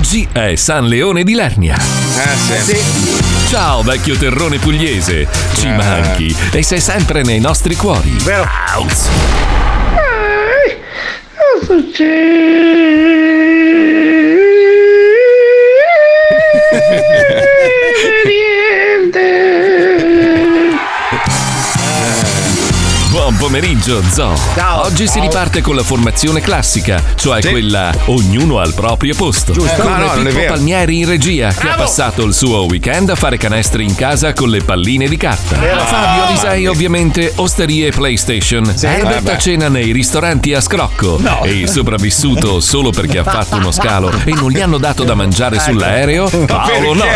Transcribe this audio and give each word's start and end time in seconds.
Oggi 0.00 0.26
è 0.32 0.54
San 0.54 0.88
Leone 0.88 1.24
di 1.24 1.34
Lernia. 1.34 1.76
Eh 1.76 2.62
sì. 2.62 2.78
Ciao 3.50 3.82
vecchio 3.82 4.16
terrone 4.16 4.56
pugliese, 4.56 5.28
ci 5.52 5.66
manchi 5.66 6.34
e 6.52 6.62
sei 6.62 6.80
sempre 6.80 7.22
nei 7.22 7.38
nostri 7.38 7.76
cuori. 7.76 8.16
Vero. 8.22 8.48
Aus. 8.72 9.08
Buon 11.66 11.92
pomeriggio, 23.80 24.02
Zo. 24.12 24.34
Ciao. 24.54 24.82
Oggi 24.82 25.06
si 25.06 25.14
Ciao. 25.14 25.22
riparte 25.22 25.60
con 25.62 25.74
la 25.74 25.82
formazione 25.82 26.40
classica, 26.40 27.02
cioè 27.14 27.40
quella 27.48 27.92
ognuno 28.06 28.58
al 28.58 28.74
proprio 28.74 29.14
posto. 29.14 29.52
Giusto. 29.52 29.82
Con 29.82 29.92
no, 29.98 30.22
Pippo. 30.22 30.44
Palmieri 30.46 30.98
in 30.98 31.06
regia, 31.06 31.48
che 31.48 31.60
ha 31.60 31.62
Bravo. 31.62 31.82
passato 31.82 32.22
il 32.24 32.34
suo 32.34 32.64
weekend 32.64 33.08
a 33.10 33.14
fare 33.14 33.36
canestri 33.38 33.84
in 33.84 33.94
casa 33.94 34.32
con 34.32 34.50
le 34.50 34.62
palline 34.62 35.08
di 35.08 35.16
carta. 35.16 35.56
Vero. 35.56 35.80
Fabio 35.80 36.24
Alisei, 36.24 36.66
ovviamente, 36.66 37.32
osterie 37.36 37.88
e 37.88 37.90
PlayStation. 37.90 38.64
Herbert 38.64 39.22
vabbè. 39.22 39.32
a 39.32 39.38
cena 39.38 39.68
nei 39.68 39.92
ristoranti 39.92 40.52
a 40.54 40.60
scrocco. 40.60 41.16
No. 41.18 41.42
E 41.42 41.50
il 41.50 41.68
sopravvissuto 41.68 42.60
solo 42.60 42.90
perché 42.90 43.18
ha 43.18 43.24
fatto 43.24 43.56
uno 43.56 43.70
scalo 43.70 44.12
e 44.24 44.32
non 44.34 44.50
gli 44.50 44.60
hanno 44.60 44.78
dato 44.78 45.04
da 45.04 45.14
mangiare 45.14 45.58
sull'aereo. 45.58 46.28
Paolo. 46.46 46.94
Ma 46.94 47.08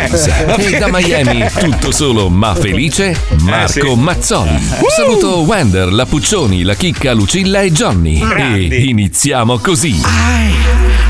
E 0.57 0.79
da? 0.79 0.89
Miami, 0.91 1.47
tutto 1.59 1.91
solo 1.91 2.29
ma 2.29 2.55
felice, 2.55 3.19
Marco 3.41 3.95
sì. 3.95 3.95
Mazzoli. 3.97 4.69
Saluto 4.95 5.39
Wender, 5.41 5.93
la 5.93 6.07
Puccioni, 6.07 6.54
la 6.63 6.75
Chicca, 6.75 7.13
Lucilla 7.13 7.61
e 7.61 7.73
Johnny. 7.73 8.21
E 8.69 8.85
iniziamo 8.85 9.59
così. 9.59 10.01
Ai, 10.05 10.55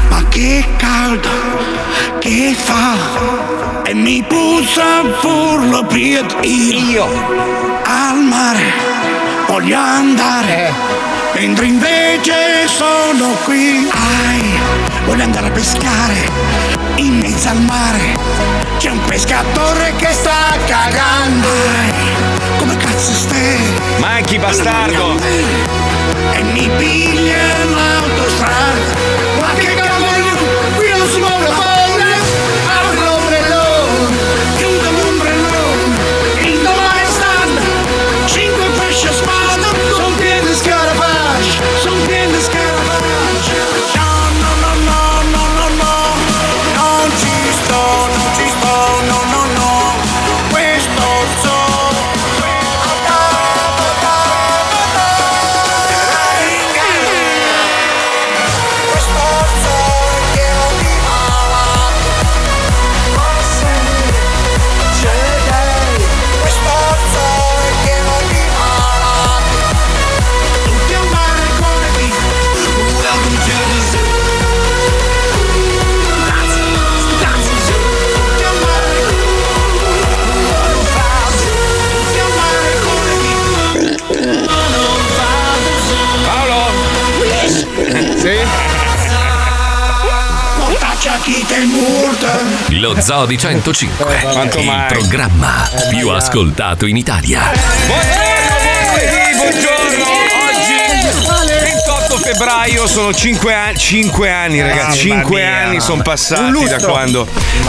ma 0.08 0.24
che 0.28 0.64
caldo 0.76 1.28
che 2.20 2.54
fa. 2.56 3.82
E 3.84 3.94
mi 3.94 4.24
puzza 4.26 5.02
pur 5.20 5.66
lo 5.68 5.84
pied 5.86 6.34
io. 6.42 7.06
al 7.84 8.22
mare. 8.22 8.72
Voglio 9.48 9.78
andare 9.78 10.72
mentre 11.34 11.66
invece 11.66 12.66
sono 12.66 13.34
qui. 13.44 13.88
Ai 13.90 14.83
voglio 15.06 15.22
andare 15.22 15.46
a 15.48 15.50
pescare 15.50 16.28
in 16.96 17.18
mezzo 17.18 17.48
al 17.48 17.60
mare. 17.60 18.14
C'è 18.78 18.90
un 18.90 19.00
pescatore 19.04 19.94
che 19.96 20.12
sta 20.12 20.56
cagando. 20.66 21.48
Come 22.58 22.76
cazzo 22.76 23.12
stai? 23.12 23.58
Manchi 23.98 24.38
bastardo. 24.38 25.16
e 26.32 26.42
mi 26.42 26.68
piglia 26.76 27.64
l'autostrada. 27.74 28.92
Ma 29.40 29.52
che 29.54 29.74
cavolo, 29.74 30.36
qui 30.76 30.90
non 30.96 31.08
si 31.08 31.18
muove 31.20 31.73
Lo 92.94 93.00
Zoo 93.00 93.26
di 93.26 93.36
105, 93.36 94.20
Quanto 94.32 94.58
il 94.60 94.66
mai? 94.66 94.86
programma 94.88 95.68
più 95.90 96.08
ascoltato 96.10 96.86
in 96.86 96.96
Italia. 96.96 97.40
Buongiorno, 97.86 99.34
buongiorno. 99.36 100.04
Oggi 100.04 101.43
28 102.14 102.18
febbraio 102.18 102.86
sono 102.86 103.12
5 103.12 103.54
anni, 103.54 103.76
5 103.78 104.30
anni 104.30 104.60
ragazzi, 104.60 105.08
Mamma 105.08 105.22
5 105.22 105.40
mia. 105.40 105.56
anni 105.56 105.80
sono 105.80 106.02
passati 106.02 106.64
da 106.68 106.78
quando 106.78 107.26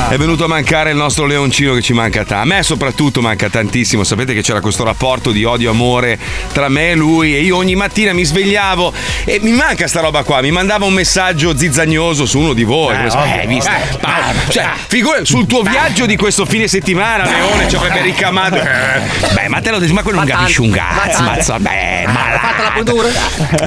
è 0.10 0.18
venuto 0.18 0.44
a 0.46 0.48
mancare 0.48 0.92
il 0.92 0.96
nostro 0.96 1.26
leoncino 1.26 1.74
che 1.74 1.82
ci 1.82 1.94
manca 1.94 2.24
tanto. 2.24 2.44
A 2.44 2.46
me 2.46 2.64
soprattutto 2.64 3.22
manca 3.22 3.50
tantissimo, 3.50 4.04
sapete 4.04 4.34
che 4.34 4.42
c'era 4.42 4.62
questo 4.62 4.84
rapporto 4.84 5.32
di 5.32 5.44
odio-amore 5.44 6.20
tra 6.52 6.70
me 6.70 6.92
e 6.92 6.96
lui 6.96 7.36
e 7.36 7.42
io 7.42 7.58
ogni 7.58 7.76
mattina 7.76 8.14
mi 8.14 8.24
svegliavo 8.24 8.94
e 9.26 9.40
mi 9.42 9.52
manca 9.52 9.88
sta 9.88 10.02
roba 10.02 10.24
qua, 10.24 10.42
mi 10.42 10.52
mandava 10.52 10.86
un 10.86 10.94
messaggio 10.94 11.58
zizzagnoso 11.58 12.26
su 12.26 12.40
uno 12.40 12.54
di 12.54 12.64
voi, 12.64 12.96
come 12.96 13.10
si- 13.10 13.18
ovvio. 13.18 13.42
eh, 13.42 13.48
visto? 13.48 13.72
Eh, 13.72 14.52
cioè, 14.52 14.70
figura, 14.88 15.26
sul 15.26 15.48
tuo 15.48 15.62
viaggio 15.64 16.06
di 16.06 16.16
questo 16.16 16.46
fine 16.46 16.68
settimana 16.68 17.24
Leone 17.26 17.68
ci 17.68 17.76
avrebbe 17.76 18.02
ricamato. 18.02 18.56
Beh, 19.34 19.48
ma 19.48 19.60
te 19.62 19.72
lo 19.72 19.80
dici, 19.80 19.94
ma 19.94 20.04
quello 20.04 20.20
non 20.20 20.28
capisce 20.28 20.62
un 20.62 20.70
cazzo, 20.72 21.58
beh, 21.60 22.06
ma 22.08 22.72
puntura? 22.76 23.08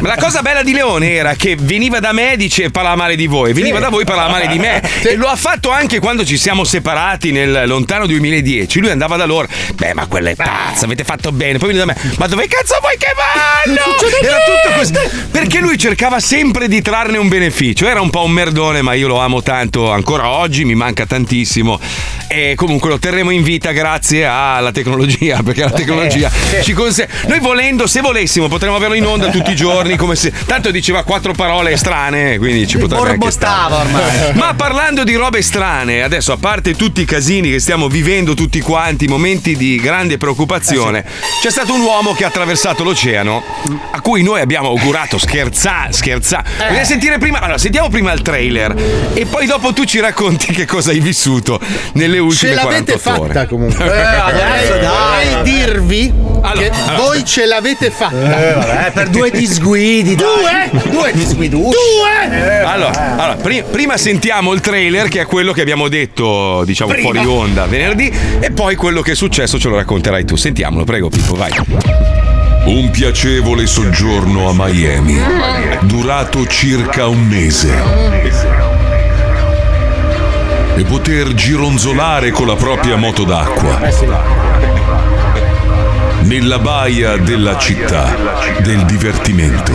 ma 0.00 0.08
la 0.08 0.16
cosa 0.16 0.42
bella 0.42 0.62
di 0.62 0.67
Leone 0.72 1.12
era 1.12 1.34
che 1.34 1.56
veniva 1.58 2.00
da 2.00 2.12
me 2.12 2.32
e 2.32 2.36
dice 2.36 2.70
parlava 2.70 2.96
male 2.96 3.16
di 3.16 3.26
voi, 3.26 3.52
veniva 3.52 3.78
da 3.78 3.88
voi 3.88 4.02
e 4.02 4.04
parlava 4.04 4.30
male 4.30 4.46
di 4.48 4.58
me. 4.58 4.82
E 5.08 5.14
lo 5.14 5.28
ha 5.28 5.36
fatto 5.36 5.70
anche 5.70 6.00
quando 6.00 6.24
ci 6.24 6.36
siamo 6.36 6.64
separati 6.64 7.30
nel 7.30 7.62
lontano 7.66 8.04
2010. 8.06 8.80
Lui 8.80 8.90
andava 8.90 9.16
da 9.16 9.24
loro, 9.24 9.48
beh, 9.74 9.94
ma 9.94 10.06
quella 10.06 10.30
è 10.30 10.34
pazza, 10.34 10.84
avete 10.84 11.04
fatto 11.04 11.32
bene. 11.32 11.58
Poi 11.58 11.68
veniva 11.72 11.84
da 11.86 11.92
me, 11.92 12.14
ma 12.18 12.26
dove 12.26 12.46
cazzo 12.46 12.76
vuoi 12.80 12.96
che 12.98 13.12
vanno? 13.14 13.80
Era 14.22 14.38
tutto 14.44 14.76
così. 14.76 14.92
Perché 15.30 15.60
lui 15.60 15.78
cercava 15.78 16.20
sempre 16.20 16.68
di 16.68 16.82
trarne 16.82 17.16
un 17.16 17.28
beneficio. 17.28 17.86
Era 17.86 18.00
un 18.00 18.10
po' 18.10 18.24
un 18.24 18.32
merdone, 18.32 18.82
ma 18.82 18.92
io 18.94 19.08
lo 19.08 19.18
amo 19.18 19.42
tanto 19.42 19.90
ancora 19.90 20.28
oggi, 20.28 20.64
mi 20.64 20.74
manca 20.74 21.06
tantissimo. 21.06 21.80
E 22.30 22.54
comunque 22.56 22.90
lo 22.90 22.98
terremo 22.98 23.30
in 23.30 23.42
vita 23.42 23.72
grazie 23.72 24.26
alla 24.26 24.70
tecnologia, 24.70 25.42
perché 25.42 25.62
la 25.62 25.70
tecnologia 25.70 26.30
ci 26.62 26.72
consente. 26.74 27.26
Noi 27.26 27.40
volendo, 27.40 27.86
se 27.86 28.00
volessimo, 28.00 28.48
potremmo 28.48 28.76
averlo 28.76 28.94
in 28.94 29.06
onda 29.06 29.28
tutti 29.30 29.52
i 29.52 29.56
giorni, 29.56 29.96
come 29.96 30.14
se. 30.14 30.32
Tanto 30.58 30.72
diceva 30.72 31.04
quattro 31.04 31.34
parole 31.34 31.76
strane, 31.76 32.36
quindi 32.36 32.66
ci 32.66 32.78
potrebbe. 32.78 33.04
Borbostava 33.04 33.76
ormai. 33.76 34.32
Ma 34.34 34.54
parlando 34.54 35.04
di 35.04 35.14
robe 35.14 35.40
strane, 35.40 36.02
adesso 36.02 36.32
a 36.32 36.36
parte 36.36 36.74
tutti 36.74 37.00
i 37.00 37.04
casini 37.04 37.48
che 37.52 37.60
stiamo 37.60 37.86
vivendo 37.86 38.34
tutti 38.34 38.58
quanti, 38.58 39.06
momenti 39.06 39.56
di 39.56 39.76
grande 39.76 40.16
preoccupazione, 40.16 41.04
c'è 41.40 41.50
stato 41.50 41.74
un 41.74 41.82
uomo 41.82 42.12
che 42.12 42.24
ha 42.24 42.26
attraversato 42.26 42.82
l'oceano 42.82 43.40
a 43.92 44.00
cui 44.00 44.24
noi 44.24 44.40
abbiamo 44.40 44.66
augurato 44.70 45.16
scherza, 45.16 45.86
scherza. 45.90 46.42
Vogliamo 46.56 46.84
sentire 46.84 47.18
prima? 47.18 47.38
Allora, 47.38 47.58
sentiamo 47.58 47.88
prima 47.88 48.10
il 48.10 48.22
trailer 48.22 48.74
e 49.14 49.26
poi 49.26 49.46
dopo 49.46 49.72
tu 49.72 49.84
ci 49.84 50.00
racconti 50.00 50.52
che 50.52 50.66
cosa 50.66 50.90
hai 50.90 50.98
vissuto 50.98 51.60
nelle 51.92 52.18
ultime 52.18 52.50
Ce 52.50 52.56
l'avete 52.56 52.98
48 52.98 53.20
ore. 53.22 53.32
fatta 53.32 53.46
comunque. 53.46 53.84
Eh, 53.98 54.00
adesso 54.00 54.76
dai. 54.78 55.28
Vorrei 55.28 55.42
dirvi 55.44 56.12
Allora, 56.42 56.52
che 56.52 56.70
allora. 56.70 56.96
voi 56.96 57.24
ce 57.24 57.46
l'avete 57.46 57.90
fatta. 57.92 58.50
Eh, 58.50 58.54
vabbè, 58.54 58.90
per 58.92 59.08
due 59.08 59.30
disguidi, 59.30 60.14
dai. 60.16 60.26
Due? 60.26 60.47
Due 60.90 61.12
disguiducci. 61.12 61.70
Due! 61.70 62.62
Allora, 62.64 63.16
allora, 63.16 63.34
pri- 63.34 63.64
prima 63.70 63.96
sentiamo 63.96 64.52
il 64.52 64.60
trailer 64.60 65.08
che 65.08 65.20
è 65.20 65.26
quello 65.26 65.52
che 65.52 65.60
abbiamo 65.60 65.88
detto, 65.88 66.62
diciamo, 66.64 66.92
fuori 66.94 67.24
onda 67.24 67.66
venerdì 67.66 68.12
e 68.40 68.50
poi 68.50 68.74
quello 68.76 69.00
che 69.00 69.12
è 69.12 69.14
successo 69.14 69.58
ce 69.58 69.68
lo 69.68 69.76
racconterai 69.76 70.24
tu. 70.24 70.36
Sentiamolo, 70.36 70.84
prego 70.84 71.08
Pippo, 71.08 71.34
vai. 71.34 71.50
Un 72.64 72.90
piacevole 72.90 73.66
soggiorno 73.66 74.48
a 74.48 74.52
Miami, 74.54 75.18
durato 75.82 76.46
circa 76.46 77.06
un 77.06 77.26
mese. 77.26 77.72
E 80.76 80.84
poter 80.84 81.34
gironzolare 81.34 82.30
con 82.30 82.46
la 82.46 82.56
propria 82.56 82.96
moto 82.96 83.24
d'acqua. 83.24 84.47
Nella 86.28 86.58
baia 86.58 87.16
della 87.16 87.56
città 87.56 88.14
del 88.60 88.84
divertimento. 88.84 89.72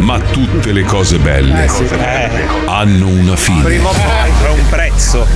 Ma 0.00 0.18
tutte 0.18 0.72
le 0.72 0.82
cose 0.82 1.18
belle 1.18 1.70
hanno 2.66 3.06
una 3.06 3.36
fine. 3.36 3.62
Prima 3.62 3.88
o 3.88 3.92
poi. 3.92 4.58
Un 4.58 4.68
prezzo. 4.68 5.26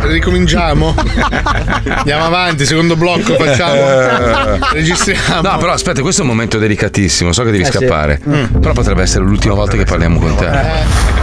Ricominciamo. 0.00 0.94
Andiamo 1.88 2.24
avanti, 2.24 2.64
secondo 2.64 2.96
blocco 2.96 3.34
facciamo. 3.34 4.58
Registriamo. 4.72 5.42
No, 5.42 5.58
però 5.58 5.72
aspetta, 5.72 6.00
questo 6.00 6.22
è 6.22 6.24
un 6.24 6.30
momento 6.30 6.58
delicatissimo. 6.58 7.32
So 7.32 7.42
che 7.42 7.50
devi 7.50 7.62
Eh, 7.64 7.66
sì. 7.66 7.72
scappare. 7.78 8.20
Mm. 8.26 8.44
Però 8.60 8.72
potrebbe 8.72 9.02
essere 9.02 9.24
l'ultima 9.24 9.54
volta 9.54 9.76
che 9.76 9.84
parliamo 9.84 10.18
con 10.18 10.34
te. 10.36 10.48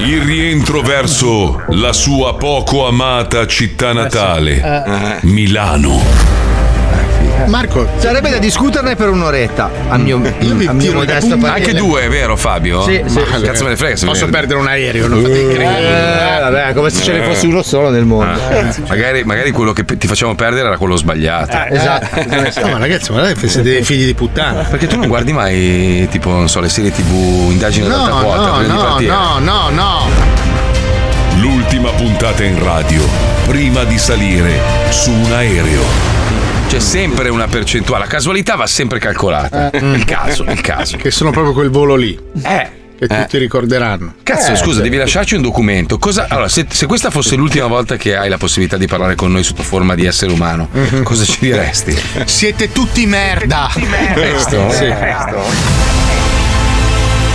Il 0.03 0.21
rientro 0.21 0.81
verso 0.81 1.63
la 1.69 1.93
sua 1.93 2.35
poco 2.35 2.87
amata 2.87 3.47
città 3.47 3.93
natale, 3.93 4.61
Eh. 4.61 5.17
Milano. 5.27 6.44
Marco, 7.47 7.87
sarebbe 7.97 8.29
da 8.29 8.37
discuterne 8.37 8.95
per 8.95 9.09
un'oretta. 9.09 9.69
A 9.89 9.97
mio, 9.97 10.17
a 10.67 10.73
mio 10.73 10.93
modesto 10.93 11.37
parere. 11.37 11.59
Anche 11.59 11.73
due, 11.73 12.01
è 12.03 12.09
vero, 12.09 12.35
Fabio? 12.35 12.81
Sì, 12.83 13.01
sì. 13.05 13.19
Ma 13.19 13.39
Cazzo 13.41 13.63
me 13.63 13.69
ne 13.71 13.75
frega. 13.77 13.95
se 13.95 14.05
Posso 14.05 14.25
viene- 14.25 14.31
perdere 14.37 14.59
un 14.59 14.67
aereo, 14.67 15.07
non 15.07 15.21
fate 15.21 15.51
Eh, 15.51 16.39
vabbè, 16.41 16.73
come 16.73 16.89
se 16.89 17.03
ce 17.03 17.13
ne 17.13 17.23
fosse 17.23 17.45
uno 17.45 17.61
solo 17.61 17.89
nel 17.89 18.05
mondo. 18.05 18.39
Ah, 18.39 18.73
magari, 18.87 19.23
magari 19.23 19.51
quello 19.51 19.73
che 19.73 19.85
ti 19.85 20.07
facciamo 20.07 20.35
perdere 20.35 20.67
era 20.67 20.77
quello 20.77 20.95
sbagliato. 20.95 21.55
esatto. 21.69 22.23
No, 22.61 22.71
ma 22.71 22.77
ragazzi, 22.79 23.11
ma 23.11 23.21
dai, 23.21 23.35
siete 23.37 23.61
dei 23.61 23.83
figli 23.83 24.05
di 24.05 24.13
puttana. 24.13 24.61
Perché 24.63 24.87
tu 24.87 24.97
non 24.97 25.07
guardi 25.07 25.31
mai, 25.33 26.07
tipo, 26.09 26.29
non 26.29 26.49
so, 26.49 26.59
le 26.59 26.69
serie 26.69 26.91
tv, 26.91 27.51
indagini 27.51 27.85
ad 27.85 27.91
No, 27.91 28.03
alta 28.03 28.15
quota, 28.21 28.37
no, 28.45 28.57
prima 28.57 28.61
di 28.61 28.67
no, 28.73 28.81
partire? 28.83 29.11
no, 29.11 29.39
no, 29.39 29.69
no. 29.69 30.09
L'ultima 31.39 31.89
puntata 31.91 32.43
in 32.43 32.61
radio, 32.63 33.01
prima 33.47 33.83
di 33.83 33.97
salire 33.97 34.59
su 34.89 35.11
un 35.11 35.31
aereo. 35.31 36.44
C'è 36.67 36.79
sempre 36.79 37.29
una 37.29 37.47
percentuale, 37.47 38.03
la 38.05 38.09
casualità 38.09 38.55
va 38.55 38.67
sempre 38.67 38.99
calcolata. 38.99 39.69
Il 39.73 40.03
caso, 40.05 40.43
il 40.43 40.61
caso. 40.61 40.97
Che 40.97 41.11
sono 41.11 41.31
proprio 41.31 41.53
quel 41.53 41.69
volo 41.69 41.95
lì. 41.95 42.17
Eh. 42.43 42.83
Che 42.97 43.07
tutti 43.07 43.37
ricorderanno. 43.37 44.15
Cazzo, 44.23 44.53
Eh, 44.53 44.55
scusa, 44.55 44.77
sì. 44.77 44.83
devi 44.83 44.95
lasciarci 44.97 45.35
un 45.35 45.41
documento. 45.41 45.97
Cosa, 45.99 46.27
allora, 46.29 46.47
se, 46.47 46.65
se 46.69 46.85
questa 46.85 47.09
fosse 47.09 47.35
l'ultima 47.35 47.67
volta 47.67 47.97
che 47.97 48.15
hai 48.15 48.29
la 48.29 48.37
possibilità 48.37 48.77
di 48.77 48.87
parlare 48.87 49.15
con 49.15 49.31
noi 49.33 49.43
sotto 49.43 49.63
forma 49.63 49.95
di 49.95 50.05
essere 50.05 50.31
umano, 50.31 50.69
Mhm. 50.71 51.03
cosa 51.03 51.25
ci 51.25 51.37
diresti? 51.41 51.93
Siete 52.25 52.71
tutti 52.71 53.05
merda. 53.05 53.69
Questo? 54.13 54.69
Sì. 54.71 54.85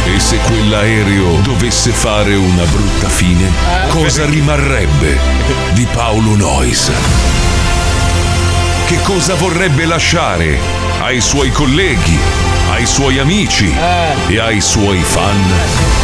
E 0.07 0.19
se 0.19 0.37
quell'aereo 0.47 1.41
dovesse 1.43 1.91
fare 1.91 2.35
una 2.35 2.65
brutta 2.65 3.09
fine, 3.09 3.49
cosa 3.89 4.25
rimarrebbe 4.25 5.19
di 5.75 5.87
Paolo 5.93 6.35
Nois? 6.37 6.91
Che 8.91 9.01
cosa 9.03 9.37
vorrebbe 9.37 9.85
lasciare 9.85 10.59
ai 10.99 11.21
suoi 11.21 11.53
colleghi, 11.53 12.19
ai 12.71 12.87
suoi 12.87 13.21
amici 13.21 13.73
e 14.27 14.39
ai 14.41 14.61
suoi 14.61 15.01
fan? 15.05 16.00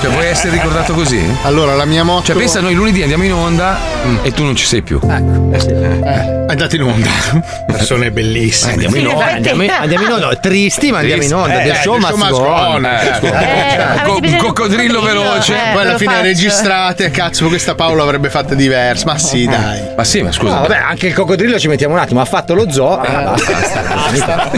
Cioè, 0.00 0.10
vuoi 0.10 0.26
essere 0.26 0.52
ricordato 0.52 0.94
così? 0.94 1.20
Allora, 1.42 1.74
la 1.74 1.84
mia 1.84 2.02
moto. 2.04 2.24
Cioè, 2.26 2.36
pensa, 2.36 2.60
noi 2.60 2.72
lunedì 2.74 3.02
andiamo 3.02 3.24
in 3.24 3.34
onda 3.34 3.76
e 4.22 4.32
tu 4.32 4.44
non 4.44 4.56
ci 4.56 4.64
sei 4.64 4.80
più. 4.80 4.98
Eh, 5.02 6.44
andate 6.48 6.76
in 6.76 6.82
onda. 6.82 7.10
Persone 7.66 8.10
bellissime. 8.10 8.70
Eh, 8.70 8.74
andiamo 8.86 8.96
in 8.96 9.06
onda. 9.08 9.26
Andiamo 9.26 9.62
in, 9.62 9.70
andiamo 9.70 10.04
in 10.06 10.12
onda, 10.12 10.34
tristi, 10.36 10.90
ma 10.90 10.98
andiamo 11.00 11.22
in 11.22 11.34
onda. 11.34 11.60
Eh, 11.62 11.68
eh, 11.68 11.74
show 11.74 12.00
show 12.00 12.16
must 12.16 12.30
go 12.30 12.38
go 12.38 12.44
on. 12.46 12.74
on, 12.76 12.84
Eh, 12.86 13.08
eh. 13.08 13.14
scusa. 13.18 13.40
Eh, 13.40 14.02
Co- 14.04 14.18
un 14.22 14.36
coccodrillo 14.38 15.02
veloce. 15.02 15.54
Poi 15.72 15.82
alla 15.82 15.98
fine 15.98 16.22
registrate, 16.22 17.10
cazzo, 17.10 17.48
questa 17.48 17.74
Paolo 17.74 18.02
avrebbe 18.02 18.30
fatto 18.30 18.54
diverse. 18.54 19.04
Ma 19.04 19.18
sì, 19.18 19.44
dai. 19.44 19.82
Ma 19.94 20.04
sì, 20.04 20.22
ma 20.22 20.32
scusa. 20.32 20.54
No, 20.54 20.60
vabbè, 20.62 20.76
anche 20.76 21.08
il 21.08 21.14
coccodrillo 21.14 21.58
ci 21.58 21.68
mettiamo 21.68 21.92
un 21.92 22.00
attimo. 22.00 22.22
Ha 22.22 22.24
fatto 22.24 22.54
lo 22.54 22.70
zoo. 22.72 23.04
eh, 23.04 23.10
basta. 23.10 24.48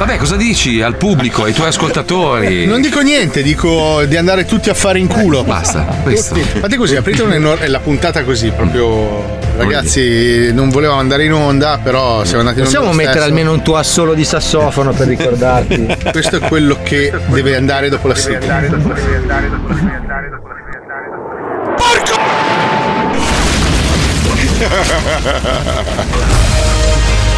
Vabbè, 0.00 0.16
cosa 0.16 0.36
dici 0.36 0.80
al 0.80 0.96
pubblico, 0.96 1.44
ai 1.44 1.52
tuoi 1.52 1.68
ascoltatori? 1.68 2.64
Non 2.70 2.80
dico 2.80 3.00
niente, 3.00 3.42
dico 3.42 4.02
di 4.06 4.16
andare 4.16 4.46
tutti 4.46 4.70
a 4.70 4.74
fare 4.74 4.98
in 4.98 5.06
culo. 5.06 5.44
Basta, 5.44 5.82
questo. 6.02 6.36
Fate 6.36 6.76
così, 6.78 6.96
aprite 6.96 7.20
un'enor- 7.20 7.66
la 7.68 7.80
puntata 7.80 8.24
così, 8.24 8.50
proprio. 8.50 9.38
Ragazzi, 9.58 10.54
non 10.54 10.70
volevo 10.70 10.94
andare 10.94 11.24
in 11.24 11.34
onda, 11.34 11.78
però 11.82 12.24
siamo 12.24 12.40
andati 12.40 12.60
in 12.60 12.64
onda. 12.64 12.78
Possiamo 12.78 12.96
mettere 12.96 13.24
almeno 13.26 13.52
un 13.52 13.60
tuo 13.60 13.76
assolo 13.76 14.14
di 14.14 14.24
sassofono 14.24 14.92
per 14.92 15.06
ricordarti. 15.06 15.98
Questo 16.10 16.36
è 16.36 16.40
quello 16.40 16.78
che 16.82 17.12
deve 17.26 17.56
andare 17.56 17.90
dopo 17.90 18.08
la 18.08 18.14
sigla. 18.14 18.62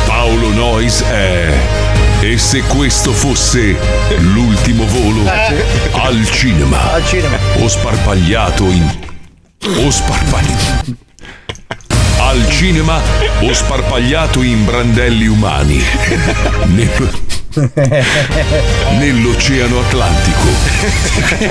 Paolo 0.06 0.48
Nois 0.50 1.02
è. 1.02 1.81
E 2.24 2.38
se 2.38 2.62
questo 2.62 3.12
fosse 3.12 3.76
l'ultimo 4.18 4.86
volo 4.86 5.28
al 5.90 6.24
cinema? 6.30 6.92
Al 6.92 7.04
cinema. 7.04 7.36
O 7.58 7.66
sparpagliato 7.68 8.64
in. 8.70 8.88
O 9.84 9.90
sparpagliato. 9.90 10.94
Al 12.18 12.48
cinema 12.48 13.00
o 13.40 13.52
sparpagliato 13.52 14.40
in 14.42 14.64
brandelli 14.64 15.26
umani. 15.26 15.82
Nello- 16.66 17.10
Nell'Oceano 18.98 19.80
Atlantico. 19.80 20.48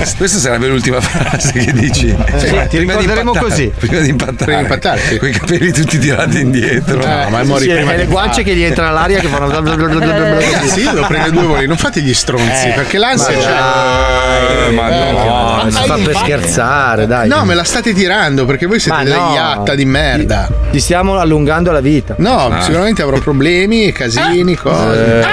Questa 0.16 0.38
sarebbe 0.38 0.66
l'ultima 0.66 1.00
frase 1.00 1.52
che 1.52 1.72
dici. 1.72 2.14
Sì, 2.36 2.60
ti 2.68 2.78
ricorderemo 2.78 3.32
così. 3.32 3.72
Prima 3.76 4.00
di 4.00 4.08
impattare. 4.08 4.44
Prima 4.44 4.56
di 4.58 4.62
impattare, 4.62 5.00
sì. 5.00 5.18
Con 5.18 5.28
i 5.28 5.32
capelli 5.32 5.72
tutti 5.72 5.98
tirati 5.98 6.40
indietro. 6.40 6.96
No, 6.96 7.28
ma 7.28 7.42
mori 7.44 7.64
Sì, 7.64 7.70
prima 7.70 7.92
e 7.92 7.96
le 7.98 8.06
guance 8.06 8.42
che 8.42 8.54
gli 8.56 8.62
entrano 8.62 8.90
all'aria 8.90 9.20
che 9.20 9.28
fanno. 9.28 9.46
Io 9.52 10.92
devo 10.92 11.06
prendere 11.06 11.30
due 11.30 11.44
voli, 11.44 11.66
non 11.66 11.76
fate 11.76 12.00
gli 12.00 12.14
stronzi, 12.14 12.72
perché 12.74 12.98
l'ansia 12.98 13.36
c'è. 13.36 14.68
Eh, 14.68 14.70
ma 14.72 14.88
no. 14.88 15.62
No, 15.62 15.70
si 15.70 15.86
fa 15.86 15.94
per 15.96 16.16
scherzare, 16.16 17.06
dai. 17.06 17.28
No, 17.28 17.44
me 17.44 17.54
la 17.54 17.64
state 17.64 17.92
tirando 17.94 18.44
perché 18.44 18.66
voi 18.66 18.80
siete 18.80 19.04
degli 19.04 19.12
no. 19.12 19.36
atta 19.36 19.74
di 19.74 19.84
merda. 19.84 20.48
Ti 20.70 20.80
stiamo 20.80 21.18
allungando 21.18 21.70
la 21.70 21.80
vita. 21.80 22.14
No, 22.18 22.56
sicuramente 22.60 23.02
avrò 23.02 23.18
problemi, 23.18 23.92
casini, 23.92 24.56
cose. 24.56 25.24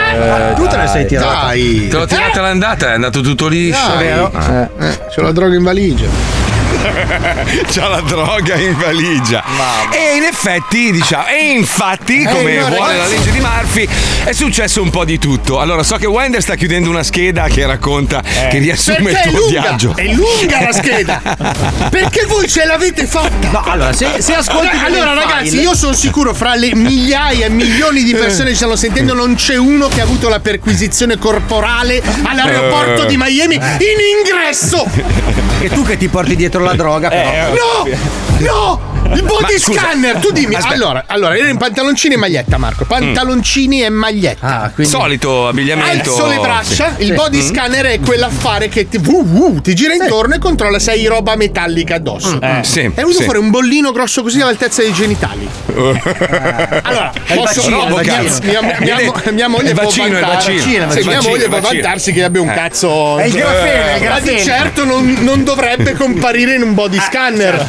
Eh, 0.60 0.64
tu 0.64 0.68
te 0.68 0.78
ne 0.78 0.88
sei 0.88 1.06
tirato. 1.06 1.46
Dai, 1.46 1.88
Te 1.90 1.98
l'ho 1.98 2.06
tirata 2.06 2.42
l'andata, 2.42 2.90
è 2.90 2.94
andato 2.94 3.22
tutto 3.22 3.48
liscio. 3.48 3.88
Dai. 3.88 3.98
Vero? 4.06 4.32
Eh. 4.32 4.70
eh, 4.88 5.00
c'ho 5.16 5.22
la 5.22 5.32
droga 5.32 5.56
in 5.56 5.64
valigia. 5.64 6.08
C'ha 7.71 7.88
la 7.88 8.01
droga 8.01 8.56
in 8.56 8.77
valigia. 8.77 9.44
E 9.92 10.16
in 10.18 10.24
effetti, 10.24 10.92
diciamo, 10.92 11.27
e 11.27 11.51
infatti, 11.51 12.24
come 12.24 12.57
no, 12.57 12.68
vuole 12.68 12.80
la 12.95 13.04
ragazzi. 13.04 13.16
legge 13.16 13.31
di 13.31 13.39
Murphy, 13.39 13.88
è 14.24 14.31
successo 14.31 14.81
un 14.81 14.89
po' 14.89 15.04
di 15.06 15.18
tutto. 15.19 15.60
Allora, 15.60 15.83
so 15.83 15.95
che 15.98 16.06
Wender 16.06 16.42
sta 16.42 16.56
chiudendo 16.56 16.89
una 16.89 17.04
scheda 17.04 17.48
che 17.48 17.66
racconta, 17.66 18.21
che 18.21 18.57
riassume 18.60 19.12
Perché 19.12 19.30
il 19.30 19.36
tuo 19.36 19.39
lunga, 19.45 19.62
viaggio. 19.62 19.95
è 19.95 20.06
lunga 20.13 20.62
la 20.62 20.71
scheda. 20.74 21.21
Perché 21.89 22.25
voi 22.25 22.48
ce 22.48 22.66
l'avete 22.66 23.06
fatta? 23.06 23.50
No, 23.51 23.63
allora, 23.63 23.94
se, 23.94 24.07
se 24.19 24.33
ascolti. 24.36 24.68
Allora, 24.68 25.12
allora, 25.12 25.25
ragazzi, 25.25 25.50
file- 25.50 25.62
io 25.63 25.75
sono 25.75 25.94
sicuro 25.94 26.33
fra 26.33 26.56
le 26.56 26.74
migliaia 26.75 27.45
e 27.48 27.50
milioni 27.50 28.04
di 28.04 28.13
persone 28.13 28.45
che 28.45 28.50
ci 28.51 28.56
stanno 28.57 28.75
sentendo 28.75 29.13
non 29.13 29.36
c'è 29.36 29.57
uno 29.57 29.88
che 29.88 30.01
ha 30.01 30.04
avuto 30.04 30.30
la 30.30 30.40
perquisizione 30.40 31.18
corporale 31.18 32.02
all'aeroporto 32.23 33.06
di 33.06 33.18
Miami 33.18 33.56
in 33.56 33.61
ingresso. 34.19 34.85
Che 35.59 35.69
tu 35.69 35.83
che 35.83 35.97
ti 35.97 36.07
porti 36.07 36.35
dietro 36.35 36.58
la 36.61 36.73
droga, 36.73 37.09
però. 37.09 37.54
No! 37.54 37.89
No! 38.39 38.99
Il 39.13 39.23
body 39.23 39.54
Ma 39.54 39.59
scusa, 39.59 39.80
scanner, 39.80 40.16
tu 40.18 40.31
dimmi. 40.31 40.56
aspetta. 40.56 40.73
Allora, 40.75 41.04
allora, 41.07 41.35
ero 41.37 41.47
in 41.47 41.57
pantaloncini 41.57 42.13
e 42.13 42.18
maglietta, 42.18 42.57
Marco. 42.57 42.85
Pantaloncini 42.85 43.81
e 43.83 43.89
maglietta. 43.89 44.61
Ah, 44.63 44.69
quindi. 44.69 44.92
Solito 44.92 45.47
abbigliamento. 45.47 46.11
Alzo 46.11 46.28
le 46.28 46.37
braccia, 46.37 46.94
il 46.97 47.07
Sì. 47.07 47.13
body 47.13 47.42
scanner 47.42 47.85
è 47.85 47.99
quell'affare 47.99 48.68
che 48.69 48.87
ti, 48.87 48.97
uh, 49.04 49.11
uh, 49.11 49.61
ti 49.61 49.73
gira 49.73 49.94
intorno 49.94 50.35
e 50.35 50.37
controlla 50.37 50.80
se 50.80 50.92
hai 50.92 51.06
roba 51.07 51.35
metallica 51.35 51.95
addosso. 51.95 52.39
Sì, 52.61 52.81
È 52.81 52.89
venuto 52.89 53.18
sì. 53.18 53.23
fuori 53.23 53.39
un 53.39 53.49
bollino 53.49 53.92
grosso 53.92 54.21
così 54.21 54.39
all'altezza 54.42 54.81
dei 54.81 54.94
genitali. 54.94 55.47
allora, 56.83 57.11
posso 57.33 57.61
bacino, 57.61 57.87
no, 57.87 57.97
mia, 57.97 58.21
mia- 58.42 58.61
mia- 58.61 58.78
mia- 58.97 59.31
mia 59.31 59.47
moglie 59.47 59.73
può. 59.73 59.89
Sì, 59.89 60.01
Il 60.01 61.06
mia 61.06 61.21
moglie 61.21 61.47
può 61.47 61.59
vantarsi 61.59 62.11
che 62.11 62.23
abbia 62.23 62.42
un 62.42 62.47
cazzo. 62.47 63.18
È 63.18 63.25
il 63.25 63.33
grafene, 63.33 63.94
è 63.94 64.04
il 64.04 64.09
Ma 64.09 64.19
di 64.19 64.39
certo 64.42 64.83
non, 64.85 65.18
non 65.21 65.44
dovrebbe 65.44 65.94
comparire 65.94 66.56
in 66.56 66.61
un 66.61 66.73
body 66.73 66.99
scanner. 66.99 67.66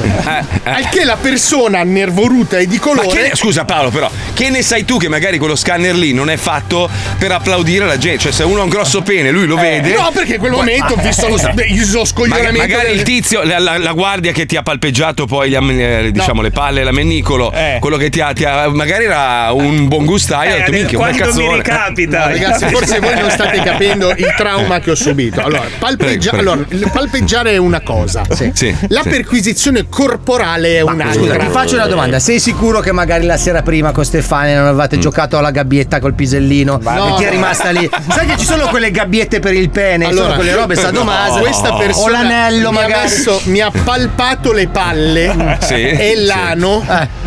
Al 0.65 0.89
che 0.89 1.05
la 1.05 1.17
persona 1.31 1.83
nervoruta 1.85 2.59
e 2.59 2.67
di 2.67 2.77
Ma 2.77 2.83
che 2.83 2.89
colore 3.01 3.23
ne- 3.29 3.37
scusa 3.37 3.65
Paolo, 3.65 3.91
però, 3.91 4.11
che 4.35 4.51
ne 4.51 4.63
sai 4.63 4.85
tu 4.85 4.97
che 4.99 5.09
magari 5.09 5.39
quello 5.39 5.57
scanner 5.57 5.95
lì 5.95 6.13
non 6.13 6.29
è 6.31 6.37
fatto 6.37 6.89
per 7.19 7.33
applaudire 7.33 7.87
la 7.87 7.97
gente? 7.99 8.19
Cioè, 8.21 8.33
se 8.33 8.43
uno 8.45 8.61
ha 8.61 8.65
un 8.65 8.69
grosso 8.69 9.03
pene, 9.03 9.31
lui 9.31 9.47
lo 9.47 9.57
vede. 9.57 9.95
Eh, 9.95 9.99
No, 10.01 10.11
perché 10.13 10.35
in 10.35 10.39
quel 10.41 10.53
momento 10.53 10.95
ho 10.95 10.97
visto 10.97 11.27
lo, 11.29 11.37
lo 11.37 12.05
scoglionamento. 12.05 12.59
magari 12.59 12.89
del- 12.89 12.97
il 12.97 13.03
tizio, 13.03 13.43
la, 13.43 13.59
la- 13.59 13.79
la 13.79 13.93
guardia 13.93 14.33
che 14.33 14.47
ti 14.47 14.57
ha 14.57 14.63
palpeggiato 14.63 15.27
poi 15.27 15.51
gli 15.51 15.55
eh, 15.55 16.11
diciamo, 16.13 16.43
le 16.43 16.51
palle, 16.51 16.83
l'amennicolo, 16.85 17.53
quello 17.81 17.97
che 17.97 18.11
ti 18.11 18.21
ha, 18.21 18.33
ti 18.33 18.45
ha- 18.45 18.69
magari 18.69 19.05
era 19.05 19.51
un 19.53 19.89
buon 19.89 20.05
gustaio, 20.05 20.55
ha 20.55 20.59
detto, 20.59 20.71
minchia, 20.73 20.99
un 20.99 21.05
quando 21.05 21.25
mi 21.25 21.31
cazzone. 21.33 21.57
ricapita 21.57 22.27
Ragazzi, 22.29 22.67
forse 22.69 22.99
voi 23.01 23.15
non 23.19 23.31
state 23.31 23.61
capendo 23.63 24.11
il 24.11 24.35
trauma 24.37 24.81
che 24.81 24.91
ho 24.91 24.95
subito. 24.95 25.41
Allora, 25.41 25.67
palpeggia- 25.79 26.31
Prego, 26.31 26.53
prego. 26.53 26.67
allora, 26.73 26.91
palpeggiare 26.91 27.53
è 27.53 27.57
una 27.57 27.81
cosa. 27.81 28.23
Sì, 28.53 28.75
La 28.89 29.03
sì. 29.03 29.09
perquisizione 29.09 29.87
corporale 29.89 30.77
è 30.77 30.81
un'altra. 30.81 31.20
Scusa, 31.21 31.37
ti 31.37 31.47
faccio 31.51 31.75
una 31.77 31.87
domanda. 31.87 32.19
Sei 32.19 32.39
sicuro 32.41 32.81
che 32.81 32.93
magari 32.93 33.25
la 33.27 33.37
sera 33.37 33.63
prima 33.63 33.93
con 33.93 34.05
Stefania 34.05 34.59
non 34.59 34.67
avevate 34.69 34.97
Mm. 34.97 35.01
giocato 35.01 35.39
alla 35.39 35.51
gabbietta 35.51 36.01
col 36.01 36.15
pisellino 36.15 36.79
no, 36.83 37.15
e 37.15 37.17
ti 37.19 37.23
è 37.23 37.27
no. 37.27 37.31
rimasta 37.33 37.71
lì? 37.71 37.89
Sai 38.11 38.27
che 38.27 38.37
ci 38.37 38.45
sono 38.45 38.67
quelle 38.69 38.91
gabbiette 38.91 39.39
per 39.41 39.55
il 39.55 39.71
pene, 39.71 40.07
Allora, 40.07 40.23
sono 40.25 40.35
quelle 40.37 40.55
robe 40.55 40.75
sadomase. 40.75 41.41
Questa 41.41 41.75
persona 41.75 42.05
o 42.05 42.09
l'anello 42.23 42.71
mi 42.71 42.79
ha, 42.79 42.81
magari. 42.83 43.03
messo- 43.03 43.41
mi 43.45 43.61
ha 43.61 43.71
palpato 43.71 44.53
le 44.53 44.69
palle 44.69 45.59
Sì, 45.61 45.75
e 45.75 46.13
sì. 46.17 46.25
l'ano 46.25 46.85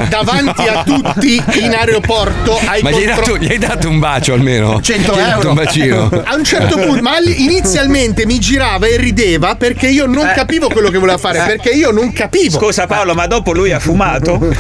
davanti 0.10 0.68
a 0.68 0.84
tutti 0.84 1.42
in 1.62 1.74
aeroporto. 1.74 2.60
Ai 2.66 2.82
Ma 2.82 2.92
gli 2.92 2.96
hai, 2.96 3.06
contro- 3.06 3.34
dato, 3.34 3.38
gli 3.46 3.52
hai 3.52 3.58
dato 3.58 3.90
un 3.90 4.00
bacio 4.00 4.34
almeno? 4.34 4.82
100 4.82 5.14
Gli 5.14 5.20
euro. 5.20 5.50
un 5.50 5.56
bacino. 5.56 6.10
A 6.24 6.36
un 6.36 6.44
certo 6.44 6.78
punto, 6.78 7.02
ma 7.02 7.18
inizialmente 7.20 8.26
mi 8.26 8.40
girava 8.40 8.88
e 8.88 8.98
rideva 8.98 9.56
perché 9.56 9.88
io 9.88 10.06
non 10.06 10.28
Eh. 10.28 10.34
capivo 10.34 10.68
quello 10.70 10.90
che 10.90 10.98
voleva 10.98 11.18
fare, 11.18 11.44
perché 11.46 11.70
io 11.70 11.92
non 11.92 12.12
capivo. 12.12 12.58
Scusa 12.60 12.88
Paolo, 12.88 13.14
ma 13.14 13.28
dopo 13.28 13.52
lui 13.54 13.72
ha 13.72 13.80
fumato? 13.84 14.40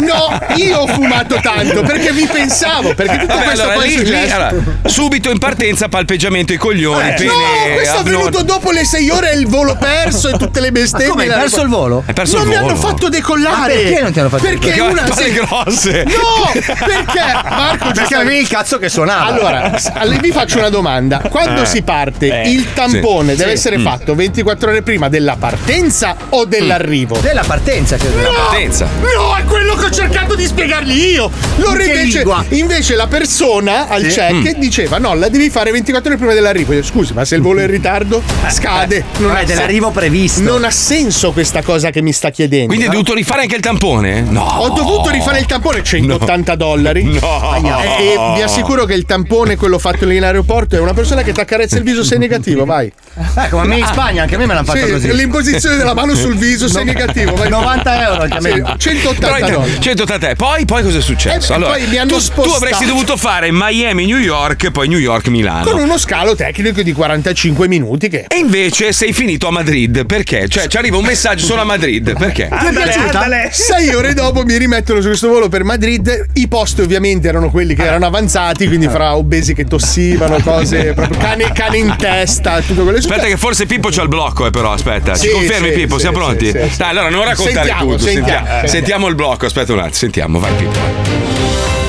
No, 0.00 0.38
io 0.56 0.78
ho 0.78 0.86
fumato 0.86 1.38
tanto 1.42 1.82
perché 1.82 2.12
vi 2.12 2.26
pensavo, 2.30 2.94
perché 2.94 3.18
tutto 3.18 3.34
Vabbè, 3.34 3.44
questo 3.44 3.62
allora, 3.62 3.78
poi 3.78 3.94
è 3.94 3.98
lì, 3.98 4.04
lì, 4.04 4.30
allora, 4.30 4.54
subito 4.84 5.30
in 5.30 5.38
partenza 5.38 5.88
palpeggiamento 5.88 6.52
ai 6.52 6.58
coglioni, 6.58 7.08
Eh, 7.08 7.12
pene 7.14 7.26
no, 7.26 7.74
questo 7.74 7.96
è 7.96 7.98
avvenuto 8.00 8.42
dopo 8.42 8.70
le 8.70 8.84
6 8.84 9.10
ore 9.10 9.32
e 9.32 9.36
il 9.36 9.46
volo 9.46 9.76
perso 9.76 10.28
e 10.28 10.36
tutte 10.36 10.60
le 10.60 10.72
bestemmie. 10.72 11.08
come, 11.08 11.24
hai 11.24 11.40
perso 11.40 11.62
il 11.62 11.68
volo? 11.68 12.02
Hai 12.06 12.12
perso 12.14 12.36
non 12.36 12.42
il 12.44 12.48
mi 12.50 12.54
volo. 12.56 12.66
hanno 12.68 12.76
fatto 12.80 13.08
decollare. 13.08 13.56
Ma 13.56 13.66
perché 13.66 14.00
non 14.02 14.12
ti 14.12 14.20
hanno 14.20 14.28
fatto 14.28 14.42
Perché 14.42 14.66
Perché 14.66 14.80
una 14.80 15.02
le 15.04 15.08
palle 15.08 15.32
grosse. 15.32 16.04
No, 16.04 16.60
perché 16.86 17.20
Marco 17.48 17.90
Perché 17.92 18.14
avevi 18.14 18.38
il 18.38 18.48
cazzo 18.48 18.78
che 18.78 18.88
suonava. 18.88 19.24
Allora, 19.24 19.72
vi 20.20 20.30
faccio 20.32 20.58
una 20.58 20.68
domanda. 20.70 21.18
Quando 21.28 21.62
Eh. 21.62 21.66
si 21.66 21.82
parte, 21.82 22.42
Eh. 22.42 22.50
il 22.50 22.72
tampone 22.72 23.30
Sì. 23.32 23.36
deve 23.38 23.50
Sì. 23.50 23.56
essere 23.56 23.78
Mm. 23.78 23.82
fatto 23.84 24.14
24 24.14 24.70
ore 24.70 24.82
prima 24.82 25.08
della 25.08 25.36
partenza 25.38 26.16
o 26.30 26.44
dell'arrivo? 26.44 27.16
della 27.18 27.42
partenza, 27.46 27.96
credo. 28.12 28.30
La 28.30 28.38
partenza. 28.38 28.88
No, 29.00 29.36
è 29.36 29.44
quello 29.44 29.74
che 29.74 29.84
ho 29.86 29.90
cercato 29.90 30.34
di 30.34 30.46
spiegargli 30.46 31.12
io. 31.12 31.30
Loro 31.56 31.82
In 31.82 31.88
invece, 31.90 32.24
invece 32.50 32.94
la 32.96 33.06
persona 33.06 33.88
al 33.88 34.02
check 34.06 34.32
Mm. 34.56 34.58
diceva: 34.60 34.98
No, 34.98 35.14
la 35.14 35.28
devi 35.28 35.50
fare 35.50 35.70
24 35.70 36.08
ore 36.10 36.18
prima 36.18 36.32
dell'arrivo. 36.34 36.72
Io, 36.72 36.82
scusi, 36.82 37.12
ma 37.12 37.24
se 37.24 37.36
il 37.36 37.40
volo 37.42 37.60
è 37.60 37.64
in 37.64 37.70
ritardo, 37.70 38.22
scade. 38.48 39.04
Non 39.18 39.32
Vabbè, 39.32 39.44
dell'arrivo 39.44 39.90
previsto. 39.90 40.40
non 40.42 40.64
ha 40.64 40.70
senso 40.70 41.32
questa 41.32 41.62
cosa 41.62 41.90
che 41.90 42.02
mi 42.02 42.12
sta 42.12 42.30
chiedendo. 42.30 42.66
Quindi 42.68 42.84
hai 42.86 42.90
dovuto 42.90 43.14
rifare 43.14 43.42
anche 43.42 43.54
il 43.56 43.62
tampone? 43.62 44.20
No. 44.22 44.42
Ho 44.58 44.70
dovuto 44.70 45.10
rifare 45.10 45.38
il 45.38 45.46
tampone 45.46 45.82
180 45.82 46.54
dollari. 46.56 47.04
No. 47.04 47.54
E, 47.98 48.12
e 48.12 48.32
vi 48.34 48.42
assicuro 48.42 48.84
che 48.84 48.94
il 48.94 49.04
tampone, 49.04 49.56
quello 49.56 49.78
fatto 49.78 50.04
lì 50.04 50.16
in 50.16 50.24
aeroporto, 50.24 50.76
è 50.76 50.80
una 50.80 50.94
persona 50.94 51.22
che 51.22 51.32
ti 51.32 51.40
accarezza 51.40 51.76
il 51.76 51.82
viso, 51.84 52.02
sei 52.04 52.18
negativo, 52.18 52.64
vai. 52.64 52.90
Ecco, 53.36 53.58
ma 53.58 53.64
me 53.64 53.78
in 53.78 53.86
Spagna 53.86 54.22
anche 54.22 54.34
a 54.34 54.38
me 54.38 54.46
me 54.46 54.54
l'hanno 54.54 54.66
fatto 54.66 54.86
Sì, 54.86 54.90
così. 54.90 55.14
l'imposizione 55.14 55.76
della 55.76 55.94
mano 55.94 56.14
sul 56.14 56.36
viso, 56.36 56.68
sei 56.68 56.84
negativo, 56.84 57.32
vai. 57.34 57.48
90 57.48 58.02
euro 58.08 58.22
anche 58.22 58.36
a 58.36 58.40
me. 58.40 58.50
Sì, 58.50 58.60
Però 58.60 58.76
180 58.76 59.38
intanto- 59.38 59.60
dollari. 59.60 59.80
180 59.80 60.34
Poi, 60.34 60.64
poi 60.64 60.82
cosa 60.82 60.98
è 60.98 61.00
successo? 61.00 61.52
Eh, 61.52 61.54
allora, 61.56 61.72
poi 61.74 61.86
mi 61.86 61.96
hanno 61.96 62.16
tu, 62.16 62.42
tu 62.42 62.50
avresti 62.50 62.84
dovuto 62.86 63.16
fare 63.16 63.50
Miami, 63.52 64.06
New 64.06 64.18
York, 64.18 64.70
poi 64.72 64.88
New 64.88 64.98
York, 64.98 65.28
Milano. 65.28 65.70
Con 65.70 65.80
uno 65.80 65.96
scalo 65.96 66.34
tecnico 66.34 66.82
di 66.82 66.92
45 66.92 67.68
minuti 67.68 68.08
che 68.08 68.24
E 68.28 68.36
invece 68.36 68.92
sei 68.92 69.12
finito 69.12 69.46
a 69.46 69.50
Madrid. 69.52 70.06
Perché? 70.06 70.48
Cioè, 70.48 70.66
ci 70.66 70.76
arriva 70.76 70.96
un 70.96 71.04
messaggio 71.04 71.44
solo 71.44 71.60
a 71.60 71.64
Madrid. 71.64 72.16
Perché? 72.18 72.48
Andale, 72.50 72.92
andale. 72.94 73.48
sei 73.52 73.94
ore 73.94 74.14
dopo 74.14 74.42
mi 74.44 74.56
rimettono 74.56 75.00
su 75.00 75.06
questo 75.08 75.28
volo 75.28 75.48
per 75.48 75.62
Madrid. 75.62 76.26
I 76.34 76.48
posti 76.48 76.80
ovviamente 76.80 77.28
erano 77.28 77.50
quelli 77.50 77.74
che 77.74 77.84
erano 77.84 78.06
avanzati, 78.06 78.66
quindi 78.66 78.88
fra 78.88 79.16
obesi 79.16 79.54
che 79.54 79.64
tossivano, 79.66 80.38
cose 80.40 80.92
proprio 80.94 81.18
cane, 81.18 81.52
cane 81.52 81.78
in 81.78 81.94
testa, 81.96 82.60
tutto 82.60 82.82
quello 82.82 82.98
che 82.98 83.03
Aspetta 83.06 83.26
che 83.26 83.36
forse 83.36 83.66
Pippo 83.66 83.90
c'ha 83.90 84.00
il 84.00 84.08
blocco, 84.08 84.46
eh, 84.46 84.50
però, 84.50 84.72
aspetta. 84.72 85.14
Sì, 85.14 85.26
Ci 85.26 85.32
confermi 85.34 85.68
sì, 85.68 85.74
Pippo? 85.74 85.94
sì, 85.96 86.00
Siamo 86.00 86.16
pronti? 86.16 86.50
Dai, 86.50 86.70
allora 86.78 87.10
non 87.10 87.24
raccontare 87.24 87.66
Sentiamo, 87.66 87.90
tutto. 87.92 87.98
sentiamo, 87.98 88.26
Sentiamo, 88.26 88.46
sentiamo. 88.46 88.68
sentiamo 88.68 89.08
il 89.08 89.14
blocco, 89.14 89.44
aspetta 89.46 89.72
un 89.74 89.78
attimo, 89.80 89.94
sentiamo, 89.94 90.38
vai 90.38 90.52
Pippo. 90.54 91.83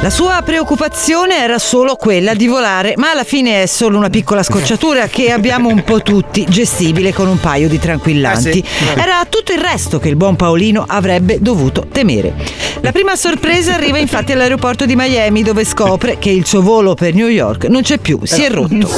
La 0.00 0.10
sua 0.10 0.42
preoccupazione 0.44 1.42
era 1.42 1.58
solo 1.58 1.96
quella 1.96 2.34
di 2.34 2.46
volare, 2.46 2.94
ma 2.96 3.10
alla 3.10 3.24
fine 3.24 3.62
è 3.62 3.66
solo 3.66 3.98
una 3.98 4.08
piccola 4.08 4.44
scocciatura 4.44 5.08
che 5.08 5.32
abbiamo 5.32 5.68
un 5.68 5.82
po' 5.82 6.02
tutti, 6.02 6.46
gestibile 6.48 7.12
con 7.12 7.26
un 7.26 7.40
paio 7.40 7.68
di 7.68 7.80
tranquillanti. 7.80 8.62
Era 8.94 9.26
tutto 9.28 9.52
il 9.52 9.58
resto 9.58 9.98
che 9.98 10.08
il 10.08 10.14
buon 10.14 10.36
Paolino 10.36 10.84
avrebbe 10.86 11.38
dovuto 11.40 11.88
temere. 11.90 12.32
La 12.80 12.92
prima 12.92 13.16
sorpresa 13.16 13.74
arriva 13.74 13.98
infatti 13.98 14.30
all'aeroporto 14.30 14.86
di 14.86 14.94
Miami 14.94 15.42
dove 15.42 15.64
scopre 15.64 16.16
che 16.20 16.30
il 16.30 16.46
suo 16.46 16.62
volo 16.62 16.94
per 16.94 17.14
New 17.14 17.26
York 17.26 17.64
non 17.64 17.82
c'è 17.82 17.98
più, 17.98 18.20
si 18.22 18.44
è 18.44 18.50
rotto. 18.50 18.88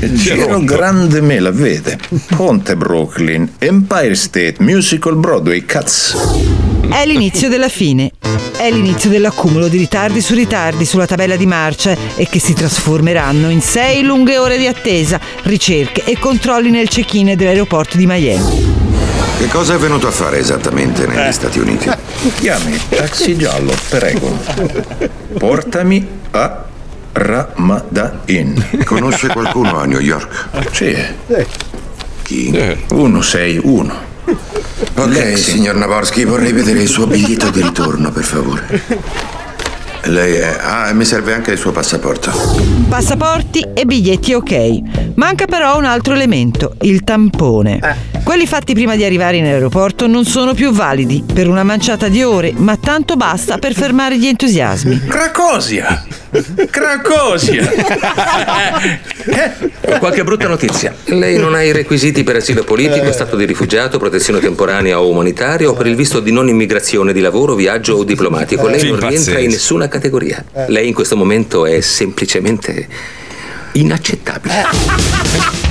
Giro 0.00 0.60
grande 0.60 1.20
mela, 1.20 1.50
vede. 1.50 1.98
Ponte 2.36 2.76
Brooklyn, 2.76 3.54
Empire 3.58 4.14
State, 4.14 4.54
Musical 4.60 5.16
Broadway, 5.16 5.64
cazzo. 5.64 6.57
È 6.90 7.04
l'inizio 7.06 7.48
della 7.48 7.68
fine. 7.68 8.12
È 8.56 8.70
l'inizio 8.70 9.10
dell'accumulo 9.10 9.68
di 9.68 9.76
ritardi 9.78 10.20
su 10.20 10.34
ritardi 10.34 10.84
sulla 10.84 11.06
tabella 11.06 11.36
di 11.36 11.46
marcia 11.46 11.96
e 12.16 12.26
che 12.28 12.40
si 12.40 12.54
trasformeranno 12.54 13.50
in 13.50 13.60
sei 13.60 14.02
lunghe 14.02 14.38
ore 14.38 14.58
di 14.58 14.66
attesa, 14.66 15.20
ricerche 15.42 16.02
e 16.04 16.18
controlli 16.18 16.70
nel 16.70 16.88
check-in 16.88 17.34
dell'aeroporto 17.36 17.96
di 17.96 18.06
Miami. 18.06 18.76
Che 19.38 19.46
cosa 19.48 19.74
è 19.74 19.78
venuto 19.78 20.08
a 20.08 20.10
fare 20.10 20.38
esattamente 20.38 21.06
negli 21.06 21.30
Stati 21.32 21.60
Uniti? 21.60 21.88
Chiami 22.40 22.76
taxi 22.88 23.36
giallo, 23.36 23.72
prego. 23.88 24.36
Portami 25.38 26.06
a 26.32 26.64
Ramadan. 27.12 28.66
Conosce 28.84 29.28
qualcuno 29.28 29.78
a 29.78 29.84
New 29.84 30.00
York? 30.00 30.48
Sì, 30.72 30.96
Chi? 32.22 32.50
161. 32.88 34.16
Ok, 34.94 35.06
Lexi. 35.06 35.50
signor 35.52 35.76
Naborski, 35.76 36.24
vorrei 36.24 36.52
vedere 36.52 36.82
il 36.82 36.88
suo 36.88 37.06
biglietto 37.06 37.50
di 37.50 37.62
ritorno, 37.62 38.10
per 38.10 38.24
favore. 38.24 38.82
Lei 40.04 40.34
è... 40.34 40.56
Ah, 40.60 40.88
e 40.88 40.94
mi 40.94 41.04
serve 41.04 41.34
anche 41.34 41.52
il 41.52 41.58
suo 41.58 41.72
passaporto. 41.72 42.30
Passaporti 42.88 43.66
e 43.74 43.84
biglietti 43.84 44.32
ok. 44.32 45.14
Manca 45.16 45.46
però 45.46 45.76
un 45.76 45.84
altro 45.84 46.14
elemento, 46.14 46.74
il 46.82 47.04
tampone. 47.04 47.80
Quelli 48.22 48.46
fatti 48.46 48.74
prima 48.74 48.94
di 48.96 49.04
arrivare 49.04 49.36
in 49.38 49.44
aeroporto 49.44 50.06
non 50.06 50.24
sono 50.24 50.54
più 50.54 50.70
validi 50.70 51.24
per 51.30 51.48
una 51.48 51.62
manciata 51.62 52.08
di 52.08 52.22
ore, 52.22 52.52
ma 52.56 52.76
tanto 52.76 53.16
basta 53.16 53.58
per 53.58 53.74
fermare 53.74 54.18
gli 54.18 54.26
entusiasmi. 54.26 55.00
Cracosia! 55.08 56.04
Cracosia! 56.70 57.70
Ho 59.86 59.98
qualche 59.98 60.24
brutta 60.24 60.46
notizia. 60.48 60.94
Lei 61.06 61.38
non 61.38 61.54
ha 61.54 61.62
i 61.62 61.72
requisiti 61.72 62.22
per 62.24 62.36
asilo 62.36 62.64
politico, 62.64 63.10
stato 63.12 63.36
di 63.36 63.44
rifugiato, 63.44 63.98
protezione 63.98 64.40
temporanea 64.40 65.00
o 65.00 65.08
umanitaria 65.08 65.68
o 65.68 65.74
per 65.74 65.86
il 65.86 65.96
visto 65.96 66.20
di 66.20 66.30
non 66.30 66.48
immigrazione 66.48 67.12
di 67.12 67.20
lavoro, 67.20 67.54
viaggio 67.54 67.94
o 67.94 68.04
diplomatico. 68.04 68.66
Lei 68.66 68.80
Film 68.80 68.98
non 68.98 69.08
rientra 69.08 69.38
in 69.38 69.50
nessuna 69.50 69.88
categoria. 69.88 70.44
Lei 70.66 70.88
in 70.88 70.94
questo 70.94 71.16
momento 71.16 71.66
è 71.66 71.80
semplicemente 71.80 72.86
inaccettabile. 73.72 75.66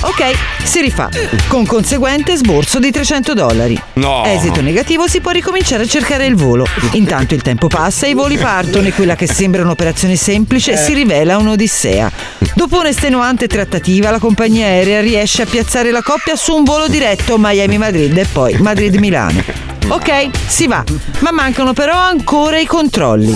Ok, 0.00 0.32
si 0.62 0.80
rifà, 0.80 1.08
con 1.48 1.66
conseguente 1.66 2.36
sborso 2.36 2.78
di 2.78 2.90
300 2.90 3.34
dollari. 3.34 3.80
No. 3.94 4.24
Esito 4.24 4.60
negativo 4.60 5.08
si 5.08 5.20
può 5.20 5.30
ricominciare 5.30 5.82
a 5.84 5.86
cercare 5.86 6.26
il 6.26 6.36
volo. 6.36 6.64
Intanto 6.92 7.34
il 7.34 7.42
tempo 7.42 7.66
passa 7.66 8.06
e 8.06 8.10
i 8.10 8.14
voli 8.14 8.36
partono 8.36 8.86
e 8.86 8.92
quella 8.92 9.16
che 9.16 9.26
sembra 9.26 9.62
un'operazione 9.62 10.16
semplice 10.16 10.76
si 10.76 10.92
rivela 10.94 11.38
un'odissea. 11.38 12.10
Dopo 12.54 12.78
un'estenuante 12.78 13.46
trattativa 13.46 14.10
la 14.10 14.18
compagnia 14.18 14.66
aerea 14.66 15.00
riesce 15.00 15.42
a 15.42 15.46
piazzare 15.46 15.90
la 15.90 16.02
coppia 16.02 16.36
su 16.36 16.54
un 16.54 16.64
volo 16.64 16.88
diretto 16.88 17.36
Miami-Madrid 17.38 18.16
e 18.16 18.26
poi 18.30 18.56
Madrid-Milano. 18.58 19.42
Ok, 19.88 20.30
si 20.46 20.66
va, 20.66 20.82
ma 21.20 21.30
mancano 21.30 21.72
però 21.72 21.96
ancora 21.96 22.58
i 22.58 22.66
controlli. 22.66 23.34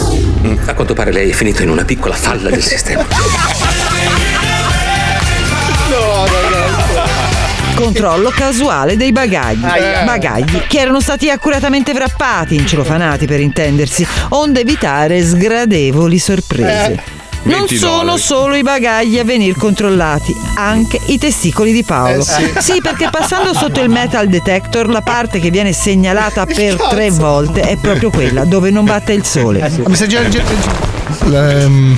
A 0.66 0.74
quanto 0.74 0.94
pare 0.94 1.12
lei 1.12 1.30
è 1.30 1.32
finito 1.32 1.62
in 1.62 1.68
una 1.70 1.84
piccola 1.84 2.14
falla 2.14 2.50
del 2.50 2.62
sistema. 2.64 3.06
Controllo 7.84 8.30
casuale 8.30 8.96
dei 8.96 9.10
bagagli. 9.10 9.60
Bagagli 10.04 10.62
che 10.68 10.78
erano 10.80 11.00
stati 11.00 11.30
accuratamente 11.30 11.92
wrappati 11.92 12.54
in 12.54 12.66
celofanati 12.66 13.26
per 13.26 13.40
intendersi, 13.40 14.06
onde 14.30 14.60
evitare 14.60 15.22
sgradevoli 15.24 16.18
sorprese. 16.18 17.18
Non 17.42 17.60
20 17.60 17.76
sono 17.78 18.18
solo 18.18 18.54
i 18.54 18.62
bagagli 18.62 19.18
a 19.18 19.24
venir 19.24 19.56
controllati, 19.56 20.36
anche 20.56 21.00
i 21.06 21.16
testicoli 21.16 21.72
di 21.72 21.82
Paolo. 21.82 22.20
Eh, 22.22 22.60
sì. 22.60 22.80
perché 22.82 23.08
passando 23.10 23.54
sotto 23.54 23.80
il 23.80 23.88
metal 23.88 24.28
detector 24.28 24.86
la 24.90 25.00
parte 25.00 25.40
che 25.40 25.50
viene 25.50 25.72
segnalata 25.72 26.44
per 26.44 26.76
tre 26.90 27.10
volte 27.10 27.62
è 27.62 27.76
proprio 27.76 28.10
quella 28.10 28.44
dove 28.44 28.70
non 28.70 28.84
batte 28.84 29.14
il 29.14 29.24
sole. 29.24 29.70
Mi 29.86 29.96
sa 29.96 30.06
già- 30.06 30.28
già- 30.28 30.42
Ehm, 31.32 31.96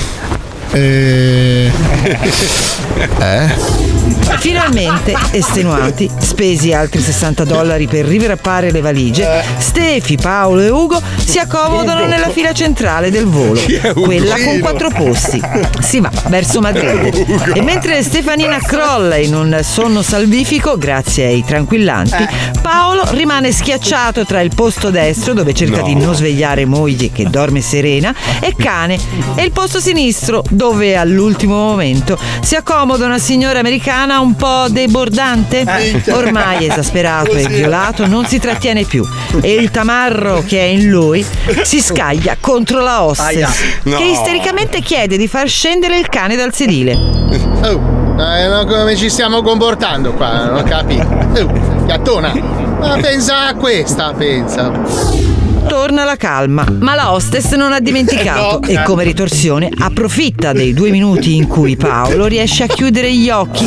Eh. 0.72 1.70
Eh? 3.18 3.90
Finalmente, 4.38 5.14
estenuati, 5.30 6.10
spesi 6.18 6.72
altri 6.72 7.00
60 7.00 7.44
dollari 7.44 7.86
per 7.86 8.04
rivrappare 8.04 8.70
le 8.70 8.80
valigie, 8.80 9.44
Stefi, 9.58 10.16
Paolo 10.16 10.60
e 10.62 10.68
Ugo 10.68 11.00
si 11.24 11.38
accomodano 11.38 12.06
nella 12.06 12.28
fila 12.28 12.52
centrale 12.52 13.10
del 13.10 13.26
volo, 13.26 13.60
quella 13.94 14.36
con 14.42 14.58
quattro 14.58 14.90
posti. 14.90 15.40
Si 15.80 16.00
va 16.00 16.10
verso 16.28 16.60
Madrid. 16.60 17.50
E 17.54 17.60
mentre 17.62 18.02
Stefanina 18.02 18.58
crolla 18.58 19.16
in 19.16 19.34
un 19.34 19.60
sonno 19.62 20.02
salvifico, 20.02 20.76
grazie 20.78 21.26
ai 21.26 21.44
tranquillanti, 21.44 22.26
Paolo 22.60 23.02
rimane 23.10 23.52
schiacciato 23.52 24.24
tra 24.24 24.40
il 24.40 24.52
posto 24.54 24.90
destro, 24.90 25.34
dove 25.34 25.52
cerca 25.54 25.80
No. 25.80 25.84
di 25.84 25.94
non 25.94 26.14
svegliare 26.14 26.64
moglie 26.64 27.10
che 27.12 27.28
dorme 27.28 27.60
serena, 27.60 28.14
e 28.40 28.54
cane, 28.56 28.98
e 29.34 29.42
il 29.44 29.52
posto 29.52 29.80
sinistro, 29.80 30.42
dove 30.62 30.94
all'ultimo 30.94 31.56
momento 31.56 32.16
si 32.40 32.54
accomoda 32.54 33.04
una 33.04 33.18
signora 33.18 33.58
americana 33.58 34.20
un 34.20 34.36
po' 34.36 34.66
debordante. 34.68 35.64
Ormai 36.12 36.68
esasperato 36.68 37.32
e 37.32 37.48
violato, 37.48 38.06
non 38.06 38.26
si 38.26 38.38
trattiene 38.38 38.84
più. 38.84 39.04
E 39.40 39.54
il 39.54 39.72
tamarro 39.72 40.44
che 40.46 40.60
è 40.60 40.62
in 40.66 40.88
lui 40.88 41.26
si 41.62 41.80
scaglia 41.80 42.36
contro 42.38 42.80
la 42.80 43.02
hostess. 43.02 43.80
No. 43.82 43.96
che 43.96 44.04
istericamente 44.04 44.80
chiede 44.82 45.16
di 45.16 45.26
far 45.26 45.48
scendere 45.48 45.98
il 45.98 46.08
cane 46.08 46.36
dal 46.36 46.54
sedile. 46.54 46.92
Oh, 46.94 48.16
eh, 48.20 48.46
no, 48.46 48.64
come 48.64 48.94
ci 48.94 49.10
stiamo 49.10 49.42
comportando 49.42 50.12
qua? 50.12 50.44
Non 50.44 50.58
ho 50.58 50.62
capito. 50.62 51.02
Oh, 51.40 51.86
gattona. 51.86 52.32
Ma 52.78 52.98
pensa 53.00 53.48
a 53.48 53.54
questa, 53.56 54.12
pensa. 54.12 55.31
Torna 55.66 56.04
la 56.04 56.16
calma, 56.16 56.64
ma 56.80 56.94
la 56.94 57.12
hostess 57.12 57.54
non 57.54 57.72
ha 57.72 57.80
dimenticato 57.80 58.60
No. 58.62 58.66
e 58.68 58.82
come 58.82 59.04
ritorsione 59.04 59.70
approfitta 59.78 60.52
dei 60.52 60.72
due 60.74 60.90
minuti 60.90 61.36
in 61.36 61.46
cui 61.46 61.76
Paolo 61.76 62.26
riesce 62.26 62.64
a 62.64 62.66
chiudere 62.66 63.12
gli 63.12 63.30
occhi. 63.30 63.66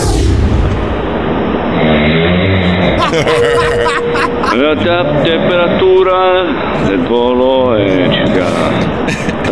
La 4.57 4.75
te- 4.75 5.21
temperatura 5.29 6.85
del 6.87 7.01
volo 7.07 7.75
è 7.75 8.09
circa 8.11 8.45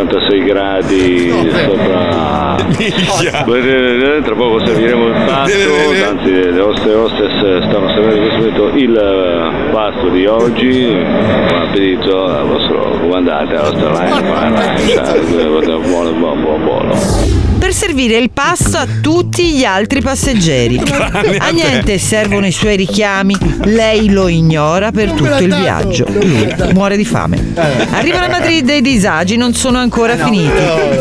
86 0.04 0.44
gradi 0.44 1.32
sopra. 1.66 2.56
Beh, 3.46 4.22
Tra 4.24 4.36
poco 4.36 4.66
serviremo 4.66 5.08
il 5.08 5.14
pasto, 5.26 5.58
anzi 6.10 6.32
le 6.32 6.52
nostre 6.52 6.94
hostess 6.94 7.68
stanno 7.68 7.90
servendo 7.90 8.16
in 8.16 8.22
questo 8.22 8.64
momento 8.64 8.78
il 8.78 8.96
eh, 8.96 9.72
pasto 9.72 10.10
di 10.10 10.26
oggi. 10.26 10.88
Buon 11.48 11.62
appetito 11.62 12.26
al 12.26 12.48
vostro 12.48 12.98
comandante, 13.00 13.56
alla 13.56 13.70
vostra 13.70 14.06
line, 14.06 14.22
buono, 15.82 16.12
buono, 16.12 16.12
buono, 16.12 16.64
buono. 16.64 17.53
Per 17.74 17.82
servire 17.82 18.18
il 18.18 18.30
pasto 18.30 18.78
a 18.78 18.88
tutti 19.02 19.54
gli 19.54 19.64
altri 19.66 20.00
passeggeri. 20.00 20.80
A 21.40 21.50
niente 21.50 21.98
servono 21.98 22.46
i 22.46 22.52
suoi 22.52 22.76
richiami, 22.76 23.36
lei 23.64 24.12
lo 24.12 24.28
ignora 24.28 24.92
per 24.92 25.12
tutto 25.12 25.42
il 25.42 25.56
viaggio. 25.56 26.06
Lui 26.08 26.54
muore 26.74 26.96
di 26.96 27.04
fame. 27.04 27.54
Arrivano 27.92 28.26
a 28.26 28.30
Madrid 28.30 28.70
e 28.70 28.78
i 28.78 28.82
disagi 28.82 29.38
non 29.38 29.54
sono 29.54 29.80
ancora 29.80 30.16
finiti. 30.16 30.52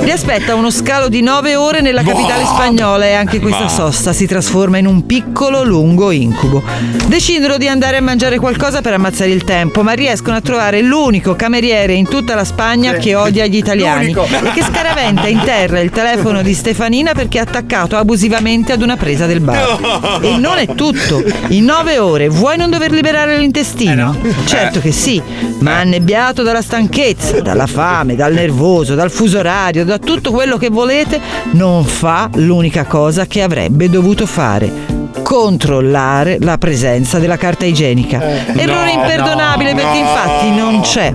Li 0.03 0.11
aspetta 0.11 0.55
uno 0.55 0.71
scalo 0.71 1.09
di 1.09 1.21
nove 1.21 1.57
ore 1.57 1.83
nella 1.83 2.03
capitale 2.03 2.45
spagnola 2.47 3.05
e 3.05 3.13
anche 3.13 3.39
questa 3.39 3.69
sosta 3.69 4.13
si 4.13 4.27
trasforma 4.27 4.79
in 4.79 4.87
un 4.87 5.05
piccolo 5.05 5.63
lungo 5.65 6.11
incubo. 6.11 6.63
Decidono 7.07 7.59
di 7.59 7.69
andare 7.69 7.99
a 7.99 8.03
mangiare 8.03 8.39
qualcosa 8.39 8.81
per 8.81 8.95
ammazzare 8.95 9.31
il 9.31 9.45
tempo, 9.45 9.83
ma 9.83 9.93
riescono 9.93 10.37
a 10.37 10.41
trovare 10.41 10.81
l'unico 10.81 11.37
cameriere 11.37 11.93
in 11.93 12.09
tutta 12.09 12.35
la 12.35 12.45
Spagna 12.45 12.95
che 12.95 13.15
odia 13.15 13.47
gli 13.47 13.57
italiani 13.57 14.13
e 14.13 14.53
che 14.55 14.63
scaraventa 14.63 15.29
in 15.29 15.41
terra 15.45 15.81
il 15.81 15.91
telefono 15.91 16.41
di 16.41 16.55
Stefanina 16.63 17.13
perché 17.13 17.39
è 17.39 17.41
attaccato 17.41 17.97
abusivamente 17.97 18.71
ad 18.71 18.83
una 18.83 18.97
presa 18.97 19.27
del 19.27 19.41
bar. 19.41 19.81
No. 19.81 20.21
E 20.21 20.37
non 20.37 20.59
è 20.59 20.67
tutto. 20.77 21.21
In 21.49 21.65
nove 21.65 21.99
ore 21.99 22.29
vuoi 22.29 22.57
non 22.57 22.71
dover 22.71 22.93
liberare 22.93 23.37
l'intestino? 23.37 24.17
Certo 24.45 24.79
che 24.79 24.93
sì, 24.93 25.21
ma 25.59 25.81
annebbiato 25.81 26.45
dalla 26.45 26.63
stanchezza, 26.63 27.41
dalla 27.41 27.67
fame, 27.67 28.15
dal 28.15 28.33
nervoso, 28.33 28.95
dal 28.95 29.11
fuso 29.11 29.41
orario, 29.41 29.85
da 29.85 29.99
tutto 29.99 30.31
quello 30.31 30.57
che 30.57 30.69
volete, 30.69 31.21
non 31.51 31.85
fa 31.85 32.31
l'unica 32.35 32.85
cosa 32.85 33.27
che 33.27 33.43
avrebbe 33.43 33.91
dovuto 33.91 34.25
fare. 34.25 34.92
Controllare 35.23 36.39
la 36.41 36.57
presenza 36.59 37.19
della 37.19 37.37
carta 37.37 37.65
igienica. 37.65 38.21
Errore 38.55 38.95
No, 38.95 39.01
imperdonabile 39.01 39.73
no, 39.73 39.77
perché 39.77 39.99
no. 40.01 40.07
infatti 40.09 40.51
non 40.51 40.81
c'è. 40.81 41.15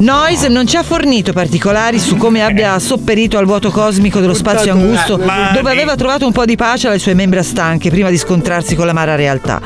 Noise 0.00 0.48
non 0.48 0.66
ci 0.66 0.76
ha 0.76 0.82
fornito 0.82 1.32
particolari 1.32 1.98
su 1.98 2.16
come 2.16 2.42
abbia 2.42 2.78
sopperito 2.78 3.38
al 3.38 3.46
vuoto 3.46 3.70
cosmico 3.70 4.20
dello 4.20 4.34
spazio 4.34 4.72
angusto, 4.72 5.16
Ma- 5.18 5.50
dove 5.52 5.70
aveva 5.70 5.94
trovato 5.94 6.26
un 6.26 6.32
po' 6.32 6.44
di 6.44 6.56
pace 6.56 6.88
alle 6.88 6.98
sue 6.98 7.14
membra 7.14 7.42
stanche 7.42 7.88
prima 7.90 8.10
di 8.10 8.18
scontrarsi 8.18 8.74
con 8.74 8.86
l'amara 8.86 9.14
realtà. 9.14 9.60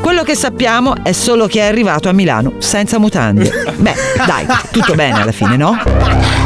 Quello 0.00 0.22
che 0.22 0.34
sappiamo 0.34 0.94
è 1.02 1.12
solo 1.12 1.46
che 1.46 1.60
è 1.60 1.64
arrivato 1.64 2.08
a 2.08 2.12
Milano 2.12 2.54
senza 2.58 2.98
mutande. 2.98 3.50
Beh, 3.76 3.94
dai, 4.26 4.46
tutto 4.70 4.94
bene 4.94 5.20
alla 5.22 5.32
fine, 5.32 5.56
no? 5.56 6.41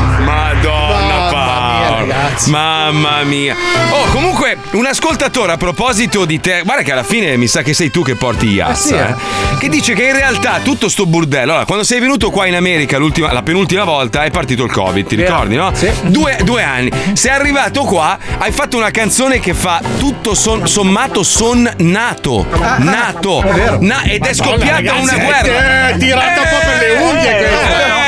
Paolo. 2.12 2.34
Mamma 2.46 3.22
mia. 3.22 3.54
Oh, 3.90 4.04
comunque, 4.10 4.56
un 4.72 4.86
ascoltatore 4.86 5.52
a 5.52 5.56
proposito 5.56 6.24
di 6.24 6.40
te, 6.40 6.62
guarda 6.64 6.82
che 6.82 6.92
alla 6.92 7.02
fine 7.02 7.36
mi 7.36 7.46
sa 7.46 7.62
che 7.62 7.74
sei 7.74 7.90
tu 7.90 8.02
che 8.02 8.14
porti 8.14 8.48
Iaz, 8.50 8.84
Eh 8.84 8.88
sì, 8.88 8.94
eh, 8.94 9.14
che 9.58 9.68
dice 9.68 9.94
che 9.94 10.04
in 10.04 10.12
realtà 10.16 10.60
tutto 10.62 10.88
sto 10.88 11.06
burdello, 11.06 11.52
allora, 11.52 11.64
quando 11.64 11.84
sei 11.84 12.00
venuto 12.00 12.30
qua 12.30 12.46
in 12.46 12.54
America 12.54 12.98
l'ultima- 12.98 13.32
la 13.32 13.42
penultima 13.42 13.84
volta 13.84 14.24
è 14.24 14.30
partito 14.30 14.64
il 14.64 14.70
Covid, 14.70 15.06
ti 15.06 15.16
Vero. 15.16 15.30
ricordi, 15.32 15.56
no? 15.56 15.70
Sì. 15.74 15.90
Due, 16.02 16.36
due 16.44 16.62
anni. 16.62 16.90
Sei 17.14 17.30
arrivato 17.30 17.82
qua, 17.84 18.18
hai 18.38 18.52
fatto 18.52 18.76
una 18.76 18.90
canzone 18.90 19.40
che 19.40 19.54
fa 19.54 19.80
tutto 19.98 20.34
son- 20.34 20.66
sommato 20.66 21.22
son 21.22 21.70
nato. 21.78 22.46
Nato. 22.78 23.42
È 23.42 23.52
vero. 23.52 23.78
Na- 23.80 24.02
ed 24.02 24.24
è 24.24 24.34
scoppiata 24.34 24.70
ragazzi, 24.76 25.00
una 25.02 25.16
guerra. 25.24 25.88
è 25.88 25.96
tirata 25.98 26.40
un 26.42 26.48
po' 26.48 26.58
per 26.64 26.78
le 26.78 26.90
unghie. 27.02 27.38
Eh, 27.38 28.05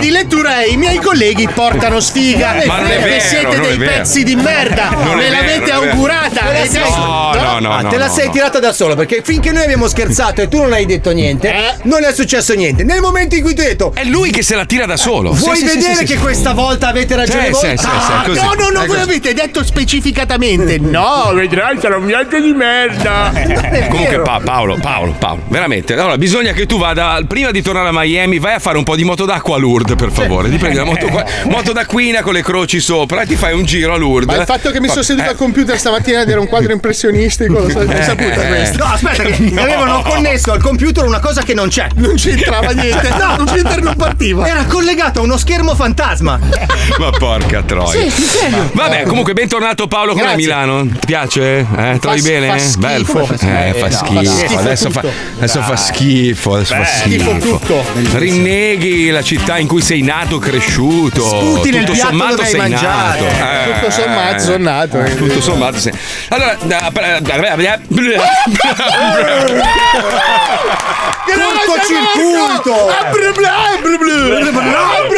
di 0.00 0.10
lettura 0.10 0.62
è 0.62 0.66
i 0.66 0.76
miei 0.76 0.98
colleghi 0.98 1.48
portano 1.52 2.00
sfiga 2.00 2.54
Ma 2.66 2.78
non 2.80 2.86
è 2.90 2.96
perché 2.96 3.08
vero, 3.08 3.20
siete 3.20 3.56
non 3.56 3.66
dei 3.66 3.76
pezzi 3.78 4.22
di 4.24 4.34
merda. 4.36 4.88
Non 4.90 5.16
Me 5.16 5.28
l'avete 5.30 5.64
vero. 5.72 5.90
augurata. 5.90 6.52
La 6.52 6.66
sei- 6.66 6.82
è- 6.82 6.88
No, 6.90 7.32
no, 7.34 7.58
no, 7.60 7.70
Ah, 7.72 7.80
no, 7.82 7.88
te 7.88 7.96
la 7.98 8.08
sei 8.08 8.26
no. 8.26 8.32
tirata 8.32 8.58
da 8.58 8.72
solo 8.72 8.94
perché 8.96 9.22
finché 9.24 9.52
noi 9.52 9.62
abbiamo 9.64 9.86
scherzato 9.88 10.40
e 10.42 10.48
tu 10.48 10.58
non 10.58 10.72
hai 10.72 10.86
detto 10.86 11.10
niente, 11.12 11.48
Eh? 11.52 11.74
non 11.84 12.02
è 12.04 12.12
successo 12.12 12.54
niente. 12.54 12.82
Nel 12.84 13.00
momento 13.00 13.34
in 13.36 13.42
cui 13.42 13.54
tu 13.54 13.60
hai 13.60 13.68
detto 13.68 13.92
È 13.94 14.04
lui 14.04 14.30
che 14.30 14.42
se 14.42 14.54
la 14.56 14.64
tira 14.64 14.86
da 14.86 14.96
solo. 14.96 15.32
vuoi 15.32 15.56
Sì, 15.56 15.64
vedere 15.64 15.92
sì, 15.92 15.96
sì, 15.98 16.04
che 16.04 16.14
sì. 16.14 16.18
questa 16.18 16.52
volta 16.52 16.88
avete 16.88 17.14
ragione 17.16 17.46
Sì, 17.46 17.50
voi? 17.52 17.60
sì, 17.60 17.76
sì, 17.76 17.86
Ah, 17.86 18.22
così. 18.26 18.40
No, 18.40 18.52
no, 18.56 18.68
no, 18.70 18.86
voi 18.86 19.00
avete 19.00 19.32
detto 19.34 19.62
specificatamente. 19.64 20.78
No, 20.78 21.30
vedrai, 21.34 21.78
sarà 21.80 21.96
un 21.96 22.06
viaggio 22.06 22.40
di 22.40 22.52
merda. 22.52 23.32
Comunque 23.90 24.20
Pa- 24.20 24.40
Paolo, 24.42 24.78
Paolo, 24.80 25.14
Paolo, 25.18 25.42
veramente. 25.48 25.94
Allora, 25.94 26.16
bisogna 26.18 26.52
che 26.52 26.66
tu 26.66 26.78
vada, 26.78 27.18
prima 27.26 27.50
di 27.50 27.62
tornare 27.62 27.88
a 27.88 27.92
Miami, 27.92 28.38
vai 28.38 28.54
a 28.54 28.58
fare 28.58 28.78
un 28.78 28.84
po' 28.84 28.96
di 28.96 29.04
moto 29.04 29.24
d'acqua 29.24 29.56
a 29.56 29.58
Lourdes, 29.58 29.89
per 29.96 30.10
favore. 30.10 30.48
Ti 30.50 30.56
prendi 30.56 30.76
la 30.76 30.84
moto, 30.84 31.06
qua- 31.08 31.24
moto 31.46 31.72
d'acquina 31.72 32.22
con 32.22 32.32
le 32.32 32.42
croci 32.42 32.80
sopra 32.80 33.22
e 33.22 33.26
ti 33.26 33.36
fai 33.36 33.52
un 33.54 33.64
giro 33.64 33.94
a 33.94 33.96
Lourdes. 33.96 34.34
Ma 34.34 34.40
il 34.40 34.46
fatto 34.46 34.70
che 34.70 34.80
mi 34.80 34.88
sono 34.88 35.02
seduto 35.02 35.26
eh, 35.26 35.30
al 35.30 35.36
computer 35.36 35.78
stamattina 35.78 36.18
a 36.18 36.20
vedere 36.20 36.38
un 36.40 36.46
quadro 36.48 36.72
impressionistico, 36.72 37.52
lo 37.58 37.68
so- 37.70 37.82
l'hai 37.84 38.02
saputa 38.02 38.42
Eh. 38.42 38.46
questa? 38.48 38.76
No, 38.84 38.92
aspetta, 38.92 39.22
che 39.24 39.36
mi 39.38 39.58
avevano 39.58 40.02
connesso 40.06 40.52
al 40.52 40.60
computer 40.62 41.04
una 41.04 41.20
cosa 41.20 41.42
che 41.42 41.54
non 41.54 41.68
c'è. 41.68 41.86
Non 41.96 42.14
c'entrava 42.16 42.70
niente. 42.72 43.08
No, 43.20 43.32
il 43.32 43.36
computer 43.38 43.82
non 43.82 43.94
partiva. 43.96 44.46
Era 44.48 44.64
collegato 44.64 45.20
a 45.20 45.22
uno 45.22 45.36
schermo 45.36 45.74
fantasma. 45.74 46.38
Ma 46.98 47.10
porca 47.10 47.62
troia. 47.62 48.08
Sì, 48.10 48.10
serio. 48.10 48.70
Vabbè, 48.72 49.02
comunque 49.02 49.32
bentornato 49.34 49.86
Paolo 49.88 50.12
come 50.12 50.22
a 50.24 50.28
Grazie. 50.34 50.42
Milano. 50.46 50.86
Ti 50.86 51.06
piace? 51.06 51.58
Eh, 51.76 51.98
trovi 52.00 52.20
Fa- 52.20 52.28
bene? 52.28 52.46
fa 52.46 52.58
schifo. 52.58 52.78
Bello. 52.80 53.04
Fa 53.04 53.36
schifo. 53.36 53.46
Eh, 53.52 53.74
fa 53.74 53.86
No, 53.88 53.92
schifo. 53.92 54.14
fa 54.14 54.24
schifo 54.24 54.58
Adesso, 54.60 54.90
fa, 54.90 55.00
tutto. 55.00 55.12
adesso 55.38 55.62
fa 55.62 55.76
schifo. 55.76 56.54
Adesso 56.54 56.74
fa 56.74 56.84
schifo 56.84 57.30
schifo. 57.40 57.58
tutto. 57.58 57.84
Rinneghi 58.30 59.10
la 59.10 59.22
città 59.22 59.58
in 59.58 59.66
cui 59.66 59.79
sei 59.80 60.02
nato, 60.02 60.38
cresciuto. 60.38 61.24
Sputi 61.26 61.70
nel 61.70 61.80
tutto 61.80 61.92
piatto 61.92 62.08
sommato 62.10 62.44
sei 62.44 62.60
mangiato. 62.60 63.24
nato. 63.24 63.24
Eh, 63.24 63.72
Tutto 63.72 63.90
sommato, 63.90 64.38
sono 64.38 64.56
nato. 64.58 65.04
eh, 65.04 65.16
Tutto 65.16 65.40
sommato 65.40 65.78
sei. 65.78 65.92
Allora, 66.28 66.56
Cortocircuito. 71.66 72.86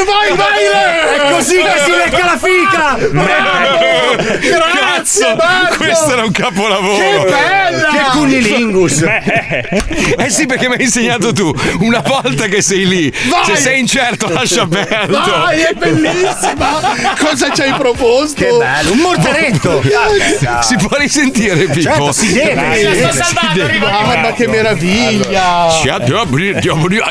Vai, 0.07 0.37
vai, 0.37 0.65
È 1.15 1.31
così 1.33 1.57
che 1.57 1.73
si 1.85 1.91
lecca 1.91 2.25
la 2.25 2.39
fica. 2.39 2.97
Grazie. 4.39 5.37
Cazzo, 5.37 5.77
questo 5.79 6.13
era 6.13 6.25
un 6.25 6.31
capolavoro. 6.33 7.25
Che 7.25 7.31
bella! 7.31 7.89
Che 7.91 7.99
cunnilingus. 8.13 9.03
Eh 9.03 10.29
sì, 10.31 10.47
perché 10.47 10.69
mi 10.69 10.75
hai 10.75 10.83
insegnato 10.83 11.33
tu. 11.33 11.53
Una 11.81 12.01
volta 12.01 12.47
che 12.47 12.63
sei 12.63 12.87
lì, 12.87 13.13
Vai! 13.29 13.45
se 13.45 13.57
sei 13.57 13.81
incerto, 13.81 14.29
lascia 14.29 14.52
aperto. 14.61 15.13
Vai, 15.19 15.61
è 15.61 15.73
bellissima! 15.79 16.81
Cosa 17.19 17.51
ci 17.53 17.63
hai 17.63 17.73
proposto? 17.75 18.35
Che 18.43 18.51
bello, 18.59 18.93
un 18.93 18.99
mortaretto. 18.99 19.83
Si 20.63 20.77
può 20.77 20.97
risentire, 20.97 21.65
Pippo? 21.67 21.81
Certo, 21.81 22.13
si 22.13 22.33
deve. 22.33 22.95
Sta 23.11 23.25
salvando. 23.25 23.79
Mamma 23.79 24.33
che 24.33 24.47
meraviglia! 24.49 25.69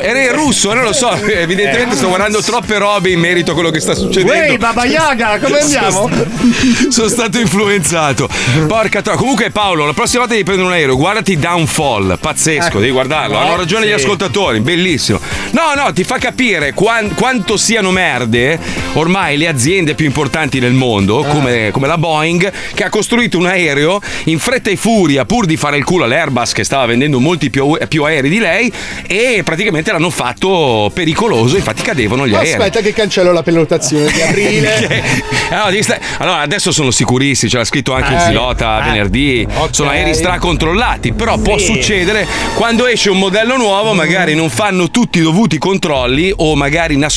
Era 0.00 0.20
in 0.22 0.32
russo, 0.34 0.72
non 0.74 0.84
lo 0.84 0.92
so. 0.92 1.12
Evidentemente 1.14 1.96
sto 1.96 2.08
guardando 2.08 2.40
troppe 2.42 2.78
robe 2.78 3.10
in 3.10 3.20
merito 3.20 3.50
a 3.52 3.54
quello 3.54 3.70
che 3.70 3.80
sta 3.80 3.94
succedendo. 3.94 4.32
Ehi, 4.32 4.58
Baba 4.58 4.84
Yaga, 4.84 5.38
come 5.38 5.58
andiamo? 5.60 5.90
Sono, 5.90 6.08
sta- 6.14 6.90
sono 6.90 7.08
stato 7.08 7.38
influenzato. 7.38 8.28
Porca 8.66 9.02
troia. 9.02 9.18
Comunque, 9.18 9.50
Paolo, 9.50 9.86
la 9.86 9.92
prossima 9.92 10.20
volta 10.20 10.34
devi 10.34 10.44
prendere 10.44 10.68
un 10.68 10.74
aereo, 10.74 10.96
guardati 10.96 11.38
Downfall. 11.38 12.18
Pazzesco, 12.18 12.66
Ecco. 12.66 12.78
devi 12.80 12.92
guardarlo. 12.92 13.36
Hanno 13.38 13.54
Eh, 13.54 13.56
ragione 13.56 13.84
sì. 13.84 13.90
gli 13.90 13.94
ascoltatori, 13.94 14.60
bellissimo. 14.60 15.20
No, 15.50 15.72
no, 15.74 15.92
ti 15.92 16.04
fa 16.04 16.18
capire 16.18 16.72
quan- 16.72 17.14
quanto 17.32 17.56
siano 17.56 17.90
merde 17.90 18.58
ormai 18.92 19.38
le 19.38 19.48
aziende 19.48 19.94
più 19.94 20.04
importanti 20.04 20.60
del 20.60 20.74
mondo, 20.74 21.22
come, 21.22 21.70
come 21.70 21.86
la 21.86 21.96
Boeing, 21.96 22.52
che 22.74 22.84
ha 22.84 22.90
costruito 22.90 23.38
un 23.38 23.46
aereo 23.46 24.02
in 24.24 24.38
fretta 24.38 24.68
e 24.68 24.76
furia 24.76 25.24
pur 25.24 25.46
di 25.46 25.56
fare 25.56 25.78
il 25.78 25.84
culo 25.84 26.04
all'Airbus 26.04 26.52
che 26.52 26.62
stava 26.62 26.84
vendendo 26.84 27.20
molti 27.20 27.48
più, 27.48 27.74
più 27.88 28.04
aerei 28.04 28.28
di 28.28 28.38
lei 28.38 28.70
e 29.06 29.40
praticamente 29.42 29.90
l'hanno 29.92 30.10
fatto 30.10 30.90
pericoloso, 30.92 31.56
infatti 31.56 31.80
cadevano 31.80 32.28
gli 32.28 32.34
aerei. 32.34 32.52
Aspetta 32.52 32.80
che 32.82 32.92
cancello 32.92 33.32
la 33.32 33.42
prenotazione 33.42 34.12
di 34.12 34.20
aprile. 34.20 35.02
Stare- 35.80 36.00
Allora, 36.18 36.40
adesso 36.40 36.70
sono 36.70 36.90
sicurissimi, 36.90 37.50
ce 37.50 37.56
l'ha 37.56 37.64
scritto 37.64 37.94
anche 37.94 38.12
il 38.12 38.20
Eh, 38.20 38.28
pilota 38.28 38.80
eh, 38.80 38.90
venerdì. 38.90 39.46
Sono 39.70 39.88
aerei 39.88 40.12
stracontrollati, 40.14 41.14
però 41.14 41.38
può 41.38 41.56
Sì. 41.56 41.64
succedere 41.64 42.26
quando 42.56 42.86
esce 42.86 43.08
un 43.08 43.18
modello 43.18 43.56
nuovo, 43.56 43.94
magari 43.94 44.34
non 44.34 44.50
fanno 44.50 44.90
tutti 44.90 45.18
i 45.18 45.22
dovuti 45.22 45.56
controlli 45.56 46.30
o 46.36 46.54
magari 46.56 46.94
nascondono 46.98 47.11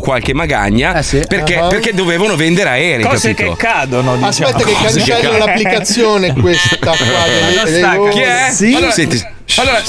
qualche 0.00 0.34
magagna 0.34 0.92
perché, 1.26 1.56
Ah. 1.58 1.66
perché 1.66 1.92
dovevano 1.94 2.36
vendere 2.36 2.68
aerei. 2.70 3.04
Cose 3.04 3.34
capito? 3.34 3.54
che 3.56 3.66
cadono, 3.66 4.16
diciamo. 4.16 4.28
Aspetta 4.28 4.64
che 4.64 4.72
cancello 4.82 5.38
l'applicazione 5.38 6.32
questa 6.40 6.76
qua. 6.78 6.94
delle- 6.96 7.64
delle 7.64 7.78
stacca. 7.78 8.00
ore. 8.00 8.10
Chi 8.12 8.20
è? 8.20 8.48
Sì. 8.52 8.74
Allora, 8.74 8.92
senti. 8.92 9.22
Allora, 9.56 9.82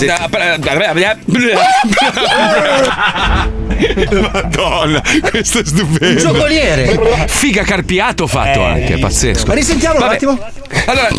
Madonna, 4.31 5.01
questo 5.29 5.59
è 5.59 5.65
stupendo. 5.65 6.07
Un 6.07 6.17
giocoliere. 6.33 6.99
Figa 7.27 7.63
carpiato 7.63 8.27
fatto 8.27 8.63
anche, 8.63 8.97
pazzesco. 8.97 9.45
Ma 9.47 9.53
risentiamolo 9.53 9.99
un 9.99 10.05
Vabbè. 10.05 10.15
attimo. 10.15 10.39
Allora, 10.85 11.09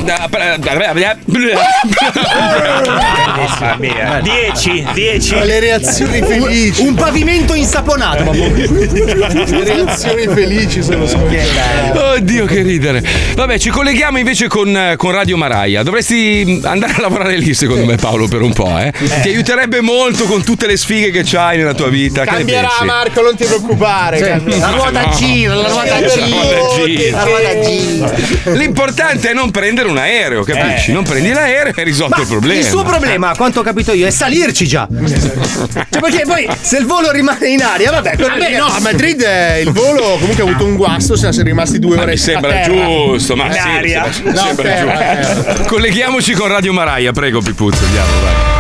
Mamma 3.60 3.76
mia. 3.78 4.20
10, 4.22 4.86
10. 4.94 5.34
Le 5.44 5.60
reazioni 5.60 6.22
felici. 6.22 6.82
Un 6.82 6.94
pavimento 6.94 7.54
insaponato. 7.54 8.24
ma- 8.24 8.32
Le 8.32 9.64
reazioni 9.64 10.26
felici 10.28 10.82
sono 10.82 11.06
scontate. 11.06 11.98
Oddio, 12.16 12.46
che 12.46 12.62
ridere. 12.62 13.02
Vabbè, 13.34 13.58
ci 13.58 13.70
colleghiamo 13.70 14.18
invece 14.18 14.48
con, 14.48 14.74
eh, 14.76 14.96
con 14.96 15.12
Radio 15.12 15.36
Maraia. 15.36 15.82
Dovresti 15.82 16.60
andare 16.64 16.94
a 16.96 17.00
lavorare 17.00 17.36
lì, 17.36 17.54
secondo 17.54 17.84
me, 17.84 17.96
Paolo, 17.96 18.26
per 18.28 18.42
un 18.42 18.52
po', 18.52 18.76
eh. 18.78 18.92
Ti 19.22 19.28
aiuterebbe 19.28 19.80
molto 19.80 20.24
con 20.24 20.42
tutte 20.42 20.66
le 20.66 20.76
sfighe 20.76 21.10
che 21.10 21.22
c'hai 21.24 21.58
nella 21.58 21.74
tua 21.74 21.88
vita. 21.88 22.24
Ne 22.24 22.44
Cambierà 22.52 22.68
pensi? 22.68 22.84
Marco, 22.84 23.20
non 23.22 23.36
ti 23.36 23.44
preoccupare. 23.44 24.18
Cambierà. 24.20 24.58
la 24.70 24.70
ruota 24.76 25.08
gira, 25.16 25.54
la 25.54 25.68
ruota 25.68 26.06
gira. 26.06 27.16
La 27.16 27.24
ruota 27.24 27.60
gira. 27.60 28.12
L'importante 28.56 29.30
è 29.30 29.32
non 29.34 29.50
prendere 29.50 29.88
un 29.88 29.98
aereo, 29.98 30.42
capisci? 30.44 30.92
Non 30.92 31.04
prendi 31.04 31.32
l'aereo 31.32 31.72
e 31.74 31.74
hai 31.76 31.84
risolto 31.84 32.20
il 32.20 32.26
problema. 32.26 32.60
Il 32.60 32.66
suo 32.66 32.82
problema, 32.82 33.30
a 33.30 33.36
quanto 33.36 33.60
ho 33.60 33.62
capito 33.62 33.92
io, 33.92 34.06
è 34.06 34.10
salirci 34.10 34.66
già. 34.66 34.86
Cioè, 34.88 35.86
perché 36.00 36.22
poi 36.26 36.48
se 36.60 36.78
il 36.78 36.86
volo 36.86 37.10
rimane 37.10 37.48
in 37.48 37.62
aria, 37.62 37.90
vabbè, 37.90 38.16
Vabbè, 38.16 38.46
che- 38.46 38.56
no, 38.56 38.66
a 38.66 38.80
Madrid 38.80 39.20
eh, 39.22 39.60
il 39.60 39.70
volo 39.72 40.02
comunque 40.18 40.42
ha 40.42 40.46
avuto 40.46 40.64
un 40.64 40.76
guasto, 40.76 41.16
siamo 41.16 41.34
rimasti 41.42 41.78
due 41.78 41.96
Ma 41.96 42.02
ore 42.02 42.12
mi 42.12 42.16
sembra 42.18 42.60
giusto, 42.62 43.36
ma 43.36 43.46
In 43.46 43.52
sì, 43.52 43.58
aria. 43.58 44.12
sembra, 44.12 44.32
No, 44.32 44.46
sembra 44.46 44.64
terra, 44.64 45.24
giusto. 45.24 45.42
terra. 45.42 45.64
Colleghiamoci 45.66 46.32
con 46.34 46.48
Radio 46.48 46.72
Maraia, 46.72 47.12
prego 47.12 47.40
Pipuzzo, 47.40 47.84
andiamo, 47.84 48.06
vai. 48.22 48.51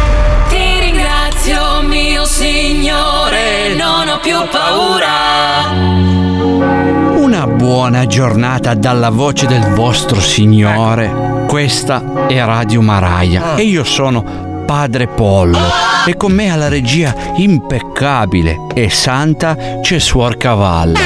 Ti 1.42 1.50
ringrazio 1.50 1.88
mio 1.88 2.24
Signore, 2.24 3.74
non 3.74 4.08
ho 4.08 4.20
più 4.20 4.36
paura. 4.48 5.72
Una 7.16 7.48
buona 7.48 8.06
giornata 8.06 8.74
dalla 8.74 9.10
voce 9.10 9.46
del 9.46 9.72
vostro 9.74 10.20
Signore. 10.20 11.46
Questa 11.48 12.28
è 12.28 12.44
Radio 12.44 12.80
Maraia 12.80 13.56
e 13.56 13.62
io 13.62 13.82
sono 13.82 14.62
Padre 14.64 15.08
Pollo. 15.08 15.58
E 16.06 16.16
con 16.16 16.30
me 16.30 16.52
alla 16.52 16.68
regia 16.68 17.12
impeccabile 17.34 18.66
e 18.72 18.88
santa 18.88 19.80
c'è 19.80 19.98
Suor 19.98 20.36
Cavalla. 20.36 21.00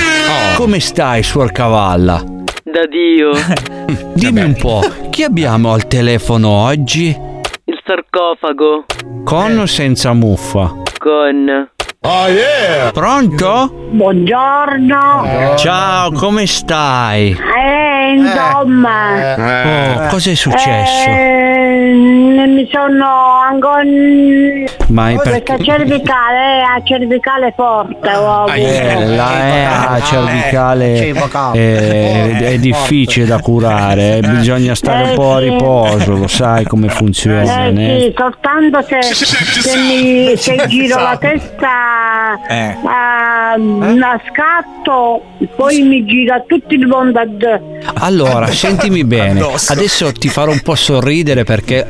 Come 0.55 0.81
stai, 0.81 1.23
Suor 1.23 1.51
Cavalla? 1.51 2.23
Da 2.63 2.87
Dio. 2.87 3.31
Dimmi 4.13 4.43
un 4.43 4.55
po', 4.55 4.83
chi 5.09 5.23
abbiamo 5.23 5.73
al 5.73 5.87
telefono 5.87 6.49
oggi? 6.51 7.25
Sarcofago. 7.87 8.85
Con 9.25 9.59
o 9.61 9.67
senza 9.67 10.13
muffa? 10.13 10.75
Con. 10.99 11.76
Oh 12.09 12.29
yeah! 12.29 12.93
Pronto? 12.93 13.69
Buongiorno. 13.91 15.57
Ciao, 15.57 16.13
come 16.13 16.47
stai? 16.47 17.31
Eh, 17.33 18.13
insomma. 18.17 20.05
Oh, 20.05 20.07
cosa 20.07 20.31
è 20.31 20.35
successo? 20.35 21.09
Eh, 21.09 22.45
mi 22.47 22.69
sono 22.71 23.41
ancora. 23.51 23.83
Ma 24.89 25.13
Questa 25.15 25.31
perché- 25.31 25.65
cervicale 25.65 26.59
è 26.59 26.61
a 26.61 26.81
cervicale 26.85 27.53
forte. 27.57 28.09
Ho 28.15 28.43
avuto. 28.43 28.55
Eh, 28.55 29.07
la 29.17 29.49
EA 29.49 30.01
cervicale 30.03 31.13
è, 31.53 32.37
è 32.53 32.59
difficile 32.59 33.27
da 33.27 33.41
curare, 33.41 34.19
eh, 34.19 34.21
bisogna 34.21 34.77
stare 34.77 35.09
un 35.09 35.15
po' 35.15 35.35
a 35.35 35.39
riposo, 35.41 36.15
lo 36.15 36.29
sai 36.29 36.65
come 36.65 36.89
funziona. 36.89 37.67
Eh 37.67 37.71
né? 37.73 37.99
sì, 38.01 38.15
soltanto 38.17 38.81
se, 38.83 39.03
se 39.13 39.77
mi 39.79 40.37
se 40.37 40.67
giro 40.69 41.01
la 41.01 41.17
testa 41.19 41.96
Eh. 42.49 42.77
a, 42.85 43.53
a 43.53 44.21
scatto, 44.31 45.23
poi 45.57 45.83
mi 45.83 46.05
gira 46.05 46.43
tutto 46.47 46.75
il 46.75 46.87
mondo 46.87 47.19
ad- 47.19 47.61
Allora, 47.95 48.47
sentimi 48.53 49.05
bene, 49.05 49.41
adesso 49.69 50.13
ti 50.13 50.29
farò 50.29 50.51
un 50.53 50.61
po' 50.61 50.75
sorridere 50.75 51.45
perché 51.45 51.87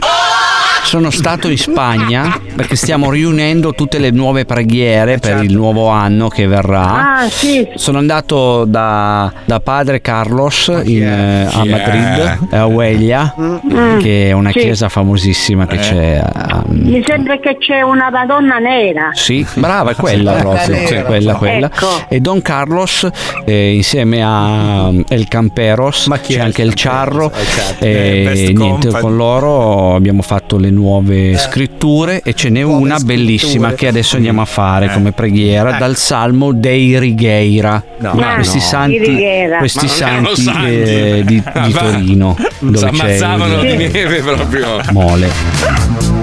sono 0.87 1.11
stato 1.11 1.49
in 1.49 1.59
Spagna 1.59 2.41
perché 2.55 2.77
stiamo 2.77 3.11
riunendo 3.11 3.73
tutte 3.73 3.99
le 3.99 4.11
nuove 4.13 4.45
preghiere 4.45 5.19
per 5.19 5.43
il 5.43 5.53
nuovo 5.53 5.89
anno 5.89 6.29
che 6.29 6.47
verrà. 6.47 7.19
Ah, 7.19 7.29
sì. 7.29 7.67
Sono 7.75 7.99
andato 7.99 8.65
da, 8.65 9.33
da 9.45 9.59
padre 9.59 10.01
Carlos 10.01 10.71
in, 10.85 11.03
eh, 11.03 11.49
a? 11.51 11.65
Madrid, 11.65 12.39
a 12.53 12.67
Huelva, 12.67 13.35
Mm, 13.37 13.99
che 13.99 14.29
è 14.29 14.33
una 14.33 14.51
sì. 14.53 14.61
chiesa 14.61 14.89
famosissima 14.89 15.67
che 15.67 15.77
c'è. 15.77 16.23
a- 16.25 16.63
Mi 16.69 17.03
sembra 17.05 17.39
che 17.41 17.57
c'è 17.59 17.83
una 17.83 18.09
Madonna 18.11 18.59
nera. 18.59 19.11
sì, 19.13 19.45
brava, 19.55 19.91
è 19.91 19.95
quella 19.97 20.33
proprio, 20.35 20.75
Nera. 20.77 20.87
sì, 20.87 21.03
quella, 21.03 21.35
quella. 21.35 21.67
Ecco. 21.67 21.89
E 22.09 22.21
Don 22.21 22.41
Carlos 22.43 23.09
eh, 23.45 23.75
insieme 23.75 24.23
a 24.23 24.87
um, 24.89 25.03
El 25.09 25.27
Camperos, 25.29 26.09
c'è 26.23 26.39
anche 26.39 26.63
il 26.63 26.73
Charro 26.75 27.33
e 27.81 28.23
Best 28.25 28.43
niente, 28.51 28.87
company. 28.89 29.01
con 29.01 29.17
loro 29.17 29.95
abbiamo 29.97 30.23
fatto 30.23 30.57
le 30.59 30.71
nuove 30.77 31.37
scritture 31.37 32.21
e 32.23 32.35
ce 32.35 32.49
n'è 32.51 32.63
una 32.63 32.99
bellissima 32.99 33.73
che 33.73 33.87
adesso 33.89 34.17
andiamo 34.17 34.41
a 34.43 34.45
fare 34.45 34.91
come 34.93 35.13
preghiera 35.13 35.73
dal 35.73 35.97
Salmo 35.97 36.53
dei 36.53 36.99
Righeira. 36.99 37.83
No. 37.99 38.13
questi 38.35 38.59
No. 38.59 38.63
santi, 38.63 39.17
questi 39.59 39.89
santi, 39.89 40.41
santi. 40.43 40.67
eh, 40.71 41.23
di, 41.25 41.43
di. 41.43 41.73
Torino 41.73 42.37
Si 42.39 42.45
dove 42.61 42.79
c'è 42.79 42.87
ammazzavano 42.89 43.61
di 43.63 43.77
neve 43.89 44.21
proprio. 44.21 44.81
mole. 44.93 46.16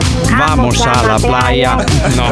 Vamos 0.47 0.85
a 0.85 1.03
la 1.07 1.17
playa. 1.19 1.77
No. 2.15 2.29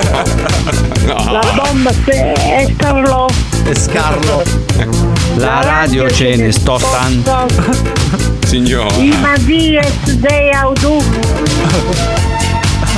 No. 1.07 1.31
La 1.31 1.41
bomba 1.55 1.91
se- 2.05 2.33
è 2.33 2.67
Scarlo. 2.77 3.27
E 3.65 3.75
Scarlo. 3.75 4.43
La 5.37 5.61
radio 5.61 6.09
ce 6.09 6.35
ne 6.35 6.51
sto 6.51 6.77
tanto. 6.91 7.45
Signora. 8.45 8.93
Ima 8.97 9.33
dies 9.37 10.19
de 10.19 10.51
audu. 10.51 11.01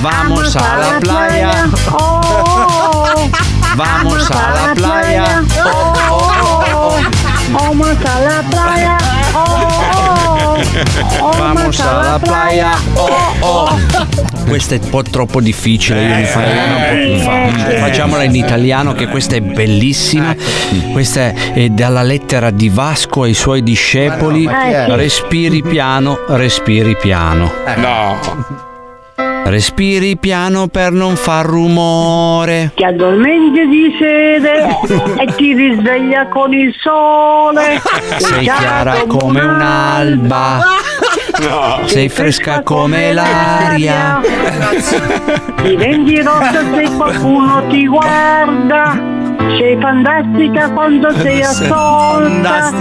Vamos 0.02 0.56
a 0.56 0.78
la 0.78 1.00
playa. 1.00 1.70
Oh, 1.92 3.30
Vamos 3.76 4.30
a 4.30 4.50
la 4.68 4.74
playa. 4.74 5.44
Oh, 6.10 7.00
vamos 7.52 7.88
a 8.06 8.20
la 8.20 8.44
playa. 8.50 8.98
Oh, 11.20 11.32
Vamos 11.38 11.80
alla 11.80 12.20
playa. 12.20 12.78
Oh, 12.94 13.36
oh. 13.40 13.80
Questa 14.48 14.76
è 14.76 14.80
un 14.82 14.90
po' 14.90 15.04
troppo 15.04 15.40
difficile. 15.42 16.06
Io 16.06 16.16
mi 16.16 16.26
farei 16.26 16.52
una 16.52 16.76
un 16.76 16.84
po' 16.84 17.12
più 17.12 17.18
facile. 17.20 17.78
Facciamola 17.78 18.24
in 18.24 18.36
italiano, 18.36 18.94
che 18.94 19.08
questa 19.08 19.36
è 19.36 19.42
bellissima. 19.42 20.36
Questa 20.92 21.34
è, 21.54 21.70
dalla 21.70 22.04
lettera 22.04 22.52
di 22.52 22.70
Vasco 22.70 23.24
ai 23.24 23.34
suoi 23.34 23.64
discepoli. 23.64 24.46
Eh, 24.46 24.86
sì. 24.86 24.96
Respiri 24.96 25.62
piano, 25.62 26.20
respiri 26.28 26.96
piano. 26.98 27.52
No. 27.78 28.72
Respiri 29.46 30.18
piano 30.18 30.68
per 30.68 30.92
non 30.92 31.16
far 31.16 31.46
rumore. 31.46 32.72
Ti 32.76 32.84
addormenti 32.84 33.68
di 33.68 33.96
sede 34.00 34.66
e 35.20 35.26
ti 35.36 35.54
risveglia 35.54 36.28
con 36.30 36.54
il 36.54 36.74
sole. 36.80 37.82
Sei 38.18 38.44
chiara 38.44 39.04
come 39.06 39.42
un'alba. 39.42 40.64
Sei 41.86 42.08
fresca 42.10 42.64
come 42.64 43.12
l'aria. 43.12 44.22
Diventi 45.62 46.22
rossa 46.22 46.64
se 46.74 46.90
qualcuno 46.96 47.68
ti 47.68 47.86
guarda. 47.86 48.98
Sei 49.58 49.78
fantastica 49.80 50.72
quando 50.72 51.12
sei 51.18 51.42
assolta. 51.42 52.72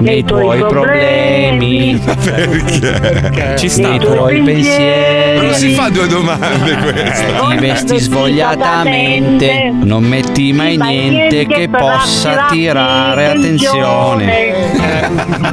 Nei 0.00 0.24
tuoi 0.24 0.58
problemi. 0.66 1.98
Perché? 2.04 3.56
Ci 3.56 3.68
sta. 3.68 3.88
Nei 3.88 3.98
tuoi 3.98 4.42
pensieri. 4.42 5.46
Non 5.46 5.54
si 5.54 5.74
fa 5.74 5.88
due 5.88 6.06
domande 6.06 6.76
queste. 6.76 7.34
Ti 7.48 7.56
vesti 7.56 7.98
svogliatamente, 7.98 9.72
non 9.82 10.04
metti 10.04 10.52
mai 10.52 10.76
niente 10.76 11.46
che 11.46 11.68
possa 11.68 12.46
attirare 12.46 13.26
attenzione. 13.30 14.54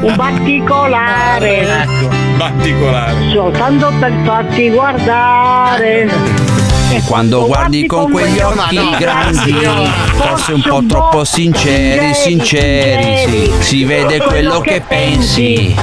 Un 0.01 0.13
particolare. 0.15 1.88
Particolare. 2.38 3.13
Soltanto 3.31 3.91
per 3.99 4.13
farti 4.23 4.69
guardare. 4.69 6.55
E 6.91 7.02
quando 7.06 7.45
guardi 7.45 7.86
con 7.88 8.10
quegli 8.12 8.39
occhi 8.39 8.80
grandi, 8.98 9.54
forse 10.15 10.54
un 10.54 10.62
po' 10.62 10.82
troppo 10.88 11.24
sinceri, 11.26 12.13
sinceri, 12.13 13.17
sì, 13.28 13.52
si 13.60 13.84
vede 13.84 14.19
quello 14.19 14.60
che 14.60 14.82
pensi, 14.88 15.76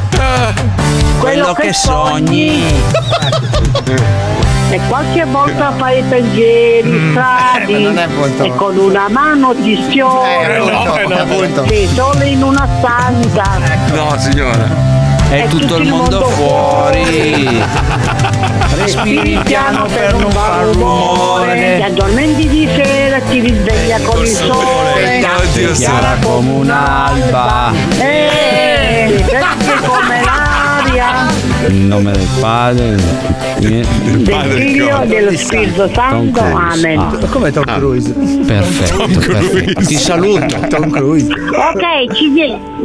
quello 1.19 1.53
che 1.53 1.73
sogni. 1.73 2.63
E 4.71 4.81
qualche 4.89 5.25
volta 5.27 5.73
fai 5.77 6.03
pensieri 6.09 7.11
strani 7.11 7.85
Eh, 7.85 7.95
è 7.95 8.07
molto- 8.07 8.43
e 8.45 8.55
con 8.55 8.77
una 8.79 9.07
mano 9.11 9.55
ti 9.55 9.79
sfiori. 9.83 10.31
Eh, 10.31 10.59
no, 10.59 11.67
Sei 11.67 11.89
solo 11.95 12.23
in 12.23 12.43
una 12.43 12.67
stanza. 12.79 13.59
No, 13.93 14.15
signora. 14.19 14.91
È 15.29 15.47
tutto 15.49 15.77
il 15.77 15.89
mondo 15.89 16.25
fuori. 16.29 17.63
Respiri 18.75 19.39
piano 19.45 19.85
per 19.87 20.15
non 20.17 20.31
far 20.31 20.65
Ti 20.71 20.73
rumore. 20.79 21.83
addormenti 21.85 22.49
di 22.49 22.69
sera 22.75 23.21
ti 23.21 23.41
risveglia 23.41 23.99
con 24.03 24.21
il 24.23 24.27
sole. 24.29 25.21
Sei 25.53 25.73
chiara 25.73 26.17
come 26.23 26.51
un'alba. 26.51 27.73
Eh, 27.99 29.23
fresche 29.27 29.87
come 29.87 30.21
l'aria. 30.25 31.31
In 31.69 31.87
nome 31.87 32.13
del 32.13 32.27
Padre, 32.41 32.97
Del 33.59 33.85
figlio 34.57 35.03
e 35.03 35.07
dello 35.07 35.37
Spirito 35.37 35.89
Santo. 35.95 36.41
Tom. 36.41 36.57
Amen. 36.57 36.99
Ah. 36.99 37.27
Come 37.31 37.53
Tom 37.53 37.65
Cruise? 37.65 38.11
Perfetto, 38.13 39.07
perfetto. 39.21 39.81
Ti 39.85 39.95
saluto. 39.95 40.59
Tom 40.69 40.91
Cruise. 40.91 41.31
Ok, 41.33 42.15
ci, 42.15 42.33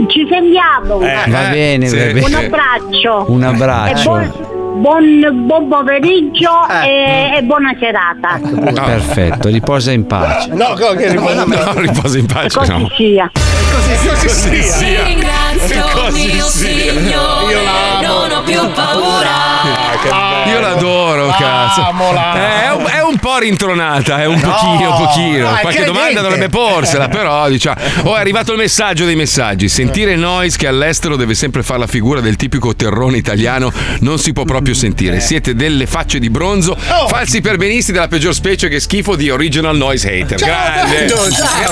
ci 0.08 0.28
sentiamo. 0.30 1.00
Va 1.00 1.50
bene, 1.50 1.90
va 1.90 2.20
Un 2.28 2.34
abbraccio. 2.36 3.26
Un 3.30 3.44
abbraccio. 3.44 4.00
E 4.00 4.04
buon, 4.04 4.32
buon, 4.82 5.46
buon 5.46 5.68
pomeriggio 5.68 6.52
e, 6.84 7.34
e 7.38 7.44
buona 7.44 7.76
serata. 7.80 8.40
Perfetto, 8.74 9.50
riposa 9.50 9.92
in 9.92 10.06
pace. 10.06 10.50
No, 10.54 10.76
riposa 10.96 11.46
No, 11.46 11.80
riposa 11.82 12.18
in 12.18 12.26
pace. 12.26 12.58
Così 12.58 12.72
No. 12.72 12.90
sia. 12.96 13.32
Così, 13.72 14.28
così 14.28 14.50
Ti 14.50 14.64
sia. 14.64 15.04
ringrazio, 15.04 16.12
mio 16.12 16.46
Signore, 16.48 17.56
non 18.02 18.32
ho 18.32 18.42
più 18.44 18.72
paura. 18.72 20.46
Io 20.48 20.60
l'adoro, 20.60 21.28
cazzo. 21.38 21.82
Eh, 21.82 22.64
È 22.64 22.72
un, 22.72 22.86
è 22.86 23.02
un 23.02 23.18
po' 23.18 23.38
rintronata, 23.40 24.22
è 24.22 24.26
un 24.26 24.40
pochino, 24.40 24.96
pochino. 24.96 25.50
no, 25.50 25.56
è 25.58 25.62
Qualche 25.62 25.84
domanda 25.84 26.22
dovrebbe 26.22 26.50
porsela, 26.50 27.08
però 27.10 27.50
diciamo. 27.50 27.76
Oh, 28.04 28.16
è 28.16 28.20
arrivato 28.20 28.52
il 28.52 28.58
messaggio 28.58 29.06
dei 29.06 29.16
messaggi. 29.16 29.68
Sentire 29.68 30.16
Nois 30.16 30.56
che 30.56 30.68
all'estero 30.68 31.16
deve 31.16 31.34
sempre 31.36 31.64
fare 31.64 31.80
la 31.80 31.88
figura 31.88 32.22
del 32.22 32.36
tipico 32.38 32.76
terrone 32.76 33.18
italiano 33.18 33.72
non 34.00 34.18
si 34.20 34.32
può 34.34 34.44
proprio 34.46 34.74
sentire. 34.74 35.20
Siete 35.20 35.54
delle 35.56 35.86
facce 35.88 36.20
di 36.20 36.30
bronzo, 36.30 36.76
falsi 37.08 37.42
perbenisti 37.42 37.92
della 37.92 38.08
peggior 38.08 38.34
specie 38.34 38.70
che 38.70 38.80
schifo 38.80 39.16
di 39.16 39.30
original 39.30 39.76
noise 39.76 40.08
hater. 40.10 40.38
Grande. 40.38 41.06
Dando, 41.06 41.32
ciao. 41.32 41.72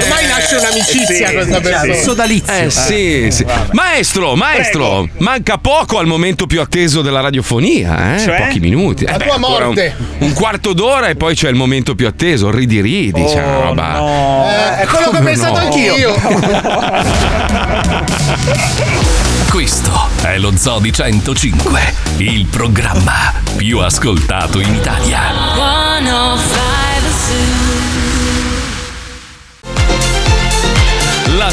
Ormai 0.00 0.26
nasce 0.26 0.56
un'amicizia 0.56 1.15
con 1.24 1.34
questa 1.34 1.60
persona. 1.60 1.94
Sodalizio. 1.94 2.52
Eh 2.52 2.70
sì, 2.70 3.28
sì. 3.30 3.44
Maestro, 3.72 4.34
maestro, 4.36 5.08
manca 5.18 5.58
poco 5.58 5.98
al 5.98 6.06
momento 6.06 6.46
più 6.46 6.60
atteso 6.60 7.02
della 7.02 7.20
radiofonia, 7.20 8.14
eh? 8.16 8.20
Cioè? 8.20 8.46
Pochi 8.46 8.60
minuti. 8.60 9.04
La 9.04 9.14
Eh 9.14 9.16
beh, 9.18 9.24
tua 9.24 9.34
ancora 9.34 9.64
morte. 9.66 9.94
Un, 10.18 10.26
un 10.26 10.32
quarto 10.32 10.72
d'ora 10.72 11.08
e 11.08 11.16
poi 11.16 11.34
c'è 11.34 11.48
il 11.48 11.54
momento 11.56 11.94
più 11.94 12.06
atteso, 12.06 12.50
ridi 12.50 12.80
ridi, 12.80 13.20
Oh, 13.20 13.32
c'è 13.32 13.42
una 13.42 13.60
roba. 13.60 14.78
Eh, 14.78 14.82
è 14.82 14.86
quello 14.86 15.10
che 15.10 15.16
ho 15.18 15.22
pensato 15.22 15.52
no? 15.52 15.58
anch'io. 15.58 16.14
Questo 19.50 20.08
è 20.22 20.38
lo 20.38 20.52
Zoo 20.56 20.80
di 20.80 20.92
105, 20.92 21.94
il 22.18 22.46
programma 22.46 23.32
più 23.56 23.78
ascoltato 23.78 24.60
in 24.60 24.74
Italia. 24.74 25.20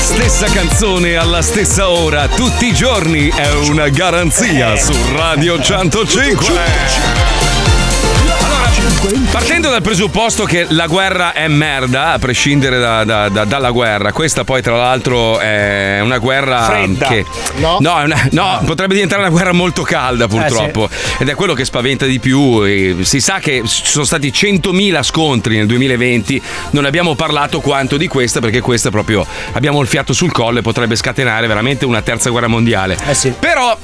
Stessa 0.03 0.47
canzone 0.47 1.15
alla 1.15 1.41
stessa 1.41 1.87
ora, 1.87 2.27
tutti 2.27 2.67
i 2.67 2.73
giorni, 2.73 3.29
è 3.29 3.53
una 3.53 3.87
garanzia 3.87 4.75
su 4.75 4.93
Radio 5.13 5.61
105. 5.61 7.32
Partendo 9.31 9.69
dal 9.69 9.81
presupposto 9.81 10.43
che 10.43 10.65
la 10.69 10.87
guerra 10.87 11.33
è 11.33 11.47
merda, 11.47 12.11
a 12.13 12.19
prescindere 12.19 12.79
da- 12.79 13.03
da- 13.03 13.29
da- 13.29 13.45
dalla 13.45 13.71
guerra, 13.71 14.11
questa 14.11 14.43
poi 14.43 14.61
tra 14.61 14.75
l'altro 14.75 15.39
è 15.39 15.99
una 16.01 16.17
guerra 16.17 16.63
Fredda. 16.63 17.07
che... 17.07 17.25
No. 17.55 17.77
No, 17.79 17.99
è 17.99 18.03
una- 18.03 18.27
no, 18.31 18.61
potrebbe 18.65 18.93
diventare 18.93 19.21
una 19.21 19.29
guerra 19.31 19.51
molto 19.53 19.83
calda 19.83 20.27
purtroppo 20.27 20.89
ed 21.17 21.29
è 21.29 21.35
quello 21.35 21.53
che 21.53 21.63
spaventa 21.65 22.05
di 22.05 22.19
più. 22.19 22.63
e 22.65 22.97
si 23.01 23.19
sa 23.21 23.39
che 23.39 23.61
ci 23.65 23.85
sono 23.85 24.05
stati 24.05 24.29
100.000 24.31 25.01
scontri 25.03 25.55
nel 25.57 25.65
2020, 25.65 26.41
non 26.71 26.83
ne 26.83 26.87
abbiamo 26.89 27.15
parlato 27.15 27.61
quanto 27.61 27.95
di 27.97 28.07
questa 28.07 28.39
perché 28.41 28.59
questa 28.59 28.89
proprio 28.89 29.25
abbiamo 29.53 29.81
il 29.81 29.87
fiato 29.87 30.13
sul 30.13 30.31
collo 30.31 30.59
e 30.59 30.61
potrebbe 30.61 30.95
scatenare 30.95 31.47
veramente 31.47 31.85
una 31.85 32.01
terza 32.01 32.29
guerra 32.29 32.47
mondiale. 32.47 32.97
Però 33.39 33.77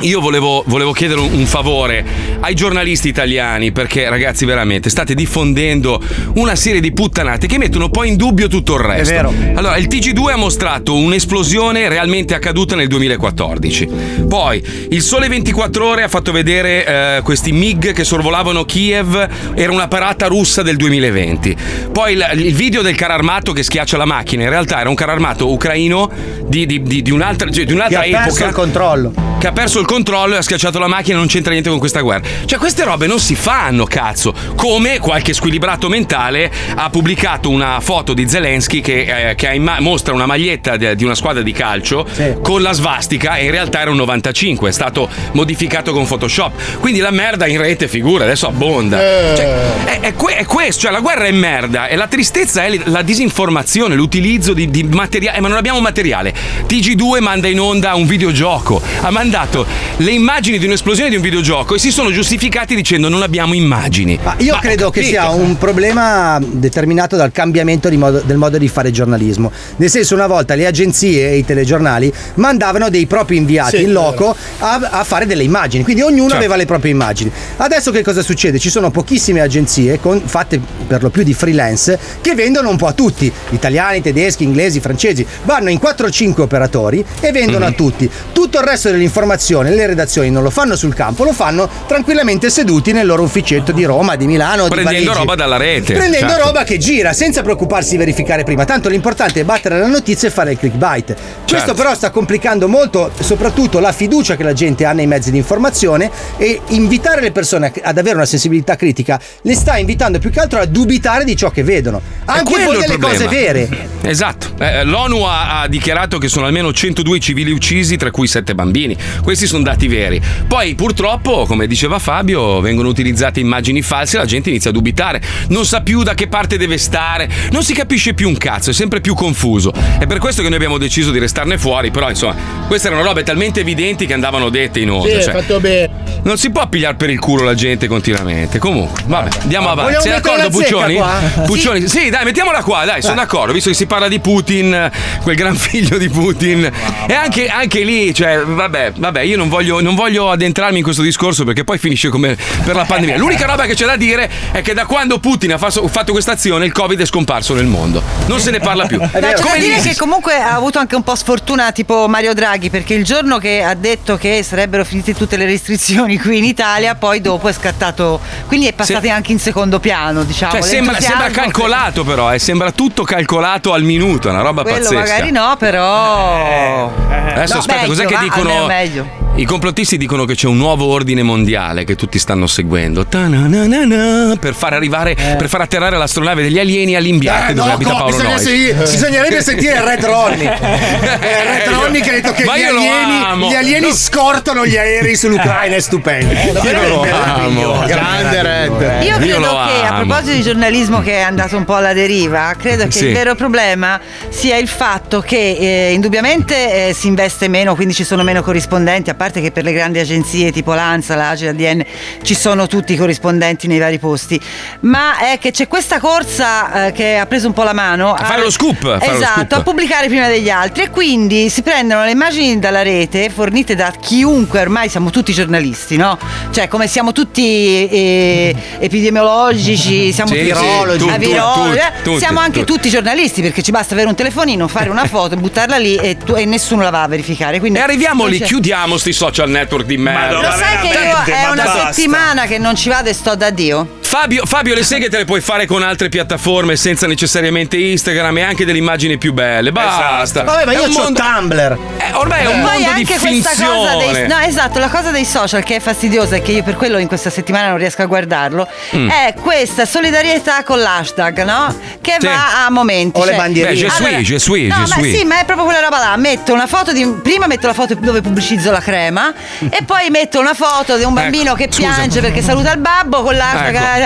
io 0.00 0.20
volevo, 0.20 0.62
volevo 0.66 0.92
chiedere 0.92 1.20
un, 1.20 1.32
un 1.32 1.46
favore 1.46 2.04
ai 2.40 2.54
giornalisti 2.54 3.08
italiani 3.08 3.72
perché 3.72 4.08
ragazzi 4.08 4.44
veramente 4.44 4.90
state 4.90 5.14
diffondendo 5.14 6.00
una 6.34 6.54
serie 6.54 6.80
di 6.80 6.92
puttanate 6.92 7.46
che 7.46 7.58
mettono 7.58 7.88
poi 7.88 8.08
in 8.08 8.16
dubbio 8.16 8.46
tutto 8.48 8.74
il 8.74 8.80
resto. 8.80 9.12
vero. 9.12 9.32
Allora, 9.54 9.76
il 9.76 9.86
TG2 9.88 10.32
ha 10.32 10.36
mostrato 10.36 10.94
un'esplosione 10.94 11.88
realmente 11.88 12.34
accaduta 12.34 12.76
nel 12.76 12.86
2014. 12.88 13.88
Poi, 14.28 14.62
il 14.90 15.02
Sole 15.02 15.28
24 15.28 15.86
Ore 15.86 16.02
ha 16.02 16.08
fatto 16.08 16.30
vedere 16.32 17.16
eh, 17.16 17.20
questi 17.22 17.52
MiG 17.52 17.92
che 17.92 18.04
sorvolavano 18.04 18.64
Kiev, 18.64 19.28
era 19.54 19.72
una 19.72 19.88
parata 19.88 20.26
russa 20.26 20.62
del 20.62 20.76
2020. 20.76 21.56
Poi 21.92 22.12
il, 22.12 22.30
il 22.34 22.54
video 22.54 22.82
del 22.82 22.94
carro 22.94 23.14
armato 23.14 23.52
che 23.52 23.62
schiaccia 23.62 23.96
la 23.96 24.04
macchina, 24.04 24.44
in 24.44 24.48
realtà 24.50 24.80
era 24.80 24.88
un 24.88 24.94
carro 24.94 25.12
armato 25.12 25.50
ucraino 25.50 26.10
di, 26.46 26.66
di- 26.66 26.82
di- 26.82 27.02
di 27.02 27.10
un'altra, 27.10 27.50
cioè, 27.50 27.64
di 27.64 27.70
Che 27.70 27.74
un'altra 27.74 28.00
ha 28.00 28.02
perso 28.02 28.28
epoca 28.28 28.46
il 28.46 28.52
controllo. 28.54 29.12
che 29.38 29.46
ha 29.46 29.52
perso 29.52 29.80
il 29.80 29.86
controllo 29.88 30.34
e 30.34 30.36
ha 30.36 30.42
schiacciato 30.42 30.78
la 30.78 30.86
macchina 30.86 31.16
non 31.16 31.28
c'entra 31.28 31.50
niente 31.52 31.70
con 31.70 31.78
questa 31.78 32.00
guerra. 32.00 32.28
Cioè, 32.44 32.58
queste 32.58 32.84
robe 32.84 33.06
non 33.06 33.18
si 33.18 33.34
fanno, 33.34 33.84
cazzo. 33.86 34.34
Come 34.54 34.98
qualche 34.98 35.32
squilibrato 35.32 35.88
mentale 35.88 36.52
ha 36.74 36.90
pubblicato 36.90 37.48
una 37.48 37.80
foto 37.80 38.12
di 38.12 38.28
Zelensky 38.28 38.82
che, 38.82 39.30
eh, 39.30 39.34
che 39.34 39.48
ha 39.48 39.54
in 39.54 39.62
ma- 39.62 39.80
mostra 39.80 40.12
una 40.12 40.26
maglietta 40.26 40.76
de- 40.76 40.94
di 40.94 41.04
una 41.04 41.14
squadra 41.14 41.42
di 41.42 41.52
calcio 41.52 42.06
con 42.42 42.60
la 42.60 42.72
svastica 42.72 43.36
e 43.36 43.46
in 43.46 43.50
realtà 43.50 43.80
era 43.80 43.90
un 43.90 43.96
95, 43.96 44.68
è 44.68 44.72
stato 44.72 45.08
modificato 45.32 45.92
con 45.94 46.06
Photoshop. 46.06 46.78
Quindi 46.80 47.00
la 47.00 47.10
merda 47.10 47.46
in 47.46 47.58
rete 47.58 47.88
figura, 47.88 48.24
adesso 48.24 48.46
abbonda. 48.46 48.98
Cioè, 48.98 49.84
è, 49.84 50.00
è 50.00 50.14
que- 50.14 50.36
è 50.36 50.44
questo, 50.44 50.82
cioè 50.82 50.90
la 50.92 51.00
guerra 51.00 51.24
è 51.24 51.32
merda 51.32 51.86
e 51.88 51.96
la 51.96 52.08
tristezza 52.08 52.62
è 52.64 52.78
la 52.84 53.00
disinformazione, 53.02 53.94
l'utilizzo 53.94 54.52
di, 54.52 54.70
di 54.70 54.82
materiale, 54.82 55.38
eh, 55.38 55.40
ma 55.40 55.48
non 55.48 55.56
abbiamo 55.56 55.80
materiale. 55.80 56.34
TG2 56.66 57.20
manda 57.20 57.48
in 57.48 57.58
onda 57.58 57.94
un 57.94 58.06
videogioco, 58.06 58.82
ha 59.00 59.10
mandato 59.10 59.66
le 60.00 60.10
immagini 60.12 60.58
di 60.58 60.66
un'esplosione 60.66 61.10
di 61.10 61.16
un 61.16 61.22
videogioco 61.22 61.74
e 61.74 61.78
si 61.78 61.90
sono 61.90 62.10
giustificati 62.12 62.74
dicendo 62.74 63.08
non 63.08 63.22
abbiamo 63.22 63.54
immagini. 63.54 64.18
Ma 64.22 64.34
io 64.38 64.56
credo 64.60 64.90
che 64.90 65.02
sia 65.02 65.28
un 65.30 65.58
problema 65.58 66.38
determinato 66.40 67.16
dal 67.16 67.32
cambiamento 67.32 67.88
di 67.88 67.96
modo- 67.96 68.20
del 68.24 68.36
modo 68.36 68.58
di 68.58 68.68
fare 68.68 68.90
giornalismo. 68.90 69.50
Nel 69.76 69.90
senso, 69.90 70.14
una 70.14 70.26
volta 70.26 70.54
le 70.54 70.66
agenzie 70.66 71.30
e 71.30 71.36
i 71.38 71.44
telegiornali 71.44 72.12
mandavano 72.34 72.90
dei 72.90 73.06
propri 73.06 73.36
inviati 73.36 73.78
Sì, 73.78 73.82
in 73.84 73.92
loco 73.92 74.34
a, 74.60 74.88
a 74.90 75.04
fare 75.04 75.26
delle 75.26 75.42
immagini, 75.42 75.82
quindi 75.82 76.02
ognuno 76.02 76.22
Certo. 76.28 76.36
aveva 76.36 76.56
le 76.56 76.64
proprie 76.66 76.92
immagini. 76.92 77.30
Adesso 77.56 77.90
che 77.90 78.02
cosa 78.02 78.22
succede? 78.22 78.58
Ci 78.58 78.70
sono 78.70 78.90
pochissime 78.90 79.40
agenzie, 79.40 79.98
con- 80.00 80.22
fatte 80.24 80.60
per 80.86 81.02
lo 81.02 81.10
più 81.10 81.22
di 81.24 81.34
freelance, 81.34 81.98
che 82.20 82.34
vendono 82.34 82.68
un 82.70 82.76
po' 82.76 82.86
a 82.86 82.92
tutti, 82.92 83.30
italiani, 83.50 84.00
tedeschi, 84.00 84.44
inglesi, 84.44 84.78
francesi, 84.80 85.26
vanno 85.44 85.70
in 85.70 85.78
4-5 85.82 86.40
operatori 86.42 87.04
e 87.20 87.32
vendono 87.32 87.64
Mhm. 87.66 87.72
a 87.72 87.74
tutti. 87.74 88.10
Tutto 88.32 88.58
il 88.58 88.64
resto 88.64 88.90
dell'informazione, 88.90 89.67
le 89.74 89.86
redazioni 89.86 90.30
non 90.30 90.42
lo 90.42 90.50
fanno 90.50 90.76
sul 90.76 90.94
campo, 90.94 91.24
lo 91.24 91.32
fanno 91.32 91.68
tranquillamente 91.86 92.50
seduti 92.50 92.92
nel 92.92 93.06
loro 93.06 93.22
ufficetto 93.22 93.72
di 93.72 93.84
Roma, 93.84 94.16
di 94.16 94.26
Milano, 94.26 94.64
di 94.64 94.70
Prendendo 94.70 95.04
Parigi. 95.04 95.18
roba 95.18 95.34
dalla 95.34 95.56
rete. 95.56 95.94
Prendendo 95.94 96.28
certo. 96.28 96.44
roba 96.44 96.64
che 96.64 96.78
gira 96.78 97.12
senza 97.12 97.42
preoccuparsi 97.42 97.90
di 97.92 97.96
verificare 97.98 98.44
prima. 98.44 98.64
Tanto 98.64 98.88
l'importante 98.88 99.40
è 99.40 99.44
battere 99.44 99.78
la 99.78 99.86
notizia 99.86 100.28
e 100.28 100.30
fare 100.30 100.52
il 100.52 100.58
clickbait. 100.58 101.14
Questo 101.14 101.56
Certo. 101.58 101.74
però 101.74 101.94
sta 101.94 102.10
complicando 102.10 102.68
molto, 102.68 103.10
soprattutto 103.20 103.78
la 103.80 103.92
fiducia 103.92 104.36
che 104.36 104.42
la 104.42 104.52
gente 104.52 104.84
ha 104.84 104.92
nei 104.92 105.06
mezzi 105.06 105.30
di 105.30 105.36
informazione 105.38 106.10
e 106.36 106.60
invitare 106.68 107.20
le 107.20 107.32
persone 107.32 107.72
ad 107.82 107.98
avere 107.98 108.16
una 108.16 108.26
sensibilità 108.26 108.76
critica 108.76 109.20
le 109.42 109.54
sta 109.54 109.76
invitando 109.78 110.18
più 110.18 110.30
che 110.30 110.40
altro 110.40 110.60
a 110.60 110.66
dubitare 110.66 111.24
di 111.24 111.36
ciò 111.36 111.50
che 111.50 111.62
vedono. 111.62 112.00
Anche 112.26 112.52
poi 112.64 112.74
il 112.74 112.80
delle 112.80 112.98
cose 112.98 113.26
vere. 113.28 113.68
Esatto. 114.02 114.48
Eh, 114.58 114.84
L'ONU 114.84 115.22
ha, 115.22 115.60
ha 115.62 115.68
dichiarato 115.68 116.18
che 116.18 116.28
sono 116.28 116.46
almeno 116.46 116.72
102 116.72 117.18
civili 117.18 117.50
uccisi, 117.50 117.96
tra 117.96 118.10
cui 118.10 118.26
7 118.26 118.54
bambini. 118.54 118.96
Questi 119.22 119.46
sono 119.46 119.57
dati 119.62 119.88
veri. 119.88 120.20
Poi, 120.46 120.74
purtroppo, 120.74 121.46
come 121.46 121.66
diceva 121.66 121.98
Fabio, 121.98 122.60
vengono 122.60 122.88
utilizzate 122.88 123.40
immagini 123.40 123.82
false 123.82 124.16
e 124.16 124.20
la 124.20 124.26
gente 124.26 124.50
inizia 124.50 124.70
a 124.70 124.72
dubitare. 124.72 125.20
Non 125.48 125.64
sa 125.64 125.80
più 125.80 126.02
da 126.02 126.14
che 126.14 126.28
parte 126.28 126.56
deve 126.56 126.78
stare, 126.78 127.28
non 127.50 127.62
si 127.62 127.74
capisce 127.74 128.14
più 128.14 128.28
un 128.28 128.36
cazzo, 128.36 128.70
è 128.70 128.72
sempre 128.72 129.00
più 129.00 129.14
confuso. 129.14 129.72
È 129.98 130.06
per 130.06 130.18
questo 130.18 130.42
che 130.42 130.48
noi 130.48 130.56
abbiamo 130.56 130.78
deciso 130.78 131.10
di 131.10 131.18
restarne 131.18 131.58
fuori. 131.58 131.90
Però, 131.90 132.08
insomma, 132.08 132.34
queste 132.66 132.88
erano 132.88 133.02
robe 133.02 133.22
talmente 133.22 133.60
evidenti 133.60 134.06
che 134.06 134.12
andavano 134.12 134.48
dette 134.48 134.80
in 134.80 134.90
onda. 134.90 135.08
Sì, 135.08 135.22
cioè, 135.22 135.32
fatto 135.32 135.60
bene. 135.60 135.90
non 136.22 136.36
si 136.36 136.50
può 136.50 136.66
pigliare 136.68 136.96
per 136.96 137.10
il 137.10 137.18
culo 137.18 137.44
la 137.44 137.54
gente 137.54 137.86
continuamente. 137.86 138.58
Comunque, 138.58 139.02
vabbè, 139.06 139.40
andiamo 139.42 139.68
avanti. 139.68 139.94
Vogliamo 139.94 140.02
Sei 140.02 140.12
d'accordo, 140.12 140.50
Puccioni? 140.50 141.00
Puccioni, 141.46 141.88
sì. 141.88 142.10
dai, 142.10 142.24
mettiamola 142.24 142.62
qua, 142.62 142.84
dai, 142.84 143.02
sono 143.02 143.16
d'accordo, 143.16 143.52
visto 143.52 143.70
che 143.70 143.76
si 143.76 143.86
parla 143.86 144.08
di 144.08 144.18
Putin, 144.20 144.90
quel 145.22 145.36
gran 145.36 145.54
figlio 145.56 145.98
di 145.98 146.08
Putin. 146.08 146.70
E 147.06 147.12
anche, 147.12 147.48
anche 147.48 147.82
lì, 147.82 148.12
cioè, 148.14 148.40
vabbè, 148.44 148.92
vabbè, 148.96 149.20
io 149.22 149.36
non 149.36 149.47
voglio, 149.48 149.80
non 149.80 149.94
voglio 149.94 150.30
addentrarmi 150.30 150.78
in 150.78 150.84
questo 150.84 151.02
discorso 151.02 151.44
perché 151.44 151.64
poi 151.64 151.78
finisce 151.78 152.08
come 152.08 152.36
per 152.64 152.74
la 152.76 152.84
pandemia. 152.84 153.16
L'unica 153.16 153.46
roba 153.46 153.64
che 153.66 153.74
c'è 153.74 153.86
da 153.86 153.96
dire 153.96 154.30
è 154.52 154.62
che 154.62 154.74
da 154.74 154.84
quando 154.86 155.18
Putin 155.18 155.52
ha 155.54 155.58
fa- 155.58 155.70
fatto 155.70 156.12
questa 156.12 156.32
azione 156.32 156.64
il 156.64 156.72
Covid 156.72 157.00
è 157.00 157.06
scomparso 157.06 157.54
nel 157.54 157.66
mondo. 157.66 158.02
Non 158.26 158.40
se 158.40 158.50
ne 158.50 158.60
parla 158.60 158.86
più. 158.86 158.98
No, 159.08 159.08
c'è 159.12 159.20
da 159.20 159.40
Come 159.40 159.58
dire 159.58 159.74
l'ISIS. 159.76 159.92
che 159.92 159.96
comunque 159.96 160.34
ha 160.34 160.54
avuto 160.54 160.78
anche 160.78 160.94
un 160.94 161.02
po' 161.02 161.14
sfortuna 161.14 161.72
tipo 161.72 162.06
Mario 162.08 162.34
Draghi 162.34 162.70
perché 162.70 162.94
il 162.94 163.04
giorno 163.04 163.38
che 163.38 163.62
ha 163.62 163.74
detto 163.74 164.16
che 164.16 164.42
sarebbero 164.42 164.84
finite 164.84 165.14
tutte 165.14 165.36
le 165.36 165.44
restrizioni 165.46 166.18
qui 166.18 166.38
in 166.38 166.44
Italia 166.44 166.94
poi 166.94 167.20
dopo 167.20 167.48
è 167.48 167.52
scattato 167.52 168.20
quindi 168.46 168.66
è 168.68 168.72
passato 168.72 169.00
Se- 169.02 169.10
anche 169.10 169.32
in 169.32 169.38
secondo 169.40 169.80
piano 169.80 170.22
diciamo 170.24 170.52
Cioè, 170.52 170.62
sembra, 170.62 171.00
sembra 171.00 171.30
calcolato, 171.30 172.04
però, 172.04 172.32
eh, 172.32 172.38
sembra 172.38 172.70
tutto 172.70 173.02
calcolato 173.02 173.72
al 173.72 173.82
minuto, 173.82 174.28
è 174.28 174.30
una 174.32 174.42
roba 174.42 174.62
quello 174.62 174.78
pazzesca. 174.78 174.98
magari 174.98 175.30
no 175.32 175.56
però 175.58 176.92
Adesso 177.08 177.54
No, 177.54 177.58
aspetta, 177.60 177.80
meglio, 177.80 177.88
cos'è 177.88 178.04
che 178.06 178.16
dicono? 178.20 178.66
meglio. 178.66 179.26
I 179.38 179.44
complottisti 179.44 179.96
dicono 179.98 180.24
che 180.24 180.34
c'è 180.34 180.48
un 180.48 180.56
nuovo 180.56 180.86
ordine 180.86 181.22
mondiale 181.22 181.84
che 181.84 181.94
tutti 181.94 182.18
stanno 182.18 182.48
seguendo 182.48 183.06
Ta-na-na-na-na, 183.06 184.34
per 184.40 184.52
far 184.52 184.72
arrivare, 184.72 185.14
per 185.14 185.48
far 185.48 185.60
atterrare 185.60 185.96
l'astronave 185.96 186.42
degli 186.42 186.58
alieni 186.58 186.96
all'imbiate 186.96 187.52
Eh, 187.52 187.54
dove 187.54 187.68
no, 187.68 187.74
abita 187.74 187.90
Paolo 187.92 188.06
bisogna 188.16 188.34
Noyes. 188.34 188.42
sì- 188.48 188.74
bisognerebbe 188.96 189.40
sentire 189.40 189.84
Red 189.84 190.04
Ronnie. 190.04 190.56
Eh, 191.20 191.44
Red 191.44 191.68
Ronnie 191.72 192.00
che 192.00 192.10
ha 192.10 192.12
detto 192.14 192.32
che 192.32 192.42
gli 192.42 192.46
io 192.58 192.68
alieni, 192.76 193.48
gli 193.48 193.54
alieni 193.54 193.86
No. 193.88 193.92
scortano 193.94 194.66
gli 194.66 194.76
aerei 194.76 195.14
sull'Ucraina, 195.14 195.76
è 195.76 195.80
stupendo. 195.80 196.32
Io 196.32 196.88
lo 196.88 197.02
amo. 197.02 197.84
Grande 197.86 198.42
Red. 198.42 199.02
Io 199.04 199.16
credo 199.18 199.38
lo 199.38 199.46
che 199.46 199.86
a 199.86 199.88
amo. 199.94 200.06
proposito 200.06 200.32
di 200.36 200.42
giornalismo 200.42 201.00
che 201.00 201.12
è 201.18 201.20
andato 201.20 201.56
un 201.56 201.64
po' 201.64 201.74
alla 201.76 201.92
deriva, 201.92 202.54
credo 202.58 202.84
che 202.88 202.90
Sì. 202.92 203.04
il 203.06 203.12
vero 203.12 203.34
problema 203.36 204.00
sia 204.30 204.56
il 204.56 204.66
fatto 204.68 205.20
che 205.20 205.56
eh, 205.88 205.92
indubbiamente 205.92 206.88
eh, 206.88 206.92
si 206.94 207.06
investe 207.06 207.46
meno, 207.48 207.74
quindi 207.76 207.94
ci 207.94 208.02
sono 208.04 208.22
meno 208.24 208.42
corrispondenti, 208.42 209.10
a 209.10 209.14
parte 209.14 209.26
che 209.32 209.50
per 209.52 209.64
le 209.64 209.72
grandi 209.72 209.98
agenzie 209.98 210.50
tipo 210.52 210.72
l'ANSA, 210.74 211.14
l'AGE, 211.14 211.46
l'ADN 211.46 211.84
ci 212.22 212.34
sono 212.34 212.66
tutti 212.66 212.92
i 212.94 212.96
corrispondenti 212.96 213.66
nei 213.66 213.78
vari 213.78 213.98
posti, 213.98 214.40
ma 214.80 215.18
è 215.18 215.38
che 215.38 215.50
c'è 215.50 215.68
questa 215.68 215.98
corsa 216.00 216.86
eh, 216.86 216.92
che 216.92 217.16
ha 217.16 217.26
preso 217.26 217.46
un 217.46 217.52
po' 217.52 217.62
la 217.62 217.72
mano 217.72 218.12
A 218.14 218.24
fare 218.24 218.42
lo 218.42 218.50
scoop, 218.50 218.84
a 218.84 218.98
fare 218.98 219.12
lo 219.12 219.18
esatto, 219.18 219.38
scoop. 219.40 219.52
a 219.52 219.62
pubblicare 219.62 220.08
prima 220.08 220.28
degli 220.28 220.50
altri 220.50 220.84
e 220.84 220.90
quindi 220.90 221.48
si 221.50 221.62
prendono 221.62 222.04
le 222.04 222.10
immagini 222.10 222.58
dalla 222.58 222.82
rete 222.82 223.30
fornite 223.30 223.74
da 223.74 223.92
chiunque, 224.00 224.60
ormai 224.60 224.88
siamo 224.88 225.10
tutti 225.10 225.32
giornalisti, 225.32 225.96
no? 225.96 226.18
Cioè 226.50 226.68
come 226.68 226.86
siamo 226.88 227.12
tutti 227.12 227.88
eh, 227.88 228.54
epidemiologici, 228.78 230.12
siamo 230.12 230.30
Sì, 230.32 230.36
sì, 230.38 230.42
virologi, 230.44 230.98
tu- 231.04 231.08
ah, 231.08 231.12
tu- 231.14 231.18
virologi, 231.18 231.70
tu- 231.70 231.76
eh, 231.76 232.02
tutti, 232.02 232.18
siamo 232.18 232.40
anche 232.40 232.64
tutti. 232.64 232.88
giornalisti 232.90 233.42
perché 233.42 233.62
ci 233.62 233.70
basta 233.70 233.92
avere 233.94 234.08
un 234.08 234.14
telefonino, 234.14 234.66
fare 234.68 234.88
una 234.88 235.06
foto, 235.06 235.36
buttarla 235.36 235.76
lì 235.76 235.96
e, 235.96 236.16
tu- 236.16 236.34
e 236.36 236.44
nessuno 236.44 236.82
la 236.82 236.90
va 236.90 237.02
a 237.02 237.08
verificare. 237.08 237.58
Quindi 237.58 237.78
E 237.78 237.82
arriviamo 237.82 238.26
lì, 238.26 238.40
chiudiamo 238.40 238.96
social 239.12 239.48
network 239.48 239.86
di 239.86 239.96
merda. 239.96 240.40
Lo 240.40 240.56
sai 240.56 240.78
che 240.80 240.98
io 240.98 241.34
è 241.34 241.48
una 241.50 241.92
settimana 241.92 242.46
che 242.46 242.58
non 242.58 242.74
ci 242.74 242.88
vado 242.88 243.08
e 243.08 243.12
sto 243.12 243.34
da 243.34 243.50
Dio? 243.50 243.97
Fabio, 244.08 244.46
Fabio, 244.46 244.74
le 244.74 244.84
seghe 244.84 245.10
te 245.10 245.18
le 245.18 245.26
puoi 245.26 245.42
fare 245.42 245.66
con 245.66 245.82
altre 245.82 246.08
piattaforme 246.08 246.76
senza 246.76 247.06
necessariamente 247.06 247.76
Instagram 247.76 248.38
e 248.38 248.42
anche 248.42 248.64
delle 248.64 248.78
immagini 248.78 249.18
più 249.18 249.34
belle. 249.34 249.70
Basta. 249.70 250.44
Vabbè, 250.44 250.64
ma 250.64 250.72
È 250.72 250.76
io 250.76 250.84
un 250.84 250.94
ho 250.96 250.98
mondo- 251.02 251.20
Tumblr. 251.20 251.78
Eh, 251.98 252.12
ormai 252.14 252.44
è 252.44 252.46
un 252.46 252.52
Poi 252.52 252.60
mondo 252.62 252.78
di 252.78 252.84
anche 252.86 253.18
questa 253.18 253.50
cosa 253.50 253.96
dei 253.96 254.04
finzione. 254.06 254.26
no, 254.26 254.38
esatto, 254.38 254.78
la 254.78 254.88
cosa 254.88 255.10
dei 255.10 255.26
social 255.26 255.62
che 255.62 255.76
è 255.76 255.80
fastidiosa 255.80 256.36
e 256.36 256.42
che 256.42 256.52
io 256.52 256.62
per 256.62 256.76
quello 256.76 256.96
in 256.96 257.06
questa 257.06 257.28
settimana 257.28 257.68
non 257.68 257.76
riesco 257.76 258.00
a 258.00 258.06
guardarlo 258.06 258.66
Mm. 258.96 259.10
è 259.10 259.34
questa 259.42 259.84
solidarietà 259.84 260.62
con 260.64 260.80
l'hashtag, 260.80 261.42
no? 261.44 261.76
Che 262.00 262.16
Sì. 262.18 262.26
va 262.26 262.64
a 262.64 262.70
momenti. 262.70 263.20
O 263.20 263.24
le 263.24 263.32
cioè- 263.32 263.36
bandierine. 263.36 263.74
Beh, 263.74 263.78
je 263.78 263.90
suis, 263.90 264.26
je 264.26 264.38
suis, 264.38 264.68
no, 264.74 264.84
je 264.86 264.94
ma 264.96 265.02
sì, 265.18 265.24
ma 265.26 265.40
è 265.40 265.44
proprio 265.44 265.66
quella 265.66 265.80
roba 265.80 265.98
là. 265.98 266.16
Metto 266.16 266.54
una 266.54 266.66
foto 266.66 266.92
di. 266.92 267.06
Prima 267.22 267.46
metto 267.46 267.66
la 267.66 267.74
foto 267.74 267.94
dove 267.94 268.22
pubblicizzo 268.22 268.70
la 268.70 268.80
crema 268.80 269.34
e 269.68 269.82
poi 269.84 270.08
metto 270.08 270.40
una 270.40 270.54
foto 270.54 270.96
di 270.96 271.04
un 271.04 271.12
bambino 271.12 271.52
che 271.54 271.64
Ecco, 271.64 271.74
scusa. 271.74 271.88
piange 271.92 272.20
perché 272.22 272.40
saluta 272.40 272.72
il 272.72 272.78
babbo 272.78 273.22
con 273.22 273.36
l'hashtag. 273.36 273.74
Ecco, 273.74 273.96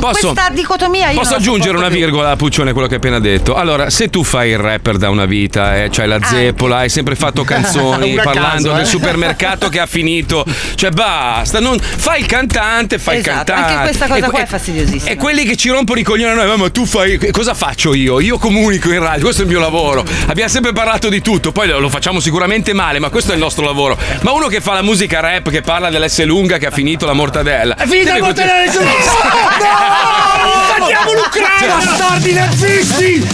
Posso- 0.00 0.32
questa 0.32 0.50
dicotomia 0.52 1.10
io 1.10 1.18
Posso 1.18 1.32
la 1.32 1.36
aggiungere 1.36 1.76
una 1.76 1.88
virgola 1.88 2.30
a 2.30 2.36
Puccione, 2.36 2.72
quello 2.72 2.86
che 2.88 2.94
hai 2.94 3.00
appena 3.00 3.18
detto? 3.20 3.54
Allora, 3.54 3.90
se 3.90 4.08
tu 4.08 4.24
fai 4.24 4.50
il 4.50 4.58
rapper 4.58 4.96
da 4.96 5.10
una 5.10 5.24
vita, 5.26 5.76
eh, 5.82 5.88
c'hai 5.90 6.08
la 6.08 6.18
zeppola, 6.22 6.78
hai 6.78 6.88
sempre 6.88 7.14
fatto 7.14 7.42
canzoni 7.44 8.14
parlando 8.14 8.68
caso, 8.70 8.72
del 8.72 8.82
eh. 8.82 8.86
supermercato 8.86 9.68
che 9.68 9.80
ha 9.80 9.86
finito, 9.86 10.44
cioè 10.74 10.90
basta, 10.90 11.60
non, 11.60 11.78
fai 11.78 12.20
il 12.20 12.26
cantante, 12.26 12.98
fai 12.98 13.18
Esatto, 13.18 13.38
il 13.38 13.44
cantante. 13.44 13.72
anche 13.72 13.82
questa 13.84 14.06
cosa 14.06 14.26
E 14.26 14.30
qua 14.30 14.40
è 14.40 14.46
fastidiosissima. 14.46 15.10
E 15.10 15.16
quelli 15.16 15.44
che 15.44 15.56
ci 15.56 15.68
rompono 15.70 16.00
i 16.00 16.02
coglioni 16.02 16.32
a 16.32 16.34
noi, 16.44 16.52
"Eh, 16.52 16.56
ma 16.56 16.70
tu 16.70 16.84
fai. 16.84 17.18
Cosa 17.30 17.54
faccio 17.54 17.94
io? 17.94 18.20
Io 18.20 18.38
comunico 18.38 18.90
in 18.90 19.00
radio, 19.00 19.22
questo 19.24 19.42
è 19.42 19.44
il 19.44 19.50
mio 19.50 19.60
lavoro. 19.60 20.04
Abbiamo 20.26 20.50
sempre 20.50 20.72
parlato 20.72 21.08
di 21.08 21.20
tutto, 21.22 21.52
poi 21.52 21.68
lo 21.68 21.88
facciamo 21.88 22.20
sicuramente 22.20 22.72
male, 22.72 22.98
ma 22.98 23.08
questo 23.10 23.30
è 23.32 23.34
il 23.34 23.40
nostro 23.40 23.64
lavoro. 23.64 23.96
Ma 24.20 24.32
uno 24.32 24.46
che 24.48 24.60
fa 24.60 24.72
la 24.74 24.82
musica 24.82 25.20
rap, 25.20 25.50
che 25.50 25.60
parla 25.62 25.90
dell'S 25.90 26.24
lunga 26.24 26.58
che 26.58 26.66
ha 26.66 26.70
finito 26.70 27.06
la 27.06 27.12
mortadella. 27.12 27.74
È 27.76 27.86
finita 27.86 28.18
continuare- 28.18 28.66
mortadella 28.66 29.34
No! 29.60 30.84
Andiamo 30.84 31.12
l'Ucraina, 31.12 31.74
bastardi 31.76 32.32
nazisti! 32.32 33.26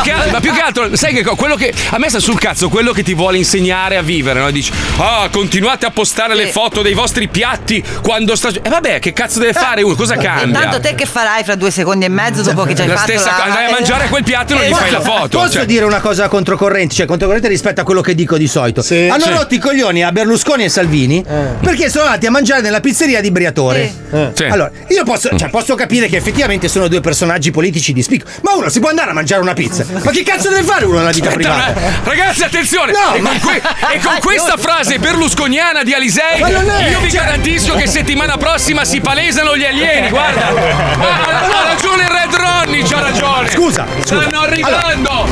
No, 0.00 0.14
ma, 0.16 0.16
più 0.16 0.24
che, 0.24 0.30
ma 0.30 0.40
più 0.40 0.52
che 0.52 0.60
altro, 0.60 0.96
sai 0.96 1.12
che 1.12 1.22
quello 1.22 1.54
che 1.56 1.72
a 1.90 1.98
me 1.98 2.08
sta 2.08 2.18
sul 2.20 2.38
cazzo, 2.38 2.68
quello 2.68 2.92
che 2.92 3.02
ti 3.02 3.14
vuole 3.14 3.36
insegnare 3.36 3.96
a 3.96 4.02
vivere, 4.02 4.40
no? 4.40 4.50
Dici, 4.50 4.72
ah, 4.98 5.28
continuate 5.30 5.86
a 5.86 5.90
postare 5.90 6.34
le 6.34 6.46
foto 6.48 6.82
dei 6.82 6.94
vostri 6.94 7.28
piatti 7.28 7.82
quando 8.02 8.34
sta. 8.36 8.48
E 8.48 8.68
vabbè, 8.68 8.98
che 8.98 9.12
cazzo 9.12 9.38
deve 9.38 9.52
fare 9.52 9.82
uno? 9.82 9.94
Cosa 9.94 10.16
cambia? 10.16 10.44
Intanto 10.46 10.80
te 10.80 10.94
che 10.94 11.06
farai 11.06 11.44
fra 11.44 11.54
due 11.54 11.70
secondi 11.70 12.04
e 12.04 12.08
mezzo 12.08 12.42
dopo 12.42 12.64
che 12.64 12.74
ci 12.74 12.82
hai 12.82 12.88
la 12.88 12.96
fatto 12.96 13.10
stessa 13.12 13.36
la... 13.36 13.44
andai 13.44 13.66
a 13.66 13.70
mangiare 13.70 14.08
quel 14.08 14.22
piatto 14.24 14.54
e 14.54 14.56
non 14.56 14.66
gli 14.66 14.74
fai 14.74 14.90
la 14.90 15.00
foto. 15.00 15.38
Posso 15.38 15.52
cioè- 15.52 15.66
dire 15.66 15.84
una 15.84 16.00
cosa 16.00 16.28
controcorrente, 16.28 16.94
cioè 16.94 17.06
controcorrente 17.06 17.48
rispetto 17.48 17.80
a 17.80 17.84
quello 17.84 18.00
che 18.00 18.14
dico 18.14 18.36
di 18.36 18.46
solito? 18.48 18.82
Hanno 18.90 19.24
Sì. 19.24 19.30
rotto 19.30 19.54
i 19.54 19.58
coglioni 19.58 20.02
a 20.02 20.12
Berlusconi 20.12 20.64
e 20.64 20.68
Salvini 20.68 21.24
perché 21.60 21.88
sono 21.90 22.04
andati 22.04 22.26
a 22.26 22.30
mangiare 22.30 22.60
nella 22.62 22.80
pizzeria 22.80 23.20
di 23.20 23.30
Briatore. 23.30 23.92
Sì. 24.34 24.44
Allora, 24.44 24.70
io 24.88 25.04
posso, 25.04 25.30
cioè, 25.36 25.48
posso 25.50 25.74
capire 25.74 26.08
che 26.08 26.16
effettivamente 26.16 26.68
sono 26.68 26.88
due 26.88 27.00
personaggi 27.00 27.50
politici 27.50 27.92
di 27.92 28.02
spicco, 28.02 28.26
ma 28.42 28.54
uno 28.54 28.68
si 28.68 28.80
può 28.80 28.88
andare 28.88 29.10
a 29.10 29.12
mangiare 29.12 29.40
una 29.42 29.54
pizza. 29.54 29.84
Ma 29.92 30.10
che 30.10 30.22
cazzo 30.22 30.48
deve 30.48 30.62
fare 30.62 30.84
uno 30.84 30.98
nella 30.98 31.10
vita 31.10 31.30
privata? 31.30 31.72
ma- 31.74 31.90
Ragazzi, 32.04 32.44
attenzione! 32.44 32.92
No, 32.92 33.14
e, 33.14 33.20
ma- 33.20 33.30
con 33.30 33.38
que- 33.40 33.62
e 33.94 33.98
con 34.00 34.18
questa 34.22 34.56
frase 34.56 34.98
berlusconiana 34.98 35.82
di 35.82 35.92
Alisei, 35.94 36.40
Ma 36.40 36.48
io 36.48 37.00
vi 37.00 37.10
cioè- 37.10 37.20
garantisco 37.24 37.74
che 37.74 37.86
settimana 37.86 38.36
prossima 38.36 38.84
si 38.84 39.00
palesano 39.00 39.56
gli 39.56 39.64
alieni. 39.64 40.08
Guarda, 40.08 40.46
ha, 40.48 41.60
ha 41.60 41.64
ragione 41.66 42.06
Red 42.08 42.34
Ronnie, 42.34 42.82
c'ha 42.84 43.00
ragione. 43.00 43.50
Scusa, 43.50 43.86
scusa. 44.00 44.20
stanno 44.20 44.40
arrivando. 44.40 45.28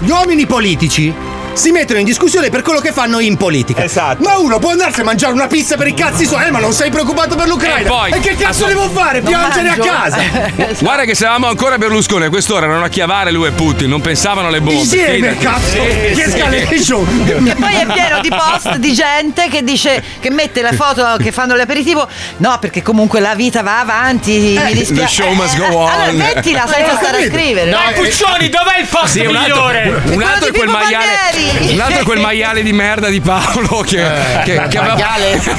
Gli 0.00 0.10
uomini 0.10 0.46
politici 0.46 1.12
si 1.58 1.70
mettono 1.72 1.98
in 1.98 2.04
discussione 2.04 2.50
per 2.50 2.62
quello 2.62 2.80
che 2.80 2.92
fanno 2.92 3.18
in 3.18 3.36
politica. 3.36 3.82
Esatto. 3.82 4.22
Ma 4.22 4.38
uno 4.38 4.58
può 4.58 4.70
andarsi 4.70 5.00
a 5.00 5.04
mangiare 5.04 5.32
una 5.32 5.46
pizza 5.48 5.76
per 5.76 5.88
i 5.88 5.94
cazzi 5.94 6.24
suoi, 6.24 6.46
eh, 6.46 6.50
ma 6.50 6.60
non 6.60 6.72
sei 6.72 6.90
preoccupato 6.90 7.34
per 7.34 7.48
l'Ucraina. 7.48 7.80
E 7.80 7.84
poi- 7.84 8.20
che 8.20 8.36
cazzo 8.36 8.66
devo 8.66 8.88
fare? 8.90 9.20
Piangere 9.20 9.68
a 9.70 9.76
casa. 9.76 10.18
Guarda 10.78 11.04
che 11.04 11.14
se 11.14 11.24
avevamo 11.24 11.48
ancora 11.48 11.76
Berlusconi 11.78 12.24
a 12.26 12.28
quest'ora 12.28 12.66
erano 12.66 12.84
a 12.84 12.88
chiavare 12.88 13.30
lui 13.32 13.48
e 13.48 13.50
Putin, 13.50 13.88
non 13.88 14.00
pensavano 14.00 14.48
alle 14.48 14.60
bombe. 14.60 14.80
Insieme, 14.80 15.34
fidati. 15.34 15.38
cazzo. 15.44 15.70
Sì, 15.70 15.78
che 15.78 16.12
sì. 16.14 16.20
escalation. 16.20 17.24
Che 17.44 17.54
poi 17.54 17.74
è 17.74 17.86
pieno 17.86 18.20
di 18.20 18.28
post 18.28 18.76
di 18.76 18.94
gente 18.94 19.48
che 19.48 19.62
dice 19.64 20.02
che 20.20 20.30
mette 20.30 20.62
la 20.62 20.72
foto 20.72 21.16
che 21.20 21.32
fanno 21.32 21.54
l'aperitivo. 21.56 22.06
No, 22.38 22.56
perché 22.60 22.82
comunque 22.82 23.20
la 23.20 23.34
vita 23.34 23.62
va 23.62 23.80
avanti. 23.80 24.58
mi 24.62 24.72
dispiace. 24.74 24.94
the 25.02 25.06
show 25.08 25.32
must 25.32 25.56
go 25.56 25.64
on. 25.76 25.90
Allora 25.90 26.12
mettila 26.12 26.66
senza 26.66 26.92
Eh, 26.92 26.96
stare 27.02 27.24
a 27.24 27.28
scrivere. 27.28 27.70
Dai, 27.70 27.94
Puccioni, 27.94 28.48
dov'è 28.48 28.78
il 28.80 28.86
post 28.88 29.06
Sì, 29.06 29.24
un 29.26 29.34
altro, 29.36 29.54
migliore? 29.66 30.00
un 30.04 30.22
altro 30.22 30.48
è 30.48 30.52
quel 30.52 30.68
maiale. 30.68 31.06
Un 31.47 31.47
altro 31.80 32.00
è 32.00 32.04
quel 32.04 32.20
maiale 32.20 32.62
di 32.62 32.72
merda 32.72 33.08
di 33.08 33.20
Paolo 33.20 33.80
che, 33.86 34.02
che, 34.44 34.62
che 34.68 34.78
aveva. 34.78 34.94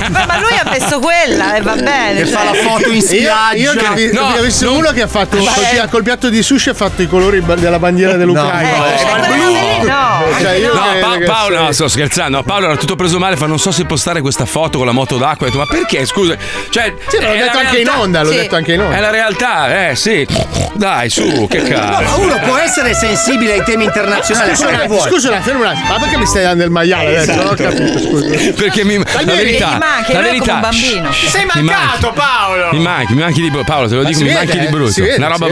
Ma, 0.10 0.26
ma 0.26 0.40
lui 0.40 0.54
ha 0.58 0.70
messo 0.70 1.00
quella 1.00 1.56
e 1.56 1.62
va 1.62 1.76
bene. 1.76 2.26
cioè. 2.28 2.38
Io, 3.20 3.34
io 3.56 3.74
che 3.74 3.90
vi, 3.96 4.12
No, 4.14 4.22
ho 4.38 4.42
visto 4.42 4.66
non- 4.66 4.76
uno 4.78 4.92
che 4.92 5.02
ha 5.04 5.08
fatto 5.08 5.38
col, 5.38 5.48
è- 5.48 5.88
col 5.90 6.04
piatto 6.04 6.30
di 6.30 6.42
sushi 6.44 6.70
ha 6.70 6.74
fatto 6.74 7.02
i 7.02 7.08
colori 7.08 7.44
della 7.58 7.80
bandiera 7.80 8.16
dell'Ucraina. 8.16 8.78
No, 8.78 8.86
Eh, 8.86 9.04
no, 9.04 9.16
il 9.16 9.30
no, 9.30 9.36
blu. 9.36 9.88
no, 9.88 10.09
Cioè, 10.40 10.52
io 10.54 10.74
No, 10.74 10.82
Pa- 11.00 11.18
Paolo, 11.26 11.56
sia- 11.56 11.66
no, 11.66 11.72
sto 11.72 11.88
scherzando. 11.88 12.38
No, 12.38 12.44
Paolo 12.44 12.66
era 12.68 12.76
tutto 12.78 12.96
preso 12.96 13.20
male. 13.20 13.36
Fa 13.36 13.46
non 13.48 13.60
so 13.60 13.72
se 13.72 13.86
postare 13.86 14.22
questa 14.22 14.46
foto 14.46 14.78
con 14.78 14.86
la 14.88 14.94
moto 14.94 15.18
d'acqua. 15.18 15.48
Ho 15.48 15.50
detto, 15.50 15.62
ma 15.62 15.66
perché? 15.70 16.06
Scusa, 16.06 16.36
cioè, 16.70 16.94
Sì, 17.08 17.18
l'ho 17.22 17.32
detto 17.32 17.46
la 17.54 17.60
anche 17.60 17.78
in 17.80 17.90
onda, 17.90 18.24
l'ho 18.24 18.32
Sì. 18.32 18.36
detto 18.38 18.56
anche 18.56 18.74
in 18.74 18.82
onda. 18.82 18.96
È 18.96 19.00
la 19.00 19.10
realtà, 19.10 19.90
eh, 19.90 19.96
sì. 19.96 20.26
Dai, 20.74 21.10
su, 21.10 21.48
che 21.50 21.62
No, 21.62 21.78
ma 21.80 21.98
cazzo. 22.00 22.20
uno 22.22 22.40
può 22.40 22.56
essere 22.58 22.94
sensibile 22.94 23.54
ai 23.54 23.64
temi 23.64 23.84
internazionali. 23.86 24.56
Scusa, 24.56 25.10
scusa 25.10 25.42
fermo 25.42 25.62
un 25.62 25.66
attimo. 25.68 25.88
Ma 25.90 26.00
perché 26.00 26.18
mi 26.18 26.26
stai 26.26 26.44
dando 26.44 26.64
il 26.64 26.70
maiale 26.70 27.18
adesso? 27.18 27.36
Non 27.36 27.48
ho 27.48 27.56
capito, 27.56 28.00
scusa. 28.00 28.52
Perché 28.54 28.84
mi. 28.86 28.98
La 28.98 29.04
verità. 29.34 29.68
Gli 29.76 29.78
manca, 29.80 29.84
la 29.84 29.98
è 30.00 30.06
come 30.14 30.22
verità. 30.22 30.54
un 30.54 30.62
bambino. 30.62 31.10
Ti 31.10 31.28
sei 31.28 31.46
mancato, 31.46 32.12
Paolo! 32.14 32.70
Mi 32.72 32.80
manchi, 32.80 33.14
mi 33.14 33.22
manchi 33.22 33.42
di 33.42 33.50
brutto. 33.50 33.66
Paolo, 33.66 33.88
te 33.90 33.96
lo 33.96 34.02
Ma 34.04 34.08
dico, 34.08 34.20
mi 34.22 34.28
vede, 34.28 34.38
manchi 34.46 34.60
di 34.60 34.68
brutto. 34.68 35.04
una 35.18 35.28
roba... 35.28 35.48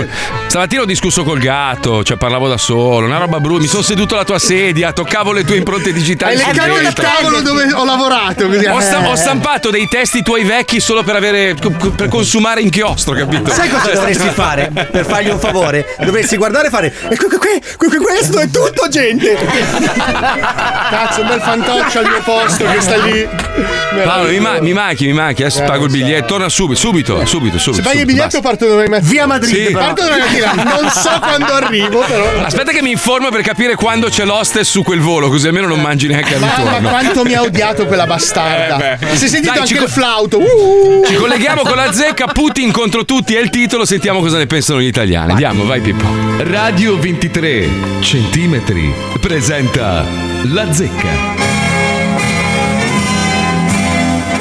Stamattina 0.48 0.82
ho 0.82 0.86
discusso 0.86 1.24
col 1.24 1.40
gatto, 1.40 2.04
cioè 2.04 2.16
parlavo 2.18 2.48
da 2.48 2.58
solo, 2.58 3.06
una 3.06 3.18
roba 3.18 3.40
brutta. 3.40 3.62
Mi 3.62 3.68
sono 3.68 3.82
seduto 3.82 4.14
alla 4.16 4.24
tua 4.24 4.40
sedia, 4.68 4.92
toccavo 4.92 5.32
le 5.32 5.44
tue 5.46 5.56
impronte 5.58 5.94
digitali. 5.94 6.36
Hai 6.36 6.40
sul 6.42 6.52
leccato 6.54 6.78
il 6.80 6.94
tavolo 6.94 7.42
dove 7.42 7.72
ho 7.74 7.86
lavorato. 7.86 8.48
Così. 8.48 8.66
Ho, 8.66 8.80
sta- 8.80 9.04
Eh. 9.04 9.08
ho 9.08 9.16
stampato 9.16 9.70
dei 9.70 9.88
testi 9.88 10.22
tuoi 10.24 10.44
vecchi 10.44 10.80
solo 10.80 11.04
per 11.04 11.16
avere. 11.16 11.56
per 11.96 12.08
consumare 12.10 12.62
inchiostro, 12.62 13.14
capito? 13.14 13.52
Sai 13.52 13.70
cosa 13.70 13.86
Cioè, 13.86 13.94
dovresti 13.96 14.30
fare 14.30 14.70
per 14.92 15.06
fargli 15.06 15.30
un 15.30 15.40
favore? 15.40 15.96
Dovresti 16.08 16.38
guardare 16.38 16.68
e 16.68 16.70
fare. 16.70 16.94
E 17.10 17.16
que- 17.18 17.28
que- 17.28 17.40
que- 17.40 17.62
que- 17.78 17.90
que- 17.90 17.98
questo 17.98 18.40
è 18.40 18.50
tutto, 18.50 18.88
gente! 18.90 19.36
Cazzo, 20.90 21.22
un 21.22 21.28
bel 21.28 21.42
fantoccio 21.42 22.00
al 22.00 22.06
mio 22.08 22.22
posto 22.24 22.66
che 22.66 22.82
sta 22.82 22.98
lì. 22.98 23.28
Paolo, 24.04 24.30
mi, 24.30 24.40
ma- 24.40 24.60
mi 24.62 24.74
manchi, 24.74 25.06
mi 25.06 25.14
manchi. 25.14 25.44
Adesso 25.44 25.64
Eh, 25.64 25.66
pago 25.66 25.86
il 25.86 25.92
biglietto. 25.92 26.26
Torna 26.28 26.50
subito, 26.50 26.80
subito, 26.80 27.26
subito, 27.26 27.58
subito. 27.58 27.82
Se 27.84 27.88
paghi 27.90 28.00
il 28.00 28.06
biglietto 28.06 28.42
parto 28.42 28.68
domani 28.68 28.90
mattina. 28.90 29.10
Via 29.10 29.26
Madrid, 29.26 29.68
Sì. 29.68 29.72
Parto 29.72 30.04
domani 30.04 30.22
mattina. 30.22 30.54
Non 30.80 30.90
so 30.92 31.20
quando 31.20 31.54
arrivo, 31.54 32.00
però. 32.02 32.24
basta. 32.26 32.46
Aspetta 32.48 32.72
che 32.72 32.82
mi 32.82 32.92
informo 32.92 33.30
per 33.30 33.42
capire 33.42 33.76
quando 33.76 34.10
c'è 34.10 34.26
l'hostess 34.58 34.70
su 34.70 34.84
quel 34.84 35.00
volo, 35.00 35.30
così 35.30 35.48
almeno 35.48 35.68
non 35.68 35.80
mangi 35.80 36.08
neanche 36.08 36.34
al 36.36 36.40
Mamma 36.40 36.56
ritorno. 36.56 36.90
quanto 36.90 37.24
mi 37.24 37.34
ha 37.34 37.42
odiato 37.42 37.86
quella 37.86 38.06
bastarda. 38.06 38.98
Eh, 39.00 39.16
si 39.16 39.26
è 39.26 39.28
sentito 39.28 39.54
Dai, 39.54 39.62
anche 39.62 39.74
ci 39.74 39.76
co- 39.76 39.84
il 39.84 39.90
flauto. 39.90 40.40
Uh! 40.40 41.06
Ci 41.06 41.16
colleghiamo 41.16 41.62
con 41.62 41.76
la 41.76 41.92
zecca, 41.92 42.28
Putin 42.28 42.72
contro 42.72 43.06
tutti 43.06 43.36
è 43.36 43.40
il 43.40 43.50
titolo, 43.50 43.86
sentiamo 43.86 44.20
cosa 44.20 44.38
ne 44.38 44.48
pensano 44.48 44.82
gli 44.82 44.86
italiani. 44.88 45.32
Andiamo, 45.32 45.66
vai 45.66 45.82
Pippo. 45.82 46.06
Radio 46.40 46.98
23 46.98 47.70
centimetri 48.00 48.94
presenta 49.20 50.06
La 50.44 50.72
Zecca. 50.72 51.57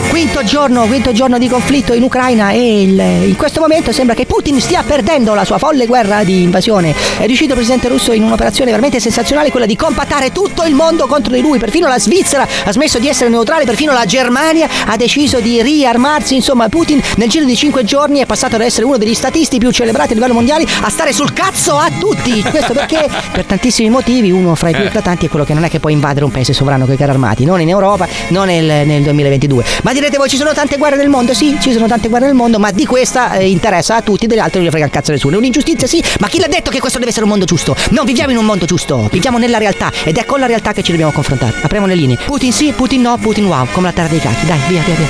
Quinto 0.09 0.43
giorno, 0.45 0.87
quinto 0.87 1.13
giorno 1.13 1.37
di 1.39 1.47
conflitto 1.49 1.93
in 1.93 2.03
Ucraina 2.03 2.51
e 2.51 2.83
il- 2.83 3.29
in 3.29 3.37
questo 3.37 3.61
momento 3.61 3.93
sembra 3.93 4.15
che 4.15 4.25
Putin 4.25 4.61
stia 4.61 4.83
perdendo 4.83 5.35
la 5.35 5.45
sua 5.45 5.59
folle 5.59 5.85
guerra 5.87 6.25
di 6.25 6.43
invasione. 6.43 6.95
È 7.19 7.27
riuscito 7.27 7.51
il 7.51 7.57
presidente 7.57 7.89
russo 7.89 8.13
in 8.13 8.23
un'operazione 8.23 8.71
veramente 8.71 8.99
sensazionale, 8.99 9.51
quella 9.51 9.67
di 9.67 9.77
compattare 9.77 10.33
tutto 10.33 10.65
il 10.65 10.75
mondo 10.75 11.07
contro 11.07 11.35
di 11.35 11.41
lui. 11.43 11.59
Perfino 11.59 11.87
la 11.89 11.99
Svizzera 11.99 12.47
ha 12.65 12.73
smesso 12.73 12.99
di 12.99 13.09
essere 13.09 13.29
neutrale, 13.29 13.65
perfino 13.65 13.93
la 13.93 14.07
Germania 14.07 14.69
ha 14.87 14.97
deciso 14.97 15.41
di 15.41 15.61
riarmarsi. 15.61 16.35
Insomma, 16.35 16.69
Putin 16.69 17.01
nel 17.17 17.29
giro 17.29 17.45
di 17.45 17.55
cinque 17.57 17.85
giorni 17.85 18.21
è 18.21 18.27
passato 18.27 18.55
ad 18.57 18.63
essere 18.63 18.87
uno 18.87 18.97
degli 18.97 19.15
statisti 19.15 19.59
più 19.59 19.71
celebrati 19.71 20.13
a 20.13 20.15
livello 20.15 20.35
mondiale 20.35 20.65
a 20.83 20.89
stare 20.89 21.13
sul 21.13 21.33
cazzo 21.35 21.77
a 21.77 21.91
tutti. 21.99 22.43
Questo 22.43 22.73
perché 22.73 23.07
per 23.33 23.45
tantissimi 23.45 23.91
motivi, 23.91 24.31
uno 24.31 24.55
fra 24.55 24.71
i 24.71 24.75
più 24.75 24.85
eclatanti 24.85 25.27
è 25.27 25.29
quello 25.29 25.45
che 25.45 25.53
non 25.53 25.65
è 25.65 25.69
che 25.69 25.79
può 25.81 25.91
invadere 25.91 26.25
un 26.25 26.31
paese 26.31 26.53
sovrano 26.55 26.85
con 26.87 26.95
i 26.95 26.97
carri 26.97 27.11
armati, 27.11 27.45
non 27.45 27.61
in 27.61 27.69
Europa, 27.69 28.09
non 28.29 28.47
nel, 28.47 28.87
nel 28.87 29.03
2022. 29.03 29.65
Ma 29.83 29.93
direte 29.97 30.19
voi 30.19 30.29
ci 30.29 30.37
sono 30.37 30.53
tante 30.53 30.77
guerre 30.77 30.97
nel 30.97 31.09
mondo? 31.09 31.33
Sì, 31.33 31.57
ci 31.59 31.73
sono 31.73 31.87
tante 31.87 32.09
guerre 32.09 32.27
nel 32.27 32.35
mondo, 32.35 32.59
ma 32.59 32.71
di 32.71 32.85
questa 32.85 33.33
eh, 33.37 33.49
interessa 33.49 33.97
a 33.97 34.03
tutti, 34.03 34.27
delle 34.27 34.43
altre 34.43 34.59
non 34.59 34.69
gli 34.69 34.71
frega 34.71 34.85
un 34.85 34.91
cazzo 34.91 35.11
nessuno. 35.11 35.37
È 35.37 35.39
un'ingiustizia, 35.39 35.87
sì, 35.87 36.05
ma 36.21 36.29
chi 36.29 36.39
l'ha 36.39 36.49
detto 36.49 36.71
che 36.71 36.81
questo 36.81 36.99
deve 36.99 37.11
essere 37.11 37.25
un 37.25 37.31
mondo 37.31 37.47
giusto? 37.47 37.75
Non 37.91 38.05
viviamo 38.05 38.31
in 38.31 38.37
un 38.37 38.45
mondo 38.45 38.67
giusto, 38.67 39.09
viviamo 39.11 39.39
nella 39.39 39.57
realtà 39.57 39.91
ed 40.05 40.19
è 40.19 40.27
con 40.27 40.39
la 40.39 40.45
realtà 40.45 40.73
che 40.73 40.83
ci 40.83 40.91
dobbiamo 40.91 41.13
confrontare. 41.13 41.55
Apriamo 41.63 41.87
le 41.87 41.95
linee. 41.95 42.19
Putin 42.27 42.53
sì, 42.53 42.73
Putin 42.73 43.01
no, 43.01 43.17
Putin 43.17 43.47
wow, 43.47 43.67
come 43.73 43.87
la 43.87 43.93
terra 43.95 44.09
dei 44.09 44.19
cacchi. 44.19 44.45
Dai, 44.45 44.59
via, 44.69 44.83
via, 44.83 44.95
via. 44.95 45.07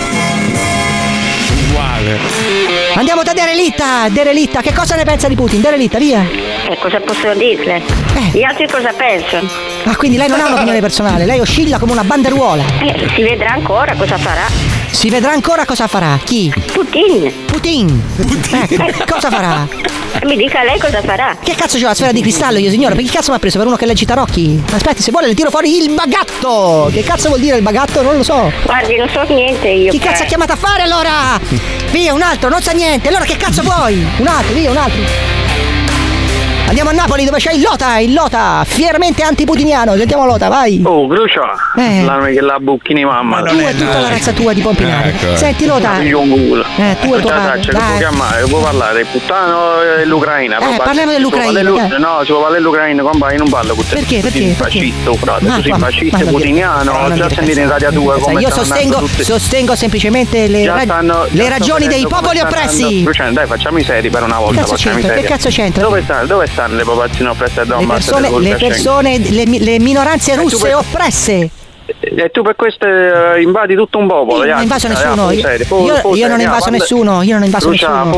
Uguale. 1.68 2.18
Andiamo 2.95 3.24
da 3.24 3.32
Derelitta, 3.32 4.09
Derelitta, 4.09 4.61
che 4.61 4.72
cosa 4.72 4.95
ne 4.95 5.03
pensa 5.03 5.26
di 5.26 5.34
Putin? 5.34 5.62
Derelitta, 5.62 5.99
via. 5.99 6.24
E 6.68 6.78
cosa 6.78 7.01
posso 7.01 7.34
dirle? 7.34 7.82
Gli 8.32 8.43
altri 8.43 8.68
cosa 8.68 8.93
pensano? 8.93 9.49
Ah, 9.84 9.97
quindi 9.97 10.16
lei 10.16 10.28
non 10.28 10.39
ha 10.39 10.47
un'opinione 10.47 10.80
personale, 10.80 11.26
lei 11.26 11.41
oscilla 11.41 11.78
come 11.78 11.91
una 11.93 12.05
banderuola. 12.05 12.64
Eh, 12.82 13.09
si 13.14 13.22
vedrà 13.22 13.51
ancora 13.51 13.95
cosa 13.97 14.16
farà. 14.16 14.76
Si 14.91 15.11
vedrà 15.11 15.32
ancora 15.32 15.64
cosa 15.64 15.87
farà. 15.87 16.18
Chi? 16.22 16.53
Putin. 16.72 17.32
Putin. 17.47 18.03
Eh, 18.51 19.05
cosa 19.09 19.30
farà? 19.30 19.68
Mi 20.24 20.37
dica 20.37 20.62
lei 20.62 20.78
cosa 20.78 21.03
farà. 21.03 21.37
Che 21.41 21.55
cazzo 21.55 21.76
c'è 21.76 21.84
la 21.84 21.95
sfera 21.95 22.12
di 22.12 22.20
cristallo 22.22 22.59
io 22.59 22.70
signore? 22.70 22.95
Perché 22.95 23.11
cazzo 23.11 23.30
mi 23.30 23.37
ha 23.37 23.39
preso 23.39 23.59
per 23.59 23.66
uno 23.66 23.76
che 23.76 23.84
legge 23.87 24.05
i 24.05 24.07
tarocchi? 24.07 24.62
Aspetti, 24.72 25.03
se 25.03 25.11
vuole 25.11 25.26
le 25.26 25.34
tiro 25.34 25.51
fuori 25.51 25.76
il 25.76 25.91
bagatto! 25.91 26.89
Che 26.93 27.03
cazzo 27.03 27.28
vuol 27.28 27.41
dire 27.41 27.57
il 27.57 27.62
bagatto? 27.62 28.03
Non 28.03 28.16
lo 28.16 28.22
so. 28.22 28.51
Guardi, 28.64 28.97
non 28.97 29.09
so 29.11 29.22
niente 29.28 29.68
io. 29.68 29.91
Chi 29.91 29.99
cazzo 29.99 30.22
ha 30.22 30.26
chiamato 30.26 30.53
a 30.53 30.57
fare 30.57 30.82
allora? 30.82 31.39
Via, 31.91 32.14
un 32.14 32.22
altro, 32.22 32.49
non 32.49 32.62
sa 32.62 32.72
niente. 32.72 33.09
Allora 33.09 33.24
che 33.24 33.37
cazzo 33.37 33.62
vuoi? 33.62 34.05
Un 34.18 34.26
altro, 34.26 34.55
via, 34.55 34.70
un 34.70 34.76
altro. 34.76 35.45
Andiamo 36.69 36.91
a 36.91 36.93
Napoli 36.93 37.25
dove 37.25 37.39
c'è 37.39 37.53
il 37.53 37.62
Lota, 37.62 37.99
il 37.99 38.12
Lota, 38.12 38.64
fieramente 38.67 39.23
antiputiniano. 39.23 39.97
Sentiamo 39.97 40.27
Lota, 40.27 40.49
vai. 40.49 40.81
Oh, 40.85 41.07
Crucio, 41.07 41.41
Eh. 41.77 42.03
la 42.05 42.19
che 42.27 42.41
la 42.41 42.59
bucchini 42.59 43.05
mamma. 43.05 43.41
Tu 43.43 43.57
e 43.57 43.75
tutta 43.77 44.01
la 44.01 44.09
razza 44.09 44.33
tua 44.33 44.53
di 44.53 44.61
Pompinare. 44.62 45.14
Senti 45.37 45.64
Lota. 45.64 45.95
Figlio 45.95 46.21
un 46.21 46.29
culo. 46.31 46.64
Eh, 46.77 46.97
tu 47.01 47.14
e 47.14 47.21
tuo 47.21 47.31
padre, 47.31 47.61
Che 47.61 47.71
dai. 47.71 47.81
può 47.83 47.97
chiamare, 47.99 48.45
può 48.47 48.59
parlare, 48.61 49.05
puttano 49.05 49.81
e 49.81 50.05
l'Ucraina. 50.07 50.59
Eh, 50.59 50.77
parliamo 50.77 51.12
dell'Ucraina, 51.12 51.62
No, 51.62 52.19
si 52.21 52.27
può 52.27 52.41
parlare 52.41 52.55
dell'Ucraina, 52.55 53.03
compagni, 53.03 53.37
non 53.39 53.49
parlo 53.49 53.75
con 53.75 53.87
te. 53.87 53.95
Perché, 53.95 54.19
perché, 54.21 54.39
sei 54.39 54.47
perché? 54.49 54.62
fascista, 54.62 55.12
frate, 55.14 55.45
Ma 55.47 55.55
tu 55.55 55.61
sei 55.62 55.71
qua- 55.71 55.79
fascista 55.79 56.19
ma 56.25 56.31
putiniano, 56.31 56.93
ma 56.93 57.07
già 57.09 57.14
dire 57.14 57.35
sentito 57.35 57.61
in 57.61 57.69
Radio 57.69 57.91
2 57.93 58.19
come 58.19 58.41
Io 58.41 58.51
sostengo, 58.51 59.77
semplicemente 59.77 60.49
le, 60.49 60.64
ragioni 61.49 61.87
dei 61.87 62.07
popoli 62.09 62.41
oppressi. 62.41 63.05
dai, 63.33 63.47
facciamo 63.47 63.79
i 63.79 63.85
seri 63.85 64.11
per 64.11 64.25
una 64.25 64.39
volta. 64.41 64.61
Cazzo 64.62 64.73
facciamo 64.73 64.99
i 64.99 65.03
c'entra? 65.03 65.21
Che 65.21 65.27
cazzo 65.29 65.49
c'entra? 65.49 65.83
Dove, 65.85 66.03
sta- 66.03 66.25
dove 66.25 66.47
stanno 66.57 66.77
le 66.77 66.85
popolazioni 66.85 67.31
oppresse 67.31 67.61
a 67.61 67.65
Le 67.65 67.69
Donbass? 67.69 68.05
persone, 68.07 68.31
del 68.31 68.41
le, 68.41 68.55
persone 68.57 69.19
le, 69.19 69.45
le 69.45 69.79
minoranze 69.79 70.35
russe 70.37 70.73
oppresse. 70.73 71.51
E 71.87 72.30
tu 72.30 72.43
per 72.43 72.57
questo 72.57 72.84
eh, 72.84 73.41
invadi 73.43 73.76
tutto 73.76 73.99
un 73.99 74.09
popolo. 74.09 74.45
Io 74.45 74.55
non 74.55 74.62
invaso 74.62 74.89
nessuno, 74.89 75.30
io- 75.30 76.28
non 76.28 76.41
invaso 76.41 76.70
nessuno, 76.70 77.22
io 77.22 77.34
non 77.34 77.45
invaso 77.45 77.70
nessuno. 77.70 78.11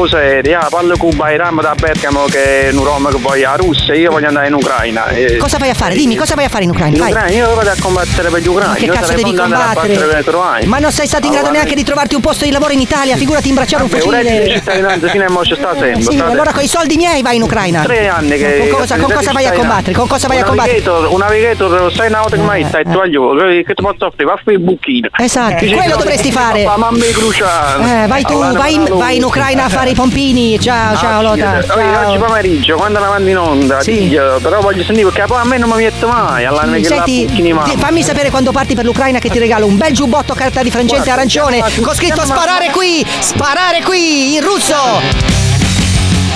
ya, 0.43 0.67
parlo 0.71 0.97
con 0.97 1.15
Bayram 1.15 1.61
da 1.61 1.75
Bergamo 1.75 2.25
che 2.25 2.69
è 2.69 2.73
un 2.73 2.83
Rom 2.85 3.11
che 3.11 3.19
voglio 3.19 3.51
a 3.51 3.57
Russia, 3.57 3.95
io 3.95 4.11
voglio 4.11 4.29
andare 4.29 4.47
in 4.47 4.55
Ucraina. 4.55 5.09
e- 5.09 5.37
Cosa 5.37 5.59
vai 5.59 5.69
a 5.69 5.75
fare? 5.75 5.95
Dimmi, 5.95 6.17
cosa 6.17 6.35
vai 6.35 6.47
a 6.47 6.49
fare 6.49 6.65
in 6.65 6.71
Ucraina? 6.71 6.97
In. 6.97 7.03
Ucraina, 7.03 7.31
io 7.31 7.55
vado 7.55 7.69
a 7.69 7.75
combattere 7.79 8.31
per 8.31 8.41
gli 8.41 8.47
ucraini. 8.47 8.73
Ma 8.73 8.79
che 8.79 8.87
cazzo 8.87 9.13
devi 9.15 9.35
combattere? 9.35 10.25
Ma 10.65 10.79
non 10.79 10.91
sei 10.91 11.07
stato 11.07 11.27
in 11.27 11.33
grado 11.33 11.51
neanche 11.51 11.75
di 11.75 11.85
trovarti 11.85 12.15
un 12.15 12.21
posto 12.23 12.45
di 12.45 12.51
lavoro 12.51 12.73
in 12.73 12.81
Italia, 12.81 13.17
figurati 13.17 13.49
imbracciare 13.49 13.83
un 13.83 13.91
fucile. 13.91 14.49
cittadinanza 14.49 15.09
fino 15.09 15.25
a 15.25 15.31
mo' 15.31 15.45
ci 15.45 15.55
sta 15.55 15.75
sempre. 15.79 16.03
Sì, 16.03 16.19
allora 16.19 16.53
con 16.53 16.63
i 16.63 16.69
soldi 16.69 16.97
miei 16.97 17.21
vai 17.23 17.37
in 17.37 17.43
Ucraina. 17.43 17.83
Tre 17.83 18.09
anni 18.09 18.39
che. 18.39 18.69
Con 18.71 18.81
cosa, 19.13 19.33
vai 19.33 19.47
a 19.47 19.53
combattere? 19.53 19.95
Con 19.95 20.07
cosa 20.07 20.27
vai 20.27 20.39
a 20.39 20.41
un 20.41 20.47
combattere? 20.47 20.77
un 20.89 21.19
navigator, 21.19 21.93
sei 21.93 22.11
nautic 22.11 22.41
mai, 22.41 22.65
stai 22.65 22.85
tu 22.85 22.99
agli 22.99 23.17
che 23.65 23.75
ti 23.75 23.83
posso 23.83 24.07
offrire? 24.07 24.25
Va 24.25 24.33
a 24.33 24.37
fare 24.43 24.57
il 24.57 24.63
buchino. 24.63 25.09
Esatto, 25.17 25.65
Dici, 25.65 25.75
quello 25.75 25.91
no, 25.95 25.97
dovresti 25.99 26.31
fare. 26.33 26.65
Ma 26.65 26.77
mamma 26.77 26.97
mia 26.99 27.13
cruciale. 27.13 28.05
Eh, 28.05 28.07
vai 28.07 28.23
tu, 28.25 28.33
Allora, 28.35 28.59
vai 28.59 28.75
in, 28.75 28.85
vai 28.91 29.17
in 29.17 29.25
Ucraina 29.25 29.65
a 29.65 29.69
fare 29.69 29.91
i 29.91 29.95
pompini. 29.95 30.59
Ciao, 30.61 30.97
ciao 30.97 31.23
Lota. 31.23 31.59
Oggi, 31.59 31.71
oggi 31.71 31.79
Ciao. 31.79 32.19
pomeriggio, 32.19 32.77
quando 32.77 32.99
la 32.99 33.09
mando 33.09 33.31
in 33.31 33.39
onda, 33.39 33.81
Sì. 33.81 33.93
diglielo, 33.93 34.39
però 34.41 34.61
voglio 34.61 34.83
sentire 34.85 35.09
perché 35.11 35.27
poi 35.27 35.41
a 35.41 35.45
me 35.45 35.59
non 35.59 35.69
mi 35.71 35.77
mette 35.83 36.07
mai. 36.07 36.45
Alla 36.45 36.65
la 36.65 36.83
Senti, 36.83 37.27
ti- 37.27 37.55
fammi 37.77 38.03
sapere 38.03 38.31
quando 38.31 38.51
parti 38.53 38.75
per 38.75 38.85
l'Ucraina 38.85 39.19
che 39.19 39.29
ti 39.31 39.39
regalo 39.39 39.67
un 39.67 39.77
bel 39.77 39.93
giubbotto 39.93 40.33
a 40.33 40.37
carta 40.37 40.63
di 40.63 40.71
frangente 40.71 41.05
Guarda, 41.05 41.21
arancione 41.21 41.57
chiama- 41.63 41.87
con 41.87 41.95
scritto 41.95 42.15
chiama- 42.15 42.35
sparare 42.35 42.71
qui, 42.71 43.05
sparare 43.21 43.83
qui 43.83 44.35
in 44.35 44.43
russo. 44.43 44.75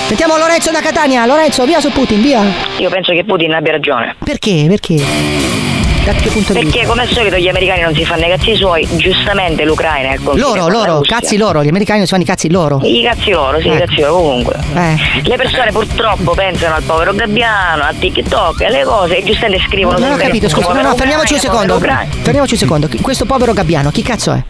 Sentiamo 0.06 0.36
Lorenzo 0.36 0.70
da 0.70 0.80
Catania. 0.80 1.24
Lorenzo, 1.24 1.64
via 1.64 1.80
su 1.80 1.90
Putin, 1.90 2.20
via. 2.20 2.42
Io 2.78 2.90
penso 2.90 3.12
che 3.12 3.24
Putin 3.24 3.54
abbia 3.54 3.72
ragione. 3.72 4.14
Perché? 4.22 4.66
Perché? 4.68 5.51
Da 6.04 6.12
che 6.14 6.30
punto 6.30 6.52
di 6.52 6.60
vista? 6.60 6.78
Perché 6.78 6.86
come 6.86 7.02
al 7.02 7.08
solito 7.08 7.36
gli 7.36 7.46
americani 7.46 7.82
non 7.82 7.94
si 7.94 8.04
fanno 8.04 8.24
i 8.24 8.28
cazzi 8.28 8.56
suoi, 8.56 8.88
giustamente 8.96 9.64
l'Ucraina 9.64 10.10
è 10.10 10.14
il 10.14 10.22
confine 10.22 10.44
Loro, 10.46 10.68
loro, 10.68 11.00
cazzi 11.02 11.36
loro, 11.36 11.62
gli 11.62 11.68
americani 11.68 11.98
non 11.98 12.06
si 12.06 12.12
fanno 12.12 12.24
i 12.24 12.26
cazzi 12.26 12.50
loro. 12.50 12.80
I 12.82 13.02
cazzi 13.04 13.30
loro, 13.30 13.60
sì, 13.60 13.68
i 13.68 13.70
Eh. 13.72 13.78
cazzi 13.78 14.00
loro, 14.00 14.14
comunque. 14.14 14.56
Eh. 14.74 14.96
Le 15.22 15.36
persone 15.36 15.70
purtroppo 15.70 16.32
pensano 16.32 16.74
al 16.74 16.82
povero 16.82 17.14
Gabbiano, 17.14 17.84
a 17.84 17.92
TikTok, 17.96 18.62
alle 18.62 18.82
cose 18.82 19.18
e 19.18 19.22
giustamente 19.22 19.64
scrivono 19.68 19.98
Non 19.98 20.12
ho 20.12 20.16
capito, 20.16 20.48
scusa, 20.48 20.72
no, 20.72 20.82
no, 20.82 20.94
fermiamoci 20.96 21.34
un 21.34 21.38
secondo. 21.38 21.78
Fermiamoci 21.78 22.54
un 22.54 22.58
secondo. 22.58 22.88
Questo 23.00 23.24
povero 23.24 23.52
gabbiano, 23.52 23.90
chi 23.90 24.02
cazzo 24.02 24.32
è? 24.32 24.42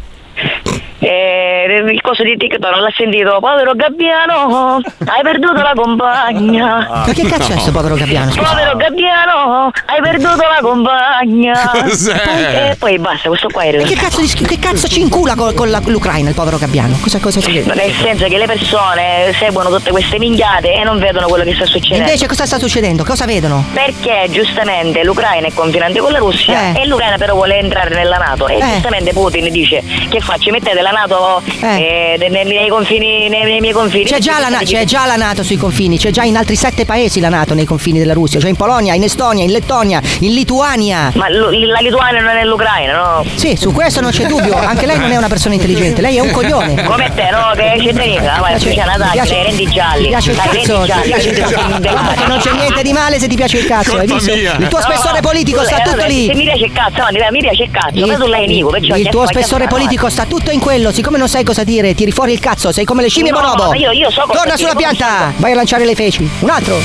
Eh, 1.04 1.82
il 1.90 2.00
coso 2.00 2.22
di 2.22 2.36
TikTok 2.36 2.70
non 2.70 2.80
l'ha 2.82 2.92
sentito, 2.96 3.38
povero 3.40 3.72
Gabbiano, 3.74 4.80
hai 5.06 5.22
perduto 5.22 5.60
la 5.60 5.72
compagna. 5.74 6.86
Ma 6.88 7.12
che 7.12 7.24
cazzo 7.24 7.52
è 7.52 7.58
sto 7.58 7.72
povero 7.72 7.96
gabbiano? 7.96 8.30
Scusa. 8.30 8.48
Povero 8.50 8.76
Gabbiano, 8.76 9.70
hai 9.86 10.00
perduto 10.00 10.36
la 10.36 10.58
compagna. 10.60 11.70
Cos'è? 11.82 12.70
E 12.70 12.76
poi 12.76 12.98
basta, 13.00 13.28
questo 13.28 13.48
qua 13.48 13.62
è 13.64 13.82
che 13.82 13.94
cazzo, 13.96 14.20
di 14.20 14.28
che 14.46 14.58
cazzo 14.60 14.86
ci 14.86 15.00
incula 15.00 15.34
con, 15.34 15.52
con 15.54 15.70
la- 15.70 15.82
l'Ucraina, 15.86 16.28
il 16.28 16.34
povero 16.36 16.56
gabbiano? 16.58 16.96
Cosa, 17.00 17.18
cosa 17.18 17.40
si 17.40 17.50
vede? 17.50 17.74
Nel 17.74 17.92
senso 17.94 18.26
che 18.28 18.38
le 18.38 18.46
persone 18.46 19.32
seguono 19.38 19.70
tutte 19.70 19.90
queste 19.90 20.18
minchiate 20.20 20.72
e 20.72 20.84
non 20.84 21.00
vedono 21.00 21.26
quello 21.26 21.42
che 21.42 21.54
sta 21.54 21.66
succedendo. 21.66 22.04
Invece 22.04 22.28
cosa 22.28 22.46
sta 22.46 22.58
succedendo? 22.58 23.02
Cosa 23.02 23.24
vedono? 23.26 23.64
Perché 23.72 24.28
giustamente 24.30 25.02
l'Ucraina 25.02 25.48
è 25.48 25.52
confinante 25.52 25.98
con 25.98 26.12
la 26.12 26.18
Russia 26.18 26.72
e 26.74 26.86
l'Ucraina 26.86 27.16
però 27.16 27.34
vuole 27.34 27.58
entrare 27.58 27.92
nella 27.94 28.18
Nato 28.18 28.46
e 28.46 28.56
Eh. 28.58 28.60
giustamente 28.74 29.12
Putin 29.12 29.50
dice 29.50 29.82
che 30.08 30.20
faccio 30.20 30.50
mettete 30.52 30.80
la 30.80 30.90
Nato 30.92 31.42
eh, 31.60 32.16
nei, 32.18 32.30
nei- 32.30 32.44
nei 32.44 32.68
confini 32.68 33.28
nei, 33.28 33.44
nei 33.44 33.60
miei 33.60 33.72
confini 33.72 34.04
C'è 34.04 34.18
già, 34.18 34.38
la, 34.38 34.58
c'è 34.58 34.84
già 34.84 35.06
la 35.06 35.16
Nato 35.16 35.42
sui 35.42 35.56
confini, 35.56 35.98
c'è 35.98 36.10
già 36.10 36.22
in 36.22 36.36
altri 36.36 36.56
sette 36.56 36.84
paesi 36.84 37.20
la 37.20 37.28
Nato 37.28 37.54
nei 37.54 37.64
confini 37.64 37.98
della 37.98 38.12
Russia, 38.12 38.40
cioè 38.40 38.50
in 38.50 38.56
Polonia, 38.56 38.94
in 38.94 39.02
Estonia, 39.02 39.44
in 39.44 39.50
Lettonia, 39.50 40.00
in 40.20 40.32
Lituania. 40.32 41.10
Ma 41.14 41.28
lo- 41.28 41.50
la 41.50 41.80
Lituania 41.80 42.20
non 42.20 42.36
è 42.36 42.44
l'Ucraina, 42.44 42.96
no? 42.96 43.24
Sì, 43.34 43.56
su 43.56 43.72
questo 43.72 44.00
non 44.00 44.10
c'è 44.10 44.26
dubbio, 44.26 44.54
anche 44.56 44.86
lei 44.86 44.98
non 44.98 45.10
è 45.10 45.16
una 45.16 45.28
persona 45.28 45.54
intelligente, 45.54 46.00
lei 46.00 46.16
è 46.16 46.20
un 46.20 46.30
coglione. 46.30 46.82
Come 46.84 47.10
te, 47.14 47.28
no? 47.30 47.52
Che 47.54 47.82
c'è 47.82 47.92
tenica, 47.92 48.38
ma 48.40 48.52
c'è 48.56 48.72
una 48.72 48.96
taglia, 48.98 49.24
rendi 49.24 49.68
gialli. 49.68 50.02
Ti 50.04 50.08
piace 50.08 50.30
il 50.30 50.36
cazzo? 50.36 50.82
Ti 50.82 51.00
piace 51.02 51.28
il 51.28 51.38
cazzo? 51.38 52.26
non 52.26 52.38
c'è 52.38 52.52
niente 52.52 52.82
di 52.82 52.92
male 52.92 53.18
se 53.18 53.28
ti 53.28 53.36
piace 53.36 53.58
il 53.58 53.66
cazzo, 53.66 53.96
hai 53.96 54.06
visto? 54.06 54.32
Il 54.32 54.68
tuo 54.68 54.80
spessore 54.80 55.20
politico 55.20 55.62
sta 55.64 55.82
eh, 55.82 55.90
tutto 55.90 56.04
lì. 56.06 56.26
Se 56.26 56.34
mi 56.34 56.44
piace 56.44 56.64
il 56.64 56.72
cazzo, 56.72 57.02
mi 57.30 57.40
piace 57.40 57.62
il 57.62 57.70
cazzo, 57.70 58.06
ma 58.06 58.16
tu 58.16 58.26
lei 58.26 58.46
Nico, 58.46 58.68
perciò 58.70 58.96
il 58.96 59.08
tuo 59.08 59.26
spessore 59.26 59.66
politico 59.66 60.08
sta 60.08 60.24
tutto 60.26 60.50
in 60.50 60.60
quello, 60.60 60.81
siccome 60.90 61.18
non 61.18 61.28
sai 61.28 61.44
cosa 61.44 61.62
dire, 61.64 61.94
tiri 61.94 62.10
fuori 62.10 62.32
il 62.32 62.40
cazzo, 62.40 62.72
sei 62.72 62.84
come 62.84 63.02
le 63.02 63.08
scimmie 63.08 63.30
No, 63.30 63.40
bonobo. 63.40 63.74
io- 63.74 63.92
io 63.92 64.10
so 64.10 64.22
cosa 64.26 64.38
Torna 64.40 64.56
sulla 64.56 64.74
pianta, 64.74 65.32
vai 65.36 65.52
a 65.52 65.54
lanciare 65.54 65.84
le 65.84 65.94
feci. 65.94 66.28
Un 66.40 66.48
altro. 66.50 66.76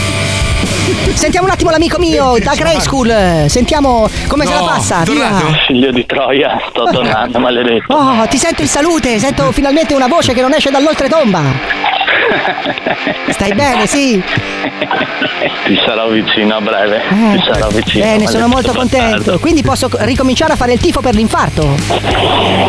Sentiamo 1.13 1.47
un 1.47 1.51
attimo 1.53 1.69
l'amico 1.71 1.97
mio 1.99 2.35
da 2.41 2.53
Grey 2.55 2.79
School. 2.79 3.45
Sentiamo 3.47 4.07
come 4.27 4.45
se 4.45 4.53
la 4.53 4.61
passa. 4.61 5.03
Via. 5.05 5.31
Figlio 5.67 5.91
di 5.91 6.05
Troia, 6.05 6.57
sto 6.69 6.83
tornando, 6.91 7.39
maledetto. 7.39 7.93
Oh, 7.93 8.25
ti 8.27 8.37
sento 8.37 8.61
in 8.61 8.67
salute, 8.67 9.19
sento 9.19 9.51
finalmente 9.51 9.93
una 9.93 10.07
voce 10.07 10.33
che 10.33 10.41
non 10.41 10.53
esce 10.53 10.69
dall'oltretomba. 10.69 11.41
Stai 13.29 13.53
bene, 13.53 13.85
sì? 13.87 14.21
Ti 15.65 15.79
sarò 15.85 16.09
vicino 16.09 16.55
a 16.55 16.61
breve. 16.61 16.97
Eh, 17.09 17.37
Ti 17.37 17.43
sarò 17.51 17.67
vicino. 17.69 18.03
Bene, 18.05 18.27
sono 18.27 18.47
molto 18.47 18.71
contento. 18.73 19.05
bastardo. 19.17 19.39
Quindi 19.39 19.61
posso 19.63 19.89
ricominciare 19.99 20.53
a 20.53 20.55
fare 20.55 20.73
il 20.73 20.79
tifo 20.79 20.99
per 21.01 21.13
l'infarto? 21.15 21.75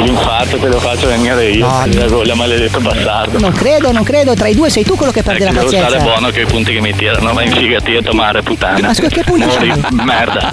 L'infarto 0.03 0.59
te 0.59 0.68
lo 0.68 0.78
faccio 0.78 1.07
venire 1.09 1.51
io. 1.51 1.66
No, 1.66 1.82
ti 1.84 1.97
vergogna, 1.97 2.34
maledetto 2.34 2.80
bastardo. 2.80 3.39
Non 3.39 3.53
credo, 3.53 3.93
non 3.93 4.03
credo. 4.05 4.34
Tra 4.34 4.49
i 4.49 4.55
due 4.55 4.68
sei 4.70 4.84
tu 4.84 4.97
quello 4.97 5.12
che 5.12 5.22
perde 5.22 5.45
Ecco, 5.45 5.55
la 5.55 5.59
devo 5.61 5.68
stare 5.70 5.82
pazienza. 5.84 6.07
buono 6.12 6.30
che 6.32 6.41
i 6.41 6.47
punti 6.47 6.72
che 6.72 6.80
mi 6.80 6.95
tirano, 6.95 7.32
ma 7.32 7.43
infigati 7.43 7.78
a 7.79 8.03
tomare 8.03 8.43
puttana. 8.43 8.89
Ma 8.89 8.95
scusa, 8.95 9.09
che 9.09 9.22
punti 9.24 9.45
Muori, 9.47 9.68
c'hai? 9.68 9.83
merda. 9.93 10.53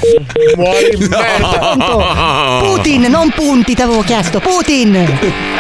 Muori 0.56 0.98
Pronto? 1.10 2.06
Putin, 2.64 3.02
non 3.10 3.30
punti, 3.32 3.74
ti 3.76 3.82
avevo 3.82 4.02
chiesto. 4.02 4.40
Putin! 4.40 5.54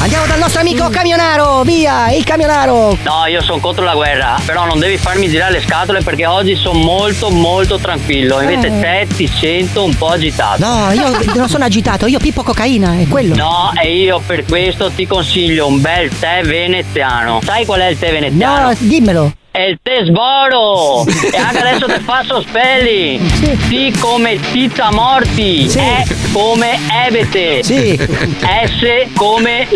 Andiamo 0.00 0.26
dal 0.26 0.38
nostro 0.38 0.60
amico 0.60 0.88
camionaro, 0.90 1.62
via, 1.64 2.12
il 2.12 2.22
camionaro. 2.22 2.96
No, 3.02 3.26
io 3.26 3.42
sono 3.42 3.58
contro 3.58 3.82
la 3.84 3.94
guerra, 3.94 4.38
però 4.44 4.64
non 4.64 4.78
devi 4.78 4.96
farmi 4.96 5.28
girare 5.28 5.54
le 5.54 5.60
scatole 5.60 6.02
perché 6.02 6.24
oggi 6.24 6.54
sono 6.54 6.78
molto 6.78 7.30
molto 7.30 7.78
tranquillo. 7.78 8.40
Invece 8.40 8.68
Eh. 8.68 8.80
te 8.80 9.06
ti 9.16 9.26
sento 9.26 9.82
un 9.82 9.96
po' 9.96 10.06
agitato. 10.10 10.64
No, 10.64 10.92
io 10.92 11.10
non 11.34 11.48
sono 11.48 11.64
agitato, 11.64 12.06
io 12.06 12.20
pippo 12.20 12.44
cocaina, 12.44 12.96
è 12.96 13.08
quello. 13.08 13.34
No, 13.34 13.72
e 13.74 13.96
io 13.96 14.22
per 14.24 14.44
questo 14.44 14.88
ti 14.90 15.04
consiglio 15.04 15.66
un 15.66 15.80
bel 15.80 16.16
tè 16.16 16.42
veneziano. 16.44 17.40
Sai 17.44 17.64
qual 17.66 17.80
è 17.80 17.86
il 17.86 17.98
tè 17.98 18.12
veneziano? 18.12 18.68
No, 18.68 18.74
dimmelo. 18.78 19.32
È 19.58 19.62
il 19.62 19.80
tè 19.82 20.04
sboro! 20.04 21.04
e 21.04 21.36
anche 21.36 21.58
adesso 21.58 21.86
ti 21.86 22.00
faccio 22.04 22.40
spelli! 22.42 23.18
T 23.18 23.98
come 23.98 24.38
Tizza 24.52 24.92
Morti! 24.92 25.68
E 25.76 26.06
come 26.32 26.78
Ebete! 27.04 27.64
S 27.64 29.12
come 29.16 29.66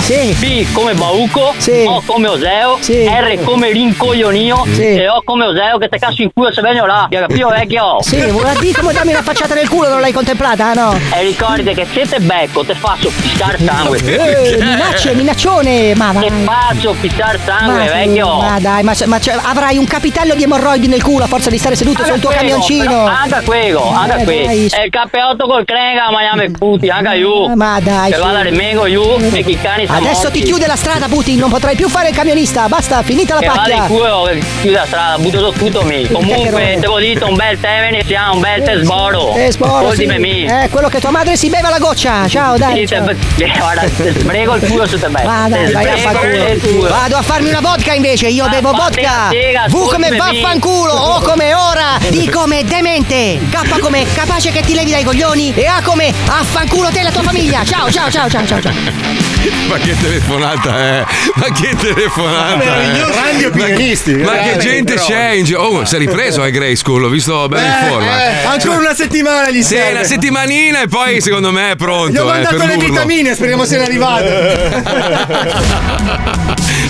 Sbo! 0.00 0.34
B 0.38 0.66
come 0.72 0.94
Bauco! 0.94 1.54
O 1.86 2.02
come 2.04 2.28
Oseo! 2.28 2.78
R 2.80 3.42
come 3.44 3.70
Rincoglionio! 3.72 4.64
E 4.76 5.08
O 5.08 5.22
come 5.24 5.46
Oseo 5.46 5.78
che 5.78 5.88
te 5.88 5.98
cazzo 5.98 6.22
in 6.22 6.30
culo 6.32 6.52
se 6.52 6.60
vengo 6.60 6.86
là! 6.86 7.08
Hai 7.10 7.18
capito 7.18 7.48
vecchio? 7.48 7.96
Sì, 8.00 8.20
vuoi 8.26 8.44
dire 8.60 8.78
come 8.78 8.92
darmi 8.92 9.10
una 9.12 9.22
facciata 9.22 9.54
nel 9.54 9.68
culo, 9.68 9.88
non 9.88 10.00
l'hai 10.00 10.12
contemplata, 10.12 10.66
ah, 10.70 10.72
no? 10.74 10.98
E 11.14 11.22
ricordate 11.22 11.74
che 11.74 11.86
se 11.92 12.06
te 12.08 12.20
becco 12.20 12.64
te 12.64 12.74
faccio 12.74 13.10
pisciare 13.20 13.58
sangue! 13.64 13.98
Eh, 13.98 14.56
minacce, 14.62 15.14
minaccione, 15.14 15.94
ma 15.96 16.12
vai. 16.12 16.28
Te 16.28 16.32
faccio 16.44 16.94
pisciare 17.00 17.40
sangue, 17.44 17.72
Ma, 17.74 17.84
vecchio! 17.84 18.34
ma 18.40 18.58
dai, 18.60 18.82
ma, 18.82 18.92
ma 19.06 19.18
avrai 19.42 19.78
un 19.78 19.86
capitello 19.86 20.34
di 20.34 20.42
emorroidi 20.44 20.86
nel 20.86 21.02
culo 21.02 21.24
a 21.24 21.26
forza 21.26 21.50
di 21.50 21.58
stare 21.58 21.74
seduto 21.74 22.04
sul 22.04 22.20
tuo 22.20 22.30
camioncino. 22.30 23.06
Anche 23.06 23.40
quello, 23.44 23.92
anche 23.92 24.20
Eh, 24.20 24.24
quello. 24.24 24.46
dai. 24.46 24.66
E 24.66 24.84
il 24.84 24.90
capeotto 24.90 25.46
col 25.46 25.64
crega, 25.64 26.10
ma 26.10 26.20
puti, 26.58 26.88
anche 26.90 27.16
io. 27.16 27.54
Ma 27.56 27.80
dai. 27.80 28.12
Che 28.12 28.18
vada 28.18 28.42
remego 28.42 28.86
io 28.86 29.16
e 29.16 29.42
chi 29.42 29.58
cani 29.58 29.85
Adesso 29.88 30.30
ti 30.30 30.42
chiude 30.42 30.66
la 30.66 30.76
strada, 30.76 31.08
Putin, 31.08 31.38
non 31.38 31.50
potrai 31.50 31.74
più 31.76 31.88
fare 31.88 32.08
il 32.10 32.14
camionista. 32.14 32.66
Basta, 32.68 33.02
finita 33.02 33.34
la 33.34 33.40
Che 33.40 33.46
vada 33.46 33.60
pacchia. 33.60 33.76
in 33.76 33.86
culo, 33.86 34.28
che 34.30 34.42
chiuda 34.60 34.80
la 34.80 34.86
strada, 34.86 35.18
butto 35.18 35.52
su 35.52 35.58
tutto 35.58 35.82
mi. 35.82 36.06
Comunque, 36.10 36.76
te 36.80 36.86
ho 36.86 36.98
detto 36.98 37.26
un 37.28 37.34
bel 37.36 37.58
tè 37.60 37.80
veneziano, 37.80 38.34
un 38.34 38.40
bel 38.40 38.80
sboro. 38.82 39.34
Eh, 39.34 39.50
sboro, 39.52 39.80
sì. 39.92 40.02
Ultime 40.02 40.18
mi. 40.18 40.44
Eh, 40.44 40.68
quello 40.70 40.88
che 40.88 41.00
tua 41.00 41.10
madre 41.10 41.36
si 41.36 41.48
beva 41.48 41.68
la 41.70 41.78
goccia. 41.78 42.26
Ciao, 42.28 42.56
dai. 42.56 42.86
Sì, 42.86 42.94
te- 42.94 42.96
ciao. 42.96 43.10
eh, 43.10 43.52
guarda, 43.58 43.82
te 43.96 44.12
sbrego 44.12 44.54
il 44.56 44.66
culo 44.66 44.86
su 44.86 44.98
te 44.98 45.08
me. 45.08 45.22
Va, 45.24 45.46
dai, 45.48 45.66
Te 45.66 45.72
vai 45.72 45.88
a 45.88 45.96
far 45.96 46.18
culo. 46.60 46.88
Vado 46.88 47.16
a 47.16 47.22
farmi 47.22 47.48
una 47.48 47.60
vodka 47.60 47.92
invece, 47.92 48.28
io 48.28 48.48
bevo 48.48 48.72
fatti 48.74 49.00
vodka. 49.02 49.28
sega, 49.30 49.64
V 49.68 49.88
come 49.90 50.10
vaffanculo, 50.16 50.92
O 50.92 51.20
come 51.20 51.54
ora, 51.54 51.98
D 52.08 52.28
come 52.30 52.64
demente, 52.64 53.38
K 53.50 53.78
come 53.78 54.04
capace 54.14 54.50
che 54.50 54.62
ti 54.62 54.74
levi 54.74 54.90
dai 54.90 55.04
coglioni 55.04 55.52
e 55.54 55.66
A 55.66 55.80
come 55.82 56.12
affanculo 56.26 56.88
te 56.90 57.00
e 57.00 57.02
la 57.02 57.10
tua 57.10 57.22
famiglia. 57.22 57.64
Ciao, 57.64 57.90
ciao, 57.90 58.10
ciao, 58.10 58.28
ciao, 58.28 58.44
ciao. 58.46 58.60
ciao. 58.60 59.74
Ma 59.76 59.82
che 59.84 59.94
telefonata 60.00 60.78
è? 60.78 61.04
Ma 61.34 61.46
che 61.52 61.76
telefonata 61.76 62.56
Meraviglioso. 62.56 63.10
è? 63.10 63.14
Grandi 63.14 63.44
opinionisti, 63.44 64.14
Ma, 64.14 64.32
ma 64.32 64.38
che 64.38 64.56
gente 64.56 64.94
però. 64.94 65.06
c'è 65.06 65.28
in 65.32 65.44
giro? 65.44 65.60
Oh, 65.64 65.84
si 65.84 65.96
è 65.96 65.98
ripreso 65.98 66.40
a 66.42 66.48
Grey 66.48 66.74
School, 66.76 67.02
l'ho 67.02 67.08
visto 67.10 67.46
bello 67.46 67.66
in 67.66 67.88
forma. 67.90 68.24
eh, 68.24 68.44
ancora 68.46 68.78
una 68.78 68.94
settimana 68.94 69.50
gli 69.50 69.62
Sì, 69.62 69.74
serve. 69.74 69.90
una 69.98 70.04
settimanina 70.04 70.80
e 70.80 70.88
poi 70.88 71.20
secondo 71.20 71.50
me 71.52 71.72
è 71.72 71.76
pronto. 71.76 72.10
Gli 72.10 72.16
ho 72.16 72.22
eh, 72.22 72.24
mandato 72.32 72.56
per 72.56 72.66
le 72.68 72.74
l'urlo. 72.76 72.88
vitamine, 72.88 73.34
speriamo 73.34 73.64
siano 73.66 73.84
arrivate. 73.84 74.64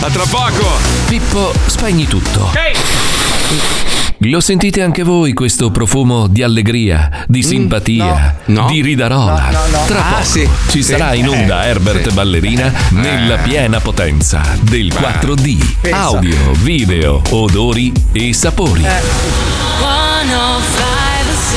A 0.00 0.10
tra 0.10 0.22
poco. 0.30 0.78
Pippo, 1.08 1.52
spegni 1.66 2.06
tutto. 2.06 2.52
Lo 4.28 4.40
sentite 4.40 4.82
anche 4.82 5.04
voi 5.04 5.32
questo 5.34 5.70
profumo 5.70 6.26
di 6.26 6.42
allegria, 6.42 7.24
di 7.28 7.42
simpatia, 7.44 8.36
di 8.44 8.82
ridarola? 8.82 9.50
No, 9.50 9.58
no, 9.58 9.78
no. 9.78 9.84
Tra 9.86 10.04
Ah, 10.06 10.10
poco 10.14 10.24
sì, 10.24 10.48
ci 10.68 10.82
sì. 10.82 10.92
sarà 10.92 11.14
in 11.14 11.28
onda 11.28 11.64
Eh, 11.64 11.68
Herbert 11.68 12.08
sì. 12.08 12.14
Ballerina 12.14 12.72
nella 12.90 13.36
piena 13.38 13.78
potenza 13.78 14.42
del 14.62 14.92
4D. 14.92 15.76
Pensa. 15.80 15.98
Audio, 15.98 16.52
video, 16.54 17.22
odori 17.30 17.92
e 18.12 18.32
sapori. 18.32 18.84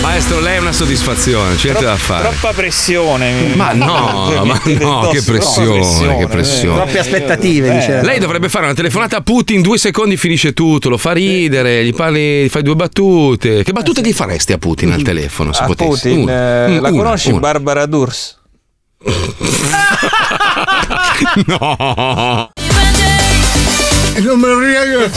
Maestro, 0.02 0.40
lei 0.40 0.56
è 0.56 0.60
una 0.60 0.72
soddisfazione, 0.72 1.56
c'è 1.56 1.66
niente 1.66 1.84
da 1.84 1.98
fare. 1.98 2.30
Troppa 2.30 2.54
pressione. 2.54 3.52
Ma 3.56 3.74
no, 3.74 4.44
ma 4.46 4.62
no, 4.64 5.10
che 5.12 5.22
pressione, 5.22 6.18
che 6.18 6.28
pressione. 6.28 6.76
Troppe 6.78 7.00
aspettative, 7.00 7.70
dice. 7.74 8.02
Lei 8.02 8.18
dovrebbe 8.20 8.48
fare 8.48 8.64
una 8.66 8.74
telefonata 8.74 9.18
a 9.18 9.22
Putin, 9.22 9.62
due 9.62 9.78
secondi 9.78 10.16
finisce 10.16 10.54
tutto, 10.54 10.88
lo 10.88 10.98
fa 10.98 11.12
ridere, 11.12 11.84
gli 11.84 11.94
parli, 11.94 12.46
gli 12.46 12.50
fai 12.50 12.64
due 12.64 12.76
battute. 12.76 13.64
Che 13.64 13.72
battute 13.74 14.00
gli 14.02 14.14
faresti 14.14 14.54
a 14.54 14.58
Putin 14.58 14.92
al 14.94 15.02
telefono 15.02 15.52
se 15.52 15.64
A 15.64 15.66
potessi? 15.66 15.90
Putin, 16.10 16.20
Una. 16.22 16.32
eh, 16.66 16.70
Mm, 16.70 16.82
la 16.82 16.90
una, 16.90 17.04
conosci 17.04 17.30
una. 17.32 17.40
Barbara 17.40 17.86
Durs? 17.86 18.38
No. 21.46 22.50
Non 24.20 24.40
me 24.40 24.48
lo 24.48 24.60
ricordo. 24.60 25.12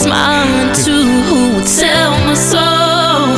Smiling 0.00 0.72
to 0.84 0.90
who 1.28 1.54
would 1.56 1.66
sell 1.66 2.12
my 2.24 2.34
soul. 2.34 3.36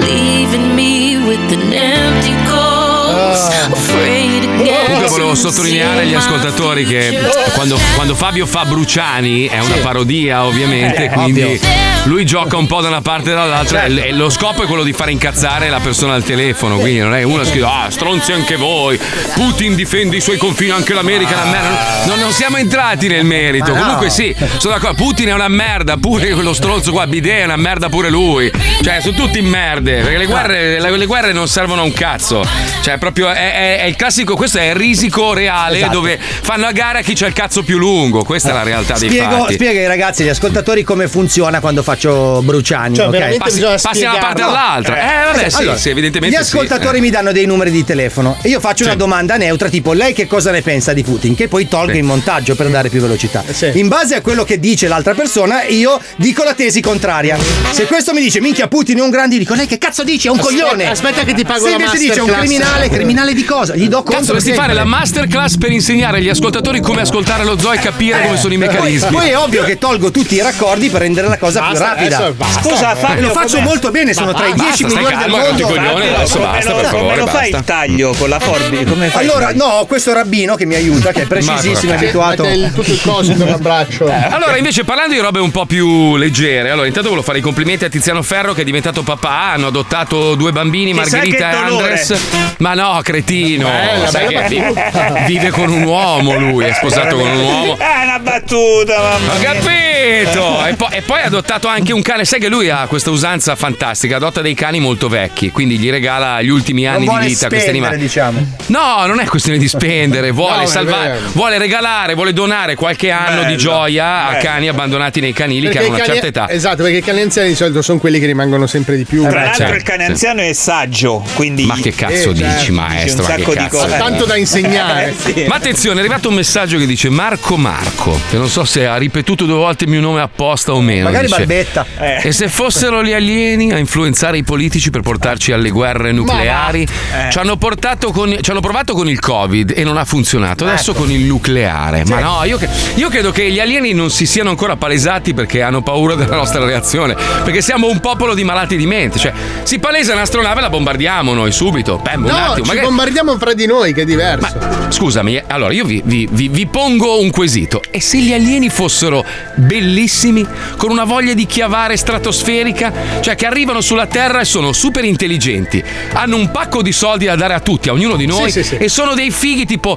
Leaving 0.00 0.74
me 0.76 1.16
with 1.26 1.52
an 1.52 1.72
empty 1.72 2.34
ghost. 2.48 3.50
Afraid 3.72 4.44
again. 4.44 4.84
Comunque 4.84 5.08
volevo 5.08 5.34
sottolineare 5.34 6.02
agli 6.02 6.14
ascoltatori 6.14 6.84
che 6.84 7.18
quando, 7.54 7.76
quando 7.96 8.14
Fabio 8.14 8.46
fa 8.46 8.64
Bruciani 8.64 9.46
è 9.48 9.58
una 9.58 9.76
parodia 9.82 10.44
ovviamente, 10.44 11.04
Eh, 11.06 11.08
quindi 11.08 11.42
ovvio. 11.42 11.58
Lui 12.04 12.26
gioca 12.26 12.56
un 12.56 12.66
po' 12.66 12.80
da 12.82 12.88
una 12.88 13.00
parte 13.00 13.30
e 13.30 13.34
dall'altra 13.34 13.84
e 13.84 13.92
e 14.08 14.12
lo 14.12 14.28
scopo 14.28 14.62
è 14.62 14.66
quello 14.66 14.82
di 14.82 14.92
fare 14.92 15.10
incazzare 15.10 15.68
la 15.70 15.80
persona 15.80 16.14
al 16.14 16.22
telefono. 16.22 16.78
Quindi 16.78 16.98
non 17.00 17.14
è 17.14 17.22
uno 17.22 17.42
che 17.42 17.48
scrive, 17.48 17.66
ah, 17.66 17.86
stronzi 17.88 18.32
anche 18.32 18.56
voi, 18.56 18.98
Putin 19.34 19.74
difende 19.74 20.16
i 20.16 20.20
suoi 20.20 20.36
confini, 20.36 20.70
anche 20.70 20.92
l'America 20.92 21.30
è 21.30 21.34
una 21.34 21.50
merda. 21.50 22.04
Non, 22.06 22.18
non 22.18 22.32
siamo 22.32 22.56
entrati 22.58 23.08
nel 23.08 23.24
merito. 23.24 23.72
Ma 23.72 23.78
no. 23.78 23.82
Comunque 23.84 24.10
sì, 24.10 24.34
sono 24.58 24.74
d'accordo. 24.74 25.02
Putin 25.02 25.28
è 25.28 25.32
una 25.32 25.48
merda, 25.48 25.96
pure 25.96 26.30
quello 26.32 26.52
stronzo 26.52 26.92
qua, 26.92 27.06
Bidet 27.06 27.40
è 27.40 27.44
una 27.44 27.56
merda 27.56 27.88
pure 27.88 28.10
lui. 28.10 28.50
Cioè, 28.82 29.00
sono 29.00 29.16
tutti 29.16 29.38
in 29.38 29.46
merde. 29.46 30.00
Perché 30.02 30.18
le 30.18 30.26
guerre, 30.26 30.78
le, 30.80 30.96
le 30.96 31.06
guerre 31.06 31.32
non 31.32 31.48
servono 31.48 31.80
a 31.80 31.84
un 31.84 31.92
cazzo. 31.92 32.42
Cioè, 32.82 32.98
proprio 32.98 33.30
è, 33.30 33.52
è- 33.52 33.78
è 33.80 33.84
il 33.84 33.96
classico, 33.96 34.36
questo 34.36 34.58
è 34.58 34.68
il 34.70 34.74
risico 34.74 35.32
reale 35.32 35.78
Esatto. 35.78 35.92
dove 35.92 36.18
fanno 36.20 36.66
a 36.66 36.72
gara 36.72 37.00
chi 37.00 37.14
c'ha 37.14 37.26
il 37.26 37.32
cazzo 37.32 37.62
più 37.62 37.78
lungo. 37.78 38.24
Questa 38.24 38.50
è 38.50 38.52
la 38.52 38.62
realtà 38.62 38.98
dei 38.98 39.08
Spiego, 39.08 39.38
fatti. 39.38 39.54
spiega 39.54 39.80
ai 39.80 39.86
ragazzi, 39.86 40.22
agli 40.22 40.28
ascoltatori 40.28 40.82
come 40.82 41.08
funziona 41.08 41.60
quando 41.60 41.82
faccio 41.94 42.42
Bruciani. 42.42 42.94
Cioè, 42.96 43.06
ok? 43.06 43.10
veramente 43.12 43.38
Passi- 43.44 43.60
passi 43.82 44.02
da 44.02 44.10
una 44.10 44.18
parte 44.18 44.42
all'altra. 44.42 44.96
Eh, 44.96 45.32
vabbè, 45.32 45.48
sì, 45.50 45.70
sì, 45.76 45.88
evidentemente 45.90 46.36
Gli 46.36 46.42
sì, 46.42 46.46
ascoltatori 46.56 46.98
eh. 46.98 47.00
mi 47.00 47.10
danno 47.10 47.32
dei 47.32 47.46
numeri 47.46 47.70
di 47.70 47.84
telefono 47.84 48.36
e 48.42 48.48
io 48.48 48.60
faccio 48.60 48.84
una 48.84 48.94
domanda 48.94 49.36
neutra, 49.36 49.68
tipo 49.68 49.92
lei 49.92 50.12
che 50.12 50.26
cosa 50.26 50.50
ne 50.50 50.62
pensa 50.62 50.92
di 50.92 51.02
Putin? 51.02 51.34
Che 51.34 51.48
poi 51.48 51.68
tolgo 51.68 51.92
Sì. 51.92 51.98
in 51.98 52.06
montaggio 52.06 52.54
per 52.54 52.68
dare 52.68 52.88
più 52.88 53.00
velocità. 53.00 53.42
In 53.74 53.88
base 53.88 54.14
a 54.14 54.20
quello 54.20 54.44
che 54.44 54.58
dice 54.58 54.88
l'altra 54.88 55.14
persona, 55.14 55.64
io 55.64 56.00
dico 56.16 56.42
la 56.44 56.54
tesi 56.54 56.80
contraria. 56.80 57.36
Se 57.70 57.84
questo 57.86 58.12
mi 58.12 58.20
dice 58.20 58.40
minchia 58.40 58.68
Putin 58.68 58.98
è 58.98 59.02
un 59.02 59.10
grande, 59.10 59.38
dico 59.38 59.54
lei 59.54 59.66
che 59.66 59.78
cazzo 59.78 60.02
dice? 60.04 60.28
È 60.28 60.30
un 60.30 60.38
Aspetta- 60.38 60.62
coglione. 60.62 60.90
aspetta 60.90 61.22
che 61.24 61.34
ti 61.34 61.44
pago 61.44 61.64
Se 61.64 61.70
la 61.70 61.76
invece 61.76 61.98
dice 61.98 62.14
è 62.14 62.20
un 62.20 62.26
masterclass. 62.30 62.46
criminale, 62.48 62.88
criminale 62.88 63.34
di 63.34 63.44
cosa? 63.44 63.74
Gli 63.76 63.88
do 63.88 64.02
Cazzo, 64.02 64.16
contro. 64.16 64.34
dovresti 64.34 64.52
fare 64.52 64.72
la 64.72 64.84
masterclass 64.84 65.56
per 65.58 65.70
insegnare 65.72 66.18
agli 66.18 66.28
ascoltatori 66.28 66.80
come 66.80 67.02
ascoltare 67.02 67.44
lo 67.44 67.58
zoo 67.58 67.72
e 67.72 67.78
capire 67.78 68.22
come 68.22 68.36
sono 68.38 68.54
i 68.54 68.56
meccanismi. 68.56 69.10
Poi 69.10 69.28
è 69.30 69.38
ovvio 69.38 69.62
che 69.64 69.78
tolgo 69.78 70.10
tutti 70.10 70.34
i 70.34 70.40
raccordi 70.42 70.88
per 70.90 71.00
rendere 71.02 71.28
la 71.28 71.38
cosa 71.38 71.60
più 71.60 71.70
Basta, 71.70 71.83
rapida. 71.88 72.32
basta. 72.32 72.62
Scusa, 72.62 72.92
Eh, 72.92 72.96
Fabio, 72.96 73.26
lo 73.28 73.32
faccio 73.32 73.56
com'è? 73.56 73.66
molto 73.66 73.90
bene, 73.90 74.12
sono 74.12 74.26
Ma 74.32 74.38
tra 74.38 74.46
i 74.46 74.50
basta, 74.54 74.64
10 74.64 74.76
stai 74.76 74.94
migliori 74.94 75.16
del 75.16 75.28
mondo. 75.30 75.66
coglioni, 75.66 76.08
adesso 76.14 76.38
basta, 76.38 76.72
per 76.72 76.84
favore, 76.86 77.02
Come 77.04 77.16
lo 77.16 77.26
fai 77.26 77.50
basta. 77.50 77.56
il 77.58 77.64
taglio 77.64 78.12
con 78.14 78.28
la 78.28 78.38
forbice? 78.40 78.84
Come 78.84 79.08
fai? 79.08 79.22
Allora, 79.28 79.52
no, 79.54 79.64
ho 79.64 79.86
questo 79.86 80.12
rabbino 80.12 80.54
che 80.54 80.66
mi 80.66 80.74
aiuta, 80.74 81.12
che 81.12 81.22
è 81.22 81.26
precisissimo, 81.26 81.92
è 81.92 81.96
abituato. 81.96 82.44
Tutto 82.74 82.90
il 82.90 83.00
coso 83.02 83.30
intorno 83.32 83.54
al 83.54 83.60
braccio. 83.60 84.06
Allora, 84.06 84.56
invece, 84.56 84.84
parlando 84.84 85.14
di 85.14 85.20
robe 85.20 85.40
un 85.40 85.50
po' 85.50 85.66
più 85.66 86.16
leggere, 86.16 86.70
allora, 86.70 86.86
intanto 86.86 87.08
volevo 87.08 87.24
fare 87.26 87.38
i 87.38 87.42
complimenti 87.42 87.84
a 87.84 87.88
Tiziano 87.88 88.22
Ferro 88.22 88.52
che 88.54 88.62
è 88.62 88.64
diventato 88.64 89.02
papà. 89.02 89.52
Hanno 89.52 89.66
adottato 89.68 90.34
due 90.34 90.52
bambini, 90.52 90.92
Margherita 90.92 91.50
e. 91.50 91.54
Andres. 91.56 92.14
Ma 92.58 92.74
no, 92.74 93.00
cretino. 93.02 93.68
Bella, 93.68 94.08
sai 94.08 94.26
bella 94.26 94.42
che 94.42 95.24
vive, 95.26 95.50
con 95.50 95.68
un 95.70 95.82
uomo 95.82 96.34
lui, 96.36 96.64
è 96.66 96.72
sposato 96.72 97.16
con 97.16 97.28
un 97.28 97.38
uomo. 97.40 97.76
È 97.78 98.02
una 98.04 98.18
battuta, 98.18 98.96
mamma 98.98 99.34
Ho 99.34 99.38
mia. 99.38 99.52
capito! 99.52 100.64
E, 100.66 100.74
po- 100.74 100.90
e 100.90 101.02
poi 101.02 101.20
ha 101.20 101.24
adottato 101.26 101.68
anche 101.74 101.92
un 101.92 102.02
cane. 102.02 102.24
Sai 102.24 102.40
che 102.40 102.48
lui 102.48 102.70
ha 102.70 102.86
questa 102.86 103.10
usanza 103.10 103.54
fantastica: 103.56 104.16
adotta 104.16 104.40
dei 104.40 104.54
cani 104.54 104.80
molto 104.80 105.08
vecchi, 105.08 105.50
quindi 105.50 105.78
gli 105.78 105.90
regala 105.90 106.40
gli 106.42 106.48
ultimi 106.48 106.86
anni 106.86 107.00
di 107.06 107.26
vita 107.26 107.46
a 107.46 107.48
questi 107.48 107.68
spendere, 107.68 107.70
animali. 107.70 107.96
diciamo. 107.98 108.46
No, 108.66 109.06
non 109.06 109.20
è 109.20 109.26
questione 109.26 109.58
di 109.58 109.68
spendere, 109.68 110.30
vuole 110.32 110.56
No, 110.56 110.62
è 110.62 110.66
salvare, 110.66 111.08
vero. 111.12 111.28
vuole 111.32 111.58
regalare, 111.58 112.14
vuole 112.14 112.32
donare 112.32 112.74
qualche 112.74 113.10
anno 113.10 113.40
di 113.40 113.46
Bello, 113.46 113.56
gioia 113.56 114.26
a 114.26 114.30
bello. 114.32 114.42
cani 114.44 114.68
abbandonati 114.68 115.20
nei 115.20 115.32
canili 115.32 115.68
che 115.68 115.78
Perché 115.78 115.78
hanno 115.78 115.86
i 115.86 115.90
una 115.96 116.04
cani- 116.06 116.20
certa 116.20 116.40
età. 116.44 116.50
Esatto, 116.52 116.82
perché 116.82 116.98
i 116.98 117.02
cani 117.02 117.20
anziani 117.20 117.48
di 117.48 117.54
solito 117.54 117.82
sono 117.82 117.98
quelli 117.98 118.18
che 118.18 118.26
rimangono 118.26 118.66
sempre 118.66 118.96
di 118.96 119.04
più. 119.04 119.22
Tra 119.22 119.30
beh, 119.30 119.36
l'altro 119.36 119.54
certo, 119.56 119.74
il 119.76 119.82
cane 119.82 120.04
sì. 120.04 120.10
anziano 120.10 120.40
è 120.42 120.52
saggio, 120.52 121.24
quindi... 121.34 121.64
Ma 121.66 121.74
che 121.76 121.92
cazzo 121.94 122.30
Eh, 122.30 122.32
dici, 122.34 122.42
certo, 122.44 122.72
maestro? 122.72 123.22
un 123.24 123.28
Ma 123.30 123.36
sacco 123.36 123.50
che 123.52 123.58
di 123.58 123.64
cazzo? 123.64 123.76
cose. 123.78 123.94
Ha 123.94 123.98
tanto 123.98 124.24
da 124.24 124.36
insegnare. 124.36 125.14
Sì. 125.24 125.44
Ma 125.48 125.54
attenzione, 125.56 125.96
è 125.96 126.00
arrivato 126.00 126.28
un 126.28 126.34
messaggio 126.34 126.76
che 126.78 126.86
dice 126.86 127.08
Marco 127.08 127.56
Marco, 127.56 128.18
che 128.30 128.36
non 128.36 128.48
so 128.48 128.64
se 128.64 128.86
ha 128.86 128.96
ripetuto 128.96 129.44
due 129.46 129.54
volte 129.56 129.84
il 129.84 129.90
mio 129.90 130.00
nome 130.00 130.20
apposta 130.20 130.72
o 130.74 130.80
meno. 130.80 131.04
Magari 131.04 131.26
dice, 131.26 131.63
Barbetta. 131.64 131.86
Eh. 131.98 132.28
E 132.28 132.32
se 132.32 132.48
fossero 132.48 133.02
gli 133.02 133.12
alieni 133.12 133.72
a 133.72 133.78
influenzare 133.78 134.36
i 134.38 134.42
politici 134.42 134.90
per 134.90 135.00
portarci 135.00 135.52
alle 135.52 135.70
guerre 135.70 136.12
nucleari? 136.12 136.82
Eh. 136.82 137.30
Ci, 137.30 137.38
hanno 137.38 137.56
portato 137.56 138.10
con- 138.12 138.36
ci 138.40 138.50
hanno 138.50 138.60
provato 138.60 138.94
con 138.94 139.08
il 139.08 139.18
Covid 139.20 139.72
e 139.74 139.84
non 139.84 139.96
ha 139.96 140.04
funzionato. 140.04 140.64
Adesso 140.66 140.90
Ecco. 140.92 141.00
con 141.00 141.10
il 141.10 141.22
nucleare. 141.22 142.04
Ma 142.06 142.20
no, 142.20 142.44
io, 142.44 142.58
io 142.96 143.08
credo 143.08 143.30
che 143.30 143.50
gli 143.50 143.60
alieni 143.60 143.92
non 143.92 144.10
si 144.10 144.26
siano 144.26 144.50
ancora 144.50 144.76
palesati 144.76 145.34
perché 145.34 145.62
hanno 145.62 145.82
paura 145.82 146.14
della 146.14 146.36
nostra 146.36 146.64
reazione. 146.64 147.16
Perché 147.44 147.62
siamo 147.62 147.88
un 147.88 148.00
popolo 148.00 148.34
di 148.34 148.44
malati 148.44 148.76
di 148.76 148.86
mente. 148.86 149.18
Cioè, 149.18 149.32
si 149.62 149.78
palesa 149.78 150.12
un'astronave 150.14 150.58
e 150.58 150.62
la 150.62 150.70
bombardiamo 150.70 151.32
noi 151.34 151.52
subito. 151.52 152.02
Un 152.14 152.22
No, 152.22 152.34
attimo. 152.36 152.54
ci 152.56 152.60
magari- 152.62 152.86
bombardiamo 152.86 153.36
fra 153.38 153.54
di 153.54 153.66
noi, 153.66 153.92
che 153.94 154.02
è 154.02 154.04
diverso. 154.04 154.56
Scusami, 154.88 155.36
eh, 155.36 155.44
allora 155.48 155.72
io 155.72 155.84
vi, 155.84 156.02
vi- 156.04 156.28
vi- 156.30 156.48
vi 156.48 156.66
pongo 156.66 157.20
un 157.20 157.30
quesito. 157.30 157.82
E 157.90 158.00
se 158.00 158.18
gli 158.18 158.32
alieni 158.32 158.68
fossero 158.68 159.24
bellissimi, 159.56 160.46
con 160.76 160.90
una 160.90 161.04
voglia 161.04 161.34
di 161.34 161.43
chiavare 161.46 161.96
stratosferica, 161.96 162.92
cioè 163.20 163.34
che 163.34 163.46
arrivano 163.46 163.80
sulla 163.80 164.06
Terra 164.06 164.40
e 164.40 164.44
sono 164.44 164.72
super 164.72 165.04
intelligenti, 165.04 165.82
hanno 166.12 166.36
un 166.36 166.50
pacco 166.50 166.82
di 166.82 166.92
soldi 166.92 167.26
da 167.26 167.36
dare 167.36 167.54
a 167.54 167.60
tutti, 167.60 167.88
a 167.88 167.92
ognuno 167.92 168.16
di 168.16 168.26
noi, 168.26 168.50
Sì, 168.50 168.62
sì, 168.62 168.68
sì. 168.70 168.76
e 168.76 168.88
sono 168.88 169.14
dei 169.14 169.30
fighi 169.30 169.64
tipo 169.66 169.96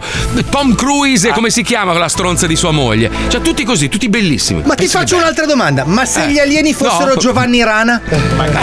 Tom 0.49 0.75
Cruise, 0.75 1.29
e 1.29 1.31
come 1.31 1.49
si 1.49 1.63
chiama 1.63 1.91
quella 1.91 2.09
stronza 2.09 2.47
di 2.47 2.55
sua 2.55 2.71
moglie? 2.71 3.09
Cioè 3.27 3.41
tutti 3.41 3.63
così, 3.63 3.89
tutti 3.89 4.09
bellissimi. 4.09 4.61
Ma 4.65 4.75
ti 4.75 4.87
faccio 4.87 5.15
che 5.15 5.21
un'altra 5.21 5.45
domanda. 5.45 5.83
Ma 5.85 6.05
se 6.05 6.23
Eh. 6.25 6.31
gli 6.31 6.39
alieni 6.39 6.73
fossero 6.73 7.13
No. 7.13 7.15
Giovanni 7.19 7.63
Rana? 7.63 8.01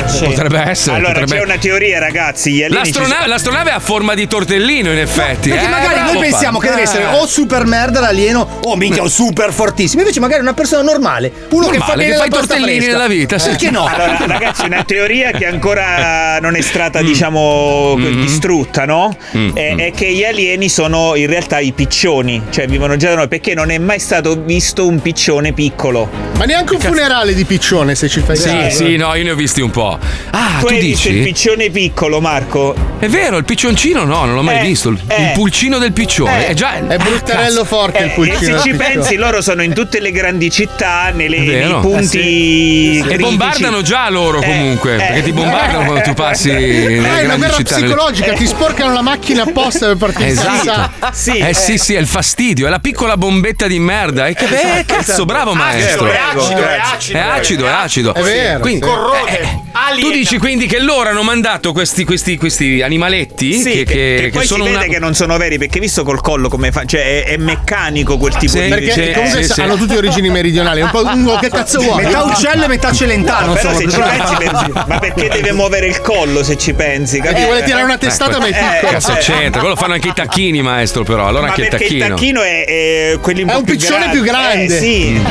Sì. 0.06 0.24
Potrebbe 0.24 0.60
essere. 0.68 0.96
Allora 0.96 1.12
potrebbe- 1.12 1.36
c'è 1.38 1.42
una 1.44 1.56
teoria, 1.58 1.98
ragazzi. 1.98 2.50
Gli 2.52 2.62
alieni 2.62 2.74
L'astronave, 2.84 3.26
l'astronave 3.26 3.70
ha 3.70 3.80
forma 3.80 4.14
di 4.14 4.26
tortellino, 4.26 4.90
in 4.92 4.98
effetti. 4.98 5.48
Perché 5.50 5.64
eh, 5.64 5.68
magari 5.68 6.00
noi 6.12 6.18
pensiamo 6.18 6.58
che 6.58 6.68
Fabio. 6.68 6.84
deve 6.84 6.98
essere 6.98 7.14
Eh. 7.16 7.20
o 7.20 7.26
super 7.26 7.64
merda 7.64 8.00
l'alieno 8.00 8.60
o 8.62 8.76
minchia 8.76 9.02
o 9.02 9.08
super 9.08 9.52
fortissimo. 9.52 10.00
Invece 10.02 10.20
magari 10.20 10.40
una 10.42 10.54
persona 10.54 10.82
normale, 10.82 11.32
uno 11.50 11.68
che 11.68 11.78
fa 11.78 11.86
Normale, 11.94 11.96
bene 11.96 12.10
che 12.12 12.16
la 12.18 12.22
fa 12.24 12.28
i 12.74 12.78
pasta 12.78 12.80
tortellini 12.80 12.80
fresca. 12.80 12.92
nella 12.92 13.08
vita, 13.08 13.38
sì. 13.38 13.48
Perché 13.50 13.70
no? 13.70 13.84
Allora, 13.86 14.26
ragazzi, 14.26 14.64
una 14.66 14.84
teoria 14.84 15.30
che 15.30 15.46
ancora 15.46 16.38
non 16.40 16.56
è 16.56 16.60
stata, 16.60 17.00
Mm. 17.02 17.06
diciamo, 17.06 17.94
Mm-hmm. 17.96 18.20
distrutta, 18.20 18.84
no? 18.84 19.16
È, 19.54 19.74
è 19.76 19.92
che 19.94 20.12
gli 20.12 20.24
alieni 20.24 20.68
sono 20.68 21.14
in 21.14 21.26
realtà 21.26 21.58
i 21.60 21.72
piccioni, 21.72 22.42
cioè 22.50 22.66
vivono 22.66 22.96
già 22.96 23.10
da 23.10 23.16
noi, 23.16 23.28
perché 23.28 23.54
non 23.54 23.70
è 23.70 23.78
mai 23.78 23.98
stato 23.98 24.40
visto 24.42 24.86
un 24.86 25.00
piccione 25.00 25.52
piccolo. 25.52 26.08
Ma 26.36 26.44
neanche 26.44 26.74
un 26.74 26.80
funerale 26.80 27.34
di 27.34 27.44
piccione, 27.44 27.94
se 27.94 28.08
ci 28.08 28.20
fai 28.20 28.36
Sì, 28.36 28.48
caso. 28.48 28.84
sì, 28.84 28.96
no, 28.96 29.14
io 29.14 29.22
ne 29.24 29.30
ho 29.30 29.34
visti 29.34 29.60
un 29.60 29.70
po'. 29.70 29.98
Ah, 30.30 30.58
tu 30.60 30.66
tu 30.66 30.72
hai 30.72 30.80
visto 30.80 31.08
il 31.08 31.14
dici? 31.14 31.26
piccione 31.32 31.70
piccolo, 31.70 32.20
Marco? 32.20 32.74
È 32.98 33.06
vero, 33.08 33.36
il 33.36 33.44
piccioncino 33.44 34.04
no, 34.04 34.24
non 34.24 34.34
l'ho 34.34 34.42
mai 34.42 34.58
Eh, 34.58 34.62
visto. 34.68 34.88
Il, 34.88 35.00
eh. 35.06 35.22
il 35.22 35.30
pulcino 35.34 35.78
del 35.78 35.92
piccione. 35.92 36.46
Eh. 36.46 36.48
È 36.48 36.54
già. 36.54 36.74
È 36.86 36.96
bruttarello 36.96 37.60
Ah, 37.60 37.64
forte 37.64 37.98
il 38.04 38.10
Eh, 38.10 38.14
pulcino. 38.14 38.56
e 38.56 38.58
se 38.58 38.62
ci 38.62 38.70
piccione. 38.70 38.92
pensi, 38.94 39.14
loro 39.16 39.40
sono 39.42 39.62
in 39.62 39.72
tutte 39.74 40.00
le 40.00 40.10
grandi 40.10 40.50
città, 40.50 41.10
nelle- 41.14 41.38
nei 41.38 41.74
punti. 41.80 42.18
E 42.64 43.00
critici. 43.02 43.16
bombardano 43.22 43.82
già 43.82 44.08
loro 44.10 44.40
Eh, 44.40 44.46
comunque. 44.46 44.94
eh. 44.94 44.96
perché 44.98 45.22
ti 45.22 45.32
bombardano 45.32 45.84
quando 45.84 46.00
tu 46.02 46.14
passi 46.14 46.50
nelle 46.50 46.66
Eh, 46.66 47.20
è 47.20 47.24
una 47.24 47.36
guerra 47.36 47.54
città. 47.54 47.74
nelle- 47.76 47.86
psicologica, 47.88 48.32
ti 48.34 48.46
sporcano 48.46 48.92
la 48.92 49.02
macchina 49.02 49.42
apposta 49.42 49.86
per 49.88 49.96
partire. 49.96 50.28
Esatto. 50.30 51.08
Sì, 51.12 51.38
eh 51.38 51.54
sì, 51.54 51.78
sì, 51.78 51.94
è 51.94 51.98
il 51.98 52.06
fastidio, 52.06 52.66
è 52.66 52.70
la 52.70 52.78
piccola 52.78 53.16
bombetta 53.16 53.66
di 53.66 53.78
merda. 53.78 54.26
E 54.26 54.34
che 54.34 54.46
beh, 54.46 54.84
cazzo, 54.86 55.24
bravo 55.24 55.54
maestro. 55.54 56.06
È 56.06 56.16
acido, 56.16 56.60
è 56.68 56.78
acido. 56.94 57.18
È 57.18 57.20
acido, 57.20 57.66
è 57.66 57.70
acido. 57.70 58.14
È 58.14 58.22
vero, 58.22 58.60
Quindi, 58.60 58.86
sì. 58.86 58.92
Eh, 59.34 60.00
tu 60.00 60.10
dici 60.10 60.38
quindi 60.38 60.66
che 60.66 60.78
loro 60.80 61.08
hanno 61.10 61.22
mandato 61.22 61.72
questi, 61.72 62.04
questi, 62.04 62.36
questi 62.36 62.80
animaletti 62.82 63.54
Sì, 63.54 63.62
che, 63.62 63.70
che, 63.70 63.84
che- 63.84 63.94
che 64.16 64.22
che 64.24 64.30
poi 64.30 64.46
sono 64.46 64.64
si 64.64 64.70
vede 64.70 64.84
una. 64.84 64.92
che 64.92 64.98
non 65.00 65.14
sono 65.14 65.36
veri 65.36 65.58
perché 65.58 65.80
visto 65.80 66.04
col 66.04 66.20
collo 66.20 66.48
come 66.48 66.70
fa, 66.72 66.84
cioè 66.84 67.24
è, 67.24 67.32
è 67.32 67.36
meccanico 67.36 68.16
quel 68.16 68.34
tipo 68.36 68.52
Sì, 68.52 68.62
di 68.62 68.68
Perché 68.68 68.92
Sì, 68.92 69.12
comunque 69.12 69.42
sì, 69.42 69.52
sì. 69.52 69.60
hanno 69.60 69.76
tutte 69.76 69.96
origini 69.96 70.30
meridionali. 70.30 70.80
Un 70.80 70.90
po' 70.90 71.02
lungo, 71.02 71.36
che 71.38 71.48
cazzo 71.50 71.80
vuoi? 71.80 72.04
Metà 72.04 72.22
uccello 72.24 72.53
e 72.62 72.68
metà 72.68 72.92
celentano. 72.92 73.52
Però 73.54 73.70
insomma, 73.72 73.92
se 73.92 74.28
ci 74.30 74.36
pensi, 74.36 74.72
ma 74.86 74.98
perché 74.98 75.28
deve 75.28 75.52
muovere 75.52 75.86
il 75.86 76.00
collo 76.00 76.42
se 76.44 76.56
ci 76.56 76.72
pensi? 76.72 77.16
Eh, 77.16 77.20
capito? 77.20 77.40
ti 77.40 77.44
vuole 77.46 77.62
tirare 77.64 77.82
una 77.82 77.98
testata, 77.98 78.38
ma 78.38 78.46
è 78.46 78.50
Eh, 78.50 78.52
piccolo. 78.52 78.92
Cazzo 78.92 79.16
c'entra? 79.20 79.60
Quello 79.60 79.76
fanno 79.76 79.94
anche 79.94 80.08
i 80.08 80.12
tacchini, 80.14 80.62
maestro, 80.62 81.02
però. 81.04 81.26
Allora 81.26 81.42
Ma 81.44 81.48
anche 81.48 81.62
il 81.62 81.68
perché 81.68 81.84
il 81.84 81.98
tacchino. 82.00 82.14
tacchino 82.14 82.42
è, 82.42 82.64
è 83.12 83.18
quelli 83.20 83.42
un 83.42 83.48
È 83.48 83.54
un 83.54 83.64
più 83.64 83.76
piccione 83.76 84.08
più 84.10 84.22
grande. 84.22 84.76
Eh, 84.76 84.80
sì. 84.80 85.22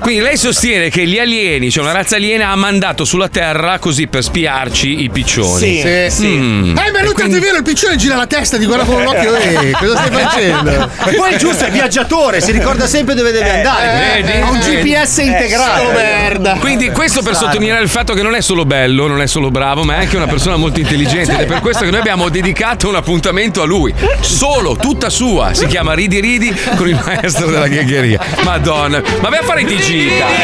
Quindi 0.00 0.20
lei 0.22 0.36
sostiene 0.36 0.88
che 0.90 1.06
gli 1.06 1.18
alieni, 1.18 1.70
cioè 1.70 1.82
una 1.82 1.92
razza 1.92 2.16
aliena, 2.16 2.50
ha 2.50 2.56
mandato 2.56 3.04
sulla 3.04 3.28
Terra 3.28 3.78
così 3.78 4.06
per 4.06 4.22
spiarci 4.22 5.02
i 5.02 5.10
piccioni. 5.10 5.58
Sì, 5.58 5.80
Sì. 5.80 6.16
sì. 6.22 6.26
Mm. 6.28 6.76
Eh, 6.76 6.90
ma 6.90 7.02
Luca, 7.02 7.24
è 7.24 7.28
vero, 7.28 7.56
il 7.56 7.62
piccione 7.62 7.96
gira 7.96 8.16
la 8.16 8.26
testa, 8.26 8.58
ti 8.58 8.66
guarda 8.66 8.84
con 8.84 9.02
l'occhio, 9.02 9.34
eh, 9.36 9.70
cosa 9.78 9.96
stai 9.96 10.10
facendo? 10.22 10.90
E 11.06 11.14
poi 11.14 11.32
è 11.32 11.36
giusto, 11.36 11.64
è 11.64 11.70
viaggiatore, 11.70 12.40
si 12.40 12.52
ricorda 12.52 12.86
sempre 12.86 13.14
dove 13.14 13.30
deve 13.32 13.50
andare. 13.50 14.24
Ha 14.42 14.50
un? 14.50 14.58
GPS 14.58 15.18
integrato. 15.18 15.82
Merda. 16.26 16.56
Quindi 16.58 16.90
questo 16.90 17.22
per 17.22 17.36
sottolineare 17.36 17.82
il 17.82 17.88
fatto 17.88 18.12
che 18.12 18.22
non 18.22 18.34
è 18.34 18.40
solo 18.40 18.64
bello, 18.64 19.06
non 19.06 19.22
è 19.22 19.26
solo 19.26 19.50
bravo, 19.50 19.84
ma 19.84 19.94
è 19.96 20.00
anche 20.00 20.16
una 20.16 20.26
persona 20.26 20.56
molto 20.56 20.80
intelligente 20.80 21.34
ed 21.34 21.40
è 21.40 21.46
per 21.46 21.60
questo 21.60 21.84
che 21.84 21.90
noi 21.90 22.00
abbiamo 22.00 22.28
dedicato 22.28 22.88
un 22.88 22.96
appuntamento 22.96 23.62
a 23.62 23.64
lui. 23.64 23.94
Solo, 24.20 24.76
tutta 24.76 25.08
sua. 25.08 25.54
Si 25.54 25.66
chiama 25.66 25.94
Ridi 25.94 26.20
Ridi 26.20 26.54
con 26.76 26.88
il 26.88 27.00
maestro 27.04 27.46
della 27.46 27.68
ghegheria. 27.68 28.20
Madonna. 28.42 29.00
Ma 29.20 29.28
vai 29.28 29.38
a 29.38 29.42
fare 29.42 29.62
i 29.62 29.64
TG, 29.64 30.18
dai. 30.18 30.34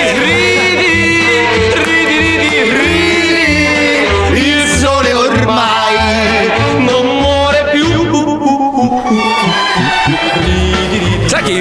Il 1.99 2.01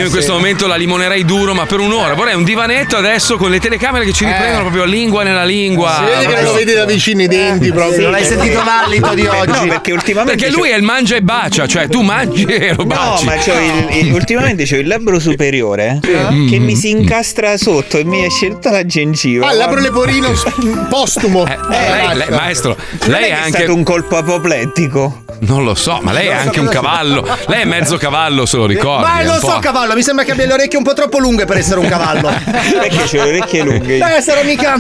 io 0.02 0.06
in 0.08 0.12
questo 0.12 0.34
momento 0.34 0.68
la 0.68 0.76
limonerei 0.76 1.24
duro, 1.26 1.54
ma 1.54 1.66
per 1.66 1.80
un'ora. 1.80 2.14
Vorrei 2.14 2.34
un 2.36 2.44
divanetto 2.44 2.98
adesso 2.98 3.38
con 3.38 3.50
le 3.50 3.60
telecamere 3.60 4.06
che 4.06 4.14
ci 4.14 4.26
riprendono 4.26 4.62
proprio 4.62 4.84
lingua 4.86 5.24
nella 5.24 5.44
lingua. 5.44 5.96
Si 5.98 6.04
vede 6.04 6.26
che 6.28 6.34
non 6.36 6.44
lo 6.44 6.54
vedi 6.54 6.74
da 6.74 6.86
vicino 6.86 7.22
i 7.22 7.28
denti 7.28 7.72
proprio. 7.72 8.04
Non 8.06 8.14
hai 8.16 8.26
sentito 8.26 8.62
l'allito 8.64 9.14
di 9.14 9.26
oggi? 9.26 9.52
No, 9.52 9.66
perché 9.68 9.92
ultimamente. 9.92 10.38
Perché 10.42 10.56
lui 10.56 10.70
è 10.70 10.76
il 10.76 10.84
mangia 10.84 11.16
e 11.16 11.22
bacia, 11.22 11.68
cioè 11.68 11.88
tu 11.88 12.02
mangi 12.02 12.44
e 12.46 12.70
lo 12.76 12.84
No, 12.84 12.86
baci. 12.86 13.26
ma 13.26 13.36
c'ho 13.36 13.54
il- 13.60 14.06
il- 14.08 14.14
ultimamente 14.14 14.66
c'ho 14.68 14.76
il 14.78 14.88
labbro 14.88 15.20
superiore 15.20 16.00
Mm. 16.32 16.50
che 16.50 16.60
mi 16.60 16.76
si 16.76 16.90
incastra 16.90 17.58
sotto 17.58 17.98
e 17.98 18.04
mi 18.04 18.26
esce 18.26 18.50
tutta 18.50 18.72
la 18.72 18.86
gengiva. 18.86 19.48
Ah, 19.48 19.52
il 19.52 19.58
labbro 19.58 19.80
leporino 19.80 20.32
postumo. 20.90 21.46
Eh, 21.46 21.58
lei- 21.70 22.16
lei- 22.18 22.30
maestro, 22.30 22.76
lei 23.06 23.26
è 23.26 23.28
è 23.30 23.32
anche. 23.32 23.50
stato 23.60 23.74
un 23.76 23.84
colpo 23.84 24.18
apoplettico. 24.18 25.24
Non 25.42 25.64
lo 25.64 25.74
so, 25.76 26.00
ma 26.04 26.12
lei 26.12 26.28
è 26.28 26.34
anche 26.34 26.60
un 26.60 26.68
cavallo. 26.68 27.28
Lei 27.48 27.62
è 27.62 27.66
mezzo 27.66 27.98
cavallo, 27.98 28.46
se 28.46 28.58
lo 28.58 28.66
ricordi. 28.66 29.04
Ma 29.04 29.20
è 29.20 29.26
lo 29.26 29.34
un 29.34 29.40
so, 29.40 29.48
po'. 29.48 29.60
Cavallo, 29.92 29.96
mi 29.96 30.04
sembra 30.04 30.24
che 30.24 30.32
abbia 30.32 30.46
le 30.46 30.54
orecchie 30.54 30.78
un 30.78 30.84
po' 30.84 30.94
troppo 30.94 31.20
lunghe 31.20 31.46
per 31.46 31.58
essere 31.58 31.80
un 31.80 31.88
cavallo. 31.88 32.30
Perché 32.44 33.04
c'ho 33.10 33.24
le 33.24 33.30
orecchie 33.30 33.64
lunghe. 33.64 33.98
Beh, 33.98 34.22
sarà 34.22 34.44
mica. 34.44 34.80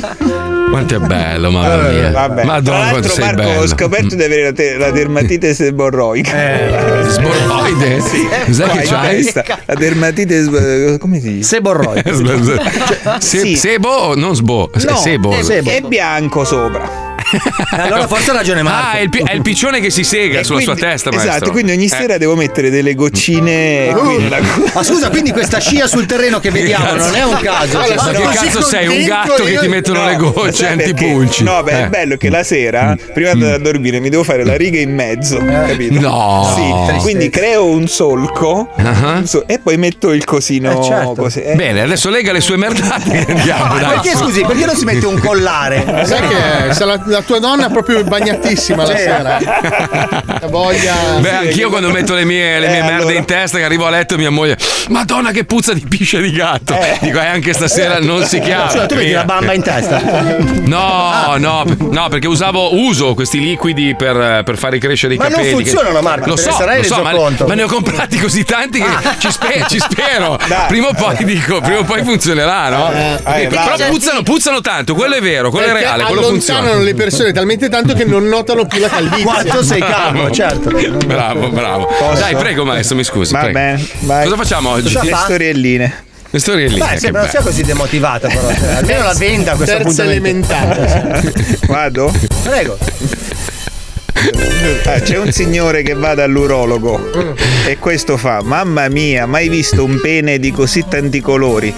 Quanto 0.69 0.95
è 0.95 0.99
bello, 0.99 1.51
mamma 1.51 1.89
mia. 1.89 2.07
Eh, 2.07 2.11
Vabbè. 2.11 2.43
Madonna, 2.45 2.77
Tra 2.79 2.91
l'altro, 2.91 3.15
Marco, 3.19 3.41
bello. 3.41 3.61
ho 3.61 3.67
scoperto 3.67 4.15
di 4.15 4.23
avere 4.23 4.43
la, 4.43 4.51
te- 4.53 4.77
la 4.77 4.89
dermatite 4.91 5.53
seborroica. 5.53 6.31
Sborroide? 7.07 7.97
Cos'è 8.45 8.63
Qua 8.63 8.77
che 8.77 8.83
c'hai? 8.87 9.23
testa. 9.23 9.43
La 9.65 9.73
dermatite 9.73 10.43
seb- 10.43 10.97
come 10.97 11.19
si 11.19 11.33
dice? 11.33 11.47
Seborroide. 11.47 12.13
Se- 13.19 13.39
Sì. 13.39 13.55
Sebo 13.57 13.89
o 13.89 14.15
non 14.15 14.33
sbo? 14.35 14.69
No, 14.87 14.95
sebo. 14.95 15.31
è, 15.31 15.61
è 15.61 15.81
bianco 15.81 16.45
sopra. 16.45 17.09
Allora 17.71 18.07
forse 18.07 18.31
ha 18.31 18.33
ragione 18.33 18.61
Marco. 18.61 18.87
Ah, 18.87 18.99
è 18.99 19.01
il, 19.01 19.09
pi- 19.09 19.23
è 19.25 19.33
il 19.33 19.41
piccione 19.41 19.79
che 19.79 19.89
si 19.89 20.03
sega 20.03 20.39
E 20.39 20.43
sulla 20.43 20.61
quindi- 20.61 20.79
sua 20.79 20.89
testa, 20.89 21.09
Esatto, 21.09 21.27
maestro. 21.27 21.51
quindi 21.51 21.71
ogni 21.71 21.85
Eh. 21.85 21.89
sera 21.89 22.17
devo 22.17 22.35
mettere 22.35 22.69
delle 22.69 22.95
goccine. 22.95 23.93
qui 23.97 24.17
nella- 24.17 24.39
Ma 24.73 24.83
scusa, 24.83 25.09
quindi 25.09 25.31
questa 25.31 25.59
scia 25.59 25.87
sul 25.87 26.05
terreno 26.05 26.39
che 26.39 26.51
vediamo 26.51 26.85
cazzo? 26.85 26.95
non 26.97 27.15
è 27.15 27.23
un 27.23 27.39
caso. 27.41 27.77
Ma 27.77 27.85
cioè, 27.85 28.13
che 28.13 28.23
no. 28.23 28.29
cazzo 28.29 28.61
sei? 28.61 28.87
Un 28.87 29.03
gatto 29.05 29.43
che 29.43 29.57
ti 29.59 29.67
mettono 29.67 30.05
le 30.05 30.15
gocce 30.15 30.67
antipulci? 30.67 31.43
No, 31.43 31.63
beh, 31.63 31.71
Eh. 31.71 31.83
è 31.85 31.87
bello 31.87 32.17
che 32.17 32.29
la 32.29 32.43
sera, 32.43 32.95
prima 33.13 33.29
di 33.33 33.39
andare 33.41 33.55
a 33.55 33.59
dormire, 33.59 33.99
mi 33.99 34.09
devo 34.09 34.23
fare 34.23 34.43
la 34.43 34.55
riga 34.55 34.79
in 34.79 34.93
mezzo, 34.93 35.37
capito? 35.37 35.99
No. 35.99 36.51
Sì, 36.55 36.99
quindi 37.01 37.29
creo 37.29 37.65
un 37.65 37.87
solco 37.87 38.69
un 38.77 39.23
so- 39.25 39.47
e 39.47 39.59
poi 39.59 39.77
metto 39.77 40.11
il 40.11 40.23
cosino 40.25 40.79
Eh, 40.79 40.83
certo. 40.83 41.13
così. 41.13 41.41
Eh, 41.41 41.55
Bene, 41.55 41.81
adesso 41.81 42.09
lega 42.09 42.31
le 42.31 42.41
sue 42.41 42.57
merdate 42.57 43.25
andiamo, 43.27 43.65
Ma 43.73 43.79
dai. 43.79 43.89
perché 43.93 44.15
scusi, 44.15 44.41
perché 44.41 44.65
non 44.65 44.75
si 44.75 44.85
mette 44.85 45.05
un 45.05 45.17
collare? 45.19 46.03
Sai 46.05 46.21
che 46.27 46.73
se 46.73 46.85
la, 46.85 46.99
la 47.21 47.27
tua 47.27 47.39
donna 47.39 47.67
è 47.67 47.71
proprio 47.71 48.03
bagnatissima 48.03 48.85
la 48.85 48.95
sera. 48.97 49.37
La 50.39 50.47
voglia. 50.47 50.93
Beh, 51.19 51.29
anch'io 51.31 51.69
quando 51.69 51.89
metto 51.89 52.13
le 52.15 52.25
mie, 52.25 52.59
le 52.59 52.67
mie 52.67 52.77
Eh, 52.79 52.81
merde 52.81 52.95
allora. 53.01 53.13
in 53.13 53.25
testa 53.25 53.57
che 53.57 53.63
arrivo 53.63 53.85
a 53.85 53.89
letto 53.91 54.17
mia 54.17 54.29
moglie 54.31 54.57
Madonna 54.89 55.31
che 55.31 55.43
puzza 55.45 55.73
di 55.73 55.85
pisce 55.87 56.19
di 56.21 56.31
gatto 56.31 56.75
Dico, 56.99 57.19
eh, 57.19 57.25
anche 57.25 57.53
stasera 57.53 57.99
non 57.99 58.25
si 58.25 58.39
chiama 58.39 58.69
Cioè, 58.69 58.85
tu 58.87 58.95
metti 58.95 59.11
la 59.11 59.23
bamba 59.23 59.53
in 59.53 59.61
testa. 59.61 59.99
No, 60.63 61.35
no, 61.37 61.63
no, 61.77 62.07
perché 62.09 62.27
usavo, 62.27 62.75
uso 62.75 63.13
questi 63.13 63.39
liquidi 63.39 63.95
per, 63.95 64.43
per 64.43 64.57
fare 64.57 64.77
crescere 64.79 65.13
i 65.13 65.17
Ma 65.17 65.23
non 65.25 65.33
capelli. 65.33 65.49
che- 65.49 65.69
funzionano, 65.69 66.01
Marco, 66.01 66.27
Lo 66.29 66.35
so, 66.37 66.49
lo 66.49 66.83
so, 66.83 67.01
ma, 67.03 67.11
conto. 67.11 67.45
ma 67.47 67.53
ne 67.53 67.63
ho 67.63 67.67
comprati 67.67 68.17
così 68.19 68.43
tanti 68.43 68.79
che 68.79 68.89
ci, 69.19 69.31
spe- 69.31 69.65
ci 69.67 69.79
spero. 69.79 70.37
Dai. 70.47 70.67
Prima 70.67 70.87
o 70.87 70.93
poi 70.93 71.23
dico, 71.23 71.59
prima 71.61 71.79
o 71.79 71.83
poi 71.83 72.03
funzionerà, 72.03 72.69
no? 72.69 72.91
eh, 72.91 73.47
Però 73.47 73.75
puzzano, 73.89 74.23
puzzano 74.23 74.61
tanto, 74.61 74.95
quello 74.95 75.15
è 75.15 75.21
vero, 75.21 75.49
quello 75.49 75.67
è 75.67 75.69
Perché 75.71 75.83
reale, 75.85 76.03
quello 76.05 76.23
funziona. 76.23 76.73
le 76.75 76.93
persone 76.93 77.09
talmente 77.33 77.69
tanto 77.69 77.93
che 77.93 78.05
non 78.05 78.27
notano 78.27 78.65
più 78.65 78.79
la 78.79 78.87
calvizie. 78.87 79.23
Quanto 79.23 79.63
sei 79.63 79.79
calmo, 79.79 80.29
certo. 80.31 80.69
Bravo, 81.05 81.49
bravo. 81.49 81.87
Dai, 82.17 82.35
prego, 82.35 82.65
maestro, 82.65 82.95
mi 82.95 83.03
scusi. 83.03 83.33
Va 83.33 83.39
prego. 83.39 83.53
bene, 83.53 83.87
vai. 84.01 84.23
Cosa 84.23 84.35
facciamo 84.35 84.69
oggi? 84.69 84.93
Cosa 84.93 85.03
Le 85.03 85.15
storielline. 85.15 85.93
Le 86.29 86.39
storielline. 86.39 86.85
Beh, 86.93 86.97
sembra 86.99 87.21
non 87.21 87.29
sia 87.29 87.41
così 87.41 87.61
demotivata, 87.63 88.27
però. 88.27 88.47
cioè, 88.53 88.75
almeno 88.79 89.03
la 89.03 89.13
venda 89.13 89.51
a 89.51 89.55
questo 89.55 89.75
Terza 89.75 89.87
punto. 89.87 90.01
elementare. 90.03 91.33
Vado? 91.67 92.13
Prego. 92.43 92.77
Ah, 94.85 94.99
c'è 94.99 95.17
un 95.17 95.31
signore 95.31 95.81
che 95.81 95.93
va 95.93 96.13
dall'urologo 96.13 97.11
e 97.65 97.77
questo 97.79 98.17
fa: 98.17 98.41
Mamma 98.43 98.87
mia, 98.87 99.25
mai 99.25 99.49
visto 99.49 99.83
un 99.83 99.99
pene 99.99 100.37
di 100.37 100.51
così 100.51 100.85
tanti 100.87 101.19
colori? 101.21 101.73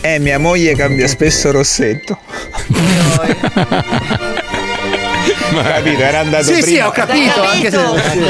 Eh, 0.00 0.18
mia 0.20 0.38
moglie 0.38 0.74
cambia 0.76 1.08
spesso 1.08 1.50
rossetto. 1.50 2.18
Capito? 5.62 6.02
Era 6.02 6.18
andato 6.20 6.44
Sì, 6.44 6.60
prima. 6.60 6.66
sì, 6.66 6.78
ho 6.78 6.90
capito, 6.90 7.42
anche 7.42 7.70
se. 7.70 7.78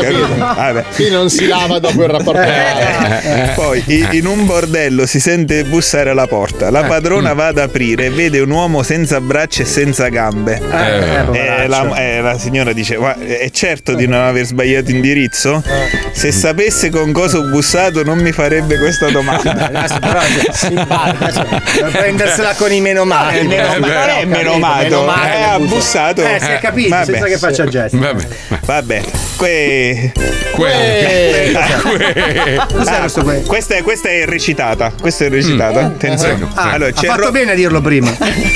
Capito? 0.01 0.37
Vabbè. 0.37 0.85
Qui 0.95 1.11
non 1.11 1.29
si 1.31 1.47
lava 1.47 1.79
dopo 1.79 2.03
il 2.03 2.09
rapporto. 2.09 2.41
Eh, 2.41 3.51
Poi 3.55 3.83
i- 3.87 4.09
in 4.13 4.27
un 4.27 4.47
bordello 4.47 5.07
si 5.07 5.21
sente 5.21 5.65
bussare 5.65 6.11
alla 6.11 6.27
porta. 6.27 6.71
La 6.71 6.85
padrona 6.85 7.33
va 7.35 7.49
ad 7.49 7.59
aprire 7.59 8.07
e 8.07 8.11
vede 8.11 8.41
un 8.41 8.51
uomo 8.51 8.83
senza 8.83 9.21
braccia 9.21 9.63
e 9.63 9.67
senza 9.67 10.09
gambe. 10.09 10.61
Eh, 10.71 11.37
E 11.65 11.67
la, 11.67 11.95
eh, 11.97 12.21
la 12.21 12.39
signora 12.39 12.73
dice: 12.73 12.97
"Ma 12.99 13.17
È 13.19 13.51
certo 13.51 13.95
di 13.95 14.07
non 14.07 14.21
aver 14.21 14.45
sbagliato 14.45 14.91
indirizzo? 14.91 15.63
Se 16.13 16.33
sapesse 16.33 16.91
con 16.91 17.13
cosa 17.13 17.39
ho 17.39 17.43
bussato, 17.49 18.03
non 18.05 18.19
mi 18.19 18.33
farebbe 18.33 18.79
questa 18.79 19.09
domanda. 19.11 19.53
Però 19.99 20.21
si 20.53 20.69
prendersela 21.93 22.55
con 22.55 22.73
i 22.73 22.81
meno 22.81 23.05
male. 23.05 23.41
Eh, 23.41 23.45
meno 23.45 23.67
ho 23.69 23.79
meno 24.27 24.59
meno 24.59 25.05
male 25.05 25.39
Eh, 25.39 25.43
ha 25.43 25.59
bussa. 25.59 25.75
bussato. 25.75 26.23
Eh, 26.23 26.39
si 26.41 26.51
è 26.51 26.59
capito, 26.59 26.88
Vabbè. 26.89 27.05
senza 27.05 27.27
che 27.27 27.39
faccia 27.39 27.67
gesti. 27.67 27.99
Vabbè. 27.99 28.27
Vabbè, 28.65 29.03
que... 29.39 30.13
Que- 30.55 31.53
Que- 31.83 32.61
Cos'è 32.73 32.91
Ah, 32.91 32.99
questo 33.01 33.23
que- 33.23 33.43
questa, 33.43 33.75
è, 33.77 33.83
questa 33.83 34.09
è 34.09 34.25
recitata. 34.25 34.93
Questa 35.01 35.25
è 35.25 35.29
recitata. 35.29 35.85
Attenzione. 35.85 36.49
Ah, 36.55 36.73
Allora, 36.73 36.91
ha 36.91 37.01
fatto 37.01 37.21
Ro- 37.21 37.31
bene 37.31 37.53
a 37.53 37.55
dirlo 37.55 37.81
prima. 37.81 38.11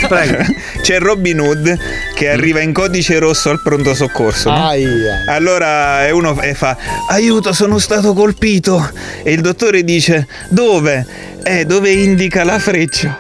Prego. 0.09 0.45
C'è 0.83 0.99
Robin 0.99 1.39
Hood 1.41 1.79
che 2.15 2.29
arriva 2.31 2.61
in 2.61 2.73
codice 2.73 3.19
rosso 3.21 3.51
al 3.51 3.61
pronto 3.63 3.95
soccorso. 3.95 4.51
Aia. 4.51 5.25
Allora 5.29 6.05
uno 6.13 6.41
e 6.41 6.55
fa: 6.55 6.77
Aiuto, 7.09 7.53
sono 7.53 7.79
stato 7.79 8.15
colpito. 8.15 8.91
E 9.23 9.33
il 9.33 9.41
dottore 9.41 9.85
dice: 9.85 10.27
Dove? 10.49 11.07
Eh, 11.45 11.65
dove 11.65 11.91
indica 11.91 12.43
la 12.43 12.59
freccia. 12.59 13.17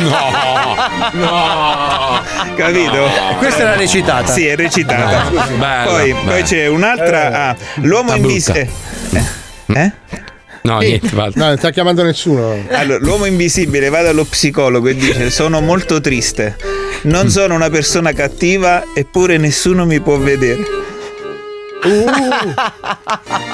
No, 0.00 0.76
no. 1.12 2.22
Capito? 2.56 3.08
Questa 3.38 3.62
era 3.62 3.76
recitata. 3.76 4.32
Sì, 4.32 4.46
è 4.46 4.56
recitata. 4.56 5.30
Bella, 5.30 5.84
poi, 5.84 6.12
bella. 6.12 6.30
poi 6.30 6.42
c'è 6.42 6.66
un'altra. 6.66 7.48
ah, 7.48 7.56
l'uomo 7.76 8.14
invisibile. 8.14 8.68
Eh? 9.66 9.92
No, 10.62 10.78
niente, 10.78 11.08
vado. 11.14 11.32
No, 11.36 11.46
non 11.46 11.56
sta 11.56 11.70
chiamando 11.70 12.02
nessuno. 12.02 12.66
Allora, 12.70 12.98
l'uomo 13.00 13.24
invisibile 13.24 13.88
va 13.88 14.02
dallo 14.02 14.24
psicologo 14.24 14.88
e 14.88 14.94
dice: 14.94 15.30
Sono 15.30 15.60
molto 15.60 16.00
triste. 16.00 16.56
Non 17.02 17.30
sono 17.30 17.54
una 17.54 17.70
persona 17.70 18.12
cattiva, 18.12 18.84
eppure 18.94 19.38
nessuno 19.38 19.86
mi 19.86 20.00
può 20.00 20.18
vedere. 20.18 20.62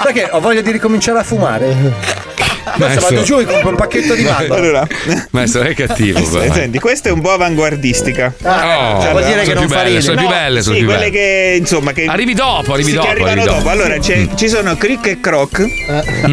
Sai 0.03 0.13
che 0.13 0.27
ho 0.29 0.39
voglia 0.41 0.61
di 0.61 0.71
ricominciare 0.71 1.19
a 1.19 1.23
fumare. 1.23 2.25
Adesso 2.73 2.85
Maestro. 2.87 3.09
vado 3.15 3.23
giù 3.23 3.37
e 3.39 3.45
compro 3.45 3.69
un 3.69 3.75
pacchetto 3.75 4.13
di 4.15 4.23
Marlboro. 4.23 4.59
Allora, 4.61 4.87
Maestro, 5.31 5.61
è 5.61 5.73
cattivo. 5.73 6.19
eh, 6.19 6.23
vai. 6.47 6.51
senti, 6.51 6.79
questa 6.79 7.09
è 7.09 7.11
un 7.11 7.21
po' 7.21 7.31
avanguardistica. 7.31 8.33
Oh, 8.43 9.09
vuol 9.11 9.23
dire 9.25 9.39
che 9.39 9.45
sono 9.45 9.59
non 9.59 9.65
più 9.67 9.75
fa 9.75 9.81
ridere. 9.83 10.01
sono 10.01 10.17
più 10.17 10.27
belle, 10.27 10.61
sono 10.61 10.75
sì, 10.75 10.81
più 10.81 10.89
quelle 10.89 11.09
belle. 11.09 11.17
che 11.17 11.55
insomma 11.59 11.91
che 11.93 12.05
Arrivi 12.05 12.33
dopo, 12.33 12.73
arrivi 12.73 12.89
sì, 12.89 12.95
dopo, 12.95 13.05
che 13.05 13.11
arrivano 13.11 13.31
arrivi 13.31 13.47
dopo. 13.47 13.57
dopo. 13.61 13.69
Mm. 13.69 13.79
Allora 13.79 13.97
c'è- 13.99 14.27
ci 14.35 14.47
sono 14.49 14.75
Crick 14.77 15.07
e 15.07 15.19
Croc. 15.19 15.65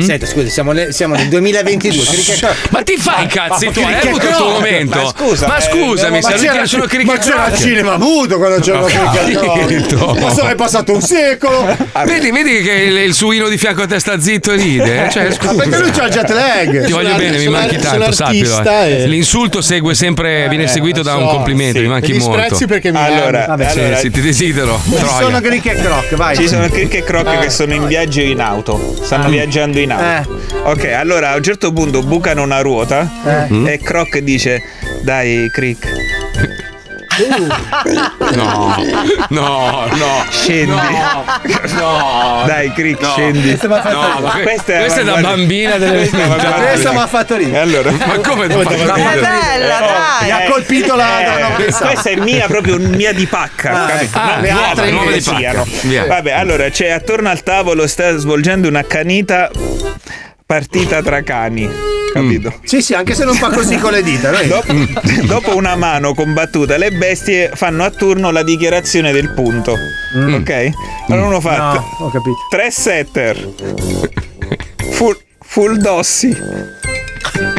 Senti, 0.00 0.26
scusi, 0.26 0.50
siamo 0.50 0.72
nel, 0.72 0.92
siamo 0.92 1.14
nel 1.14 1.28
2022. 1.28 2.04
Crick 2.04 2.28
e 2.30 2.36
Croc. 2.38 2.54
Ma 2.70 2.82
ti 2.82 2.96
fai 2.96 3.24
i 3.24 3.26
cazzi 3.28 3.66
ma 3.66 3.72
tu? 3.72 3.80
Hai 3.80 3.94
avuto 3.94 4.26
il 4.26 4.34
tuo 4.34 4.46
croc? 4.46 4.52
momento? 4.52 4.98
Ma 4.98 5.06
scusa, 5.08 5.46
ma 5.46 5.56
eh, 5.56 5.60
scusami, 5.62 6.20
no, 6.20 6.22
se 6.22 6.28
ma 6.28 6.28
a 6.28 6.30
lui 6.36 6.40
c'era- 6.40 6.52
piacciono 6.52 6.84
cricket 6.84 7.06
ma 7.06 7.18
c'era 7.18 7.44
il 7.46 7.52
croc. 7.52 7.60
cinema 7.60 7.96
muto 7.98 8.36
quando 8.38 8.60
c'era 8.64 8.82
Crick 8.84 9.70
e. 9.70 9.86
Croc. 9.86 10.44
È 10.50 10.54
passato 10.54 10.92
un 10.92 11.00
secolo. 11.02 11.76
Vedi, 12.04 12.30
vedi 12.30 12.62
che 12.62 12.72
il, 12.72 13.14
suino 13.14 13.48
di 13.48 13.56
fianco 13.58 13.82
a 13.82 13.86
te 13.86 13.98
sta 13.98 14.20
zitto 14.20 14.52
e 14.52 14.56
ride? 14.56 15.08
Cioè, 15.10 15.28
Ma 15.28 15.32
scusa. 15.34 15.54
perché 15.54 15.78
lui 15.78 15.90
c'ha 15.90 16.04
il 16.06 16.10
jet 16.26 16.34
lag? 16.36 16.84
Ti 16.86 16.92
voglio 16.92 17.06
Sono 17.08 17.18
bene, 17.18 17.36
mi 17.38 17.44
sono- 17.44 17.56
manchi 17.58 17.80
sono 17.80 17.98
tanto, 17.98 18.12
sappilo. 18.12 18.62
eh. 18.64 19.02
e- 19.02 19.06
L'insulto 19.06 19.60
segue 19.62 19.94
sempre, 19.94 20.48
viene 20.48 20.66
seguito 20.66 21.02
da 21.02 21.16
un 21.16 21.26
complimento, 21.28 21.78
sì. 21.78 21.84
mi 21.84 21.90
manchi 21.90 22.12
Mi 22.12 22.18
disprezzi 22.18 22.50
molto. 22.50 22.66
perché 22.66 22.90
mi 22.90 22.98
Allora. 22.98 23.44
Vabbè, 23.46 23.68
Sì, 23.70 23.78
allora, 23.78 23.96
sì, 23.96 24.10
ti 24.10 24.20
desidero. 24.20 24.80
Ci 24.84 24.90
sono 24.96 25.06
Troia. 25.18 25.40
Crick 25.40 25.66
e 25.66 25.74
Croc, 25.74 26.14
vai. 26.16 26.36
Ci 26.36 26.48
sono 26.48 26.68
Crick 26.68 26.94
e 26.94 27.02
Croc 27.04 27.38
che 27.40 27.50
sono 27.50 27.74
in 27.74 27.86
viaggio 27.86 28.20
in 28.20 28.40
auto. 28.40 28.96
Stanno 29.02 29.28
viaggiando 29.28 29.78
in 29.78 29.92
auto. 29.92 30.40
Ok, 30.64 30.84
allora 30.86 31.30
a 31.30 31.36
un 31.36 31.42
certo 31.42 31.72
punto 31.72 32.02
bucano 32.02 32.42
una 32.42 32.60
ruota 32.60 33.10
e 33.66 33.78
Croc 33.82 34.18
dice: 34.18 34.62
Dai, 35.02 35.48
Crick, 35.52 35.86
No, 38.34 38.76
no, 39.28 39.86
no. 39.92 40.24
scendi. 40.30 40.72
No, 41.74 42.44
Dai, 42.46 42.72
Crick, 42.72 43.04
scendi. 43.12 43.56
Questa 43.56 43.68
No, 43.90 44.30
Questa 44.42 44.72
è 44.74 44.78
questa 44.78 45.00
è 45.00 45.04
da 45.04 45.12
avanguardia- 45.12 45.20
bambina 45.22 45.76
delle 45.78 46.08
Questa. 46.08 46.54
Questa 46.62 46.92
mi 46.92 46.98
ha 46.98 47.06
fatto 47.06 47.36
ridere. 47.36 47.58
allora, 47.60 47.90
Ma 47.90 48.18
come 48.18 48.46
ti 48.48 48.54
fai 48.54 48.64
È 48.64 48.92
ridere? 48.94 49.20
bella, 49.20 49.78
dai. 49.78 50.24
Mi 50.24 50.30
ha 50.30 50.50
colpito 50.50 50.94
la 50.96 51.20
Eh, 51.20 51.24
donna 51.24 51.46
questa 51.54 52.10
è 52.10 52.16
mia 52.16 52.46
proprio 52.46 52.78
mia 52.78 53.12
di 53.12 53.26
pacca. 53.26 53.86
Ah, 54.12 54.40
le 54.40 54.50
nuova, 54.50 54.68
altre 54.68 54.90
nuova 54.90 55.10
di 55.10 55.20
pacca. 55.22 55.64
Vabbè, 56.06 56.32
allora 56.32 56.68
c'è 56.68 56.90
attorno 56.90 57.28
al 57.28 57.42
tavolo 57.42 57.86
sta 57.86 58.16
svolgendo 58.16 58.68
un'accanita 58.68 59.50
partita 60.46 61.02
tra 61.02 61.22
cani. 61.22 61.68
Capito? 62.14 62.54
Sì, 62.62 62.80
sì, 62.80 62.94
anche 62.94 63.12
se 63.14 63.24
non 63.24 63.34
fa 63.34 63.50
così 63.50 63.76
con 63.78 63.90
le 63.90 64.00
dita. 64.02 64.30
vedi? 64.30 64.48
Dopo, 64.48 64.72
dopo 65.26 65.56
una 65.56 65.74
mano 65.74 66.14
combattuta, 66.14 66.76
le 66.76 66.92
bestie 66.92 67.50
fanno 67.54 67.82
a 67.84 67.90
turno 67.90 68.30
la 68.30 68.44
dichiarazione 68.44 69.10
del 69.10 69.30
punto. 69.30 69.72
Ok? 70.14 70.70
Allora 71.08 71.26
uno 71.26 71.40
fa 71.40 71.52
Mm. 71.54 71.74
No, 71.74 71.96
ho 72.06 72.10
capito. 72.10 72.36
tre 72.50 72.70
setter, 72.70 73.48
full, 74.92 75.16
full 75.40 75.76
dossi, 75.76 76.36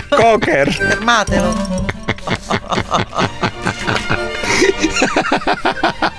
cocker. 0.10 0.72
Fermatelo. 0.74 1.84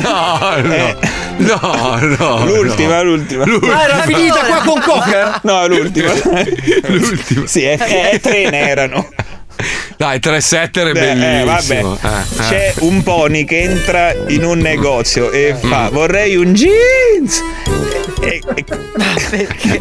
No, 0.00 0.56
no. 0.62 0.98
No, 1.38 1.98
no. 2.18 2.44
L'ultima, 2.46 3.02
l'ultima. 3.02 3.44
Ah, 3.44 3.82
era 3.84 4.02
finita 4.02 4.44
qua 4.44 4.62
con 4.64 4.80
Cocker? 4.80 5.40
No, 5.42 5.66
l'ultima. 5.66 6.12
l'ultima. 6.86 7.46
Sì, 7.46 7.64
è, 7.64 7.76
è 7.76 8.20
tre 8.20 8.50
ne 8.50 8.68
erano. 8.68 9.08
Dai, 10.02 10.18
3 10.18 10.40
setter 10.40 10.88
è 10.88 10.92
Beh, 10.94 11.10
eh, 11.12 11.14
bellissimo. 11.44 11.96
vabbè. 12.02 12.16
Eh, 12.16 12.42
eh. 12.42 12.48
C'è 12.48 12.74
un 12.80 13.04
pony 13.04 13.44
che 13.44 13.60
entra 13.60 14.12
in 14.26 14.42
un 14.44 14.58
negozio 14.58 15.30
e 15.30 15.54
fa 15.56 15.90
vorrei 15.92 16.34
un 16.34 16.52
jeans. 16.54 17.40
E, 18.20 18.40
e- 18.52 18.64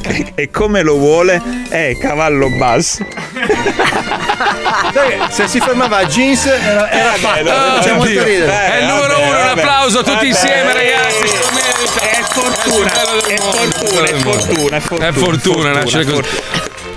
e- 0.04 0.32
e 0.36 0.50
come 0.52 0.84
lo 0.84 0.98
vuole? 0.98 1.42
È 1.68 1.98
cavallo 2.00 2.50
basso. 2.52 3.04
Se 5.32 5.48
si 5.48 5.60
fermava 5.60 5.98
a 5.98 6.06
jeans 6.06 6.46
era, 6.46 6.92
era 6.92 7.12
fatto. 7.14 7.50
Ah, 7.50 7.80
C'è 7.82 7.94
molto 7.94 8.24
ridere. 8.24 8.72
È 8.74 8.78
il 8.78 8.86
numero 8.86 9.20
uno, 9.22 9.30
un 9.30 9.48
applauso 9.58 10.00
a 10.02 10.04
tutti 10.04 10.28
insieme, 10.28 10.72
ragazzi. 10.72 11.34
È 12.00 12.22
fortuna, 12.30 12.92
è 12.92 13.38
fortuna, 13.40 14.06
è 14.06 14.14
fortuna, 14.20 14.78
è 14.78 14.80
fortuna. 14.82 15.08
È 15.08 15.12
fortuna, 15.12 15.72
nascere 15.72 16.04
così. 16.06 16.22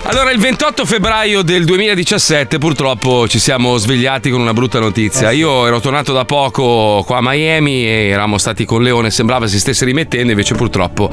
Allora, 0.07 0.29
il 0.29 0.37
28 0.37 0.85
febbraio 0.85 1.41
del 1.41 1.65
2017 1.65 2.59
purtroppo 2.59 3.27
ci 3.27 3.39
siamo 3.39 3.75
svegliati 3.77 4.29
con 4.29 4.39
una 4.39 4.53
brutta 4.53 4.77
notizia. 4.77 5.31
Io 5.31 5.65
ero 5.65 5.79
tornato 5.79 6.13
da 6.13 6.25
poco 6.25 7.01
qua 7.07 7.17
a 7.17 7.21
Miami 7.23 7.87
e 7.87 8.09
eravamo 8.09 8.37
stati 8.37 8.65
con 8.65 8.83
Leone, 8.83 9.09
sembrava 9.09 9.47
si 9.47 9.59
stesse 9.59 9.83
rimettendo, 9.83 10.29
invece 10.29 10.53
purtroppo 10.53 11.09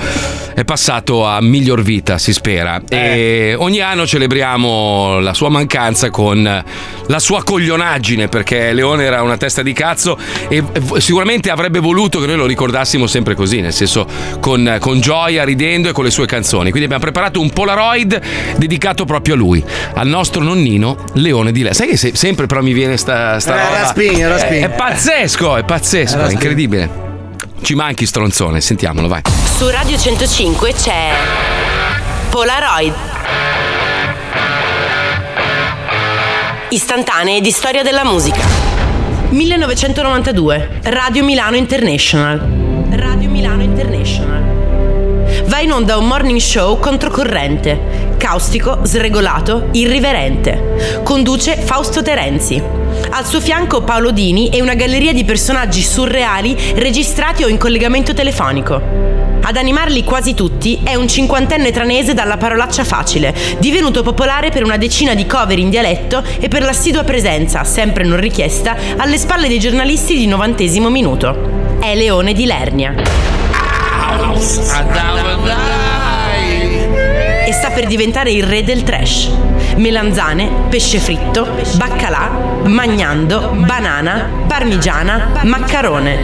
è 0.54 0.62
passato 0.64 1.24
a 1.24 1.40
miglior 1.40 1.80
vita, 1.80 2.18
si 2.18 2.34
spera. 2.34 2.82
E 2.86 3.54
ogni 3.56 3.80
anno 3.80 4.06
celebriamo 4.06 5.20
la 5.20 5.32
sua 5.32 5.48
mancanza 5.48 6.10
con 6.10 6.64
la 7.06 7.18
sua 7.18 7.42
coglionaggine, 7.42 8.28
perché 8.28 8.74
Leone 8.74 9.04
era 9.04 9.22
una 9.22 9.38
testa 9.38 9.62
di 9.62 9.72
cazzo 9.72 10.18
e 10.48 10.62
sicuramente 10.98 11.48
avrebbe 11.50 11.78
voluto 11.78 12.20
che 12.20 12.26
noi 12.26 12.36
lo 12.36 12.46
ricordassimo 12.46 13.06
sempre 13.06 13.34
così, 13.34 13.62
nel 13.62 13.72
senso 13.72 14.06
con, 14.38 14.76
con 14.80 15.00
gioia, 15.00 15.44
ridendo 15.44 15.88
e 15.88 15.92
con 15.92 16.04
le 16.04 16.10
sue 16.10 16.26
canzoni. 16.26 16.68
Quindi 16.68 16.84
abbiamo 16.84 17.02
preparato 17.02 17.40
un 17.40 17.48
Polaroid 17.48 18.20
dedicato 18.58 18.80
proprio 19.06 19.34
a 19.34 19.36
lui, 19.36 19.64
al 19.94 20.06
nostro 20.08 20.42
nonnino 20.42 20.96
Leone 21.14 21.52
di 21.52 21.62
Lei. 21.62 21.72
Sai 21.74 21.86
che 21.88 21.96
se- 21.96 22.12
sempre 22.14 22.46
però 22.46 22.60
mi 22.62 22.72
viene 22.72 22.96
sta, 22.96 23.38
sta 23.38 23.54
Eh, 23.60 23.64
roba? 23.64 23.78
Raspini, 23.80 24.26
Raspini. 24.26 24.60
È, 24.60 24.64
è 24.64 24.70
pazzesco, 24.70 25.56
è 25.56 25.64
pazzesco, 25.64 26.18
è 26.18 26.32
incredibile. 26.32 26.90
Ci 27.62 27.74
manchi 27.74 28.06
stronzone, 28.06 28.60
sentiamolo, 28.60 29.06
vai. 29.08 29.22
Su 29.56 29.68
Radio 29.70 29.96
105 29.96 30.72
c'è 30.72 31.10
Polaroid. 32.30 32.94
Istantanee 36.70 37.40
di 37.40 37.50
storia 37.50 37.82
della 37.82 38.04
musica. 38.04 38.40
1992, 39.30 40.80
Radio 40.84 41.22
Milano 41.24 41.56
International. 41.56 42.38
Radio 42.90 43.28
Milano 43.30 43.62
International. 43.62 44.40
Va 45.46 45.60
in 45.60 45.72
onda 45.72 45.96
un 45.96 46.06
morning 46.06 46.38
show 46.40 46.78
controcorrente, 46.78 48.01
caustico, 48.22 48.78
sregolato, 48.84 49.66
irriverente. 49.72 51.00
Conduce 51.02 51.56
Fausto 51.56 52.02
Terenzi. 52.02 52.62
Al 53.10 53.26
suo 53.26 53.40
fianco 53.40 53.82
Paolo 53.82 54.12
Dini 54.12 54.48
e 54.48 54.62
una 54.62 54.74
galleria 54.74 55.12
di 55.12 55.24
personaggi 55.24 55.82
surreali 55.82 56.56
registrati 56.76 57.42
o 57.42 57.48
in 57.48 57.58
collegamento 57.58 58.14
telefonico. 58.14 58.80
Ad 59.42 59.56
animarli 59.56 60.04
quasi 60.04 60.34
tutti 60.34 60.78
è 60.84 60.94
un 60.94 61.08
cinquantenne 61.08 61.72
tranese 61.72 62.14
dalla 62.14 62.36
parolaccia 62.36 62.84
facile, 62.84 63.34
divenuto 63.58 64.04
popolare 64.04 64.50
per 64.50 64.62
una 64.62 64.76
decina 64.76 65.14
di 65.14 65.26
cover 65.26 65.58
in 65.58 65.68
dialetto 65.68 66.22
e 66.38 66.46
per 66.46 66.62
l'assidua 66.62 67.02
presenza, 67.02 67.64
sempre 67.64 68.04
non 68.04 68.20
richiesta, 68.20 68.76
alle 68.98 69.18
spalle 69.18 69.48
dei 69.48 69.58
giornalisti 69.58 70.16
di 70.16 70.28
novantesimo 70.28 70.88
minuto. 70.88 71.76
È 71.80 71.92
Leone 71.96 72.34
di 72.34 72.46
Lernia. 72.46 72.94
Per 77.74 77.86
diventare 77.86 78.30
il 78.30 78.44
re 78.44 78.62
del 78.62 78.82
trash. 78.82 79.30
Melanzane, 79.76 80.66
pesce 80.68 80.98
fritto, 80.98 81.48
baccalà, 81.76 82.60
magnando, 82.64 83.54
banana, 83.54 84.28
parmigiana, 84.46 85.40
maccarone. 85.42 86.18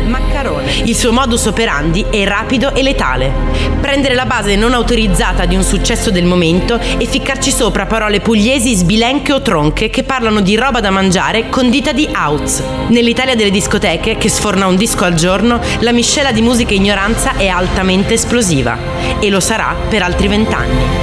Il 0.84 0.94
suo 0.94 1.12
modus 1.12 1.46
operandi 1.46 2.04
è 2.10 2.24
rapido 2.24 2.74
e 2.74 2.82
letale. 2.82 3.32
Prendere 3.80 4.14
la 4.14 4.26
base 4.26 4.56
non 4.56 4.74
autorizzata 4.74 5.46
di 5.46 5.56
un 5.56 5.62
successo 5.62 6.10
del 6.10 6.26
momento 6.26 6.78
e 6.98 7.06
ficcarci 7.06 7.50
sopra 7.50 7.86
parole 7.86 8.20
pugliesi 8.20 8.74
sbilenche 8.74 9.32
o 9.32 9.40
tronche 9.40 9.88
che 9.88 10.02
parlano 10.02 10.42
di 10.42 10.54
roba 10.54 10.80
da 10.80 10.90
mangiare 10.90 11.48
condita 11.48 11.92
di 11.92 12.06
outs. 12.14 12.62
Nell'Italia 12.88 13.34
delle 13.34 13.50
discoteche, 13.50 14.18
che 14.18 14.28
sforna 14.28 14.66
un 14.66 14.76
disco 14.76 15.04
al 15.04 15.14
giorno, 15.14 15.60
la 15.78 15.92
miscela 15.92 16.30
di 16.30 16.42
musica 16.42 16.72
e 16.72 16.76
ignoranza 16.76 17.36
è 17.36 17.46
altamente 17.48 18.14
esplosiva. 18.14 18.76
E 19.18 19.30
lo 19.30 19.40
sarà 19.40 19.74
per 19.88 20.02
altri 20.02 20.28
vent'anni. 20.28 20.97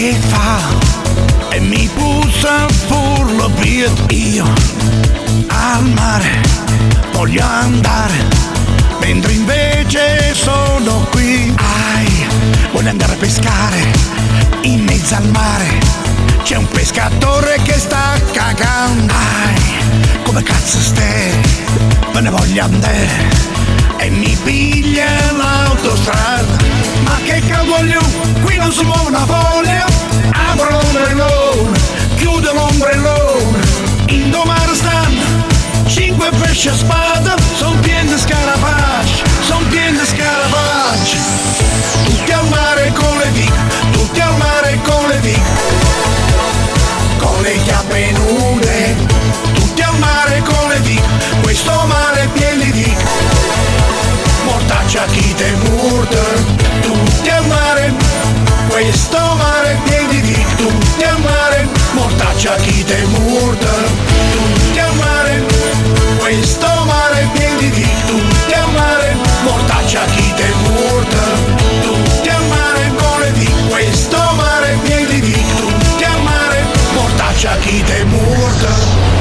Che 0.00 0.14
fa? 0.14 0.58
E 1.50 1.60
mi 1.60 1.86
puzza 1.94 2.64
pur 2.86 3.30
lo 3.32 3.50
beat 3.50 4.10
io. 4.12 4.46
Al 5.48 5.84
mare 5.90 6.40
voglio 7.12 7.44
andare 7.44 8.14
mentre 9.00 9.32
invece 9.32 10.32
sono 10.32 11.06
qui. 11.10 11.54
Ai 11.54 12.26
voglio 12.72 12.88
andare 12.88 13.12
a 13.12 13.16
pescare 13.16 13.92
in 14.62 14.84
mezzo 14.84 15.16
al 15.16 15.28
mare. 15.28 15.68
C'è 16.44 16.56
un 16.56 16.68
pescatore 16.68 17.60
che 17.62 17.78
sta 17.78 18.18
cagando. 18.32 19.12
Ai 19.12 20.22
come 20.22 20.42
cazzo 20.42 20.78
stai 20.78 21.30
me 22.14 22.20
ne 22.22 22.30
voglio 22.30 22.64
andare. 22.64 23.28
E 23.98 24.08
mi 24.08 24.34
piglia 24.44 25.30
l'autostrada 25.36 26.79
che 27.24 27.42
cavolo 27.48 28.00
qui 28.42 28.56
non 28.56 28.72
si 28.72 28.84
muove 28.84 29.08
una 29.08 29.26
foglia 29.26 29.86
apro 30.32 30.70
l'ombrellone 30.70 31.78
chiudo 32.16 32.52
l'ombrellone. 32.52 33.58
In 34.08 34.30
domani 34.30 34.74
stanno 34.74 35.20
cinque 35.86 36.30
pesci 36.40 36.68
a 36.68 36.74
spada. 36.74 37.34
Son 37.56 37.78
pieni 37.80 38.12
di 38.12 38.18
scarafaggi 38.18 39.22
son 39.42 39.66
pieni 39.68 39.98
di 39.98 40.06
scarafaggi. 40.06 41.18
Tutti 42.04 42.32
al 42.32 42.48
mare 42.48 42.92
con 42.94 43.18
le 43.18 43.30
vic 43.32 43.52
tutti 43.92 44.20
al 44.20 44.36
mare 44.36 44.78
con 44.82 45.08
le 45.08 45.18
vic 45.18 45.40
con 47.18 47.42
le 47.42 47.62
chiappe 47.64 48.12
nude 48.12 48.96
tutti 49.54 49.82
al 49.82 49.96
mare 49.98 50.42
con 50.42 50.68
le 50.68 50.78
vic 50.80 51.02
questo 51.42 51.72
mare 51.86 52.28
pieno 52.32 52.62
di 52.64 52.70
vic 52.70 53.29
mortaccia 54.70 55.04
chi 55.06 55.34
te 55.34 55.50
murta 55.64 56.22
tutti 56.80 57.28
al 57.28 57.44
mare 57.46 57.92
questo 58.68 59.18
mare 59.36 59.72
è 59.72 59.78
pieno 59.82 60.08
di 60.08 60.44
tutti 60.56 61.02
al 61.02 61.20
mare 61.20 61.68
mortaccia 61.92 62.54
chi 62.54 62.84
te 62.84 63.04
murta 63.06 63.72
tutti 64.30 64.78
al 64.78 64.94
mare 64.94 65.42
questo 66.18 66.68
mare 66.84 67.20
è 67.20 67.28
pieno 67.32 67.58
di 67.58 67.88
tutti 68.06 68.52
al 68.52 68.70
mare 68.70 69.16
mortaccia 69.42 70.04
chi 70.14 70.34
te 70.34 70.48
murta 70.62 71.22
tutti 71.82 72.28
al 72.28 72.44
mare 72.44 72.92
vic 73.32 73.68
questo 73.68 74.18
mare 74.36 74.72
è 74.72 74.78
pieno 74.78 75.08
di 75.08 75.44
tutti 75.56 76.04
al 76.04 76.22
mare 76.22 76.64
mortaccia 76.94 77.56
chi 77.58 77.82
te 77.82 78.04
murta 78.04 79.19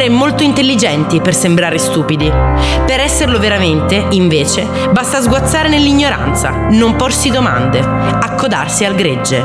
essere 0.00 0.08
molto 0.08 0.42
intelligenti 0.42 1.20
per 1.20 1.34
sembrare 1.34 1.76
stupidi. 1.76 2.26
Per 2.26 3.00
esserlo 3.00 3.38
veramente, 3.38 4.06
invece, 4.12 4.66
basta 4.92 5.20
sguazzare 5.20 5.68
nell'ignoranza, 5.68 6.68
non 6.70 6.96
porsi 6.96 7.28
domande, 7.28 7.80
accodarsi 7.80 8.86
al 8.86 8.94
gregge. 8.94 9.44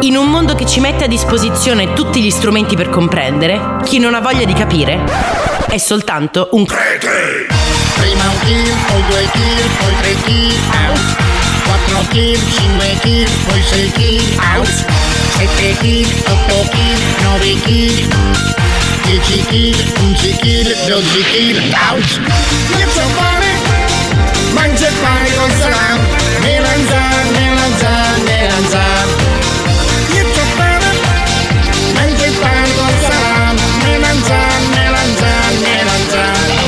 In 0.00 0.16
un 0.16 0.30
mondo 0.30 0.54
che 0.54 0.64
ci 0.64 0.80
mette 0.80 1.04
a 1.04 1.08
disposizione 1.08 1.92
tutti 1.92 2.22
gli 2.22 2.30
strumenti 2.30 2.74
per 2.74 2.88
comprendere, 2.88 3.60
chi 3.84 3.98
non 3.98 4.14
ha 4.14 4.20
voglia 4.20 4.46
di 4.46 4.54
capire 4.54 5.04
è 5.68 5.76
soltanto 5.76 6.48
un 6.52 6.64
crete. 6.64 7.46
Prima 8.00 8.24
un 8.30 8.38
kill, 8.46 8.74
poi 8.86 9.04
due 9.08 9.28
kill, 9.32 9.76
poi 9.78 9.94
tre 10.00 10.14
kill, 10.24 10.54
out. 10.88 11.00
4 11.64 12.06
kill, 12.08 12.38
5 12.50 12.96
kill, 13.02 13.28
poi 13.46 13.62
6 13.62 13.92
kill, 13.92 14.22
out. 14.56 14.84
7 15.36 15.76
kill, 15.80 16.08
8 16.48 16.68
kill, 16.70 16.98
9 17.20 17.60
kill. 17.64 18.71
10 19.04 19.46
kill, 19.48 19.76
11 20.00 20.38
kill, 20.42 20.68
12 20.86 21.24
kill, 21.32 21.58
out. 21.74 22.20
Io 22.78 22.88
so 22.88 23.02
fame, 23.16 23.52
mangio 24.54 24.86
il 24.86 24.94
pane 25.00 25.34
con 25.36 25.50
salame, 25.58 26.00
melanzane, 26.40 27.30
melanzane, 27.30 28.22
melanzane. 28.24 29.12
Io 30.14 30.24
so 30.32 30.44
fame, 30.56 30.90
mangio 31.94 32.24
il 32.24 32.36
pane 32.40 32.74
con 32.76 32.92
salame, 33.00 33.60
melanzane, 33.84 34.66
melanzane, 34.68 35.58
melanzane. 35.58 36.60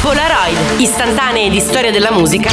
Polaroid, 0.00 0.80
istantanee 0.80 1.48
di 1.48 1.60
storia 1.60 1.90
della 1.92 2.10
musica, 2.10 2.50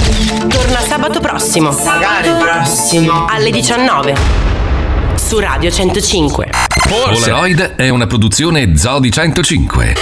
torna 0.47 0.79
sabato 0.81 1.19
prossimo. 1.19 1.71
Sabato 1.71 2.35
prossimo. 2.37 3.25
Alle 3.27 3.49
19. 3.49 4.58
Su 5.29 5.37
Radio 5.37 5.69
105. 5.69 6.49
Polaroid 6.87 7.75
è 7.75 7.89
una 7.89 8.07
produzione 8.07 8.75
Zodi 8.75 9.11
105. 9.11 9.93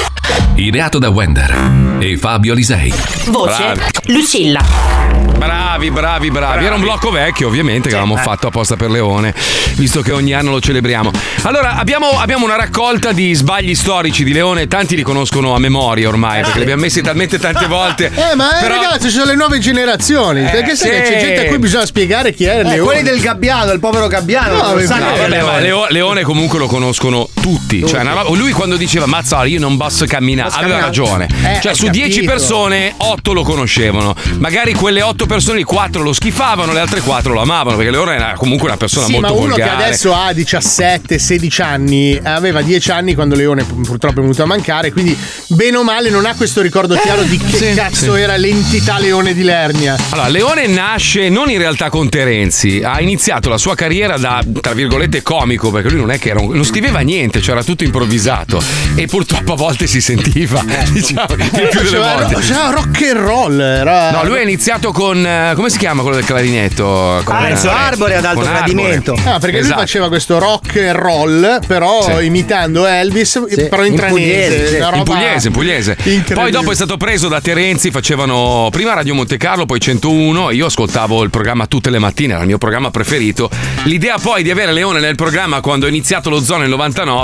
Ideato 0.55 0.99
da 0.99 1.09
Wender 1.09 1.97
e 1.99 2.15
Fabio 2.15 2.53
Lisei. 2.53 2.93
Voce 3.25 3.57
Bravi. 3.57 3.81
Lucilla. 4.05 5.06
Bravi, 5.37 5.91
bravi, 5.91 6.31
bravi. 6.31 6.65
Era 6.65 6.75
un 6.75 6.81
blocco 6.81 7.11
vecchio, 7.11 7.47
ovviamente, 7.47 7.89
che 7.89 7.95
avevamo 7.95 8.19
fatto 8.19 8.47
apposta 8.47 8.75
per 8.75 8.89
Leone, 8.89 9.33
visto 9.75 10.01
che 10.01 10.11
ogni 10.11 10.33
anno 10.33 10.51
lo 10.51 10.59
celebriamo. 10.59 11.11
Allora, 11.43 11.75
abbiamo, 11.75 12.19
abbiamo 12.19 12.45
una 12.45 12.55
raccolta 12.55 13.11
di 13.11 13.33
sbagli 13.35 13.75
storici 13.75 14.23
di 14.23 14.33
Leone, 14.33 14.67
tanti 14.67 14.95
li 14.95 15.03
conoscono 15.03 15.53
a 15.53 15.59
memoria 15.59 16.07
ormai, 16.07 16.41
perché 16.41 16.57
li 16.57 16.63
abbiamo 16.63 16.81
messi 16.81 17.01
talmente 17.01 17.37
tante 17.37 17.67
volte. 17.67 18.11
Eh, 18.13 18.35
ma 18.35 18.57
eh, 18.57 18.61
Però- 18.61 18.81
ragazzi, 18.81 19.07
ci 19.09 19.13
sono 19.13 19.25
le 19.25 19.35
nuove 19.35 19.59
generazioni. 19.59 20.43
perché 20.49 20.75
sai 20.75 20.89
che 20.89 21.01
c'è 21.03 21.19
gente 21.19 21.45
a 21.45 21.47
cui 21.47 21.59
bisogna 21.59 21.85
spiegare 21.85 22.33
chi 22.33 22.45
è 22.45 22.59
Eh, 22.59 22.63
Leone. 22.63 22.79
quelli 22.79 23.03
del 23.03 23.19
Gabbiano, 23.19 23.71
il 23.71 23.79
povero 23.79 24.07
Gabbiano. 24.07 24.55
No, 24.57 24.71
lo 24.73 24.77
che 24.77 24.83
è 24.83 24.87
vabbè, 24.87 25.19
ma 25.19 25.27
Leone. 25.27 25.61
Leo- 25.61 25.85
Leone 25.89 26.21
comunque 26.23 26.57
lo 26.57 26.65
conoscono 26.67 27.29
tutti. 27.47 27.85
Cioè, 27.87 28.01
una 28.01 28.23
lui 28.23 28.51
quando 28.51 28.75
diceva 28.75 29.05
Mazzoli, 29.05 29.51
io 29.53 29.59
non 29.59 29.77
posso 29.77 30.05
camminare, 30.05 30.49
Posso 30.49 30.59
aveva 30.61 30.79
camminare. 30.79 31.27
ragione. 31.27 31.55
Eh, 31.57 31.61
cioè, 31.61 31.73
su 31.73 31.87
10 31.87 32.09
capito. 32.09 32.31
persone, 32.31 32.93
8 32.97 33.33
lo 33.33 33.43
conoscevano. 33.43 34.13
Magari 34.39 34.73
quelle 34.73 35.01
8 35.01 35.25
persone, 35.25 35.63
4 35.63 36.01
lo 36.03 36.11
schifavano, 36.11 36.73
le 36.73 36.79
altre 36.81 36.99
4 36.99 37.31
lo 37.33 37.41
amavano. 37.41 37.77
Perché 37.77 37.91
Leone 37.91 38.15
era 38.15 38.33
comunque 38.35 38.67
una 38.67 38.77
persona 38.77 39.05
Sì, 39.05 39.13
molto 39.13 39.27
ma 39.27 39.33
uno 39.39 39.47
volgare. 39.49 39.77
che 39.77 39.83
adesso 39.83 40.13
ha 40.13 40.31
17-16 40.31 41.61
anni, 41.61 42.19
aveva 42.21 42.61
10 42.61 42.91
anni 42.91 43.13
quando 43.15 43.35
Leone 43.35 43.63
pu- 43.63 43.81
purtroppo 43.81 44.19
è 44.19 44.21
venuto 44.21 44.43
a 44.43 44.45
mancare, 44.45 44.91
quindi 44.91 45.17
bene 45.47 45.77
o 45.77 45.83
male 45.83 46.09
non 46.09 46.25
ha 46.25 46.35
questo 46.35 46.61
ricordo 46.61 46.95
chiaro 46.95 47.23
di 47.23 47.37
che 47.37 47.57
sì, 47.57 47.73
cazzo 47.75 48.15
sì. 48.15 48.19
era 48.21 48.35
l'entità 48.37 48.99
Leone 48.99 49.33
di 49.33 49.43
Lernia. 49.43 49.95
Allora, 50.09 50.27
Leone 50.27 50.67
nasce 50.67 51.29
non 51.29 51.49
in 51.49 51.57
realtà 51.59 51.89
con 51.89 52.09
Terenzi, 52.09 52.81
ha 52.83 52.99
iniziato 53.01 53.47
la 53.49 53.57
sua 53.57 53.75
carriera 53.75 54.17
da, 54.17 54.43
tra 54.61 54.73
virgolette, 54.73 55.21
comico, 55.21 55.71
perché 55.71 55.89
lui 55.89 55.99
non 55.99 56.11
è 56.11 56.19
che 56.19 56.29
era 56.29 56.39
un- 56.41 56.53
non 56.53 56.63
scriveva 56.65 56.99
niente, 56.99 57.36
cioè 57.41 57.55
era 57.55 57.63
tutto 57.63 57.83
improvvisato 57.83 58.61
e 58.95 59.05
purtroppo 59.07 59.53
a 59.53 59.55
volte 59.55 59.87
si 59.87 60.01
sentiva, 60.01 60.63
diciamo, 60.91 61.25
il 61.33 61.49
più 61.49 61.49
delle 61.59 61.69
Faceva, 61.69 62.13
volte. 62.15 62.33
faceva 62.35 62.69
rock 62.71 63.01
and 63.03 63.19
roll, 63.19 63.59
era 63.59 64.11
No, 64.11 64.23
lui 64.25 64.37
ha 64.37 64.41
iniziato 64.41 64.91
con. 64.91 65.25
eh, 65.25 65.51
come 65.55 65.69
si 65.69 65.77
chiama 65.77 66.01
quello 66.01 66.17
del 66.17 66.25
clarinetto? 66.25 67.21
Con, 67.23 67.35
Ah, 67.35 67.49
Enzo 67.49 67.67
eh, 67.69 67.73
Arbore 67.73 68.15
ad 68.15 68.25
alto 68.25 68.39
con 68.41 68.49
Arbore. 68.49 68.73
gradimento. 68.73 69.13
Ah, 69.25 69.39
perché 69.39 69.57
Esatto. 69.59 69.75
lui 69.75 69.83
faceva 69.85 70.07
questo 70.07 70.39
rock 70.39 70.75
and 70.77 70.91
roll, 70.97 71.59
però 71.67 72.01
Sì. 72.19 72.25
imitando 72.25 72.85
Elvis, 72.85 73.41
però 73.69 73.83
in, 73.85 73.91
in 73.93 73.97
tranese. 73.97 74.07
pugliese, 74.19 74.67
sì. 74.67 74.75
una 74.75 74.85
In 74.87 74.91
roba 74.91 75.03
pugliese, 75.03 75.47
in 75.47 75.53
pugliese. 75.53 75.97
Poi 76.33 76.51
dopo 76.51 76.71
è 76.71 76.75
stato 76.75 76.97
preso 76.97 77.27
da 77.27 77.41
Terenzi, 77.41 77.91
facevano 77.91 78.69
prima 78.71 78.93
Radio 78.93 79.13
Monte 79.15 79.37
Carlo, 79.37 79.65
poi 79.65 79.79
101. 79.79 80.51
Io 80.51 80.65
ascoltavo 80.65 81.23
il 81.23 81.29
programma 81.29 81.67
tutte 81.67 81.89
le 81.89 81.99
mattine, 81.99 82.33
era 82.33 82.41
il 82.41 82.47
mio 82.47 82.57
programma 82.57 82.89
preferito. 82.91 83.49
L'idea 83.83 84.17
poi 84.17 84.43
di 84.43 84.51
avere 84.51 84.71
Leone 84.73 84.99
nel 84.99 85.15
programma 85.15 85.61
quando 85.61 85.85
ho 85.85 85.89
iniziato 85.89 86.29
lo 86.29 86.41
Zoo 86.41 86.57
nel 86.57 86.69
99, 86.69 87.16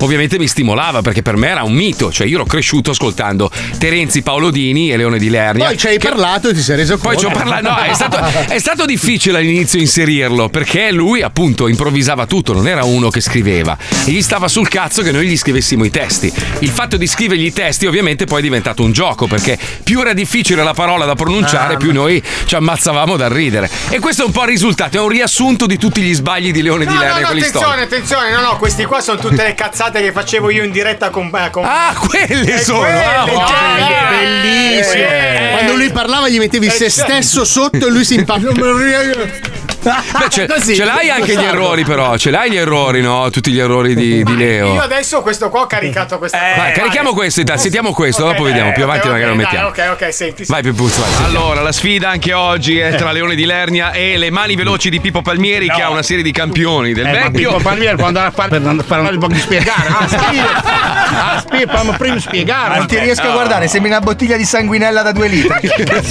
ovviamente 0.00 0.38
mi 0.38 0.46
stimolava 0.46 1.02
perché 1.02 1.22
per 1.22 1.36
me 1.36 1.48
era 1.48 1.62
un 1.62 1.72
mito. 1.72 2.10
Cioè, 2.12 2.26
io 2.26 2.36
ero 2.36 2.44
cresciuto 2.44 2.90
ascoltando 2.90 3.50
Terenzi, 3.78 4.22
Paolo 4.22 4.50
Dini 4.50 4.90
e 4.92 4.96
Leone 4.96 5.18
di 5.18 5.28
Lernia. 5.28 5.66
Poi 5.66 5.76
ci 5.76 5.86
hai 5.88 5.98
che- 5.98 6.08
parlato 6.08 6.48
e 6.48 6.54
ti 6.54 6.60
sei 6.62 6.76
reso 6.76 6.96
Poi 6.98 7.14
conto. 7.14 7.20
ci 7.20 7.26
ho 7.26 7.36
parlato, 7.36 7.68
no, 7.68 7.76
è 7.78 7.94
stato, 7.94 8.18
è 8.48 8.58
stato 8.58 8.84
difficile 8.84 9.38
all'inizio 9.38 9.78
inserirlo 9.78 10.48
perché 10.48 10.90
lui 10.92 11.22
appunto 11.22 11.68
improvvisava 11.68 12.26
tutto, 12.26 12.52
non 12.52 12.66
era 12.68 12.84
uno 12.84 13.08
che 13.10 13.20
scriveva 13.20 13.76
e 14.04 14.10
gli 14.10 14.22
stava 14.22 14.48
sul 14.48 14.68
cazzo 14.68 15.02
che 15.02 15.12
noi 15.12 15.26
gli 15.26 15.36
scrivessimo 15.36 15.84
i 15.84 15.90
testi. 15.90 16.32
Il 16.60 16.70
fatto 16.70 16.96
di 16.96 17.06
scrivergli 17.06 17.44
i 17.46 17.52
testi 17.52 17.86
ovviamente 17.86 18.24
poi 18.24 18.38
è 18.40 18.42
diventato 18.42 18.82
un 18.82 18.92
gioco 18.92 19.26
perché 19.26 19.58
più 19.82 20.00
era 20.00 20.12
difficile 20.12 20.62
la 20.62 20.74
parola 20.74 21.04
da 21.04 21.14
pronunciare 21.14 21.74
Ah, 21.74 21.76
più 21.76 21.92
noi 21.92 22.22
ci 22.46 22.54
ammazzavamo 22.54 23.16
dal 23.16 23.30
ridere. 23.30 23.68
E 23.90 23.98
questo 23.98 24.22
è 24.22 24.26
un 24.26 24.32
po' 24.32 24.42
il 24.42 24.48
risultato, 24.48 24.96
è 24.96 25.00
un 25.00 25.08
riassunto 25.08 25.66
di 25.66 25.76
tutti 25.78 26.00
gli 26.00 26.14
sbagli 26.14 26.52
di 26.52 26.62
Leone 26.62 26.84
di 26.86 26.92
No, 26.92 26.98
no, 26.98 27.00
Lernia, 27.00 27.20
no, 27.20 27.26
quelli 27.26 27.40
attenzione, 27.42 27.82
attenzione, 27.82 28.30
no, 28.30 28.40
no, 28.40 28.56
questi 28.56 28.84
qua 28.84 29.00
sono 29.00 29.18
tutte 29.36 29.48
le 29.48 29.54
cazzate 29.54 30.00
che 30.00 30.12
facevo 30.12 30.48
io 30.50 30.62
in 30.64 30.70
diretta 30.70 31.10
con. 31.10 31.30
eh, 31.34 31.50
con 31.50 31.64
Ah, 31.64 31.94
quelle 31.94 32.54
Eh, 32.54 32.58
sono! 32.58 32.80
quelle, 32.80 33.04
Ah, 33.04 33.24
ok. 33.24 33.46
cioè, 33.48 34.08
Bellissimo. 34.08 35.02
eh, 35.04 35.48
Quando 35.52 35.74
lui 35.76 35.90
parlava 35.90 36.28
gli 36.28 36.38
mettevi 36.38 36.70
se 36.70 36.88
stesso 36.88 37.44
sotto 37.44 37.86
e 37.86 37.90
lui 37.90 38.04
si 38.04 38.14
impara. 38.14 38.40
Beh, 39.86 40.28
ce, 40.30 40.46
Così. 40.46 40.74
ce 40.74 40.84
l'hai 40.84 41.10
anche 41.10 41.36
gli 41.36 41.42
errori 41.44 41.84
però, 41.84 42.16
ce 42.16 42.30
l'hai 42.30 42.50
gli 42.50 42.56
errori, 42.56 43.00
no? 43.00 43.30
Tutti 43.30 43.52
gli 43.52 43.58
errori 43.60 43.94
di, 43.94 44.22
di 44.24 44.36
Leo. 44.36 44.74
Io 44.74 44.80
adesso 44.82 45.22
questo 45.22 45.48
qua 45.48 45.60
ho 45.62 45.66
caricato 45.66 46.18
questa 46.18 46.38
cosa. 46.38 46.54
Vai, 46.56 46.72
carichiamo 46.72 47.12
questo, 47.12 47.40
intanto, 47.40 47.62
sentiamo 47.62 47.92
questo, 47.92 48.24
Ok, 48.24 48.30
dopo 48.32 48.42
vediamo. 48.44 48.72
Più 48.72 48.82
ok, 48.82 48.88
avanti 48.88 49.06
ok, 49.06 49.12
magari 49.12 49.30
lo 49.30 49.36
dai, 49.36 49.44
mettiamo. 49.44 49.68
Ok, 49.68 49.88
ok, 50.02 50.12
senti. 50.12 50.44
Vai 50.46 50.62
Pipuzzo, 50.62 51.00
vai. 51.00 51.24
Allora, 51.24 51.60
la 51.60 51.72
sfida 51.72 52.08
anche 52.08 52.32
oggi 52.32 52.78
è 52.78 52.94
tra 52.96 53.12
Leone 53.12 53.34
di 53.34 53.44
Lernia 53.44 53.92
e 53.92 54.16
le 54.16 54.30
mani 54.30 54.56
veloci 54.56 54.90
di 54.90 55.00
Pippo 55.00 55.22
Palmieri 55.22 55.68
che 55.70 55.82
ha 55.82 55.90
una 55.90 56.02
serie 56.02 56.22
di 56.22 56.32
campioni 56.32 56.92
del 56.92 57.06
Eh, 57.06 57.12
vecchio. 57.12 57.50
Pippo 57.50 57.62
Palmieri 57.62 57.96
quando 57.96 58.18
andava 58.18 58.26
a 58.28 58.30
fare 58.32 58.48
per 58.48 58.60
non 58.60 58.82
fare 58.86 59.02
un 59.08 59.18
po' 59.18 59.28
di 59.28 59.38
spiegare. 59.38 59.88
Ah, 59.88 60.06
spiega. 60.08 60.62
Ah, 60.64 61.38
spiega, 61.40 61.72
fammi 61.76 61.96
prima 61.96 62.18
spiegare. 62.20 62.78
Non 62.78 62.86
ti 62.86 62.98
riesco 62.98 63.26
a 63.28 63.30
guardare, 63.32 63.68
sembri 63.68 63.90
una 63.90 64.00
bottiglia 64.00 64.36
di 64.36 64.44
sanguinella 64.44 65.02
da 65.02 65.12
due 65.12 65.28
litri. 65.28 65.54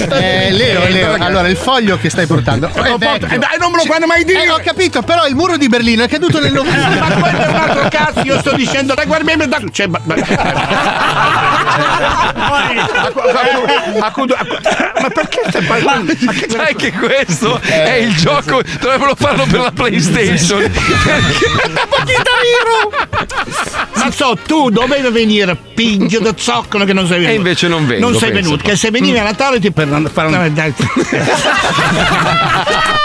Eh, 0.16 0.50
Leo, 0.52 0.86
Leo, 0.88 1.14
allora 1.18 1.48
il 1.48 1.56
foglio 1.56 1.98
che 1.98 2.10
stai 2.10 2.26
portando. 2.26 2.68
È 2.68 2.70
porto- 2.98 3.26
eh, 3.26 3.38
non 3.66 3.72
me 3.72 3.78
lo 3.84 3.92
fanno 3.92 4.06
mai 4.06 4.24
dire. 4.24 4.44
Eh, 4.44 4.50
ho 4.50 4.60
capito, 4.62 5.02
però 5.02 5.26
il 5.26 5.34
muro 5.34 5.56
di 5.56 5.68
Berlino 5.68 6.04
è 6.04 6.08
caduto 6.08 6.40
nel 6.40 6.54
Eh, 6.54 6.62
ma 6.98 7.08
quello 7.10 7.38
è 7.38 7.48
un 7.48 7.54
altro 7.56 7.88
cazzo, 7.90 8.20
io 8.20 8.38
sto 8.38 8.54
dicendo, 8.54 8.94
dai, 8.94 9.06
guarda 9.06 9.36
me 9.36 9.48
da. 9.48 9.60
Cioè, 9.70 9.86
ma, 9.88 10.00
ma, 10.04 10.14
ma 15.00 15.08
perché 15.08 15.40
stai 15.48 15.64
parlando? 15.64 16.12
Ma 16.20 16.32
Sai 16.48 16.76
che 16.76 16.92
questo 16.92 17.60
è 17.60 17.94
il 17.94 18.14
gioco, 18.14 18.62
dovrebbero 18.80 19.14
farlo 19.16 19.44
per 19.48 19.60
la 19.60 19.72
PlayStation. 19.72 20.70
Ma 23.94 24.10
so, 24.12 24.38
tu 24.46 24.70
dovevi 24.70 25.10
venire, 25.10 25.56
pingio 25.56 26.20
da 26.20 26.32
zoccolo 26.36 26.84
che 26.84 26.92
non 26.92 27.06
sei 27.06 27.18
venuto. 27.18 27.32
E 27.32 27.36
invece 27.36 27.68
non 27.68 27.86
vengo, 27.86 28.08
Non 28.08 28.18
sei 28.18 28.30
venuto, 28.30 28.54
un 28.54 28.60
po'. 28.60 28.68
che 28.68 28.76
se 28.76 28.90
venivi 28.90 29.18
a 29.18 29.24
Natale 29.24 29.58
ti 29.58 29.72
per 29.72 29.88
fare 30.12 30.28
una. 30.28 30.44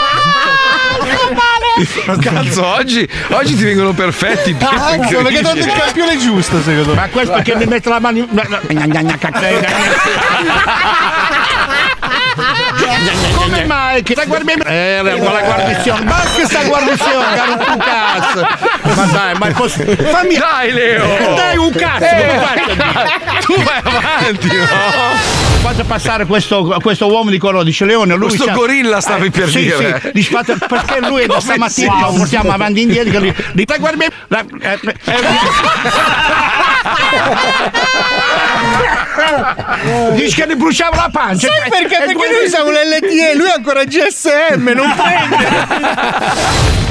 Cazzo, 2.22 2.66
oggi, 2.66 3.08
oggi 3.30 3.56
ti 3.56 3.64
vengono 3.64 3.94
perfetti. 3.94 4.54
Pippo, 4.54 4.70
Cazzo, 4.70 5.22
perché 5.22 5.38
hai 5.38 5.42
dato 5.44 5.58
il 5.58 5.66
campione 5.66 6.18
giusto, 6.18 6.62
secondo 6.62 6.90
me. 6.90 6.96
Ma 6.96 7.08
questo 7.10 7.42
che 7.44 7.56
mi 7.56 7.66
mette 7.66 7.90
la 7.90 8.00
mano 8.00 8.18
in... 8.18 8.28
Come 13.36 13.66
mai? 13.66 14.04
Che 14.04 14.16
la 14.16 14.26
guardia... 14.26 14.56
Eh, 14.66 15.02
la 15.02 15.16
la 15.16 15.42
guarnizione. 15.42 16.04
Ma 16.06 16.24
che 16.36 16.46
sta 16.46 16.64
guarnizione, 16.64 17.36
caro 17.36 17.58
tu 17.58 17.78
cazzo. 17.78 18.48
Ma 18.96 19.06
dai, 19.06 19.38
ma 19.38 19.48
è 19.48 19.52
possibile. 19.52 19.96
Fammi... 20.10 20.36
Dai, 20.38 20.72
Leo. 20.72 21.36
Dai 21.36 21.58
un 21.58 21.72
cazzo, 21.72 22.04
Eh, 22.06 22.40
tu 23.42 23.56
vai 23.62 23.82
avanti, 23.84 24.48
no? 24.48 25.51
Faccio 25.62 25.84
passare 25.86 26.26
questo, 26.26 26.64
questo 26.82 27.08
uomo 27.08 27.30
di 27.30 27.38
colore, 27.38 27.64
dice 27.64 27.86
Leone. 27.86 28.16
Lui 28.16 28.30
Questo 28.30 28.46
c'ha- 28.48 28.54
gorilla 28.54 29.00
stavi 29.00 29.30
per 29.30 29.48
sì, 29.48 29.60
dire. 29.62 30.00
Sì, 30.02 30.10
dice, 30.12 30.32
fate- 30.32 30.58
perché 30.68 31.00
lui 31.08 31.22
da 31.28 31.36
Come 31.36 31.42
stamattina 31.42 32.00
lo 32.08 32.14
portiamo 32.14 32.52
avanti 32.52 32.80
e 32.80 32.84
indietro. 32.84 33.20
Di 33.54 33.66
te 33.66 33.78
guardi. 33.78 34.06
la- 34.28 34.44
eh, 34.60 34.80
eh, 35.06 35.20
Dice 40.16 40.36
che 40.46 40.52
gli 40.52 40.56
bruciava 40.58 40.96
la 40.96 41.10
pancia. 41.12 41.48
Sai 41.48 41.70
perché? 41.70 41.98
Perché 42.06 42.14
noi 42.32 42.50
siamo 42.50 42.70
l'LTE, 42.72 43.36
lui 43.36 43.50
ha 43.50 43.54
ancora 43.56 43.84
GSM, 43.84 44.70
non 44.74 44.94
prende. 44.96 46.90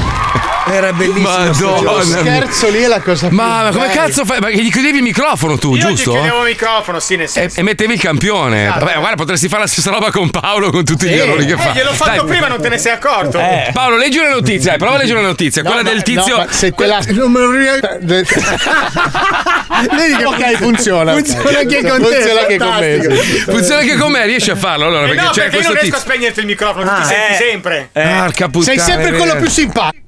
Era 0.71 0.93
bellissimo. 0.93 1.29
Madonna. 1.29 1.91
Lo 1.91 2.01
scherzo 2.01 2.69
lì 2.69 2.81
è 2.81 2.87
la 2.87 3.01
cosa 3.01 3.27
più 3.27 3.35
Ma, 3.35 3.63
ma 3.63 3.69
come 3.71 3.89
cazzo 3.89 4.25
fai? 4.25 4.39
Ma 4.39 4.47
che 4.49 4.63
gli 4.63 4.71
chiudevi 4.71 4.97
il 4.97 5.03
microfono 5.03 5.57
tu, 5.57 5.75
Io 5.75 5.87
giusto? 5.87 6.11
gli 6.11 6.13
chiudevo 6.15 6.39
il 6.41 6.47
microfono, 6.49 6.99
sì, 6.99 7.15
nel 7.15 7.25
E, 7.25 7.29
senso. 7.29 7.59
e 7.59 7.63
mettevi 7.63 7.93
il 7.93 7.99
campione. 7.99 8.63
Esatto. 8.65 8.85
Vabbè, 8.85 8.97
guarda, 8.99 9.15
potresti 9.15 9.47
fare 9.47 9.61
la 9.63 9.67
stessa 9.67 9.89
roba 9.91 10.11
con 10.11 10.29
Paolo 10.29 10.69
con 10.71 10.83
tutti 10.85 11.07
gli 11.07 11.17
errori 11.17 11.45
che 11.45 11.53
Eh, 11.53 11.57
fa. 11.57 11.71
gliel'ho 11.73 11.93
fatto 11.93 12.23
Dai. 12.23 12.25
prima, 12.25 12.47
non 12.47 12.61
te 12.61 12.69
ne 12.69 12.77
sei 12.77 12.91
accorto. 12.93 13.39
Paolo, 13.73 13.97
leggi 13.97 14.17
una 14.19 14.29
notizia, 14.29 14.75
prova 14.77 14.95
a 14.95 14.97
leggere 14.99 15.19
una 15.19 15.27
notizia. 15.27 15.63
Quella 15.63 15.81
del 15.83 16.01
tizio. 16.03 16.45
se 16.49 16.71
te 16.71 16.85
la. 16.85 16.99
Non 17.09 17.31
me 17.31 17.39
lo 17.39 17.51
ricordo. 17.51 17.89
Vedi 19.95 20.15
che 20.15 20.25
ok, 20.25 20.57
funziona. 20.57 21.13
Funziona 21.13 21.59
anche 21.59 21.81
con 21.87 22.01
te, 22.01 22.05
Funziona 22.21 22.39
anche 22.41 22.57
con 22.57 22.75
me. 22.79 22.99
Funziona 23.45 23.81
anche 23.81 23.95
con 23.97 24.11
me, 24.11 24.25
riesci 24.25 24.51
a 24.51 24.55
farlo 24.55 24.85
allora? 24.87 25.05
Eh 25.05 25.09
Perché 25.09 25.23
no, 25.23 25.29
c'è 25.31 25.41
perché 25.41 25.55
io 25.57 25.61
questo 25.61 25.71
non 25.73 25.81
riesco 25.81 25.95
a 25.95 25.99
tizio. 25.99 26.11
spegnerti 26.13 26.39
il 26.39 26.45
microfono, 26.45 26.83
tu 26.85 26.93
ti 26.95 27.01
Ah, 27.01 27.03
senti 27.05 27.31
eh. 27.31 27.35
sempre. 27.49 27.89
Porca 27.91 28.47
puttana. 28.49 28.63
Sei 28.63 28.79
sempre 28.79 29.09
quello 29.11 29.25
vero. 29.33 29.39
più 29.39 29.49
simpatico. 29.49 29.99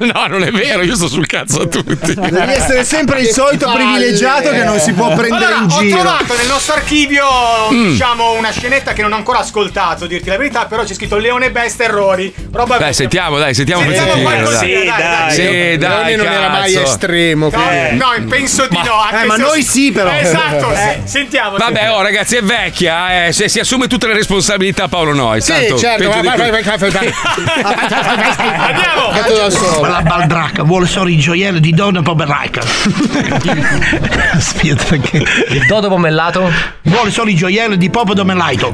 No, 0.00 0.26
non 0.26 0.42
è 0.42 0.50
vero, 0.50 0.82
io 0.82 0.96
sto 0.96 1.06
sul 1.06 1.26
cazzo 1.26 1.62
a 1.62 1.66
tutti. 1.66 2.14
Devi 2.14 2.52
essere 2.52 2.82
sempre 2.82 3.20
il 3.20 3.28
solito 3.28 3.70
privilegiato 3.70 4.50
che 4.50 4.64
non 4.64 4.78
si 4.80 4.92
può 4.92 5.14
prendere 5.14 5.44
Allora, 5.44 5.62
in 5.62 5.70
ho 5.70 5.80
giro. 5.80 5.98
trovato 6.00 6.34
nel 6.36 6.46
nostro 6.46 6.74
archivio, 6.74 7.26
Mm. 7.70 7.90
diciamo, 7.90 8.32
una 8.32 8.50
scenetta 8.50 8.92
che 8.92 9.02
non 9.02 9.12
ho 9.12 9.16
ancora 9.16 9.38
ascoltato, 9.40 10.06
dirti 10.06 10.28
la 10.28 10.36
verità, 10.36 10.64
però 10.66 10.82
c'è 10.82 10.94
scritto 10.94 11.16
Leone 11.18 11.50
Besta 11.50 11.84
errori. 11.84 12.34
Roba 12.52 12.78
Dai, 12.78 12.92
sentiamo, 12.94 13.38
dai, 13.38 13.54
sentiamo 13.54 13.82
Sentiamo 13.82 14.12
pezzettino. 14.12 14.30
qualcosina, 14.42 14.96
Dai. 14.96 15.02
dai, 15.02 15.18
dai. 15.18 15.32
Sì, 15.72 15.76
dai, 15.78 16.16
non 16.16 16.26
era 16.26 16.48
mai 16.48 16.74
estremo. 16.74 17.50
No, 17.50 17.58
quindi. 17.62 17.96
no, 17.96 18.28
penso 18.28 18.66
di 18.68 18.76
no. 18.82 18.94
anche 19.00 19.22
eh, 19.22 19.26
ma 19.26 19.36
se 19.36 19.42
ho- 19.42 19.46
noi 19.46 19.62
sì, 19.62 19.92
però. 19.92 20.10
Esatto, 20.10 20.72
Eh. 20.72 21.00
sì. 21.04 21.10
Sentiamo. 21.12 21.56
Vabbè, 21.58 21.92
oh 21.92 22.02
ragazzi, 22.02 22.36
è 22.36 22.42
vecchia, 22.42 23.26
eh, 23.26 23.32
se 23.32 23.48
si 23.48 23.58
assume 23.60 23.86
tutte 23.86 24.06
le 24.08 24.14
responsabilità 24.14 24.88
Paolo 24.88 25.12
Noi. 25.14 25.40
Sì, 25.40 25.52
certo, 25.78 26.08
vai, 26.08 26.22
vai, 26.22 26.50
vai. 26.50 26.62
Andiamo. 28.58 29.01
Fatto 29.10 29.34
da 29.34 29.50
solo. 29.50 29.88
La 29.88 30.02
baldracca 30.02 30.62
vuole 30.62 30.86
solo 30.86 31.08
i 31.08 31.16
gioielli 31.16 31.60
di 31.60 31.72
Donna 31.72 32.02
Pomeraica. 32.02 32.60
Aspetta 34.32 34.84
perché. 34.84 35.24
Il 35.48 35.66
dodo 35.66 35.88
pomellato? 35.88 36.50
Vuole 36.82 37.10
solo 37.10 37.30
i 37.30 37.34
gioielli 37.34 37.76
di 37.76 37.90
Popo 37.90 38.14
Domelaito. 38.14 38.72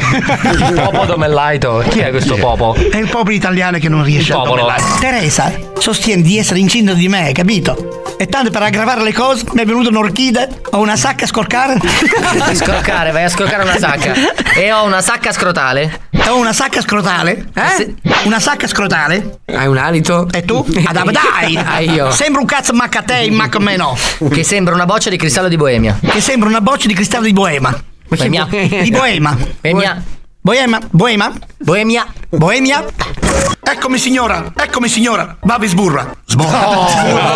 Popo 0.74 1.04
domellaito. 1.04 1.84
Chi 1.88 2.00
è 2.00 2.10
questo 2.10 2.36
popo? 2.36 2.74
È 2.74 2.96
il 2.96 3.08
popolo 3.08 3.34
italiano 3.34 3.78
che 3.78 3.88
non 3.88 4.04
riesce 4.04 4.32
Il 4.32 4.38
a 4.38 4.42
domellare. 4.42 4.82
Teresa 5.00 5.52
sostiene 5.78 6.22
di 6.22 6.38
essere 6.38 6.58
incinta 6.58 6.92
di 6.92 7.08
me, 7.08 7.32
capito? 7.32 8.02
E 8.20 8.26
tanto 8.26 8.50
per 8.50 8.62
aggravare 8.62 9.02
le 9.02 9.12
cose 9.12 9.44
mi 9.52 9.62
è 9.62 9.64
venuta 9.64 9.90
un'orchide, 9.90 10.48
ho 10.70 10.80
una 10.80 10.96
sacca 10.96 11.24
a 11.24 11.28
scorcare. 11.28 11.74
A 11.74 12.52
scroccare, 12.52 13.12
vai 13.12 13.22
a 13.22 13.28
scroccare 13.28 13.62
una 13.62 13.78
sacca. 13.78 14.12
E 14.54 14.72
ho 14.72 14.84
una 14.84 15.00
sacca 15.00 15.30
scrotale. 15.30 16.00
Ho 16.26 16.36
una 16.36 16.52
sacca 16.52 16.80
scrotale? 16.80 17.46
Eh? 17.54 17.94
Una 18.24 18.40
sacca 18.40 18.66
scrotale? 18.66 19.38
Hai 19.46 19.68
un 19.68 19.76
alito? 19.76 20.17
E 20.30 20.42
tu? 20.42 20.64
Dai, 20.68 21.12
dai! 21.12 21.56
Ah, 21.68 21.80
io. 21.80 22.10
Sembra 22.10 22.40
un 22.40 22.46
cazzo 22.46 22.72
macca 22.72 23.00
a 23.00 23.02
te, 23.02 23.30
macca 23.30 23.58
a 23.58 23.60
me 23.60 23.76
no. 23.76 23.96
Che 24.30 24.42
sembra 24.42 24.74
una 24.74 24.86
boccia 24.86 25.10
di 25.10 25.16
cristallo 25.16 25.48
di 25.48 25.56
Boemia. 25.56 25.98
Che 26.00 26.20
sembra 26.20 26.48
una 26.48 26.60
boccia 26.60 26.86
di 26.86 26.94
cristallo 26.94 27.24
di 27.24 27.32
Boema. 27.32 27.74
Boemia. 28.08 28.46
Di 28.46 28.90
Boema. 28.90 29.36
Boemia. 29.60 30.02
Boema. 30.40 30.78
Boema. 30.90 31.32
Boemia. 31.58 32.06
Boemia. 32.30 32.84
Eccomi 33.70 33.98
signora, 33.98 34.50
eccomi 34.56 34.88
signora. 34.88 35.36
Babi 35.42 35.66
sburra. 35.66 36.10
Sburra. 36.24 36.58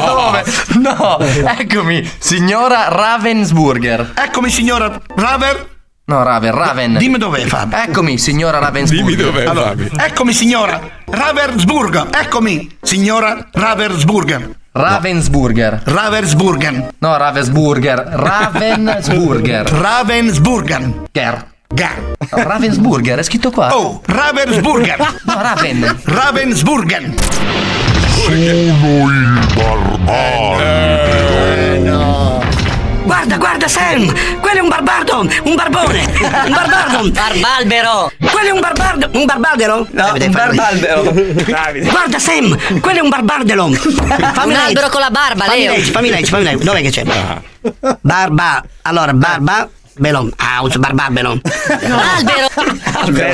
Dove? 0.06 0.44
No, 0.80 1.18
eccomi, 1.58 2.10
signora 2.18 2.88
Ravensburger. 2.88 4.12
Eccomi 4.14 4.48
signora 4.48 4.98
Raver. 5.14 5.68
No, 6.04 6.22
Raven, 6.24 6.52
Raven. 6.52 6.96
Dimmi 6.98 7.16
dov'è 7.16 7.44
Fabio. 7.46 7.78
Eccomi, 7.78 8.18
signora 8.18 8.58
Ravensburger. 8.58 9.06
Dimmi 9.06 9.22
dov'è, 9.22 9.44
Allora, 9.44 9.68
Fabio. 9.68 9.88
eccomi 9.96 10.32
signora 10.32 10.80
Ravensburger. 11.06 12.08
Eccomi 12.10 12.76
signora 12.82 13.48
Ravensburger. 13.52 14.50
Ravensburger. 14.72 15.80
Ravensburger. 15.84 16.88
No, 16.98 17.16
Ravensburger. 17.16 17.98
Ravensburger. 17.98 19.68
Ravensburger. 19.70 20.92
Ger. 21.12 21.50
Gar. 21.74 22.02
Ravensburger, 22.28 23.18
è 23.18 23.22
scritto 23.22 23.50
qua. 23.50 23.74
Oh, 23.74 24.02
Ravensburger. 24.04 24.96
No, 25.24 25.40
Raven. 25.40 26.00
Ravensburger. 26.04 27.14
Sono 28.16 28.34
il 28.34 29.46
barbaro. 29.54 30.60
Guarda, 33.04 33.36
guarda 33.36 33.68
Sam, 33.68 34.12
quello 34.40 34.58
è 34.58 34.60
un 34.62 34.68
barbardo, 34.68 35.20
un 35.20 35.54
barbone, 35.54 36.00
un 36.20 36.52
barbardo. 36.52 37.10
Barbalbero! 37.12 38.12
Quello 38.30 38.48
è 38.48 38.50
un 38.50 38.60
barbardo, 38.60 39.08
un 39.12 39.24
barbardero? 39.24 39.86
No, 39.90 40.12
un 40.12 40.30
barbalbero. 40.30 41.02
Guarda 41.90 42.18
Sam, 42.18 42.80
quello 42.80 42.98
è 42.98 43.02
un 43.02 43.08
barbardelo. 43.08 43.70
Fammi 43.74 44.44
Un 44.44 44.48
legge. 44.48 44.60
albero 44.66 44.88
con 44.88 45.00
la 45.00 45.10
barba, 45.10 45.44
fammi 45.44 45.60
Leo. 45.60 45.72
legge, 45.72 45.90
fammi 45.90 46.10
legge, 46.10 46.26
fammi 46.26 46.44
legge. 46.44 46.64
Dov'è 46.64 46.80
che 46.82 46.90
c'è? 46.90 47.04
Barba, 48.00 48.62
allora 48.82 49.12
barba, 49.12 49.68
belon, 49.94 50.32
house, 50.38 50.78
barbabelo. 50.78 51.40
Albero! 51.42 52.48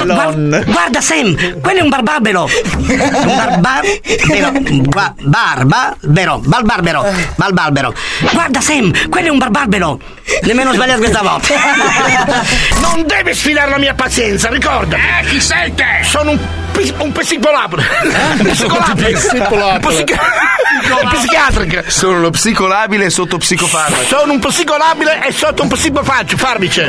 Guarda, 0.04 0.62
guarda 0.64 1.00
Sam, 1.00 1.60
quello 1.60 1.78
è 1.78 1.82
un 1.82 1.88
barbabelo. 1.88 2.48
Un 2.48 3.36
barbabero. 3.36 4.52
Gua- 4.82 5.14
barba, 5.20 5.96
vero, 6.00 6.40
balbarbero, 6.44 7.04
balbarbero. 7.36 7.94
Guarda 8.32 8.60
Sam, 8.60 8.92
quello 9.08 9.28
è 9.28 9.30
un 9.30 9.38
barbarbero. 9.38 10.00
Nemmeno 10.42 10.72
sbagliato 10.72 11.00
questa 11.00 11.22
volta. 11.22 11.54
Non 12.80 13.04
devi 13.06 13.34
sfidare 13.34 13.70
la 13.70 13.78
mia 13.78 13.94
pazienza, 13.94 14.48
ricorda. 14.48 14.96
Eh, 14.96 15.24
chi 15.26 15.40
sei 15.40 15.74
te? 15.74 16.00
Sono 16.02 16.30
un, 16.32 16.38
un 16.98 17.12
psicolabile. 17.12 17.86
Un 18.38 18.46
psicolabile. 18.50 19.08
Un 19.08 19.80
psichi- 19.80 20.18
un 21.02 21.08
psichiatrico. 21.10 21.82
Sono 21.90 22.20
lo 22.20 22.30
psicolabile 22.30 23.10
sotto 23.10 23.38
psicofarmaco. 23.38 24.02
Sono 24.04 24.32
un 24.32 24.38
psicolabile 24.38 25.26
e 25.26 25.32
sotto 25.32 25.62
un 25.62 25.68
psicofarmaco, 25.68 26.36
farbice. 26.36 26.86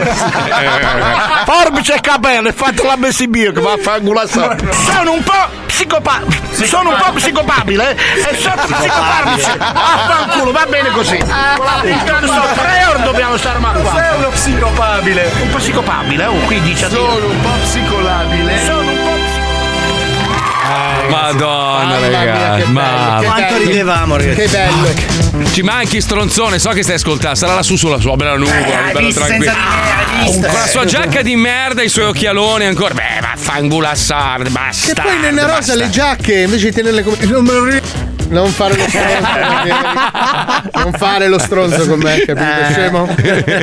Forbice 1.46 1.96
e 1.96 2.02
capello, 2.02 2.52
fatto 2.54 2.84
la 2.86 2.98
BCB 2.98 3.54
che 3.54 3.62
va 3.62 3.74
a 3.74 3.78
fare. 3.78 4.02
Sono 4.02 5.14
un 5.14 5.24
po' 5.24 5.48
psicopa... 5.66 6.22
Sono 6.52 6.90
un 6.90 6.98
po' 6.98 7.12
psicopabile 7.14 7.96
e 7.96 8.36
sotto 8.38 8.68
psicofarbice. 8.68 9.58
Affanculo, 9.60 10.52
va 10.52 10.66
bene 10.66 10.90
così. 10.92 11.18
Sono 11.18 12.46
tre 12.54 12.86
ore 12.90 13.02
dobbiamo 13.04 13.38
stare 13.38 13.60
ma 13.60 13.72
qua. 13.72 13.94
Sei 13.94 14.18
uno 14.18 14.30
psicopabile. 14.30 15.32
Un 15.42 15.50
po' 15.50 15.58
psicopabile, 15.58 16.26
oh, 16.26 16.40
qui 16.46 16.62
dice 16.62 16.90
Sono 16.90 17.28
un 17.28 17.42
po' 17.42 17.50
psicolabile. 17.64 18.66
Sono 18.66 18.92
un 18.92 19.04
po' 19.04 19.09
Madonna, 21.10 21.84
Mamma 21.86 22.08
mia, 22.08 22.18
ragazzi. 22.24 22.62
che 22.64 22.68
Ma 22.72 22.82
bello, 22.82 23.20
che 23.20 23.26
Quanto 23.26 23.54
bello. 23.54 23.66
ridevamo, 23.70 24.18
ragazzi. 24.18 24.40
Che 24.40 24.48
bello. 24.48 25.48
ci 25.52 25.62
manchi 25.62 26.02
stronzone, 26.02 26.60
so 26.60 26.70
che 26.70 26.84
stai 26.84 26.96
ascoltando. 26.96 27.36
Sarà 27.38 27.54
lassù 27.56 27.76
sulla 27.76 28.00
sua 28.00 28.16
bella 28.16 28.36
nuvola, 28.38 28.58
hai 28.86 28.94
bello 28.94 29.12
tranquillo. 29.12 29.44
senza 29.44 29.56
visto? 30.24 30.48
Con 30.48 30.60
la 30.60 30.68
sua 30.68 30.86
giacca 30.86 31.22
di 31.22 31.36
merda 31.36 31.82
i 31.82 31.90
suoi 31.90 32.06
occhialoni 32.06 32.66
ancora. 32.66 32.94
Beh, 32.94 33.20
vaffanculo 33.22 33.88
assard, 33.88 34.44
Che 34.46 34.50
basta. 34.50 35.02
poi 35.02 35.20
Nena 35.20 35.42
Rosa 35.44 35.54
basta. 35.58 35.76
le 35.76 35.90
giacche 35.90 36.34
invece 36.42 36.70
di 36.70 36.76
tenerle 36.76 37.04
come. 37.04 37.18
Non 37.22 37.44
me 37.46 37.52
lo 37.54 37.64
ri- 37.66 37.82
Non 38.30 38.50
fare 38.52 38.76
lo 38.76 38.84
stronzo. 38.88 39.28
non 40.76 40.92
fare 40.94 41.28
lo 41.28 41.40
stronzo 41.40 41.88
con 41.88 42.00
me, 42.00 42.24
capito? 42.26 42.46
Scemo? 42.72 43.16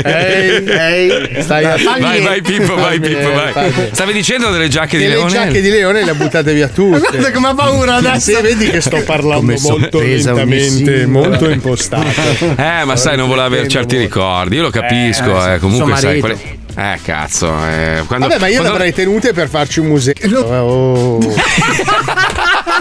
Ehi, 0.05 0.65
ehi, 0.67 1.43
stai 1.43 1.65
a 1.65 1.77
Vai, 1.99 2.21
vai, 2.23 2.43
Pippo, 2.43 2.75
vai, 2.75 2.99
Pippo, 3.01 3.33
vai. 3.33 3.73
Stavi 3.93 4.13
dicendo 4.13 4.51
delle 4.51 4.69
giacche 4.69 4.97
di 4.99 5.05
Che 5.05 5.09
le 5.09 5.15
leone? 5.17 5.31
giacche 5.31 5.61
di 5.61 5.71
leone 5.71 6.05
le 6.05 6.11
ha 6.11 6.15
buttate 6.15 6.53
via 6.53 6.69
tutte. 6.69 6.99
Guarda 6.99 7.31
come 7.33 7.49
ha 7.49 7.55
paura 7.55 7.95
adesso. 7.95 8.31
Sì, 8.37 8.43
vedi 8.43 8.69
che 8.71 8.81
sto 8.81 9.03
parlando 9.05 9.55
molto 9.61 10.01
lentamente, 10.01 11.07
molto 11.07 11.49
impostato. 11.49 12.05
Eh, 12.57 12.85
ma 12.85 12.97
sai, 12.97 13.17
non 13.17 13.29
voleva 13.29 13.47
avere 13.47 13.69
certi 13.69 13.97
ricordi. 13.97 14.57
Io 14.57 14.63
lo 14.63 14.71
capisco, 14.71 15.53
eh. 15.53 15.59
Comunque, 15.59 15.93
suo 15.93 16.01
sai. 16.01 16.21
quelle- 16.21 16.55
Eh, 16.79 16.99
cazzo. 17.03 17.47
Eh, 17.71 18.03
quando, 18.07 18.27
Vabbè, 18.29 18.39
ma 18.39 18.49
io 18.49 18.57
quando- 18.57 18.73
l'avrei 18.73 18.93
tenute 18.93 19.33
per 19.33 19.49
farci 19.49 19.81
un 19.81 19.87
museo. 19.87 20.13
Oh. 20.41 21.19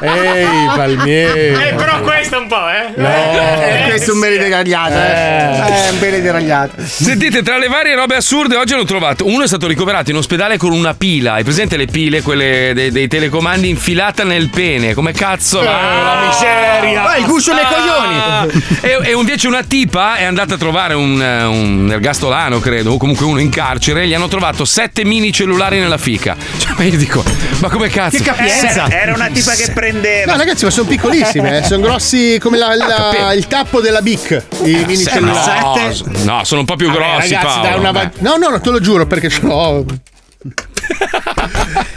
Ehi, 0.02 0.68
Palmieri. 0.76 1.68
Eh, 1.70 1.74
però 1.76 2.02
questo 2.02 2.36
è 2.36 2.39
un 2.39 2.48
po', 2.48 2.70
eh. 2.70 2.93
No. 2.96 3.08
Eh, 3.08 3.84
questo 3.88 4.12
è 4.12 4.14
un 4.14 4.20
bene 4.20 4.38
deragliato, 4.38 4.93
eh. 4.93 5.86
È 5.86 5.89
un 5.91 6.00
bene 6.00 6.22
deragliato. 6.22 6.74
Sentite, 6.84 7.41
tra 7.41 7.58
le 7.58 7.68
varie 7.68 7.96
robe 7.96 8.16
assurde, 8.16 8.56
oggi 8.56 8.74
hanno 8.74 8.84
trovato. 8.84 9.26
Uno 9.26 9.43
è 9.43 9.48
stato 9.48 9.68
ricoverato 9.68 10.12
in 10.12 10.18
ospedale 10.18 10.58
con 10.58 10.72
una 10.72 10.93
pila. 10.93 11.34
Hai 11.34 11.43
presente 11.43 11.78
le 11.78 11.86
pile, 11.86 12.22
quelle 12.22 12.72
dei, 12.74 12.91
dei 12.91 13.08
telecomandi 13.08 13.70
infilata 13.70 14.24
nel 14.24 14.50
pene? 14.50 14.93
Come 14.93 15.14
cazzo 15.14 15.64
va? 15.64 15.72
la 15.72 16.26
miseria. 16.28 17.02
Vai, 17.02 17.22
il 17.22 17.26
guscio 17.26 17.54
nei 17.54 17.64
coglioni. 17.64 18.16
Ah! 18.18 18.48
E, 18.82 19.10
e 19.10 19.12
invece 19.14 19.48
una 19.48 19.64
tipa 19.64 20.16
è 20.16 20.26
andata 20.26 20.56
a 20.56 20.58
trovare 20.58 20.93
un, 20.93 21.22
eh, 21.22 21.43
un 21.43 21.89
ergastolano, 21.91 22.60
credo, 22.60 22.93
o 22.93 22.98
comunque 22.98 23.26
uno 23.26 23.39
in 23.39 23.50
carcere. 23.50 24.04
E 24.04 24.08
gli 24.08 24.14
hanno 24.14 24.28
trovato 24.28 24.66
sette 24.66 25.06
mini 25.06 25.32
cellulari 25.32 25.80
nella 25.80 25.98
fica. 25.98 26.36
Cioè, 26.58 26.74
ma 26.78 26.84
io 26.84 26.98
dico, 26.98 27.24
ma 27.60 27.70
come 27.70 27.88
cazzo? 27.89 28.18
Che 28.18 28.24
capienza. 28.24 28.89
Era 28.89 29.14
una 29.14 29.30
tipa 29.30 29.52
che 29.52 29.64
prendeva. 29.72 29.84
No, 29.91 30.36
ragazzi, 30.38 30.63
ma 30.65 30.71
sono 30.71 30.88
piccolissime, 30.88 31.59
eh. 31.59 31.63
sono 31.63 31.81
grossi 31.83 32.38
come 32.39 32.57
la- 32.57 32.75
la- 32.75 33.33
il 33.33 33.47
tappo 33.47 33.81
della 33.81 34.01
Bic. 34.01 34.43
I 34.63 34.83
mini 34.86 34.95
Se- 34.97 35.11
cellulari. 35.11 35.99
no, 36.23 36.33
no, 36.38 36.43
sono 36.43 36.61
un 36.61 36.65
po' 36.65 36.75
più 36.75 36.88
Vabbè, 36.88 36.97
grossi, 36.97 37.33
ragazzi, 37.33 37.59
Paolo. 37.59 37.79
una 37.79 38.11
No, 38.19 38.36
no, 38.38 38.49
no, 38.49 38.59
te 38.61 38.69
lo 38.71 38.79
giuro 38.79 39.05
perché 39.05 39.29
ce 39.29 39.41
l'ho. 39.41 39.86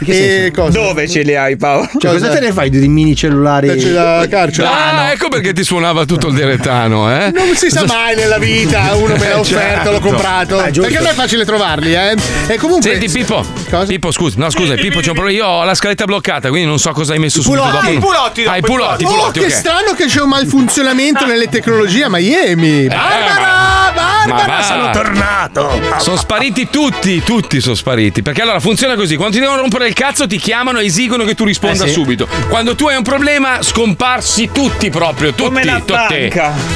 E 0.05 0.51
cosa? 0.55 0.71
Dove 0.79 1.07
ce 1.07 1.21
li 1.21 1.35
hai, 1.35 1.55
Paolo? 1.57 1.87
Cioè, 1.99 2.11
cosa 2.13 2.29
te 2.29 2.39
ne 2.39 2.51
fai 2.51 2.69
di 2.69 2.87
mini 2.87 3.15
cellulari? 3.15 3.67
C'è 3.75 3.91
da 3.91 4.25
carcere. 4.29 4.67
Ah, 4.67 5.11
ecco 5.11 5.27
perché 5.29 5.53
ti 5.53 5.63
suonava 5.63 6.05
tutto 6.05 6.27
il 6.27 6.33
direttano, 6.35 7.11
eh? 7.11 7.31
Non 7.31 7.55
si 7.55 7.69
sa 7.69 7.85
mai 7.85 8.15
nella 8.15 8.37
vita, 8.39 8.95
uno 8.95 9.15
me 9.17 9.29
l'ha 9.29 9.37
offerto, 9.39 9.91
l'ho 9.91 9.97
Certo. 9.97 10.07
comprato. 10.09 10.63
Eh. 10.63 10.71
Perché 10.71 10.97
non 10.97 11.07
è 11.07 11.13
facile 11.13 11.45
trovarli, 11.45 11.93
eh? 11.93 12.15
E 12.47 12.57
comunque. 12.57 12.89
Senti 12.89 13.09
Pippo, 13.09 13.45
Pippo 13.85 14.11
scusa, 14.11 14.35
no 14.39 14.49
scusa 14.49 14.73
Pippo 14.75 14.99
c'è 15.01 15.09
un 15.09 15.15
problema, 15.15 15.37
io 15.37 15.45
ho 15.47 15.63
la 15.63 15.75
scaletta 15.75 16.05
bloccata 16.05 16.49
quindi 16.49 16.67
non 16.67 16.79
so 16.79 16.91
cosa 16.91 17.13
hai 17.13 17.19
messo 17.19 17.41
pulotti. 17.41 17.71
dopo. 17.71 17.89
I 17.89 17.97
pulotti 17.99 18.45
Ah, 18.45 18.57
i 18.57 18.61
pulotti, 18.61 19.03
Oh, 19.03 19.09
pulotti, 19.09 19.39
che 19.39 19.45
ok. 19.45 19.51
strano 19.51 19.93
che 19.95 20.05
c'è 20.05 20.21
un 20.21 20.29
malfunzionamento 20.29 21.25
nelle 21.25 21.47
tecnologie 21.49 22.03
a 22.05 22.09
Miami. 22.09 22.87
Barbara! 22.87 23.91
Barbara! 23.93 24.47
Ma 24.47 24.61
sono 24.63 24.89
tornato! 24.91 25.81
Sono 25.97 26.15
spariti 26.17 26.69
tutti, 26.69 27.21
tutti 27.23 27.59
sono 27.61 27.75
spariti. 27.75 28.21
Perché 28.21 28.41
allora 28.41 28.59
funziona 28.59 28.78
così: 28.95 29.15
quando 29.15 29.35
ti 29.35 29.41
devono 29.41 29.61
rompere 29.61 29.87
il 29.87 29.93
cazzo, 29.93 30.27
ti 30.27 30.37
chiamano 30.37 30.79
e 30.79 30.85
esigono 30.85 31.23
che 31.25 31.35
tu 31.35 31.43
risponda 31.43 31.83
Eh 31.83 31.87
sì. 31.87 31.93
subito. 31.93 32.27
Quando 32.49 32.75
tu 32.75 32.87
hai 32.87 32.95
un 32.97 33.03
problema, 33.03 33.61
scomparsi 33.61 34.49
tutti 34.51 34.89
proprio. 34.89 35.29
Tutti, 35.33 35.43
Come 35.43 35.63
la 35.65 35.79
tutti. 35.85 36.31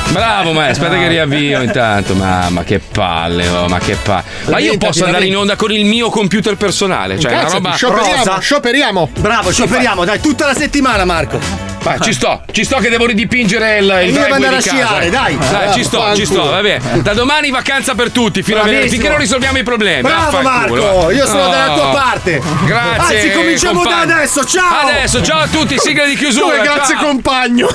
Bravo, 0.10 0.52
ma 0.52 0.68
aspetta 0.68 0.98
che 0.98 1.07
riavvio 1.07 1.61
intanto. 1.64 2.14
Mamma, 2.15 2.64
che 2.64 2.80
palle, 2.80 3.48
oh, 3.48 3.68
ma 3.68 3.80
che 3.80 3.95
palle. 3.95 4.23
Ma 4.48 4.60
io 4.60 4.78
posso 4.78 5.06
andare 5.06 5.26
in 5.26 5.36
onda 5.38 5.56
con 5.56 5.72
il 5.72 5.86
mio 5.86 6.10
computer 6.10 6.56
personale. 6.56 7.19
Cioè, 7.19 7.32
una 7.32 7.41
Cazzo, 7.41 7.53
roba. 7.56 7.72
scioperiamo, 7.73 8.40
scioperiamo. 8.40 9.10
Bravo, 9.19 9.52
scioperiamo, 9.52 10.06
dai, 10.06 10.19
tutta 10.19 10.45
la 10.45 10.53
settimana, 10.53 11.06
Marco. 11.06 11.72
Vai, 11.84 11.99
ci 11.99 12.14
sto, 12.14 12.44
ci 12.52 12.64
sto 12.64 12.78
che 12.78 12.88
devo 12.90 13.06
ridipingere 13.06 13.80
il, 13.80 14.03
il 14.06 14.14
devo 14.14 14.34
andare 14.34 14.56
a 14.56 14.61
sciare, 14.61 15.10
dai. 15.10 15.38
Dai, 15.38 15.73
ci 15.73 15.84
sto, 15.84 16.15
ci 16.15 16.23
sto, 16.26 16.36
Fanculo. 16.36 16.52
vabbè. 16.52 16.80
Da 17.02 17.14
domani 17.14 17.49
vacanza 17.49 17.94
per 17.94 18.10
tutti, 18.11 18.41
fino 18.41 18.61
a 18.61 18.64
venerdì, 18.64 18.88
finché 18.90 19.10
non 19.10 19.18
risolviamo 19.18 19.57
i 19.57 19.64
problemi. 19.64 20.02
Bravo 20.02 20.41
Marco, 20.41 20.76
va. 21.07 21.11
io 21.11 21.26
sono 21.26 21.49
dalla 21.49 21.73
tua 21.73 21.82
Oh. 21.84 21.91
Parte. 21.94 22.41
Grazie. 22.65 23.15
Anzi, 23.15 23.32
cominciamo 23.32 23.82
compagni. 23.82 24.07
da 24.07 24.15
adesso, 24.15 24.45
ciao. 24.45 24.88
Adesso, 24.88 25.24
ciao 25.24 25.41
a 25.41 25.48
tutti, 25.48 25.78
sigla 25.78 26.06
di 26.06 26.15
chiusura. 26.15 26.57
Come 26.57 26.64
grazie 26.64 26.95
ciao. 26.95 27.06
compagno. 27.06 27.68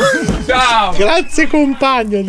Ciao. 0.46 0.92
Grazie 0.96 1.46
compagno. 1.46 2.24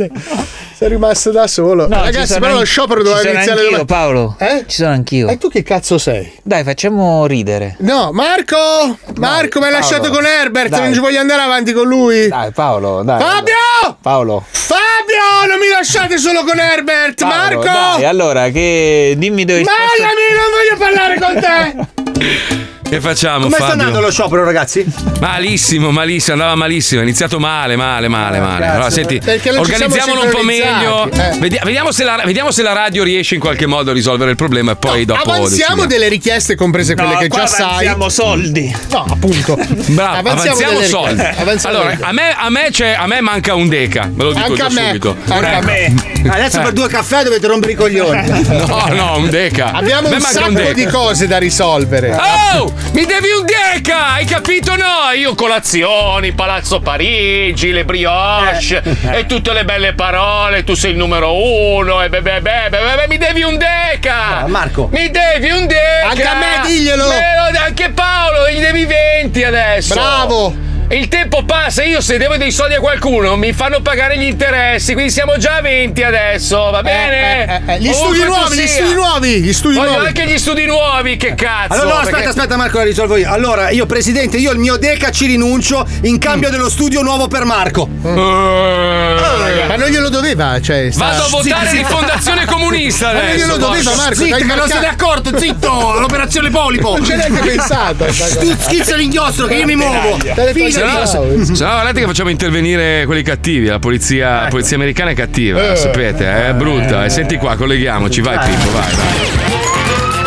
Sei 0.80 0.88
rimasto 0.88 1.31
da 1.31 1.45
solo. 1.45 1.89
No, 1.89 2.03
Ragazzi, 2.03 2.39
però 2.39 2.53
lo 2.53 2.64
sciopero 2.64 3.01
ci 3.01 3.07
doveva 3.10 3.31
iniziare 3.31 3.60
anch'io, 3.60 3.69
domani. 3.69 3.85
Paolo. 3.85 4.35
Eh? 4.39 4.64
Ci 4.65 4.76
sono 4.77 4.91
anch'io. 4.91 5.27
E 5.27 5.38
tu 5.38 5.49
che 5.49 5.61
cazzo 5.61 5.97
sei? 5.97 6.31
Dai, 6.41 6.64
facciamo 6.64 7.26
ridere. 7.26 7.76
No, 7.80 8.11
Marco! 8.14 8.97
Marco, 9.18 9.60
mi 9.60 9.65
hai 9.65 9.72
lasciato 9.73 10.10
con 10.10 10.26
Herbert, 10.26 10.69
Dai. 10.69 10.80
non 10.84 10.93
ci 10.93 11.01
voglio 11.01 11.19
andare 11.19 11.41
avanti 11.41 11.73
con 11.73 11.85
lui. 11.85 12.30
Dai, 12.30 12.53
Paolo, 12.53 13.03
dai. 13.03 13.19
Fabio! 13.19 13.97
Paolo. 14.01 14.41
Fabio, 14.49 15.49
non 15.49 15.60
mi 15.60 15.68
lasciate 15.68 16.18
solo 16.18 16.45
con 16.45 16.57
Herbert! 16.57 17.19
Paolo, 17.19 17.35
Marco! 17.35 17.97
Dai, 17.97 18.06
allora, 18.06 18.47
che 18.47 19.15
dimmi 19.18 19.43
dove 19.43 19.65
Mollami, 19.65 20.27
non 20.34 20.47
voglio 20.56 20.77
parlare 20.77 21.19
con 21.19 21.41
te! 21.41 22.68
Che 22.90 23.02
facciamo, 23.02 23.44
Come 23.44 23.56
sta 23.56 23.66
Fabio? 23.68 23.84
andando 23.84 23.99
lo 24.02 24.11
sciopero, 24.11 24.44
ragazzi? 24.44 24.84
Malissimo, 25.20 25.91
malissimo, 25.91 26.34
andava 26.34 26.56
malissimo. 26.56 27.02
È 27.02 27.03
iniziato 27.03 27.40
male, 27.40 27.76
male, 27.76 28.07
male, 28.07 28.40
male. 28.40 28.61
cazzo. 28.66 28.74
Allora, 28.74 28.90
senti, 28.90 29.22
organizziamolo 29.57 30.24
un 30.24 30.30
po' 30.32 30.41
meglio. 30.41 31.11
eh. 31.11 31.38
Vedi- 31.38 31.60
Vediamo 31.64 31.91
se, 31.91 32.03
la, 32.03 32.20
vediamo 32.26 32.49
se 32.49 32.64
la 32.64 32.74
radio 32.74 33.03
riesce 33.03 33.36
in 33.36 33.41
qualche 33.41 33.68
modo 33.68 33.91
a 33.91 33.94
risolvere 33.94 34.32
il 34.32 34.38
problema 34.38 34.72
e 34.72 34.76
poi 34.76 35.06
dopo. 35.06 35.20
Avanziamo 35.22 35.49
decidiamo. 35.49 35.86
delle 35.86 36.07
richieste, 36.07 36.56
comprese 36.56 36.95
quelle 36.95 37.14
No, 37.14 37.20
che 37.20 37.28
qua 37.28 37.41
già 37.41 37.48
sai. 37.48 37.66
avanziamo 37.68 38.10
soldi. 38.10 38.76
No, 38.90 39.06
appunto. 39.07 39.56
Bravo, 39.90 40.18
avanziamo, 40.30 40.57
delle 40.57 40.86
soldi. 40.88 41.10
richieste, 41.14 41.41
avanziamo 41.41 41.76
allora, 41.78 41.94
delle 41.94 42.06
a 42.07 42.11
me, 42.11 42.36
a, 42.36 42.49
me 42.49 42.68
c'è- 42.72 42.95
a 42.99 43.06
me 43.06 43.22
manca 43.22 43.53
un 43.53 43.68
deca, 43.70 44.10
ve 44.11 44.24
lo 44.24 44.34
dico 44.34 44.45
Anche 44.45 44.57
già 44.57 44.66
a 44.66 44.70
me, 44.72 44.86
subito. 44.88 45.16
anche 45.28 45.45
a 45.53 45.61
me. 45.61 45.94
Adesso 46.30 46.60
Eh. 46.60 46.64
per 46.64 46.72
due 46.74 46.88
caffè 46.88 47.24
dovete 47.24 47.45
rompere 47.45 47.74
i 47.74 47.76
coglioni. 47.76 48.48
No, 48.70 48.88
no, 48.94 49.18
un 49.18 49.30
deca. 49.30 49.72
Abbiamo 49.74 50.07
A 50.07 50.10
me 50.10 50.16
un 50.18 50.22
manca 50.22 50.40
sacco 50.40 50.52
deca. 50.52 50.74
di 50.74 50.86
cose 50.86 51.28
da 51.28 51.38
risolvere. 51.38 52.18
Oh, 52.56 52.74
mi 52.93 53.06
devi 53.06 53.27
un 53.38 53.45
deca, 53.45 54.14
hai 54.14 54.26
capito? 54.26 54.76
No, 54.76 55.11
io 55.15 55.35
colazioni, 55.35 56.31
Palazzo 56.34 56.80
Parigi, 56.80 57.72
le 57.72 57.85
brioche 57.85 58.81
e 59.11 59.26
tutte 59.26 59.53
le 59.53 59.64
belle 59.65 59.93
parole, 59.93 60.64
tu 60.64 60.73
sei 60.73 60.91
il 60.91 60.97
numero 60.97 61.34
uno 61.35 62.01
e 62.01 62.10
beh, 62.10 62.22
beh, 62.22 62.41
beh, 62.41 62.68
beh, 62.69 62.77
beh, 62.80 63.06
mi 63.07 63.18
devi 63.18 63.41
un 63.43 63.57
deca. 63.57 64.45
Marco. 64.47 64.89
Mi 64.91 65.10
devi 65.10 65.49
un 65.51 65.68
deca. 65.68 66.10
Anche 66.10 66.23
a 66.23 66.35
me 66.35 66.68
diglielo. 66.68 67.07
Me 67.07 67.22
lo- 67.51 67.60
anche 67.65 67.89
Paolo, 67.89 68.49
gli 68.49 68.60
devi 68.60 68.85
20 68.85 69.43
adesso. 69.43 69.93
Bravo. 69.93 70.56
Il 70.91 71.07
tempo 71.07 71.44
passa, 71.45 71.84
io 71.84 72.02
se 72.02 72.18
devo 72.18 72.36
dei 72.38 72.52
soldi 72.52 72.74
a 72.74 72.80
qualcuno 72.80 73.36
mi 73.36 73.53
fanno 73.53 73.80
pagare 73.80 74.18
gli 74.18 74.24
interessi, 74.24 74.94
quindi 74.94 75.11
siamo 75.11 75.38
già 75.38 75.57
a 75.57 75.61
20 75.61 76.02
adesso, 76.02 76.72
va 76.72 76.82
bene? 76.82 77.61
eh, 77.68 77.74
eh, 77.76 77.80
gli 77.80 77.90
Ovunque 77.90 78.16
studi 78.16 78.20
tu 78.20 78.26
nuovi, 78.26 78.56
gli 78.57 78.68
studi 78.68 78.94
nuovi, 78.94 79.41
gli 79.41 79.53
studi 79.53 79.76
Voglio 79.76 79.90
nuovi. 79.91 80.06
anche 80.07 80.26
gli 80.26 80.38
studi 80.40 80.66
nuovi, 80.66 81.16
che 81.18 81.36
cazzo? 81.36 81.74
Allora, 81.74 81.88
no, 81.90 81.94
aspetta, 81.99 82.11
perché- 82.16 82.30
aspetta, 82.30 82.57
Marco, 82.57 82.78
la 82.80 82.84
risolvo 82.86 83.18
io. 83.18 83.32
Allora, 83.32 83.70
io, 83.70 83.86
presidente, 83.86 84.38
io 84.38 84.49
il 84.52 84.57
mio 84.57 84.78
deca 84.78 85.11
ci 85.11 85.28
rinuncio 85.28 85.86
in 86.03 86.18
cambio 86.18 86.49
dello 86.49 86.70
studio 86.70 87.03
nuovo 87.03 87.28
per 87.28 87.44
Marco. 87.45 87.88
Ma 88.02 89.76
non 89.76 89.90
glielo 89.90 90.10
doveva, 90.10 90.60
cioè. 90.60 90.90
sta- 90.91 91.06
Vado 91.06 91.24
a 91.24 91.28
votare 91.30 91.68
Zitto, 91.68 91.72
di 91.72 91.84
zitto. 91.84 91.98
fondazione 91.98 92.45
comunista 92.49 93.06
Ma 93.07 93.11
non 93.14 93.22
adesso. 93.22 93.38
glielo 93.45 93.57
doveva, 93.57 93.95
Marco. 93.95 94.16
Zitto, 94.16 94.36
che 94.38 94.44
non 94.44 94.57
marca- 94.57 94.74
se 94.74 94.80
ne 94.80 94.86
è 94.86 94.90
accorto, 94.90 95.38
zitto! 95.40 95.99
L'operazione 95.99 96.49
polipo! 96.49 96.98
Non 96.98 97.06
c'è 97.06 97.16
neanche 97.16 97.41
pensato. 97.41 98.06
Schizza 98.11 98.95
l'inchiostro 98.95 99.45
che 99.45 99.53
io 99.56 99.66
mi 99.66 99.76
muovo! 99.76 100.18
Fai 100.18 100.72
Se 100.80 101.18
no, 101.18 101.45
se- 101.45 101.56
se 101.56 101.64
no, 101.64 101.69
guardate 101.72 101.99
che 102.01 102.06
facciamo 102.06 102.30
intervenire 102.30 103.03
quelli 103.06 103.22
cattivi. 103.22 103.65
La 103.68 103.80
polizia, 103.80 104.43
la 104.43 104.47
polizia 104.47 104.77
americana 104.77 105.11
è 105.11 105.14
cattiva, 105.14 105.72
Eh. 105.72 105.76
sapete, 105.76 106.47
è 106.47 106.53
brutta. 106.53 107.06
E 107.06 107.10
senti 107.10 107.38
qua, 107.38 107.56
colleghiamoci, 107.56 108.22
vai 108.22 108.38
Pippo, 108.39 108.72
vai, 108.72 108.93
vai. 108.95 110.18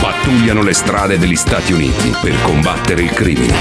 Pattugliano 0.00 0.62
le 0.62 0.72
strade 0.72 1.18
degli 1.18 1.36
Stati 1.36 1.72
Uniti 1.72 2.14
per 2.20 2.40
combattere 2.42 3.02
il 3.02 3.10
crimine. 3.10 3.54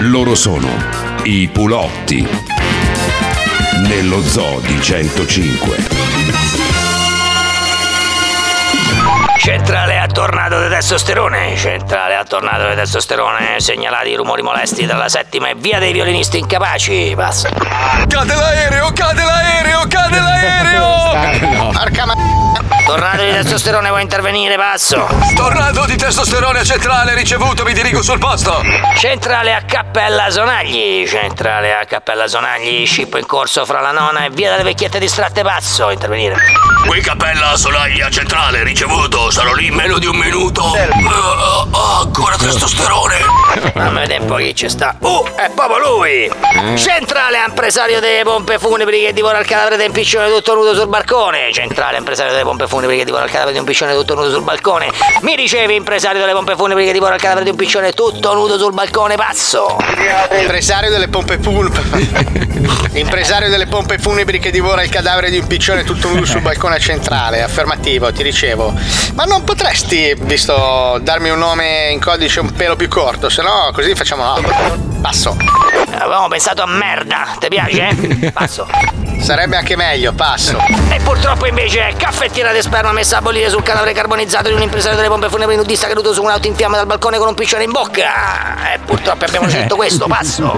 Loro 0.00 0.34
sono 0.34 0.68
i 1.24 1.48
Pulotti. 1.52 2.26
Nello 3.86 4.22
zoo 4.22 4.60
di 4.60 4.80
105. 4.80 6.59
Centrale 9.40 9.98
a 9.98 10.06
tornado 10.06 10.62
di 10.62 10.68
testosterone, 10.68 11.56
centrale 11.56 12.14
a 12.14 12.24
tornado 12.24 12.68
di 12.68 12.74
testosterone, 12.74 13.58
segnalati 13.58 14.14
rumori 14.14 14.42
molesti 14.42 14.84
dalla 14.84 15.08
settima 15.08 15.48
e 15.48 15.54
via 15.56 15.78
dei 15.78 15.94
violinisti 15.94 16.38
incapaci, 16.38 17.14
passa. 17.16 17.48
Cade 17.48 18.34
l'aereo, 18.34 18.92
cade 18.92 19.22
l'aereo, 19.24 19.86
cade 19.88 20.20
l'aereo! 20.20 21.72
Porca 21.72 22.04
ma... 22.04 22.14
Tornado 22.90 23.22
di 23.22 23.30
testosterone 23.30 23.88
vuoi 23.88 24.02
intervenire, 24.02 24.56
passo. 24.56 25.06
Tornado 25.36 25.84
di 25.84 25.94
testosterone 25.94 26.64
centrale 26.64 27.14
ricevuto, 27.14 27.62
mi 27.62 27.72
dirigo 27.72 28.02
sul 28.02 28.18
posto. 28.18 28.64
Centrale 28.96 29.54
a 29.54 29.62
Cappella 29.62 30.28
Sonagli, 30.28 31.06
centrale 31.06 31.72
a 31.76 31.84
Cappella 31.84 32.26
Sonagli, 32.26 32.84
scippo 32.84 33.16
in 33.16 33.26
corso 33.26 33.64
fra 33.64 33.80
la 33.80 33.92
nona 33.92 34.24
e 34.24 34.30
via 34.30 34.50
delle 34.50 34.64
vecchiette 34.64 34.98
distratte, 34.98 35.42
passo, 35.42 35.90
intervenire. 35.90 36.34
Qui 36.84 37.00
Cappella 37.00 37.56
Sonaglia 37.56 38.10
centrale 38.10 38.64
ricevuto, 38.64 39.30
sarò 39.30 39.52
lì 39.54 39.66
in 39.66 39.74
meno 39.74 39.98
di 39.98 40.06
un 40.06 40.16
minuto. 40.16 40.64
Uh, 40.64 41.68
uh, 41.70 42.00
ancora 42.00 42.34
testosterone. 42.36 43.18
Fammi 43.72 44.00
vedere 44.00 44.20
un 44.20 44.26
po' 44.26 44.34
chi 44.36 44.52
ci 44.52 44.68
sta. 44.68 44.96
Uh, 44.98 45.24
è 45.36 45.48
proprio 45.54 45.78
lui! 45.78 46.28
Centrale 46.74 47.38
impresario 47.46 48.00
delle 48.00 48.24
pompe 48.24 48.58
funebri 48.58 49.00
che 49.00 49.12
divora 49.12 49.38
il 49.38 49.46
cadavere 49.46 49.86
un 49.86 49.92
piccione 49.92 50.28
tutto 50.28 50.54
nudo 50.54 50.74
sul 50.74 50.88
balcone. 50.88 51.52
Centrale 51.52 51.98
impresario 51.98 52.32
delle 52.32 52.44
pompe 52.44 52.66
funebri 52.66 52.78
che 52.88 53.04
divora 53.04 53.24
il 53.24 53.30
cadavere 53.30 53.52
di 53.52 53.58
un 53.58 53.64
piccione 53.64 53.94
tutto 53.94 54.14
nudo 54.14 54.30
sul 54.30 54.42
balcone. 54.42 54.90
Mi 55.22 55.36
ricevi 55.36 55.74
impresario 55.74 56.20
delle 56.20 56.32
pompe 56.32 56.56
funebri 56.56 56.84
che 56.84 56.92
divora 56.92 57.14
il 57.14 57.20
cadavere 57.20 57.44
di 57.44 57.50
un 57.50 57.56
piccione 57.56 57.92
tutto 57.92 58.34
nudo 58.34 58.58
sul 58.58 58.72
balcone, 58.72 59.16
passo! 59.16 59.76
Impresario 60.38 60.90
delle 60.90 61.08
pompe 61.08 61.38
funebri. 61.38 62.48
Impresario 62.98 63.48
delle 63.48 63.66
pompe 63.66 63.98
funebri 63.98 64.38
che 64.38 64.50
divora 64.50 64.82
il 64.82 64.90
cadavere 64.90 65.30
di 65.30 65.38
un 65.38 65.46
piccione 65.46 65.84
tutto 65.84 66.08
nudo 66.08 66.24
sul 66.24 66.40
balcone 66.40 66.78
centrale. 66.78 67.42
Affermativo, 67.42 68.12
ti 68.12 68.22
ricevo. 68.22 68.72
Ma 69.14 69.24
non 69.24 69.44
potresti, 69.44 70.14
visto, 70.20 70.98
darmi 71.00 71.30
un 71.30 71.38
nome 71.38 71.90
in 71.90 72.00
codice 72.00 72.40
un 72.40 72.52
pelo 72.52 72.76
più 72.76 72.88
corto, 72.88 73.28
se 73.28 73.42
no 73.42 73.70
così 73.72 73.94
facciamo 73.94 74.24
no. 74.24 74.98
Passo. 75.00 75.36
Avevamo 75.92 76.28
pensato 76.28 76.62
a 76.62 76.66
merda, 76.66 77.36
ti 77.38 77.48
piace? 77.48 77.94
Passo. 78.32 78.66
Sarebbe 79.20 79.56
anche 79.56 79.76
meglio, 79.76 80.12
passo. 80.14 80.56
E 80.88 80.98
purtroppo 81.02 81.46
invece 81.46 81.92
caffettiera 81.96 82.52
di 82.52 82.62
sperma 82.70 82.92
messa 82.92 83.16
a 83.16 83.20
bollire 83.20 83.50
sul 83.50 83.64
cadavere 83.64 83.92
carbonizzato 83.92 84.46
di 84.46 84.54
un 84.54 84.62
impresario 84.62 84.96
delle 84.96 85.08
pompe 85.08 85.28
funebri 85.28 85.56
nudista 85.56 85.88
caduto 85.88 86.12
su 86.12 86.22
un'auto 86.22 86.46
in 86.46 86.54
fiamme 86.54 86.76
dal 86.76 86.86
balcone 86.86 87.18
con 87.18 87.26
un 87.26 87.34
piccione 87.34 87.64
in 87.64 87.72
bocca. 87.72 88.72
E 88.72 88.78
purtroppo 88.78 89.24
abbiamo 89.24 89.48
scelto 89.48 89.74
questo, 89.74 90.06
passo. 90.06 90.56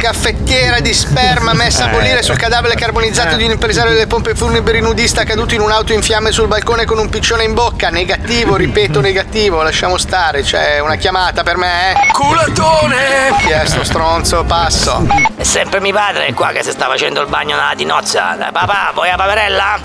Caffettiera 0.00 0.80
di 0.80 0.92
sperma 0.92 1.52
messa 1.54 1.84
a 1.84 1.88
bollire 1.88 2.24
sul 2.24 2.36
cadavere 2.36 2.74
carbonizzato 2.74 3.36
di 3.36 3.44
un 3.44 3.52
impresario 3.52 3.92
delle 3.92 4.08
pompe 4.08 4.34
funebri 4.34 4.80
nudista 4.80 5.22
caduto 5.22 5.54
in 5.54 5.60
un'auto 5.60 5.92
in 5.92 6.02
fiamme 6.02 6.32
sul 6.32 6.48
balcone 6.48 6.84
con 6.84 6.98
un 6.98 7.08
piccione 7.08 7.44
in 7.44 7.54
bocca. 7.54 7.90
Negativo, 7.90 8.56
ripeto, 8.56 9.00
negativo. 9.00 9.62
Lasciamo 9.62 9.98
stare, 9.98 10.42
c'è 10.42 10.80
una 10.80 10.96
chiamata 10.96 11.44
per 11.44 11.56
me, 11.58 11.92
eh? 11.92 12.10
Culatone! 12.10 13.36
Chi 13.38 13.50
è 13.50 13.64
sto 13.66 13.84
stronzo? 13.84 14.42
Passo. 14.42 15.06
È 15.36 15.44
sempre 15.44 15.80
mio 15.80 15.92
padre 15.92 16.32
qua 16.32 16.48
che 16.48 16.64
si 16.64 16.72
sta 16.72 16.86
facendo 16.86 17.20
il 17.20 17.28
bagno 17.28 17.54
nella 17.54 17.72
nozza. 17.84 18.34
Dai, 18.36 18.50
papà, 18.50 18.90
vuoi 18.92 19.10
la 19.10 19.16
paperella? 19.16 19.78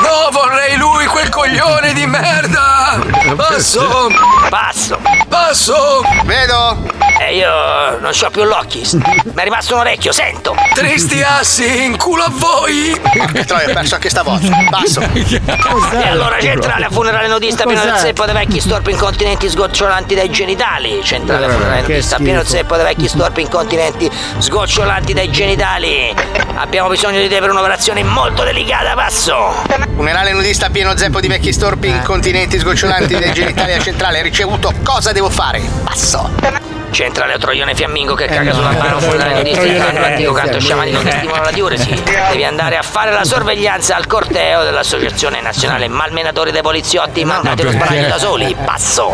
No, 0.00 0.30
vorrei 0.30 0.76
lui, 0.76 0.97
quel 1.06 1.28
coglione 1.28 1.92
di 1.92 2.06
merda! 2.06 2.98
Passo! 3.36 4.08
Passo! 4.48 4.98
Passo! 5.28 6.02
Vedo! 6.24 6.96
E 7.20 7.34
io 7.34 7.98
non 7.98 8.12
c'ho 8.12 8.30
più 8.30 8.44
l'occhio. 8.44 8.82
Mi 8.92 9.34
è 9.34 9.42
rimasto 9.42 9.74
un 9.74 9.80
orecchio, 9.80 10.12
sento! 10.12 10.54
Tristi 10.74 11.22
assi, 11.22 11.84
in 11.84 11.96
culo 11.96 12.24
a 12.24 12.30
voi! 12.30 12.98
Che 13.32 13.44
troia, 13.44 13.68
ho 13.68 13.72
perso 13.72 13.94
anche 13.96 14.08
sta 14.08 14.22
voce. 14.22 14.50
Passo. 14.70 15.00
E 15.00 16.08
allora 16.08 16.38
centrale 16.38 16.84
a 16.84 16.90
funerale 16.90 17.28
nudista 17.28 17.64
pieno 17.64 17.82
del 17.82 17.96
zeppo 17.96 18.24
dei 18.24 18.34
vecchi 18.34 18.60
storpi 18.60 18.92
incontinenti 18.92 19.48
sgocciolanti 19.48 20.14
dai 20.14 20.30
genitali. 20.30 21.00
Centrale 21.02 21.46
a 21.46 21.50
funerale 21.50 21.80
nudista 21.82 22.16
pieno 22.16 22.38
del 22.38 22.46
zeppo 22.46 22.76
dei 22.76 22.84
vecchi 22.84 23.08
storpi 23.08 23.40
incontinenti 23.42 24.10
sgocciolanti 24.38 25.12
dai 25.12 25.30
genitali. 25.30 26.14
Abbiamo 26.56 26.88
bisogno 26.88 27.20
di 27.20 27.28
te 27.28 27.40
per 27.40 27.50
un'operazione 27.50 28.02
molto 28.04 28.44
delicata, 28.44 28.94
passo! 28.94 29.54
Funerale 29.94 30.32
nudista 30.32 30.70
pieno 30.70 30.87
zeppo 30.96 31.20
di 31.20 31.28
vecchi 31.28 31.52
storpi 31.52 31.88
incontinenti 31.88 32.58
sgocciolanti 32.58 33.18
dai 33.18 33.32
genitali 33.32 33.72
a 33.72 33.78
centrale. 33.80 34.22
Ricevuto, 34.22 34.72
cosa 34.82 35.12
devo 35.12 35.30
fare? 35.30 35.60
Passo. 35.84 36.67
Centrale 36.90 37.34
a 37.34 37.38
troione 37.38 37.74
fiammingo 37.74 38.14
che 38.14 38.26
caga 38.26 38.52
sulla 38.52 38.70
bara 38.70 38.94
un 38.94 39.00
funerale 39.00 39.34
nudista 39.36 39.62
entrando 39.62 40.00
l'antico 40.00 40.32
canto 40.32 40.58
sciamanico 40.58 41.02
che 41.02 41.10
stimola 41.10 41.42
la 41.42 41.50
diuresi. 41.50 42.02
Devi 42.30 42.44
andare 42.44 42.76
a 42.76 42.82
fare 42.82 43.12
la 43.12 43.24
sorveglianza 43.24 43.94
al 43.94 44.06
corteo 44.06 44.64
dell'Associazione 44.64 45.40
Nazionale 45.40 45.88
Malmenatori 45.88 46.50
dei 46.50 46.62
Poliziotti 46.62 47.24
mandati 47.24 47.62
allo 47.62 47.70
sbaraglio 47.70 48.08
da 48.08 48.18
soli. 48.18 48.56
Passo! 48.64 49.12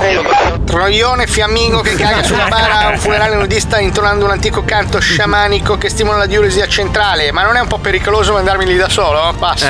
Troione 0.65 1.27
fiammingo 1.27 1.81
che 1.81 1.95
caga 1.95 2.23
sulla 2.25 2.47
bara 2.47 2.79
a 2.79 2.89
un 2.89 2.99
funerale 2.99 3.35
nudista 3.35 3.79
intonando 3.79 4.25
un 4.25 4.31
antico 4.31 4.65
canto 4.65 5.01
sciamanico 5.01 5.77
che 5.77 5.89
stimola 5.91 6.19
la 6.19 6.27
diuresi 6.27 6.61
a 6.61 6.69
centrale. 6.69 7.33
Ma 7.33 7.43
non 7.43 7.57
è 7.57 7.61
un 7.61 7.69
po' 7.69 7.79
pericoloso 7.79 8.33
mandarmi 8.33 8.65
lì 8.67 8.77
da 8.77 8.89
solo? 8.89 9.35
Passo. 9.39 9.67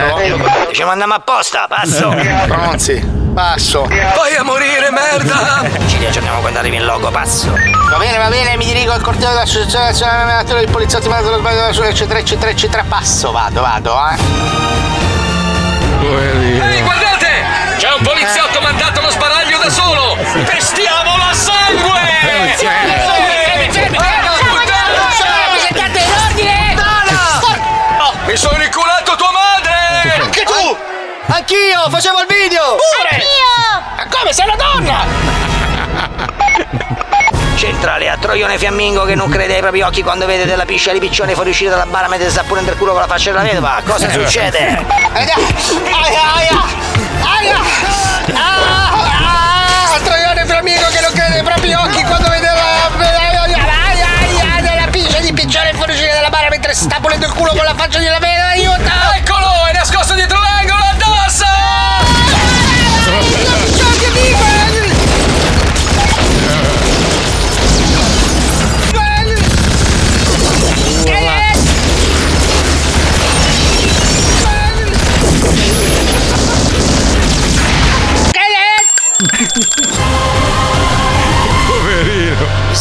Ci 0.70 0.84
mandiamo 0.84 1.14
apposta, 1.14 1.66
passo! 1.68 2.14
Pronzi. 2.46 3.23
Passo. 3.34 3.84
Vai 3.86 4.36
a 4.36 4.44
morire, 4.44 4.92
merda! 4.92 5.68
Ci 5.88 5.96
riaggiorniamo 5.98 6.38
quando 6.38 6.60
arrivi 6.60 6.76
in 6.76 6.84
logo, 6.84 7.10
passo! 7.10 7.50
Va 7.90 7.96
bene, 7.96 8.16
va 8.16 8.28
bene, 8.28 8.56
mi 8.56 8.64
dirigo 8.64 8.92
al 8.92 9.00
corteo 9.00 9.28
dell'Associazione 9.30 9.86
Nazionale 9.86 10.22
Allenatore 10.22 10.60
dei 10.60 10.68
Poliziotti 10.70 11.08
mandato 11.08 11.32
allo 11.32 11.40
sbaglio 11.40 11.60
da 11.60 11.72
solo, 11.72 11.88
eccetera, 11.88 12.20
eccetera, 12.20 12.50
eccetera. 12.52 12.84
Passo, 12.86 13.32
vado, 13.32 13.60
vado, 13.60 13.98
eh. 14.08 14.16
Ehi, 16.04 16.82
guardate! 16.82 17.26
C'è 17.76 17.92
un 17.92 18.04
poliziotto 18.04 18.60
mandato 18.60 19.00
allo 19.00 19.10
sbaraglio 19.10 19.58
da 19.58 19.70
solo! 19.70 20.16
Pestiamolo 20.44 21.22
a 21.24 21.34
sangue! 21.34 22.93
Anch'io, 31.34 31.90
facevo 31.90 32.20
il 32.20 32.26
video! 32.28 32.76
Ma 33.96 34.06
come 34.08 34.32
sei 34.32 34.46
una 34.46 34.54
donna? 34.54 35.04
Centrale 37.56 38.08
a 38.08 38.16
Troione 38.16 38.56
Fiammingo 38.56 39.02
che 39.02 39.16
non 39.16 39.28
crede 39.28 39.56
ai 39.56 39.60
propri 39.60 39.82
occhi 39.82 40.04
quando 40.04 40.26
vede 40.26 40.44
della 40.44 40.64
piscia 40.64 40.92
di 40.92 41.00
piccione 41.00 41.34
fuoriuscire 41.34 41.70
dalla 41.70 41.86
bara 41.86 42.06
mentre 42.06 42.30
sta 42.30 42.44
pure 42.44 42.60
il 42.60 42.76
culo 42.78 42.92
con 42.92 43.00
la 43.00 43.08
faccia 43.08 43.32
della 43.32 43.42
vedova. 43.42 43.82
Cosa 43.84 44.08
succede? 44.10 44.78
Aia! 45.12 45.34
Aia! 46.04 46.62
Aia! 47.24 47.58
Ah! 48.34 49.98
Troione 50.04 50.46
Flamingo 50.46 50.86
che 50.86 51.00
non 51.00 51.10
crede 51.14 51.38
ai 51.38 51.42
propri 51.42 51.74
occhi 51.74 52.04
quando 52.04 52.28
vede 52.28 52.46
la... 52.46 52.90
Aia! 53.88 54.06
Aia! 54.22 54.60
Della 54.60 54.86
piscia 54.88 55.18
di 55.18 55.32
piccione 55.32 55.72
fuoriuscire 55.74 56.12
dalla 56.12 56.30
bara 56.30 56.48
mentre 56.48 56.74
sta 56.74 57.00
pulendo 57.00 57.26
il 57.26 57.32
culo 57.32 57.50
con 57.56 57.64
la 57.64 57.74
faccia 57.74 57.98
della 57.98 58.20
vedova. 58.20 58.50
Aiuto! 58.50 58.92
Eccolo! 59.16 59.66
È 59.66 59.72
nascosto 59.72 60.14
dietro 60.14 60.38
l'angolo! 60.38 60.63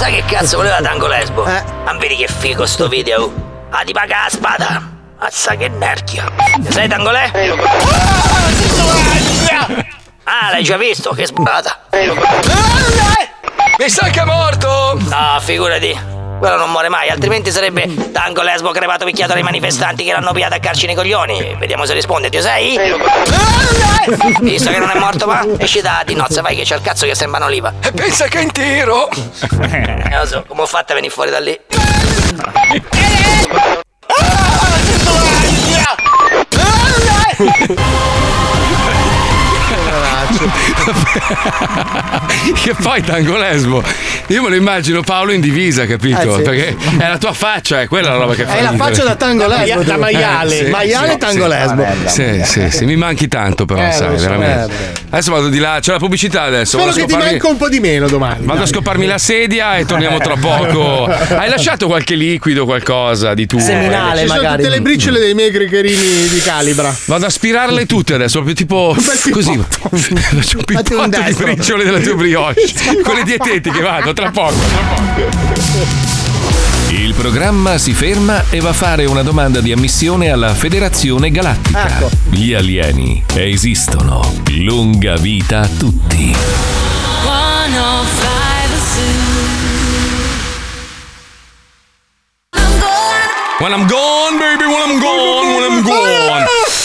Chissà 0.03 0.15
che 0.17 0.25
cazzo 0.25 0.57
voleva 0.57 0.81
Tango 0.81 1.07
Lesbo? 1.07 1.45
Ma 1.45 1.93
vedi 1.97 2.17
che 2.17 2.27
figo 2.27 2.65
sto 2.65 2.89
video? 2.89 3.31
Ah, 3.69 3.85
ti 3.85 3.93
paga 3.93 4.23
la 4.23 4.29
spada! 4.29 4.81
Azza 5.17 5.55
che 5.55 5.69
nerchia! 5.69 6.29
Ne 6.57 6.71
sai 6.71 6.89
Tangolè? 6.89 7.31
Ah, 10.25 10.49
l'hai 10.51 10.63
già 10.63 10.75
visto? 10.75 11.11
Che 11.11 11.25
sbata! 11.25 11.83
Mi 13.79 13.89
sa 13.89 14.09
che 14.09 14.19
è 14.19 14.25
morto! 14.25 14.99
No, 15.07 15.39
figurati! 15.39 16.12
Quello 16.43 16.57
non 16.57 16.71
muore 16.71 16.89
mai, 16.89 17.07
altrimenti 17.07 17.51
sarebbe 17.51 18.11
Tango 18.11 18.41
Lesbo 18.41 18.71
crepato 18.71 19.05
picchiato 19.05 19.31
dai 19.31 19.43
manifestanti 19.43 20.03
che 20.03 20.11
l'hanno 20.11 20.33
pigliato 20.33 20.55
a 20.55 20.59
calci 20.59 20.85
nei 20.85 20.93
coglioni. 20.93 21.55
Vediamo 21.57 21.85
se 21.85 21.93
risponde, 21.93 22.29
ti 22.29 22.41
sei? 22.41 22.77
Visto 24.41 24.69
che 24.69 24.77
non 24.77 24.89
è 24.89 24.99
morto, 24.99 25.25
va? 25.25 25.47
Esci 25.57 25.79
da 25.79 26.03
di 26.05 26.15
nozze, 26.15 26.41
vai 26.41 26.57
che 26.57 26.63
c'è 26.63 26.75
il 26.75 26.81
cazzo 26.81 27.05
che 27.05 27.15
sembra 27.15 27.39
un'oliva. 27.39 27.71
E 27.81 27.93
pensa 27.93 28.27
che 28.27 28.39
è 28.39 28.41
in 28.41 28.51
tiro! 28.51 29.07
Eh, 29.61 30.17
lo 30.17 30.25
so, 30.25 30.43
come 30.45 30.63
ho 30.63 30.65
fatto 30.65 30.91
a 30.91 30.95
venire 30.95 31.13
fuori 31.13 31.31
da 31.31 31.39
lì? 31.39 31.57
che 42.61 42.73
poi 42.81 43.01
tango 43.01 43.37
lesbo. 43.37 43.83
Io 44.27 44.41
me 44.41 44.49
lo 44.49 44.55
immagino 44.55 45.01
Paolo 45.01 45.31
in 45.31 45.41
divisa, 45.41 45.85
capito? 45.85 46.35
Eh, 46.35 46.37
sì. 46.37 46.41
Perché 46.43 46.75
è 46.97 47.07
la 47.07 47.17
tua 47.17 47.33
faccia, 47.33 47.81
è 47.81 47.87
quella 47.87 48.11
la 48.11 48.17
roba 48.17 48.35
che 48.35 48.45
fa. 48.45 48.55
È 48.55 48.61
la 48.61 48.73
faccia 48.75 49.03
da 49.03 49.15
tango 49.15 49.47
lesbo, 49.47 49.83
da 49.83 49.97
maiale. 49.97 50.69
Maiale 50.69 51.17
tango 51.17 51.47
lesbo. 51.47 51.85
Sì, 52.05 52.41
sì, 52.43 52.69
sì, 52.69 52.85
mi 52.85 52.95
manchi 52.95 53.27
tanto 53.27 53.65
però, 53.65 53.87
Eh, 53.87 53.91
sai, 53.91 54.17
so, 54.17 54.29
veramente. 54.29 54.73
eh, 54.73 55.01
Adesso 55.09 55.31
vado 55.31 55.49
di 55.49 55.59
là, 55.59 55.77
c'è 55.79 55.91
la 55.91 55.99
pubblicità 55.99 56.43
adesso. 56.43 56.77
Spero 56.79 56.93
che 56.93 57.05
ti 57.05 57.15
manca 57.15 57.47
un 57.47 57.57
po' 57.57 57.69
di 57.69 57.79
meno 57.79 58.07
domani. 58.07 58.45
Vado 58.45 58.63
a 58.63 58.65
scoparmi 58.65 59.05
la 59.05 59.17
sedia 59.19 59.77
e 59.77 59.85
torniamo 59.85 60.17
tra 60.17 60.35
poco. 60.35 61.05
Hai 61.05 61.49
lasciato 61.49 61.87
qualche 61.87 62.15
liquido, 62.15 62.65
qualcosa 62.65 63.33
di 63.33 63.45
tuo? 63.45 63.59
Ci 63.59 63.65
sono 63.65 64.55
tutte 64.55 64.69
le 64.69 64.81
briciole 64.81 65.19
dei 65.19 65.33
miei 65.33 65.51
gricherini 65.51 66.27
di 66.29 66.39
calibra. 66.43 66.93
Vado 67.05 67.25
a 67.25 67.27
aspirarle 67.27 67.85
tutte 67.85 68.13
adesso, 68.15 68.41
proprio 68.41 68.55
tipo 68.55 68.95
così. 69.31 69.63
Faccio 70.21 70.57
un 70.57 70.63
pippotto 70.63 71.21
di 71.21 71.33
briciole 71.33 71.83
della 71.83 71.99
tua 71.99 72.15
brioche. 72.15 72.61
Con 73.03 73.15
le 73.15 73.23
dietetiche 73.23 73.81
vado, 73.81 74.13
tra 74.13 74.29
poco, 74.31 74.53
tra 74.53 74.95
poco. 74.95 76.21
Il 76.89 77.13
programma 77.15 77.77
si 77.77 77.93
ferma 77.93 78.43
e 78.49 78.59
va 78.59 78.69
a 78.69 78.73
fare 78.73 79.05
una 79.05 79.23
domanda 79.23 79.61
di 79.61 79.71
ammissione 79.71 80.29
alla 80.29 80.53
Federazione 80.53 81.31
Galattica. 81.31 81.87
Ecco. 81.87 82.09
Gli 82.29 82.53
alieni 82.53 83.23
esistono. 83.33 84.21
Lunga 84.49 85.15
vita 85.15 85.61
a 85.61 85.67
tutti. 85.67 86.35
105 87.23 88.23
When 93.59 93.71
I'm 93.71 93.87
gone, 93.87 94.39
baby, 94.39 94.65
when 94.65 94.89
I'm 94.89 94.99
gone, 94.99 95.55
when 95.55 95.71
I'm 95.71 95.83
gone. 95.85 96.82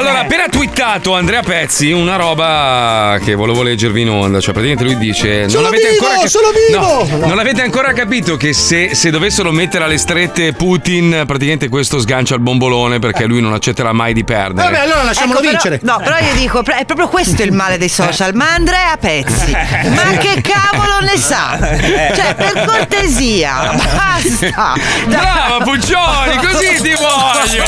Allora, 0.00 0.20
ha 0.20 0.22
appena 0.22 0.48
twittato 0.48 1.14
Andrea 1.14 1.42
Pezzi 1.42 1.90
una 1.92 2.16
roba 2.16 3.18
che 3.22 3.34
volevo 3.34 3.62
leggervi 3.62 4.00
in 4.00 4.08
onda. 4.08 4.40
Cioè, 4.40 4.54
praticamente 4.54 4.82
lui 4.84 4.96
dice: 4.96 5.46
Sono 5.48 5.64
non 5.64 5.72
avete 5.74 5.90
vivo, 5.90 6.06
ancora 6.06 6.26
sono 6.28 6.48
vivo!" 6.68 7.18
No, 7.18 7.26
non 7.26 7.38
avete 7.38 7.60
ancora 7.60 7.92
capito 7.92 8.36
che 8.38 8.54
se, 8.54 8.94
se 8.94 9.10
dovessero 9.10 9.52
mettere 9.52 9.84
alle 9.84 9.98
strette 9.98 10.54
Putin, 10.54 11.24
praticamente 11.26 11.68
questo 11.68 11.98
sgancia 12.00 12.34
il 12.34 12.40
bombolone 12.40 12.98
perché 12.98 13.26
lui 13.26 13.42
non 13.42 13.52
accetterà 13.52 13.92
mai 13.92 14.14
di 14.14 14.24
perdere. 14.24 14.70
Vabbè, 14.70 14.82
allora 14.84 15.02
lasciamolo 15.02 15.40
Ecco, 15.40 15.48
però- 15.50 15.60
vincere. 15.62 15.80
no, 15.82 16.00
però 16.02 16.16
io 16.16 16.34
dico, 16.34 16.64
è 16.64 16.84
proprio 16.86 17.08
questo 17.08 17.42
il 17.42 17.52
male 17.52 17.76
dei 17.76 17.88
social. 17.90 18.34
Ma 18.34 18.54
Andrea 18.54 18.96
Pezzi, 18.98 19.50
ma 19.52 20.16
che 20.18 20.40
cavolo 20.40 21.00
ne 21.00 21.18
sa? 21.18 21.58
Cioè, 21.60 22.34
per 22.36 22.64
cortesia, 22.64 23.74
basta. 23.76 24.72
Brava 25.04 25.58
Puccioni, 25.62 26.36
così 26.38 26.80
ti 26.80 26.94
voglio! 26.94 27.64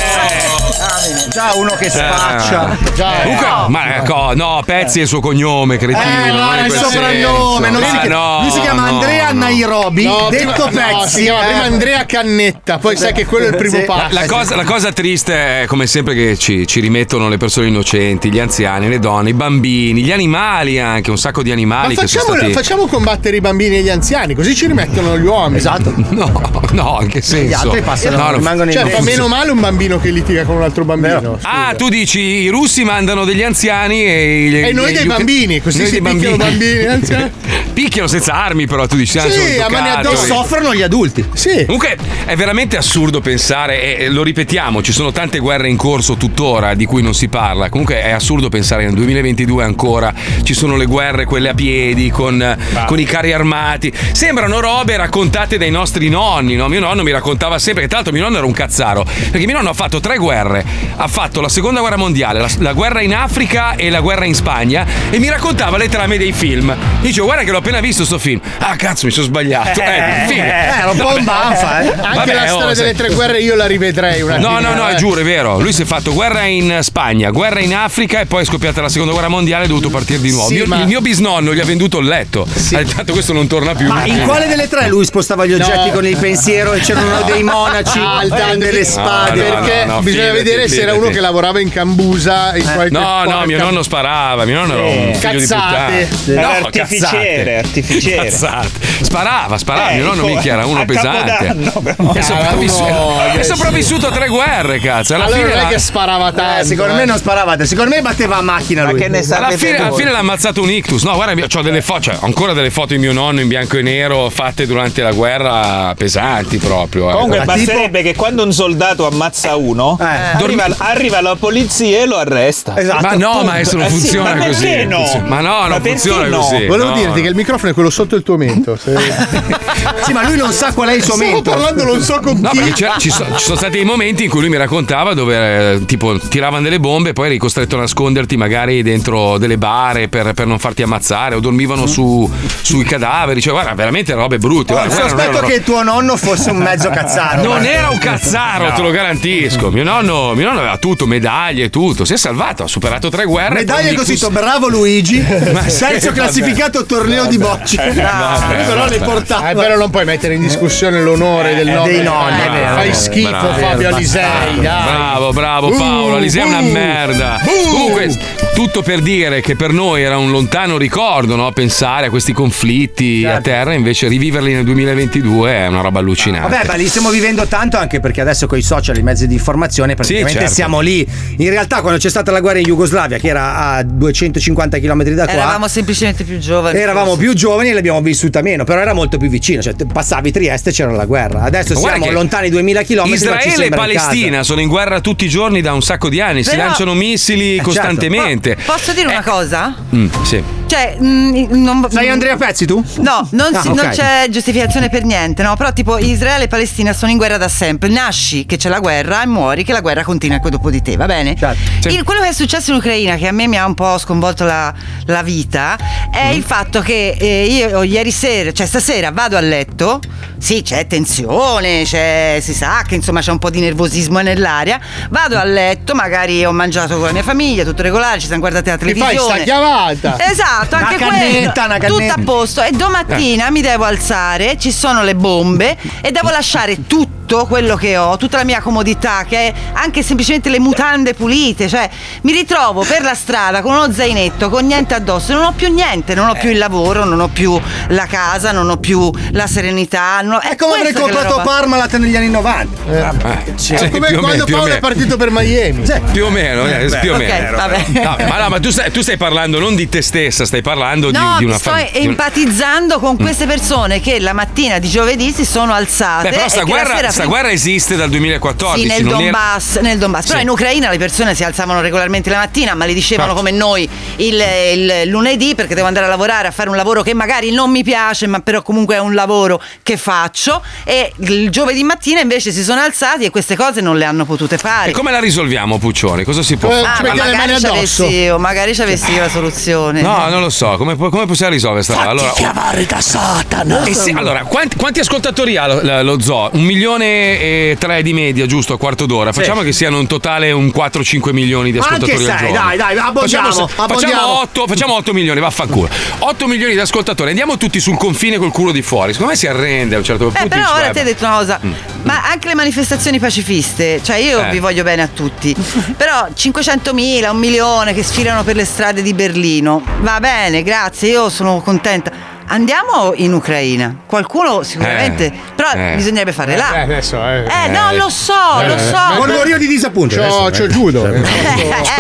Già 1.31 1.53
uno 1.55 1.75
che 1.77 1.89
spara. 1.91 2.22
Faccia. 2.23 2.73
Eh, 2.73 3.23
Comunque, 3.23 3.47
ma 3.69 3.97
ecco, 3.97 4.33
no, 4.35 4.63
Pezzi 4.65 4.99
è 4.99 5.03
il 5.03 5.09
suo 5.09 5.21
cognome, 5.21 5.77
cretino. 5.77 6.01
Eh, 6.01 6.31
no, 6.31 6.35
non 6.45 6.55
è 6.59 6.67
il 6.67 6.73
soprannome. 6.73 7.71
non 7.71 7.83
si 7.83 7.93
Ma 7.95 8.01
chiama- 8.01 8.15
no, 8.37 8.41
lui 8.43 8.51
si 8.51 8.61
chiama 8.61 8.81
no. 8.91 8.93
Andrea 8.99 9.33
Nairobi, 9.33 10.05
No, 10.05 10.29
detto 10.31 10.67
prima- 10.67 10.91
no, 10.91 10.99
Pezzi. 11.01 11.09
si 11.17 11.23
chiama 11.23 11.43
eh. 11.43 11.47
prima 11.51 11.63
Andrea 11.65 12.07
Cannetta, 12.07 12.79
poi 12.79 12.97
sai 12.97 13.13
che 13.13 13.27
quello 13.27 13.47
è 13.47 13.49
il 13.49 13.57
primo 13.57 13.79
Sì. 13.79 13.85
passo. 13.85 14.15
La 14.15 14.27
cosa, 14.27 14.57
la 14.57 14.65
cosa 14.65 14.93
triste 14.93 15.63
è 15.63 15.67
come 15.67 15.87
sempre 15.87 16.15
che 16.15 16.37
ci, 16.39 16.67
ci 16.67 16.81
rimettono 16.81 17.29
le 17.29 17.37
persone 17.37 17.67
innocenti, 17.69 18.31
gli 18.31 18.39
anziani, 18.39 18.89
le 18.89 18.99
donne, 18.99 19.31
i 19.31 19.35
bambini, 19.35 20.03
gli 20.03 20.13
animali 20.13 20.79
anche, 20.79 21.11
un 21.11 21.19
sacco 21.19 21.43
di 21.43 21.49
Ma 21.49 21.55
animali 21.55 21.95
sono 21.95 22.07
facciamo, 22.07 22.35
stati. 22.37 22.53
facciamo 22.53 22.87
combattere 22.87 23.37
i 23.37 23.41
bambini 23.41 23.77
e 23.77 23.83
gli 23.83 23.89
anziani, 23.91 24.35
così 24.35 24.55
ci 24.55 24.67
rimettono 24.67 25.19
gli 25.19 25.27
uomini. 25.27 25.57
Esatto. 25.59 25.95
No, 26.23 26.31
no, 26.73 26.99
in 27.01 27.09
che 27.09 27.21
senso? 27.23 27.47
Gli 27.49 27.53
altri 27.53 27.81
passano, 27.83 28.17
No, 28.17 28.31
no. 28.31 28.37
rimangono 28.37 28.71
in 28.71 28.77
Cioè, 28.77 28.89
fa 28.91 29.01
meno 29.03 29.29
male 29.29 29.51
un 29.51 29.59
bambino 29.61 29.99
che 29.99 30.11
litiga 30.11 30.45
con 30.45 30.57
un 30.57 30.63
altro 30.63 30.85
bambino. 30.85 31.39
Ah, 31.43 31.75
tu 31.77 31.89
dici 31.89 32.02
i 32.03 32.49
russi 32.49 32.85
mandano 32.85 33.25
degli 33.25 33.43
anziani 33.43 34.05
e, 34.05 34.49
gli- 34.49 34.57
E 34.57 34.73
noi 34.73 34.93
dei 34.93 35.03
ucra- 35.03 35.17
bambini, 35.17 35.61
così 35.61 35.87
si 35.87 36.01
picchiano 36.01 36.37
bambini 36.37 36.79
e 36.79 36.87
anziani. 36.89 37.31
Picchiano 37.73 38.07
senza 38.07 38.35
armi, 38.35 38.67
però 38.67 38.87
tu 38.87 38.97
dici 38.97 39.19
ah, 39.19 39.31
Sì, 39.31 39.59
a 39.59 39.69
mani 39.71 39.89
addosso. 39.89 40.27
Soffrono 40.27 40.75
gli 40.75 40.83
adulti. 40.83 41.25
Sì. 41.33 41.65
Comunque 41.65 41.97
è 42.27 42.37
veramente 42.37 42.77
assurdo 42.77 43.21
pensare, 43.21 43.97
e 43.97 44.09
lo 44.11 44.23
ripetiamo, 44.23 44.83
ci 44.83 44.93
sono 44.93 45.11
tante 45.11 45.39
guerre 45.39 45.69
in 45.69 45.77
corso 45.77 46.17
tuttora 46.17 46.75
di 46.75 46.85
cui 46.85 47.03
non 47.03 47.15
si 47.15 47.29
parla. 47.29 47.71
Comunque 47.71 48.03
è 48.03 48.11
assurdo 48.11 48.49
pensare 48.51 48.83
che 48.83 48.89
nel 48.89 48.97
2022 48.97 49.65
ancora 49.65 50.13
ci 50.43 50.53
sono 50.53 50.77
le 50.77 50.85
guerre, 50.85 51.25
quelle 51.25 51.49
a 51.49 51.55
piedi, 51.55 52.11
con, 52.11 52.57
con 52.87 53.01
i 53.01 53.05
carri 53.05 53.33
armati. 53.33 53.91
Sembrano 54.13 54.61
robe 54.61 54.97
raccontate 54.97 55.57
dai 55.57 55.71
nostri 55.71 56.09
nonni. 56.11 56.57
No? 56.57 56.69
Mio 56.69 56.81
nonno 56.81 57.03
mi 57.03 57.11
raccontava 57.11 57.59
sempre, 57.59 57.83
che 57.83 57.89
tra 57.89 57.97
l'altro 57.99 58.13
mio 58.15 58.23
nonno 58.23 58.37
era 58.37 58.47
un 58.47 58.53
cazzaro, 58.53 59.05
perché 59.31 59.47
mio 59.47 59.57
nonno 59.57 59.71
ha 59.71 59.75
fatto 59.75 59.99
tre 59.99 60.19
guerre. 60.19 60.65
Ha 60.97 61.09
fatto 61.09 61.41
la 61.41 61.49
seconda 61.49 61.81
guerra 61.81 61.92
mondiale, 61.97 62.39
la, 62.41 62.49
la 62.59 62.73
guerra 62.73 63.01
in 63.03 63.15
Africa 63.15 63.75
e 63.77 63.91
la 63.91 64.01
guerra 64.01 64.25
in 64.25 64.35
Spagna 64.35 64.87
e 65.11 65.19
mi 65.19 65.29
raccontava 65.29 65.77
le 65.77 65.89
trame 65.89 66.19
dei 66.19 66.33
film. 66.33 66.75
Dicevo, 67.01 67.27
guarda 67.27 67.45
che 67.45 67.51
l'ho 67.51 67.59
appena 67.59 67.81
visto 67.81 68.05
sto 68.05 68.19
film. 68.19 68.41
Ah, 68.59 68.77
cazzo, 68.77 69.07
mi 69.07 69.13
sono 69.13 69.27
sbagliato. 69.27 69.81
Eh, 69.81 70.25
film. 70.29 70.41
Eh, 70.45 70.79
era 70.79 70.91
un 70.91 70.97
po' 70.97 71.15
un 71.17 71.25
banfa, 71.25 71.81
eh. 71.83 71.89
Anche 71.89 72.01
Vabbè, 72.15 72.35
la 72.35 72.47
storia 72.47 72.67
oh, 72.71 72.75
delle 72.75 72.95
tre 72.95 73.11
guerre 73.11 73.41
io 73.41 73.55
la 73.55 73.67
rivedrei 73.67 74.23
un 74.23 74.37
No, 74.39 74.59
no, 74.61 74.75
no, 74.75 74.89
eh. 74.89 74.95
giuro, 74.97 75.21
è 75.21 75.25
vero. 75.25 75.59
Lui 75.61 75.73
si 75.73 75.83
è 75.83 75.85
fatto 75.85 76.13
guerra 76.13 76.45
in 76.45 76.79
Spagna, 76.83 77.31
guerra 77.31 77.61
in 77.61 77.75
Africa 77.75 78.21
e 78.21 78.27
poi 78.27 78.43
è 78.43 78.45
scoppiata 78.45 78.81
la 78.81 78.89
seconda 78.89 79.13
guerra 79.13 79.29
mondiale 79.29 79.63
e 79.63 79.67
è 79.67 79.69
dovuto 79.69 79.91
partire 79.91 80.21
di 80.21 80.31
nuovo. 80.31 80.49
Sì, 80.49 80.55
Mio- 80.55 80.67
ma- 80.67 80.81
Il 80.81 80.87
mio 80.87 81.01
bisnonno 81.01 81.55
gli 81.55 81.61
ha 81.61 81.65
venduto 81.65 81.99
il 81.99 82.07
letto. 82.07 82.43
Ha 82.43 82.77
detto 82.77 82.93
tanto 82.95 83.13
questo 83.13 83.33
non 83.33 83.47
torna 83.47 83.75
più. 83.75 83.87
Ma 83.87 84.05
in 84.07 84.23
quale 84.25 84.47
delle 84.47 84.69
tre 84.69 84.89
lui 84.89 85.05
spostava 85.05 85.45
gli 85.47 85.53
oggetti 85.53 85.89
No. 85.89 85.93
con 85.95 86.07
il 86.07 86.17
pensiero 86.17 86.73
e 86.73 86.81
c'erano 86.81 87.23
dei 87.27 87.43
monaci, 87.43 87.99
Alta, 87.99 88.55
delle 88.57 88.85
spade? 88.85 89.49
no, 89.49 89.55
perché 89.61 89.85
no, 89.85 90.01
bisogna 90.01 90.23
fidati, 90.31 90.43
vedere 90.43 90.69
se 90.69 90.81
era 90.83 90.95
uno 90.95 91.09
che 91.09 91.21
lavorava 91.21 91.61
in 91.61 91.71
Cambusa 91.83 92.57
in 92.57 92.63
qualche 92.63 92.91
No, 92.97 93.25
no, 93.25 93.45
mio 93.45 93.59
nonno 93.59 93.83
sparava, 93.83 94.45
mio 94.45 94.61
nonno 94.61 94.75
era 94.75 94.83
un 94.83 95.15
figlio 95.15 95.33
di 95.41 95.47
Cazzate. 95.47 96.07
puttana. 96.09 96.39
Era 96.39 96.41
No, 96.59 96.65
artificiere, 96.67 97.45
cazzate. 97.45 97.57
artificiere. 97.57 98.25
Cazzate. 98.29 98.69
Sparava, 99.03 99.59
sparava, 99.59 99.91
Eh, 99.91 99.95
mio 99.97 100.05
nonno 100.05 100.15
tipo, 100.15 100.27
minchia 100.29 100.53
era 100.53 100.67
uno 100.67 100.81
a 100.81 100.85
pesante. 100.85 101.33
Capodanno, 101.33 101.81
però. 101.83 102.13
È 102.13 102.21
sopravvissuto, 102.21 103.21
è 103.35 103.43
sopravvissuto 103.43 104.07
a 104.07 104.11
tre 104.13 104.29
guerre, 104.29 104.79
cazzo. 104.79 105.15
Alla 105.15 105.25
Allora 105.25 105.41
fine 105.41 105.55
non 105.55 105.65
è 105.65 105.69
che 105.69 105.79
sparava 105.79 106.33
tanto. 106.33 106.61
Eh, 106.61 106.65
secondo 106.65 106.95
me 106.95 107.05
non 107.05 107.17
sparavate, 107.19 107.67
secondo 107.67 107.91
me 107.91 108.01
batteva 108.03 108.37
a 108.37 108.43
macchina 108.43 108.85
Ma 108.85 108.91
lui. 108.91 109.01
che 109.01 109.09
ne 109.09 109.19
alla 109.33 109.51
fine, 109.51 109.77
alla 109.79 109.93
fine 109.93 110.11
l'ha 110.13 110.19
ammazzato 110.19 110.63
un 110.63 110.71
ictus. 110.71 111.03
No, 111.03 111.15
guarda, 111.15 111.45
ho 111.59 111.63
delle 111.63 111.83
foto, 111.83 112.01
cioè, 112.03 112.17
ho 112.21 112.25
ancora 112.27 112.53
delle 112.53 112.71
foto 112.71 112.93
di 112.95 112.99
mio 112.99 113.13
nonno 113.13 113.41
in 113.41 113.49
bianco 113.49 113.77
e 113.79 113.83
nero 113.83 114.31
fatte 114.31 114.67
durante 114.67 115.03
la 115.03 115.13
guerra 115.13 115.95
pesanti 115.97 116.59
proprio. 116.59 117.09
eh. 117.11 117.13
Comunque 117.13 117.39
Ma 117.39 117.45
basterebbe 117.45 118.03
che 118.03 118.15
quando 118.15 118.45
un 118.45 118.53
soldato 118.53 119.07
ammazza 119.07 119.57
uno, 119.57 119.99
Eh. 120.01 120.05
arriva, 120.05 120.67
arriva 120.79 121.21
la 121.21 121.35
polizia 121.37 121.71
e 121.81 122.07
lo 122.07 122.17
arresta. 122.17 122.77
Esatto. 122.77 123.07
Ma 123.07 123.15
no, 123.15 123.31
Punto. 123.31 123.45
maestro, 123.47 123.79
non 123.79 123.87
Eh 123.87 123.91
sì, 123.91 123.97
funziona 123.99 124.35
ma 124.35 124.47
così. 124.47 124.63
perché 124.67 124.85
no? 124.85 125.23
Ma 125.27 125.41
no, 125.41 125.67
non 125.69 125.81
funziona 125.83 126.27
no? 126.29 126.37
così. 126.39 126.67
Volevo 126.67 126.89
No, 126.91 126.95
dirti 126.95 127.09
no. 127.17 127.23
che 127.23 127.29
il 127.29 127.35
microfono 127.35 127.71
è 127.71 127.75
quello 127.75 127.91
sotto 127.91 128.15
il 128.17 128.23
tuo 128.23 128.37
mento. 128.37 128.77
Se... 128.77 128.97
Sì, 130.05 130.13
ma 130.13 130.25
lui 130.25 130.37
non 130.37 130.53
sa 130.53 130.73
qual 130.73 130.89
è 130.89 130.93
il 130.95 131.03
suo 131.03 131.15
Stavo 131.15 131.31
mento. 131.31 131.51
parlando 131.51 131.85
non 131.85 132.01
so 132.03 132.21
con 132.21 132.39
No, 132.39 132.51
chi. 132.51 132.73
ci, 132.99 133.11
so- 133.11 133.25
ci 133.37 133.39
sono 133.39 133.57
stati 133.57 133.73
dei 133.73 133.85
momenti 133.85 134.25
in 134.25 134.31
cui 134.31 134.41
lui 134.41 134.49
mi 134.49 134.57
raccontava 134.57 135.15
dove 135.15 135.75
eh, 135.75 135.85
tipo 135.87 136.19
tiravano 136.19 136.63
delle 136.63 136.79
bombe 136.81 137.11
e 137.11 137.13
poi 137.13 137.27
eri 137.27 137.39
costretto 137.39 137.77
a 137.77 137.81
nasconderti 137.81 138.37
magari 138.37 138.83
dentro 138.83 139.39
delle 139.39 139.59
bare 139.59 140.09
per, 140.09 140.33
per 140.35 140.47
non 140.47 140.59
farti 140.59 140.83
ammazzare 140.83 141.35
o 141.35 141.41
dormivano 141.41 141.87
su, 141.87 142.31
sui 142.63 142.85
cadaveri. 142.85 143.41
Cioè, 143.41 143.53
guarda, 143.53 143.75
veramente 143.75 144.13
robe 144.15 144.39
brutte. 144.39 144.73
Guarda, 144.73 144.89
guarda, 144.95 145.03
non 145.09 145.17
Sospetto 145.19 145.39
erano- 145.39 145.53
che 145.53 145.63
tuo 145.65 145.83
nonno 145.83 146.17
fosse 146.17 146.51
un 146.51 146.59
mezzo 146.59 146.91
cazzaro. 146.91 147.37
Non 147.37 147.47
guarda. 147.47 147.71
era 147.71 147.89
un 147.91 147.99
cazzaro, 147.99 148.65
No. 148.69 148.73
te 148.75 148.83
lo 148.83 148.91
garantisco. 148.91 149.71
Mio 149.71 149.85
nonno, 149.85 150.35
mio 150.35 150.47
nonno 150.47 150.59
aveva 150.61 150.77
tutto, 150.79 151.07
medaglie 151.07 151.62
e 151.63 151.71
tutto. 151.71 152.05
Si 152.05 152.13
è 152.13 152.17
salvato, 152.17 152.65
ha 152.65 152.69
superato 152.69 153.09
tre 153.09 153.25
guerre. 153.25 153.65
Un 153.67 153.95
così, 153.97 154.19
bravo 154.31 154.69
Luigi. 154.69 155.21
Ma 155.53 155.69
sì, 155.69 155.79
Terzo 155.81 156.07
vabbè. 156.07 156.13
classificato 156.13 156.85
torneo 156.85 157.27
di 157.27 157.39
bocce. 157.39 157.77
vabbè, 157.77 158.65
però 158.65 158.87
le 158.89 158.99
vabbè. 158.99 159.11
portava. 159.13 159.51
Eh, 159.51 159.55
però 159.55 159.77
non 159.77 159.91
puoi 159.91 160.05
mettere 160.05 160.35
in 160.35 160.43
discussione 160.43 161.01
l'onore 161.03 161.55
del 161.55 161.69
Eh, 161.69 161.73
nonno. 161.73 161.87
dei 161.87 162.03
nonni, 162.03 162.41
Eh, 162.41 162.51
vero, 162.51 162.75
Fai 162.75 162.95
schifo, 162.95 163.29
Bravo, 163.29 163.53
Fabio. 163.55 163.89
Alisei. 163.95 164.55
Bravo, 164.61 165.33
bravo 165.33 165.71
Paolo. 165.71 166.17
Alisei 166.17 166.43
è 166.43 166.45
una 166.47 166.61
merda. 166.61 167.41
Comunque, 167.45 168.17
tutto 168.55 168.83
per 168.83 169.01
dire 169.01 169.41
che 169.41 169.57
per 169.57 169.73
noi 169.73 170.03
era 170.03 170.17
un 170.19 170.31
lontano 170.31 170.77
ricordo, 170.77 171.37
no? 171.37 171.51
Pensare 171.53 172.07
a 172.07 172.11
questi 172.11 172.33
conflitti 172.33 173.25
a 173.27 173.41
terra, 173.41 173.75
invece 173.75 174.09
riviverli 174.09 174.53
nel 174.55 174.65
2022 174.65 175.53
è 175.53 175.67
una 175.67 175.81
roba 175.81 175.99
allucinante. 176.01 176.49
Vabbè, 176.49 176.67
ma 176.67 176.75
li 176.75 176.89
stiamo 176.89 177.11
vivendo 177.11 177.47
tanto 177.47 177.77
anche 177.77 178.01
perché 178.01 178.21
adesso 178.21 178.47
con 178.47 178.59
i 178.59 178.63
social, 178.63 178.97
i 178.97 179.03
mezzi 179.03 179.27
di 179.27 179.35
informazione, 179.35 179.95
praticamente 179.95 180.41
certo. 180.41 180.55
siamo 180.55 180.81
lì. 180.81 181.07
In 181.39 181.51
realtà, 181.53 181.81
quando 181.81 181.99
c'è 181.99 182.11
stata 182.11 182.31
la 182.31 182.41
guerra 182.41 182.59
in 182.59 182.65
Jugoslavia, 182.65 183.19
che 183.19 183.29
era 183.29 183.57
a 183.77 183.83
250 183.83 184.79
km 184.79 185.03
da 185.11 185.25
qua, 185.25 185.33
Eravamo 185.33 185.69
semplicemente 185.69 186.25
più 186.25 186.39
giovani. 186.39 186.79
Eravamo 186.79 187.11
forse. 187.11 187.23
più 187.23 187.35
giovani 187.35 187.69
e 187.71 187.73
l'abbiamo 187.73 188.01
vissuta 188.01 188.43
meno, 188.43 188.65
però 188.65 188.81
era 188.81 188.93
molto 188.93 189.17
più 189.19 189.29
vicino. 189.29 189.63
Cioè, 189.63 189.75
passavi 189.93 190.31
Trieste 190.33 190.71
e 190.71 190.73
c'era 190.73 190.93
la 190.93 191.05
guerra. 191.07 191.43
Adesso 191.43 191.75
siamo 191.77 192.11
lontani 192.11 192.49
2000 192.51 192.83
km. 192.83 193.07
Israele 193.07 193.67
e 193.67 193.69
Palestina 193.69 194.43
sono 194.43 194.61
in 194.61 194.69
guerra 194.69 195.01
tutti 195.01 195.25
i 195.25 195.29
giorni 195.29 195.61
da 195.61 195.73
un 195.73 195.83
sacco 195.83 196.09
di 196.09 196.21
anni, 196.21 196.43
si 196.43 196.51
Però- 196.51 196.65
lanciano 196.65 196.95
missili 196.95 197.55
certo. 197.57 197.65
costantemente. 197.65 198.57
Posso 198.65 198.93
dire 198.93 199.09
una 199.09 199.23
cosa? 199.23 199.75
Mm, 199.95 200.07
sì. 200.23 200.43
Cioè, 200.73 200.97
mm, 200.99 201.63
non, 201.63 201.87
Sei 201.91 202.09
Andrea 202.09 202.35
Pezzi 202.39 202.65
tu? 202.65 202.83
No, 203.01 203.29
non, 203.33 203.55
Ah, 203.55 203.61
si- 203.61 203.69
ok. 203.69 203.75
non 203.75 203.91
c'è 203.91 204.27
giustificazione 204.31 204.89
per 204.89 205.05
niente, 205.05 205.43
no? 205.43 205.55
Però 205.55 205.71
tipo 205.75 205.99
Israele 205.99 206.45
e 206.45 206.49
Palestina 206.49 206.95
sono 206.95 207.11
in 207.11 207.19
guerra 207.19 207.37
da 207.37 207.49
sempre. 207.49 207.91
Nasci 207.91 208.47
che 208.47 208.57
c'è 208.57 208.71
la 208.71 208.79
guerra 208.81 209.21
e 209.23 209.27
muori 209.27 209.65
che 209.65 209.73
la 209.73 209.81
guerra 209.83 210.03
continua 210.03 210.39
dopo 210.39 210.71
di 210.71 210.81
te, 210.81 210.97
va 210.97 211.05
bene? 211.05 211.37
Certo. 211.37 211.89
Il- 211.89 212.05
quello 212.05 212.23
che 212.23 212.29
è 212.29 212.33
successo 212.33 212.71
in 212.71 212.79
Ucraina, 212.79 213.17
che 213.17 213.27
a 213.29 213.33
me 213.33 213.47
mi 213.49 213.59
ha 213.59 213.67
un 213.67 213.75
po' 213.75 213.99
sconvolto 213.99 214.45
la, 214.45 214.73
la 215.05 215.23
vita, 215.23 215.77
è 216.11 216.31
Mm. 216.31 216.37
il 216.37 216.43
fatto 216.43 216.81
che 216.81 217.17
eh, 217.19 217.45
io 217.45 217.83
ieri 217.83 218.11
sera, 218.11 218.51
cioè 218.53 218.65
stasera 218.67 219.11
vado 219.11 219.37
a 219.37 219.41
letto, 219.41 220.01
sì, 220.39 220.63
c'è 220.63 220.87
tensione, 220.87 221.83
c'è, 221.85 222.39
si 222.41 222.55
sa 222.55 222.83
che 222.87 222.95
insomma 222.95 223.21
c'è 223.21 223.31
un 223.31 223.39
po' 223.39 223.51
di 223.51 223.61
nervosismo 223.61 224.21
nell'aria. 224.21 224.81
Vado 225.11 225.37
a 225.39 225.45
letto, 225.45 225.95
magari 225.95 226.45
ho 226.47 226.53
mangiato 226.53 226.97
con 226.97 227.07
la 227.07 227.13
mia 227.13 227.23
famiglia, 227.23 227.63
tutto 227.63 227.83
regolare, 227.83 228.19
ci 228.21 228.27
siamo 228.27 228.41
guardati 228.41 228.71
la 228.71 228.77
Ti 228.79 228.85
fai 228.85 228.95
televisione. 228.95 229.35
sta 229.35 229.45
chiamata. 229.45 230.17
Esatto, 230.31 230.61
Una 230.71 230.87
anche 230.89 230.97
cannetta, 230.97 231.65
una 231.65 231.77
quello. 231.79 231.95
cannetta. 231.97 232.15
Tutto 232.15 232.31
a 232.33 232.35
posto. 232.37 232.63
E 232.63 232.71
domattina 232.73 233.51
mi 233.51 233.61
devo 233.61 233.85
alzare, 233.85 234.57
ci 234.59 234.73
sono 234.73 235.03
le 235.03 235.15
bombe 235.15 235.77
e 236.01 236.11
devo 236.11 236.31
lasciare 236.31 236.87
tutto 236.87 237.47
quello 237.47 237.77
che 237.77 237.97
ho, 237.97 238.19
tutta 238.19 238.37
la 238.37 238.45
mia 238.45 238.61
comodità, 238.61 239.25
che 239.27 239.39
è 239.49 239.53
anche 239.73 240.03
semplicemente 240.03 240.51
le 240.51 240.59
mutande 240.61 241.15
pulite. 241.15 241.67
Cioè, 241.69 241.89
mi 242.23 242.33
ritrovo 242.33 242.83
per 242.85 243.01
la 243.03 243.15
strada 243.15 243.63
con 243.63 243.73
uno 243.73 243.91
zainetto, 243.91 244.51
con 244.51 244.67
niente 244.67 244.93
addosso, 244.95 245.33
non 245.33 245.45
ho 245.45 245.53
più 245.53 245.73
niente, 245.73 246.15
non 246.15 246.29
ho 246.29 246.35
più 246.35 246.51
il 246.51 246.59
lavoro, 246.59 247.05
non 247.05 247.21
ho 247.21 247.29
più 247.29 247.59
la 247.89 248.05
casa, 248.07 248.53
non 248.53 248.69
ho 248.69 248.77
più 248.77 249.11
la 249.33 249.47
serenità. 249.47 250.21
non 250.23 250.35
ho- 250.35 250.41
È 250.41 250.57
come 250.57 250.81
è 250.81 250.93
la 250.93 251.01
comprato 251.01 251.31
roba. 251.39 251.43
Parmalat 251.43 251.97
negli 251.97 252.17
anni 252.17 252.29
90. 252.29 252.81
Eh, 252.91 253.53
sì, 253.57 253.75
È 253.75 253.89
come 253.91 254.13
quando 254.13 254.45
meno, 254.45 254.57
Paolo 254.59 254.75
è 254.75 254.79
partito 254.79 255.17
per 255.17 255.31
Miami. 255.31 255.83
Più 256.13 256.27
o 256.27 256.31
meno, 256.31 256.67
eh, 256.67 256.99
più 257.01 257.15
o 257.15 257.17
meno. 257.17 257.57
vabbè. 257.57 257.85
No, 257.93 258.17
ma 258.29 258.43
no, 258.43 258.49
ma 258.51 258.61
tu 258.61 258.71
stai, 258.71 258.91
tu 258.91 259.01
stai 259.01 259.17
parlando 259.17 259.59
non 259.59 259.75
di 259.75 259.89
te 259.89 260.03
stessa, 260.03 260.45
stai 260.53 260.61
parlando 260.61 261.11
di, 261.11 261.17
No, 261.17 261.37
di 261.39 261.45
una 261.45 261.55
mi 261.55 261.59
sto 261.61 261.73
di 261.75 262.05
empatizzando 262.05 262.99
con 262.99 263.17
queste 263.17 263.47
persone 263.47 264.01
che 264.01 264.21
la 264.21 264.35
mattina 264.35 264.79
di 264.79 264.89
giovedì 264.91 265.33
si 265.33 265.47
sono 265.47 265.73
alzate. 265.73 266.29
Beh, 266.29 266.35
però 266.37 266.49
sta 266.49 266.61
e 266.61 266.65
guerra, 266.65 266.97
sta 266.99 267.09
prima- 267.09 267.25
guerra 267.27 267.51
esiste 267.51 267.97
dal 267.97 268.11
2014. 268.11 268.83
Sì, 268.83 268.87
nel 268.87 269.03
non 269.05 269.13
era- 269.15 269.23
Donbass, 269.23 269.79
nel 269.79 269.99
Donbass. 269.99 270.27
Però 270.27 270.37
Sì. 270.37 270.43
in 270.45 270.51
Ucraina 270.51 270.91
le 270.91 270.99
persone 270.99 271.35
si 271.35 271.43
alzavano 271.43 271.81
regolarmente 271.81 272.29
la 272.29 272.37
mattina, 272.39 272.75
ma 272.75 272.85
le 272.85 272.93
dicevano 272.93 273.29
Certo. 273.35 273.43
come 273.47 273.57
noi 273.57 273.89
il, 274.17 274.43
il 274.75 275.09
lunedì 275.09 275.55
perché 275.55 275.75
devo 275.75 275.87
andare 275.87 276.05
a 276.05 276.09
lavorare, 276.11 276.49
a 276.49 276.51
fare 276.51 276.69
un 276.69 276.77
lavoro 276.77 277.03
che 277.03 277.15
magari 277.15 277.51
non 277.51 277.71
mi 277.71 277.83
piace, 277.83 278.27
ma 278.27 278.41
però 278.41 278.61
comunque 278.61 278.97
è 278.97 279.01
un 279.01 279.15
lavoro 279.15 279.59
che 279.83 279.97
faccio. 279.97 280.63
E 280.85 281.13
il 281.21 281.49
giovedì 281.51 281.83
mattina 281.83 282.21
invece 282.21 282.53
si 282.53 282.63
sono 282.63 282.81
alzati 282.83 283.25
e 283.25 283.31
queste 283.31 283.57
cose 283.57 283.81
non 283.81 283.97
le 283.97 284.05
hanno 284.05 284.27
potute 284.27 284.59
fare. 284.59 284.91
E 284.91 284.93
come 284.93 285.11
la 285.13 285.19
risolviamo, 285.21 285.79
Puccioni? 285.79 286.25
Cosa 286.25 286.43
si 286.43 286.57
può 286.57 286.69
Eh, 286.71 286.83
fare? 286.83 287.09
Ah, 287.09 287.15
ma 287.15 287.25
magari 287.25 287.59
ci 287.59 287.67
avessi 287.67 288.05
io, 288.07 288.39
magari 288.39 288.75
ci 288.75 288.83
avessi 288.83 289.13
io 289.13 289.21
la 289.21 289.29
soluzione. 289.31 290.01
No, 290.03 290.29
non 290.29 290.42
lo 290.43 290.51
so, 290.51 290.77
come, 290.77 290.97
come 290.97 291.27
possiamo 291.27 291.53
risolvere 291.53 291.83
sta 291.83 291.95
roba? 291.95 292.11
Allora, 292.11 292.33
chiamare 292.33 292.85
da 292.87 293.01
Satana. 293.01 293.85
eh 293.85 293.95
sì, 293.95 294.11
allora, 294.11 294.43
quanti, 294.45 294.77
quanti 294.77 295.01
ascoltatori 295.01 295.57
ha 295.57 295.67
lo, 295.67 296.03
lo 296.03 296.21
zoo? 296.21 296.51
Un 296.53 296.63
milione 296.63 297.05
e 297.41 297.77
3 297.79 298.03
di 298.03 298.13
media, 298.13 298.47
giusto? 298.47 298.75
A 298.75 298.79
quarto 298.79 299.07
d'ora. 299.07 299.33
Facciamo 299.33 299.63
che 299.63 299.73
siano 299.73 299.99
in 300.01 300.07
totale 300.07 300.51
un 300.53 300.67
4-5 300.67 301.33
milioni 301.33 301.71
di 301.73 301.79
anche 301.79 301.95
ascoltatori 301.95 302.25
sei, 302.25 302.37
giorno. 302.39 302.53
dai, 302.53 302.77
dai, 302.77 302.99
abbondiamo, 302.99 303.47
facciamo, 303.49 303.69
abbondiamo. 303.77 304.15
facciamo 304.15 304.41
8, 304.41 304.65
facciamo 304.67 304.95
8 304.95 305.13
milioni, 305.13 305.41
vaffanculo. 305.41 305.89
8 306.19 306.47
milioni 306.47 306.73
di 306.75 306.81
ascoltatori. 306.81 307.31
Andiamo 307.31 307.57
tutti 307.57 307.81
sul 307.81 307.97
confine 307.97 308.39
col 308.39 308.51
culo 308.53 308.73
di 308.73 308.83
fuori. 308.83 309.13
Secondo 309.13 309.33
me 309.33 309.39
si 309.39 309.47
arrende 309.47 309.95
a 309.95 309.99
un 309.99 310.05
certo 310.05 310.25
punto. 310.27 310.43
Eh, 310.45 310.49
però 310.49 310.71
ora 310.73 310.81
"Vabbè". 310.81 310.93
ti 310.93 310.99
hai 310.99 311.05
detto 311.05 311.25
una 311.25 311.37
cosa, 311.37 311.61
ma 312.03 312.23
anche 312.29 312.49
le 312.49 312.55
manifestazioni 312.55 313.19
pacifiste, 313.19 314.01
cioè 314.03 314.17
io 314.17 314.45
Eh. 314.47 314.51
vi 314.51 314.59
voglio 314.59 314.83
bene 314.83 315.03
a 315.03 315.09
tutti, 315.09 315.55
però 315.97 316.27
500.000, 316.35 317.31
un 317.31 317.39
milione 317.39 317.95
che 317.95 318.03
sfilano 318.03 318.43
per 318.45 318.57
le 318.57 318.65
strade 318.65 319.03
di 319.03 319.15
Berlino, 319.15 319.83
va 320.01 320.19
bene, 320.33 320.63
grazie, 320.63 321.11
io 321.11 321.29
sono 321.29 321.61
contenta. 321.61 322.32
Andiamo 322.53 323.15
in 323.17 323.33
Ucraina, 323.33 323.97
qualcuno 324.05 324.63
sicuramente, 324.63 325.25
Eh. 325.25 325.33
però 325.57 325.71
Eh. 325.73 325.95
bisognerebbe 325.97 326.33
fare 326.33 326.55
là. 326.55 326.75
Eh, 326.75 326.81
adesso, 326.81 327.17
eh. 327.27 327.45
Eh, 327.47 327.69
no, 327.69 327.93
lo 327.97 328.11
so, 328.11 328.35
lo 328.67 328.77
so. 328.77 329.15
Mormorio 329.17 329.57
di 329.57 329.67
disappunto. 329.67 330.17
C'ho, 330.17 330.51
c'ho 330.51 330.65
eh. 330.67 331.23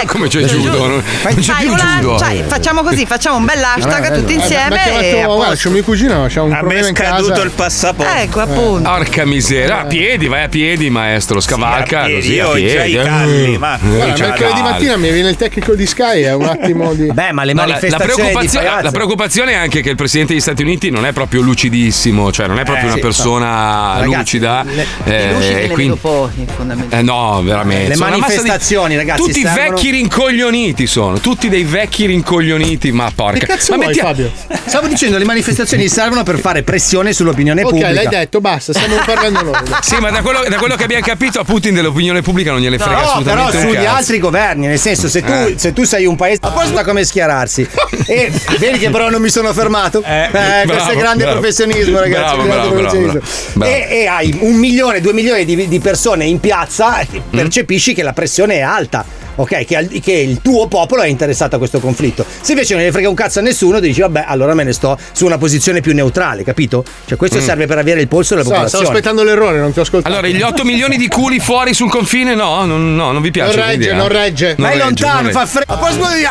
Eh, 0.03 0.05
Come 0.07 0.29
c'è 0.29 0.41
judo? 0.41 0.77
Non 0.77 0.91
non 0.91 1.35
c'è 1.39 1.55
più 1.59 1.75
cioè, 2.19 2.45
facciamo 2.47 2.83
così, 2.83 3.07
facciamo 3.07 3.37
un 3.37 3.47
bel 3.47 3.63
hashtag 3.63 4.13
tutti 4.13 4.35
insieme. 4.35 5.23
Guarda, 5.25 5.55
c'è 5.55 5.71
mio 5.71 5.83
cugino, 5.83 6.27
c'ha 6.29 6.43
un 6.43 6.51
A 6.53 6.55
me 6.57 6.59
problema 6.61 6.87
è 6.87 6.91
in 6.91 6.97
scaduto 6.97 7.29
casa. 7.31 7.43
il 7.45 7.51
passaporto. 7.51 8.13
Ecco, 8.13 8.41
appunto. 8.41 8.91
Porca 8.91 9.25
miseria, 9.25 9.81
a 9.81 9.85
piedi, 9.87 10.29
vai 10.29 10.43
a 10.45 10.49
piedi, 10.49 10.91
maestro, 10.91 11.41
scavalca. 11.41 12.03
a 12.03 12.05
piedi, 12.05 12.21
così, 12.21 12.33
io 12.35 12.49
ho 12.49 12.55
già 12.59 12.85
i 12.85 12.95
eh. 12.95 13.03
calli, 13.03 13.57
ma- 13.57 13.79
Eh, 13.79 14.13
mercoledì 14.19 14.61
mattina 14.61 14.97
mi 14.99 15.11
viene 15.11 15.31
il 15.31 15.37
tecnico 15.37 15.75
di 15.75 15.87
Sky, 15.87 16.25
è 16.25 16.35
un 16.35 16.45
attimo 16.45 16.93
di. 16.93 17.11
Beh, 17.11 17.33
ma 17.33 17.45
le 17.45 17.55
No, 17.55 17.65
la, 17.65 17.79
la 17.81 17.97
preoccupazio- 17.97 18.61
la 18.61 18.91
preoccupazione 18.91 19.53
è 19.53 19.57
anche 19.57 19.81
che 19.81 19.89
il 19.89 19.97
presidente 19.97 20.33
degli 20.35 20.42
Stati 20.43 20.63
Uniti 20.63 20.91
non 20.91 21.07
è 21.07 21.13
proprio 21.13 21.41
lucidissimo, 21.41 22.33
cioè 22.33 22.49
non 22.49 22.59
è 22.59 22.65
proprio 22.65 22.85
Eh, 22.85 22.89
una 22.89 22.95
sì, 22.97 23.01
persona 23.01 23.95
Ragazzi, 24.01 24.17
lucida. 24.17 24.65
le- 24.65 24.87
eh, 25.05 25.33
ne 25.63 25.69
quindi- 25.69 25.97
pochi, 26.01 26.45
fondamentalmente. 26.55 26.97
eh, 26.99 27.03
no, 27.03 27.41
veramente. 27.43 27.89
Le 27.91 27.95
Sono 27.95 28.09
massa 28.11 28.15
di- 28.17 28.21
manifestazioni, 28.35 28.97
ragazzi, 28.97 29.23
Tutti 29.23 29.41
servono- 29.43 29.71
vecchi 29.77 29.91
rincoglioniti 29.91 30.87
sono, 30.89 31.19
tutti 31.21 31.49
dei 31.49 31.63
vecchi 31.63 32.07
rincoglioniti, 32.07 32.91
ma 32.91 33.11
porca. 33.15 33.39
Che 33.39 33.47
cazzo 33.47 33.71
ma 33.71 33.77
vuoi, 33.77 33.87
mettia- 33.89 34.03
Fabio? 34.05 34.33
Stavo 34.65 34.87
dicendo, 34.89 35.17
le 35.19 35.25
manifestazioni 35.25 35.87
servono 35.89 36.23
per 36.25 36.39
fare 36.41 36.63
pressione 36.65 37.13
sull'opinione 37.13 37.63
Ok, 37.63 37.69
pubblica. 37.69 37.93
l'hai 37.93 38.09
detto, 38.09 38.41
basta, 38.41 38.73
stiamo 38.73 38.97
parlando 39.07 39.43
noi. 39.43 39.55
Sì, 39.81 39.97
ma 40.01 40.11
da 40.11 40.23
quello, 40.23 40.43
da 40.49 40.57
quello 40.57 40.75
che 40.75 40.85
abbiamo 40.85 41.05
capito 41.05 41.39
a 41.41 41.45
Putin 41.45 41.75
dell'opinione 41.75 42.21
pubblica 42.23 42.51
non 42.51 42.61
gliene 42.61 42.79
frega 42.79 42.93
No, 42.95 43.01
però 43.23 43.45
assolutamente 43.45 43.57
un 43.59 43.63
sugli 43.63 43.75
cazzo. 43.85 43.97
altri 43.97 44.19
governi, 44.19 44.67
nel 44.67 44.79
senso, 44.79 45.09
se 45.09 45.23
tu, 45.23 45.33
Eh. 45.33 45.55
se 45.57 45.73
tu 45.73 45.85
sei 45.85 46.05
un 46.07 46.17
paese 46.17 46.39
apposta 46.43 46.83
come 46.85 47.05
schierarsi, 47.05 47.67
e 48.07 48.33
vedi 48.59 48.79
che 48.79 48.91
però 48.91 49.09
non 49.11 49.21
mi 49.23 49.29
sono 49.29 49.53
fermato. 49.53 50.03
Eh, 50.05 50.22
questo 50.31 50.67
bravo, 50.67 50.91
è 50.91 50.97
grande 50.97 51.25
bravo. 51.25 51.39
professionismo, 51.41 51.99
ragazzi. 51.99 52.35
Bravo, 52.37 52.45
grande 52.45 52.69
professionismo. 52.69 53.21
bravo. 53.55 53.73
E, 53.73 53.87
e 53.91 54.07
hai 54.07 54.37
un 54.41 54.55
milione, 54.55 55.01
due 55.01 55.13
milioni 55.13 55.45
di, 55.45 55.69
di 55.69 55.79
persone 55.81 56.25
in 56.25 56.41
piazza, 56.41 57.01
e 57.01 57.07
Mm. 57.13 57.37
percepisci 57.37 57.95
che 57.95 58.03
la 58.03 58.13
pressione 58.13 58.55
è 58.57 58.61
alta. 58.61 59.05
Ok, 59.35 59.65
che, 59.65 59.89
che 60.03 60.13
il 60.13 60.41
tuo 60.43 60.67
popolo 60.67 61.01
è 61.01 61.07
interessato 61.07 61.57
a 61.57 61.59
questo 61.59 61.81
conflitto. 61.81 62.25
Se 62.43 62.53
invece 62.53 62.75
non 62.75 62.83
ne 62.83 62.93
frega 62.93 63.09
un 63.09 63.15
cazzo 63.15 63.39
a 63.39 63.43
nessuno, 63.43 63.81
dici, 63.81 64.03
vabbè, 64.03 64.25
allora 64.27 64.53
me 64.53 64.63
ne 64.63 64.75
sto 64.75 64.99
su 65.13 65.25
una 65.25 65.39
posizione 65.39 65.81
più 65.81 65.95
neutrale, 65.95 66.45
capito? 66.45 66.85
Cioè, 67.07 67.17
questo 67.17 67.39
Mm. 67.39 67.41
serve 67.41 67.67
per 67.67 67.79
avere 67.79 68.01
il 68.03 68.09
polso 68.09 68.35
della 68.35 68.45
So, 68.47 68.51
stavo 68.53 68.65
popolazione. 68.67 68.99
aspettando 68.99 69.23
l'errore, 69.25 69.59
non 69.59 69.73
ti 69.73 69.79
ho 69.79 69.83
ascoltato. 69.83 70.15
Allora, 70.15 70.29
gli 70.29 70.43
8 70.43 70.65
milioni 70.65 70.99
di 70.99 71.09
culi 71.09 71.39
fuori 71.41 71.73
sul 71.73 71.89
confine, 71.89 72.35
no, 72.35 72.67
non, 72.67 72.95
no, 72.95 73.11
non 73.13 73.23
vi 73.23 73.31
piace. 73.31 73.57
Non 73.57 73.65
regge, 73.65 73.79
l'idea? 73.79 73.97
non 73.97 74.09
regge. 74.09 74.47
Non 74.49 74.57
Vai 74.59 74.71
regge, 74.73 74.85
lontano, 74.85 75.13
non 75.15 75.23
regge. 75.25 75.39
fa 75.39 75.47
freddo. 75.47 75.73
A 75.73 75.77
proposito 75.77 76.15
di 76.15 76.25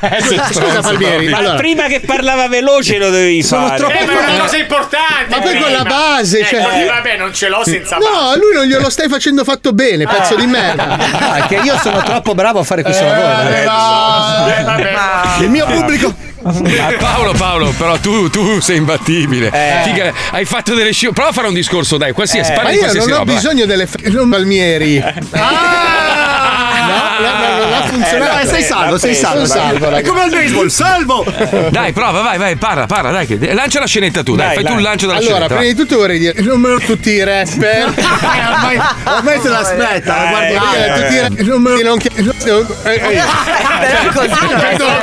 vai, 0.00 0.20
stai- 0.22 0.52
Scusa, 0.52 0.80
Palmieri. 0.80 1.28
Ma 1.28 1.38
allora- 1.38 1.54
prima 1.56 1.86
che 1.86 2.00
parlava 2.00 2.48
veloce 2.48 2.98
lo 2.98 3.06
dovevi 3.10 3.42
Sono 3.42 3.66
fare. 3.66 3.78
troppo- 3.78 3.92
Eh, 3.98 4.04
ma 4.04 4.12
è 4.12 4.30
una 4.34 4.38
cosa 4.44 4.56
importante. 4.56 5.26
Ma 5.28 5.38
poi 5.40 5.58
con 5.60 5.72
la 5.72 5.82
base, 5.84 6.40
Eh, 6.40 6.44
cioè- 6.46 6.62
poi, 6.62 6.84
vabbè, 6.86 7.16
non 7.16 7.32
ce 7.34 7.48
l'ho 7.48 7.62
senza 7.64 7.96
base. 7.98 8.10
No, 8.10 8.18
a 8.30 8.36
lui 8.36 8.54
non 8.54 8.64
glielo 8.64 8.90
stai 8.90 9.08
facendo 9.08 9.44
fatto 9.44 9.72
bene, 9.72 10.06
pezzo 10.06 10.34
di 10.36 10.46
merda. 10.46 10.98
Ah, 11.32 11.46
che 11.46 11.56
io 11.56 11.78
sono 11.82 12.02
troppo 12.02 12.34
bravo 12.34 12.58
a 12.60 12.64
fare 12.64 12.82
questo 12.82 13.04
lavoro. 13.04 13.48
Eh, 13.48 13.64
ragazzi. 13.64 14.60
eh, 14.60 14.62
vabbè. 14.64 15.42
Il 15.44 15.48
mio 15.50 15.64
pubblico. 15.66 16.14
Ah, 16.44 16.92
Paolo, 16.98 17.32
Paolo, 17.34 17.70
però 17.78 17.96
tu, 17.98 18.28
tu 18.28 18.60
sei 18.60 18.78
imbattibile. 18.78 19.50
Figa, 19.84 20.12
hai 20.32 20.44
fatto 20.44 20.74
delle 20.74 20.92
sci. 20.92 21.10
Prova 21.12 21.28
a 21.30 21.32
fare 21.32 21.46
un 21.46 21.54
discorso, 21.54 21.96
dai, 21.96 22.10
qualsiasi. 22.12 22.50
Ma 22.50 22.56
parla 22.56 22.70
di 22.70 22.76
io 22.78 22.92
non 22.92 23.12
ho 23.12 23.18
roba. 23.18 23.32
bisogno 23.32 23.64
delle 23.64 23.86
f- 23.86 23.94
non 24.08 24.28
Palmieri. 24.28 25.00
No, 26.86 27.18
no, 27.18 27.38
no, 27.38 27.64
non 27.64 27.72
ha 27.72 27.82
funzionato. 27.86 28.38
Eh, 28.42 28.46
sei 28.46 28.62
salvo, 28.62 28.98
sei 28.98 29.14
salvo. 29.14 29.44
salvo, 29.46 29.90
È 29.90 30.02
come 30.02 30.22
al 30.22 30.30
baseball, 30.30 30.66
salvo! 30.68 31.24
Dai, 31.70 31.92
prova, 31.92 32.20
vai, 32.22 32.38
vai, 32.38 32.56
parla, 32.56 32.86
parla, 32.86 33.10
dai. 33.10 33.26
che- 33.26 33.52
Lancia 33.52 33.80
la 33.80 33.86
scenetta 33.86 34.22
tu, 34.22 34.34
dai, 34.34 34.46
Dai, 34.46 34.54
fai 34.56 34.64
tu 34.64 34.74
il 34.76 34.82
lancio 34.82 35.06
della 35.06 35.18
Allora, 35.18 35.34
scenetta. 35.34 35.54
prima 35.56 35.72
di 35.72 35.74
tutto 35.78 35.96
vorrei 35.96 36.18
dire, 36.18 36.40
non 36.42 36.60
me 36.60 36.68
lo 36.70 36.78
tutti 36.78 37.10
i 37.10 37.22
rapper. 37.24 37.92
ormai, 37.94 38.80
ormai 39.04 39.40
se 39.40 39.48
l'aspetta, 39.48 40.24
Eh, 40.26 40.28
guardi 40.30 40.54
eh, 40.54 40.92
tutti 41.00 41.14
i 41.14 41.20
rapper, 41.20 41.44
non 41.46 41.62
me 41.62 41.70
lo 41.70 41.82
non 41.82 41.98
eh, 42.84 42.90
eh, 42.90 43.16
eh. 43.16 43.22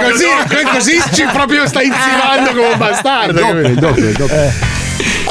Così 0.10 0.26
così, 0.72 1.02
ci 1.14 1.26
proprio 1.32 1.68
stai 1.68 1.88
insinuando 1.88 2.52
come 2.52 2.68
un 2.68 2.78
bastardo. 2.78 3.40
capito? 3.42 4.79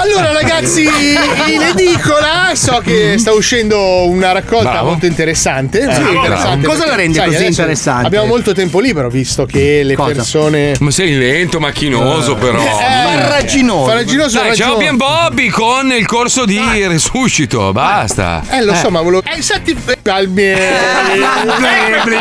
Allora 0.01 0.31
ragazzi, 0.41 0.83
in 0.85 1.63
edicola 1.63 2.53
so 2.55 2.81
che 2.85 3.17
sta 3.19 3.33
uscendo 3.33 4.07
una 4.07 4.33
raccolta 4.33 4.71
Bravo. 4.71 4.89
molto 4.91 5.07
interessante. 5.07 5.81
Sì, 5.81 5.87
bravo. 5.87 6.15
interessante 6.15 6.67
Cosa 6.67 6.87
la 6.87 6.95
rende 6.95 7.19
Sai, 7.19 7.27
così 7.29 7.47
interessante? 7.47 8.07
Abbiamo 8.07 8.27
molto 8.27 8.53
tempo 8.53 8.79
libero 8.81 9.11
visto 9.11 9.45
che 9.45 9.83
le 9.83 9.95
Cosa? 9.97 10.13
persone... 10.13 10.75
Ma 10.79 10.91
sei 10.91 11.17
lento, 11.17 11.59
macchinoso, 11.59 12.37
però. 12.37 12.61
Farraginoso. 12.63 13.87
Farraginoso 13.89 14.39
ha 14.39 14.43
Dai, 14.43 14.57
ciao. 14.57 14.77
Bien 14.77 14.97
Bobby 14.97 15.49
con 15.49 15.91
il 15.93 16.07
corso 16.07 16.45
di 16.45 16.61
resuscito, 16.87 17.73
basta. 17.73 18.43
Eh, 18.51 18.63
lo 18.63 18.75
so, 18.75 18.91
ma 18.91 19.01
volevo. 19.01 19.23
Eh, 19.25 19.43
senti, 19.43 19.77
Palmieri. 20.03 20.61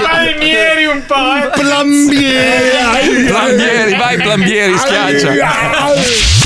Palmieri 0.01 0.85
un 0.85 1.03
po'. 1.05 1.15
eh. 1.15 1.49
Plambieri. 1.59 3.25
Plambieri, 3.27 3.95
vai 3.95 4.17
Plambieri, 4.17 4.77
schiaccia. 4.77 6.36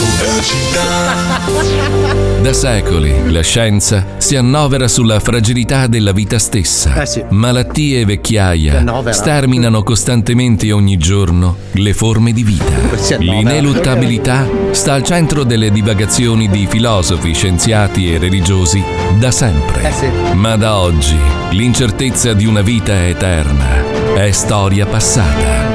Da 2.41 2.53
secoli 2.53 3.31
la 3.31 3.41
scienza 3.41 4.05
si 4.17 4.35
annovera 4.35 4.87
sulla 4.87 5.19
fragilità 5.19 5.87
della 5.87 6.11
vita 6.11 6.39
stessa. 6.39 7.01
Eh 7.01 7.05
sì. 7.05 7.23
Malattie 7.29 8.01
e 8.01 8.05
vecchiaia 8.05 9.11
sterminano 9.11 9.83
costantemente 9.83 10.71
ogni 10.71 10.97
giorno 10.97 11.55
le 11.71 11.93
forme 11.93 12.33
di 12.33 12.43
vita. 12.43 12.73
L'ineluttabilità 13.19 14.49
sta 14.71 14.93
al 14.93 15.03
centro 15.03 15.43
delle 15.43 15.71
divagazioni 15.71 16.49
di 16.49 16.65
filosofi, 16.67 17.33
scienziati 17.33 18.13
e 18.13 18.17
religiosi 18.17 18.83
da 19.19 19.31
sempre. 19.31 19.87
Eh 19.87 19.91
sì. 19.91 20.09
Ma 20.33 20.55
da 20.55 20.77
oggi 20.77 21.17
l'incertezza 21.51 22.33
di 22.33 22.45
una 22.45 22.61
vita 22.61 23.07
eterna 23.07 24.15
è 24.15 24.31
storia 24.31 24.85
passata. 24.85 25.70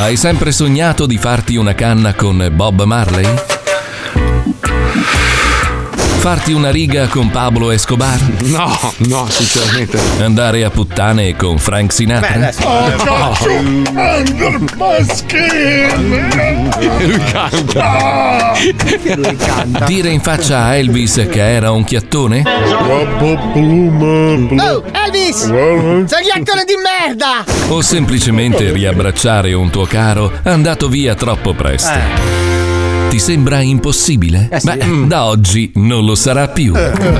Hai 0.00 0.16
sempre 0.16 0.52
sognato 0.52 1.06
di 1.06 1.18
farti 1.18 1.56
una 1.56 1.74
canna 1.74 2.14
con 2.14 2.50
Bob 2.52 2.84
Marley? 2.84 3.26
Farti 6.18 6.52
una 6.52 6.70
riga 6.70 7.06
con 7.06 7.30
Pablo 7.30 7.70
Escobar? 7.70 8.18
No, 8.46 8.76
no, 9.06 9.28
sinceramente. 9.30 9.98
Andare 10.20 10.64
a 10.64 10.70
puttane 10.70 11.36
con 11.36 11.58
Frank 11.58 11.92
Sinatra? 11.92 12.50
E 16.78 17.06
lui 17.06 17.24
canta. 17.30 18.52
Lui 19.14 19.36
canta. 19.36 19.84
Dire 19.86 20.10
in 20.10 20.20
faccia 20.20 20.64
a 20.64 20.74
Elvis 20.74 21.26
che 21.30 21.40
era 21.40 21.70
un 21.70 21.84
chiattone? 21.84 22.42
Oh, 24.58 24.84
Elvis! 24.92 25.44
Sei 25.44 26.24
gli 26.24 26.36
attore 26.36 26.64
di 26.64 26.74
merda! 26.82 27.44
O 27.68 27.80
semplicemente 27.80 28.72
riabbracciare 28.72 29.52
un 29.54 29.70
tuo 29.70 29.86
caro 29.86 30.32
andato 30.42 30.88
via 30.88 31.14
troppo 31.14 31.54
presto? 31.54 32.57
Ti 33.08 33.18
sembra 33.18 33.60
impossibile? 33.62 34.48
Eh 34.52 34.60
sì. 34.60 34.66
Beh, 34.66 35.06
da 35.06 35.24
oggi 35.24 35.72
non 35.76 36.04
lo 36.04 36.14
sarà 36.14 36.46
più. 36.48 36.74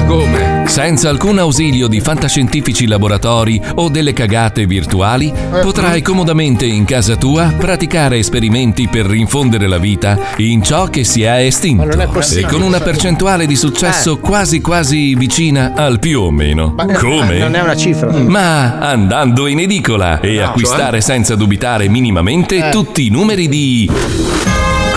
Come? 0.06 0.64
Senza 0.66 1.08
alcun 1.08 1.38
ausilio 1.38 1.88
di 1.88 2.00
fantascientifici 2.00 2.86
laboratori 2.86 3.58
o 3.76 3.88
delle 3.88 4.12
cagate 4.12 4.66
virtuali, 4.66 5.32
potrai 5.62 6.02
comodamente 6.02 6.66
in 6.66 6.84
casa 6.84 7.16
tua 7.16 7.54
praticare 7.56 8.18
esperimenti 8.18 8.86
per 8.86 9.06
rinfondere 9.06 9.66
la 9.66 9.78
vita 9.78 10.18
in 10.36 10.62
ciò 10.62 10.88
che 10.88 11.04
si 11.04 11.22
è 11.22 11.38
estinto. 11.38 11.88
E 11.88 12.42
con 12.42 12.60
una 12.60 12.80
percentuale 12.80 13.46
di 13.46 13.56
successo 13.56 14.18
quasi 14.18 14.60
quasi 14.60 15.14
vicina 15.14 15.72
al 15.74 15.98
più 15.98 16.20
o 16.20 16.30
meno. 16.30 16.74
Come? 16.98 17.38
Non 17.38 17.54
è 17.54 17.62
una 17.62 17.76
cifra. 17.76 18.12
Ma 18.12 18.78
andando 18.78 19.46
in 19.46 19.60
edicola 19.60 20.20
e 20.20 20.40
acquistare 20.42 21.00
senza 21.00 21.34
dubitare 21.34 21.88
minimamente 21.88 22.68
tutti 22.70 23.06
i 23.06 23.08
numeri 23.08 23.48
di 23.48 23.90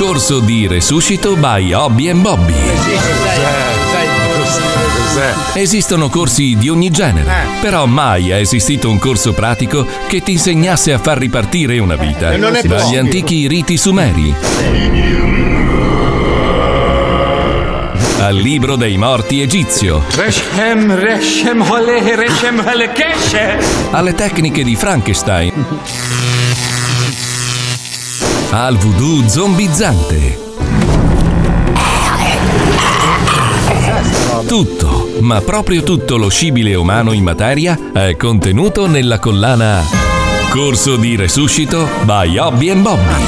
Corso 0.02 0.40
di 0.40 0.65
Resuscito 0.65 1.36
by 1.36 1.73
Hobby 1.73 2.10
and 2.10 2.22
Bobby. 2.22 2.56
Esistono 5.53 6.10
corsi 6.10 6.56
di 6.57 6.69
ogni 6.69 6.90
genere, 6.90 7.32
però 7.61 7.86
mai 7.86 8.32
è 8.32 8.38
esistito 8.38 8.90
un 8.90 8.98
corso 8.98 9.34
pratico 9.34 9.86
che 10.07 10.23
ti 10.23 10.32
insegnasse 10.32 10.91
a 10.91 10.98
far 10.98 11.19
ripartire 11.19 11.78
una 11.78 11.98
vita. 11.98 12.36
Dagli 12.36 12.98
antichi 12.98 13.48
riti 13.48 13.78
sumeri 13.78 14.34
al 18.22 18.36
libro 18.36 18.76
dei 18.78 18.98
morti 18.98 19.41
egizio, 19.41 20.03
alle 23.91 24.15
tecniche 24.15 24.64
di 24.64 24.76
Frankenstein, 24.76 25.53
al 28.52 28.78
voodoo 28.78 29.28
zombizzante. 29.30 30.40
Tutto, 34.45 35.14
ma 35.22 35.40
proprio 35.40 35.84
tutto 35.84 36.18
lo 36.18 36.28
scibile 36.28 36.76
umano 36.76 37.14
in 37.14 37.23
materia 37.23 37.78
è 37.94 38.18
contenuto 38.18 38.88
nella 38.88 39.19
collana 39.19 39.82
Corso 40.49 40.98
di 40.98 41.15
Resuscito 41.15 41.88
by 42.03 42.38
Hobby 42.38 42.69
and 42.69 42.82
Bobby. 42.82 43.23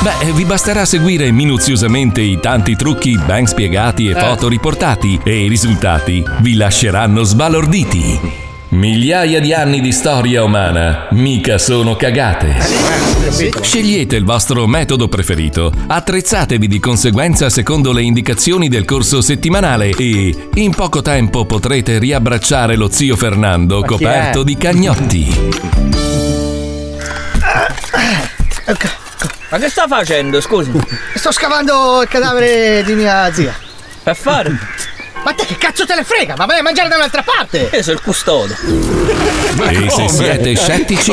Beh, 0.00 0.32
vi 0.32 0.44
basterà 0.44 0.86
seguire 0.86 1.30
minuziosamente 1.30 2.22
i 2.22 2.40
tanti 2.40 2.74
trucchi 2.74 3.18
ben 3.18 3.46
spiegati 3.46 4.08
e 4.08 4.14
foto 4.14 4.48
riportati 4.48 5.20
e 5.22 5.44
i 5.44 5.48
risultati 5.48 6.24
vi 6.40 6.54
lasceranno 6.54 7.22
sbalorditi. 7.22 8.41
Migliaia 8.72 9.38
di 9.38 9.52
anni 9.52 9.82
di 9.82 9.92
storia 9.92 10.42
umana 10.42 11.08
mica 11.10 11.58
sono 11.58 11.94
cagate. 11.94 12.56
Scegliete 13.60 14.16
il 14.16 14.24
vostro 14.24 14.66
metodo 14.66 15.08
preferito, 15.08 15.70
attrezzatevi 15.86 16.66
di 16.68 16.78
conseguenza 16.78 17.50
secondo 17.50 17.92
le 17.92 18.00
indicazioni 18.00 18.70
del 18.70 18.86
corso 18.86 19.20
settimanale 19.20 19.90
e 19.90 20.48
in 20.54 20.74
poco 20.74 21.02
tempo 21.02 21.44
potrete 21.44 21.98
riabbracciare 21.98 22.74
lo 22.76 22.88
zio 22.90 23.14
Fernando 23.14 23.82
coperto 23.82 24.42
di 24.42 24.56
cagnotti. 24.56 25.50
Ma 29.50 29.58
che 29.58 29.68
sta 29.68 29.86
facendo, 29.86 30.40
scusi? 30.40 30.72
Sto 31.14 31.30
scavando 31.30 32.00
il 32.00 32.08
cadavere 32.08 32.82
di 32.84 32.94
mia 32.94 33.30
zia. 33.34 33.54
Per 34.02 34.16
fare? 34.16 34.58
Ma 35.24 35.32
te 35.34 35.44
che 35.46 35.56
cazzo 35.56 35.86
te 35.86 35.94
ne 35.94 36.02
frega? 36.04 36.34
Ma 36.36 36.46
vai 36.46 36.58
a 36.58 36.62
mangiare 36.62 36.88
da 36.88 36.96
un'altra 36.96 37.22
parte! 37.22 37.70
Io 37.72 37.82
sono 37.82 37.96
il 37.96 38.02
custode. 38.02 38.56
E 39.70 39.90
se 39.90 40.08
siete 40.08 40.56
scettici, 40.56 41.12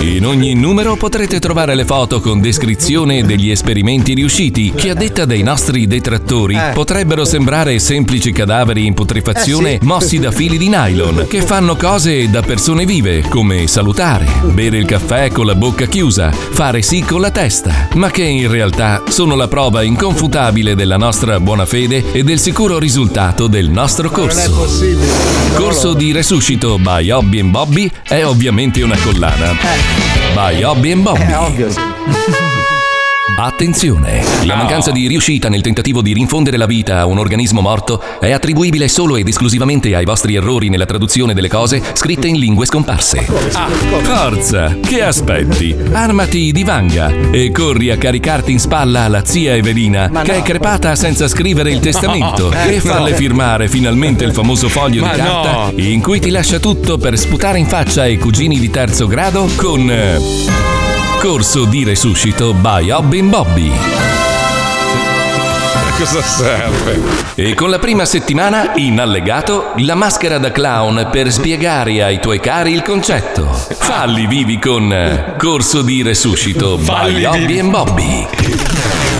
in 0.00 0.24
ogni 0.24 0.54
numero 0.54 0.96
potrete 0.96 1.38
trovare 1.38 1.74
le 1.74 1.84
foto 1.84 2.20
con 2.20 2.40
descrizione 2.40 3.24
degli 3.24 3.50
esperimenti 3.50 4.14
riusciti 4.14 4.72
che 4.74 4.90
a 4.90 4.94
detta 4.94 5.24
dei 5.24 5.42
nostri 5.42 5.86
detrattori 5.86 6.54
Eh. 6.56 6.70
potrebbero 6.72 7.24
sembrare 7.24 7.78
semplici 7.78 8.32
cadaveri 8.32 8.86
in 8.86 8.94
putrefazione 8.94 9.74
Eh 9.74 9.78
sì. 9.80 9.86
mossi 9.86 10.18
da 10.18 10.30
fili 10.30 10.56
di 10.56 10.68
nylon 10.68 11.26
che 11.28 11.42
fanno 11.42 11.76
cose 11.76 12.30
da 12.30 12.40
persone 12.42 12.86
vive 12.86 13.22
come 13.28 13.66
salutare, 13.66 14.26
bere 14.44 14.78
il 14.78 14.86
caffè 14.86 15.30
con 15.30 15.44
la 15.46 15.54
bocca 15.54 15.86
chiusa, 15.86 16.30
fare 16.32 16.80
sì 16.82 17.00
con 17.02 17.20
la 17.20 17.30
testa, 17.30 17.88
ma 17.94 18.10
che 18.10 18.22
in 18.24 18.50
realtà 18.50 19.02
sono 19.08 19.34
la 19.34 19.48
prova 19.48 19.82
inconfutabile 19.82 20.74
della 20.74 20.96
nostra 20.96 21.38
buona 21.40 21.66
fede 21.66 22.12
e 22.12 22.22
del 22.22 22.38
sicuro 22.38 22.78
risultato 22.78 23.25
del 23.48 23.68
nostro 23.70 24.08
corso. 24.10 24.50
possibile. 24.52 25.06
Corso 25.54 25.94
di 25.94 26.12
resuscito 26.12 26.78
by 26.78 27.10
Hobby 27.10 27.40
and 27.40 27.50
Bobby 27.50 27.90
è 28.02 28.24
ovviamente 28.24 28.82
una 28.82 28.96
collana. 28.96 29.52
By 30.32 30.62
Hobby 30.62 30.92
and 30.92 31.02
Bobby. 31.02 31.22
È 31.22 31.38
ovvio, 31.38 31.68
Attenzione! 33.38 34.24
La 34.44 34.56
mancanza 34.56 34.90
di 34.90 35.06
riuscita 35.06 35.50
nel 35.50 35.60
tentativo 35.60 36.00
di 36.00 36.14
rinfondere 36.14 36.56
la 36.56 36.64
vita 36.64 37.00
a 37.00 37.06
un 37.06 37.18
organismo 37.18 37.60
morto 37.60 38.02
è 38.18 38.32
attribuibile 38.32 38.88
solo 38.88 39.16
ed 39.16 39.28
esclusivamente 39.28 39.94
ai 39.94 40.06
vostri 40.06 40.34
errori 40.36 40.70
nella 40.70 40.86
traduzione 40.86 41.34
delle 41.34 41.48
cose 41.48 41.82
scritte 41.92 42.28
in 42.28 42.38
lingue 42.38 42.64
scomparse. 42.64 43.20
Forza! 44.02 44.74
Che 44.80 45.02
aspetti? 45.02 45.76
Armati 45.92 46.50
di 46.50 46.64
vanga 46.64 47.10
e 47.30 47.50
corri 47.50 47.90
a 47.90 47.98
caricarti 47.98 48.52
in 48.52 48.58
spalla 48.58 49.06
la 49.08 49.22
zia 49.24 49.54
Evelina, 49.54 50.08
che 50.22 50.36
è 50.36 50.42
crepata 50.42 50.94
senza 50.94 51.28
scrivere 51.28 51.70
il 51.70 51.80
testamento, 51.80 52.50
e 52.50 52.80
falle 52.80 53.10
No. 53.10 53.16
firmare 53.16 53.68
finalmente 53.68 54.24
il 54.24 54.32
famoso 54.32 54.68
foglio 54.68 55.02
di 55.02 55.10
carta 55.10 55.72
in 55.76 56.00
cui 56.00 56.20
ti 56.20 56.30
lascia 56.30 56.58
tutto 56.58 56.96
per 56.96 57.18
sputare 57.18 57.58
in 57.58 57.66
faccia 57.66 58.02
ai 58.02 58.16
cugini 58.18 58.58
di 58.58 58.70
terzo 58.70 59.06
grado 59.06 59.46
con 59.56 59.90
eh, 59.90 60.18
Corso 61.20 61.64
di 61.64 61.82
resuscito 61.82 62.52
by 62.52 62.90
Hobby 62.90 63.22
Bobby. 63.22 63.72
Cosa 65.98 66.22
serve? 66.22 67.00
E 67.34 67.54
con 67.54 67.70
la 67.70 67.78
prima 67.78 68.04
settimana, 68.04 68.74
in 68.76 69.00
allegato, 69.00 69.72
la 69.78 69.94
maschera 69.94 70.38
da 70.38 70.52
clown 70.52 71.08
per 71.10 71.32
spiegare 71.32 72.02
ai 72.02 72.20
tuoi 72.20 72.38
cari 72.38 72.72
il 72.72 72.82
concetto. 72.82 73.50
Falli 73.50 74.26
vivi 74.26 74.58
con 74.58 75.34
Corso 75.38 75.82
di 75.82 76.02
resuscito 76.02 76.76
by 76.76 76.84
Falli 76.84 77.24
Hobby 77.24 77.46
vivi. 77.46 77.68
Bobby. 77.68 78.75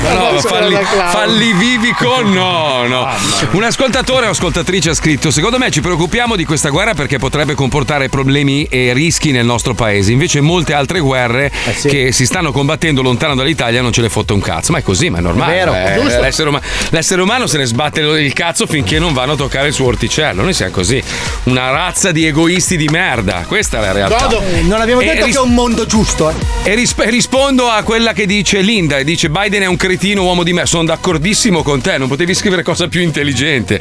No, 0.09 0.39
falli, 0.41 0.77
falli 1.11 1.53
vivi 1.55 1.93
con 1.93 2.33
no, 2.33 2.87
no. 2.87 3.09
Un 3.53 3.63
ascoltatore 3.65 4.27
o 4.27 4.31
ascoltatrice 4.31 4.91
ha 4.91 4.95
scritto: 4.95 5.31
Secondo 5.31 5.59
me 5.59 5.71
ci 5.71 5.81
preoccupiamo 5.81 6.37
di 6.37 6.45
questa 6.45 6.69
guerra 6.69 6.95
perché 6.95 7.19
potrebbe 7.19 7.55
comportare 7.55 8.09
problemi 8.09 8.65
e 8.65 8.93
rischi 8.93 9.33
nel 9.33 9.45
nostro 9.45 9.75
paese. 9.75 10.13
Invece, 10.13 10.41
molte 10.41 10.75
altre 10.75 11.01
guerre 11.01 11.51
che 11.83 12.13
si 12.13 12.25
stanno 12.27 12.53
combattendo 12.53 13.03
lontano 13.03 13.35
dall'Italia 13.35 13.83
non 13.83 13.93
ce 13.93 14.03
le 14.03 14.09
fotte 14.09 14.33
un 14.33 14.41
cazzo. 14.41 14.73
Ma 14.73 14.79
è 14.79 14.83
così, 14.83 15.11
ma 15.11 15.19
è 15.19 15.21
normale. 15.21 15.55
È 15.57 15.99
eh, 15.99 16.21
l'essere, 16.21 16.49
uma- 16.51 16.61
l'essere 16.91 17.23
umano 17.23 17.47
se 17.47 17.59
ne 17.59 17.65
sbatte 17.65 18.01
il 18.01 18.33
cazzo 18.33 18.67
finché 18.67 18.99
non 18.99 19.13
vanno 19.13 19.33
a 19.33 19.37
toccare 19.37 19.69
il 19.69 19.75
suo 19.75 19.87
orticello. 19.87 20.43
Noi 20.43 20.55
siamo 20.55 20.73
così. 20.73 21.03
Una 21.45 21.71
razza 21.71 22.13
di 22.13 22.25
egoisti 22.27 22.77
di 22.77 22.89
merda. 22.89 23.45
Questa 23.47 23.79
è 23.79 23.81
la 23.81 23.93
realtà. 23.93 24.29
Eh, 24.39 24.63
Non 24.63 24.81
abbiamo 24.81 25.01
detto 25.01 25.25
ris- 25.25 25.35
che 25.35 25.41
è 25.41 25.45
un 25.45 25.55
mondo 25.55 25.87
giusto, 25.87 26.31
eh. 26.31 26.35
e 26.71 26.75
risp- 26.75 27.05
rispondo 27.07 27.69
a 27.69 27.83
quella 27.83 28.13
che 28.13 28.27
dice 28.27 28.61
Linda 28.61 28.99
e 28.99 29.05
dice 29.05 29.31
Biden 29.31 29.56
è 29.63 29.67
un 29.67 29.77
cretino 29.77 30.23
uomo 30.23 30.43
di 30.43 30.53
me. 30.53 30.67
Sono 30.67 30.85
d'accordissimo 30.85 31.63
con 31.63 31.81
te, 31.81 31.99
non 31.99 32.09
potevi 32.09 32.35
scrivere 32.35 32.63
cosa 32.63 32.89
più 32.89 33.01
intelligente. 33.01 33.81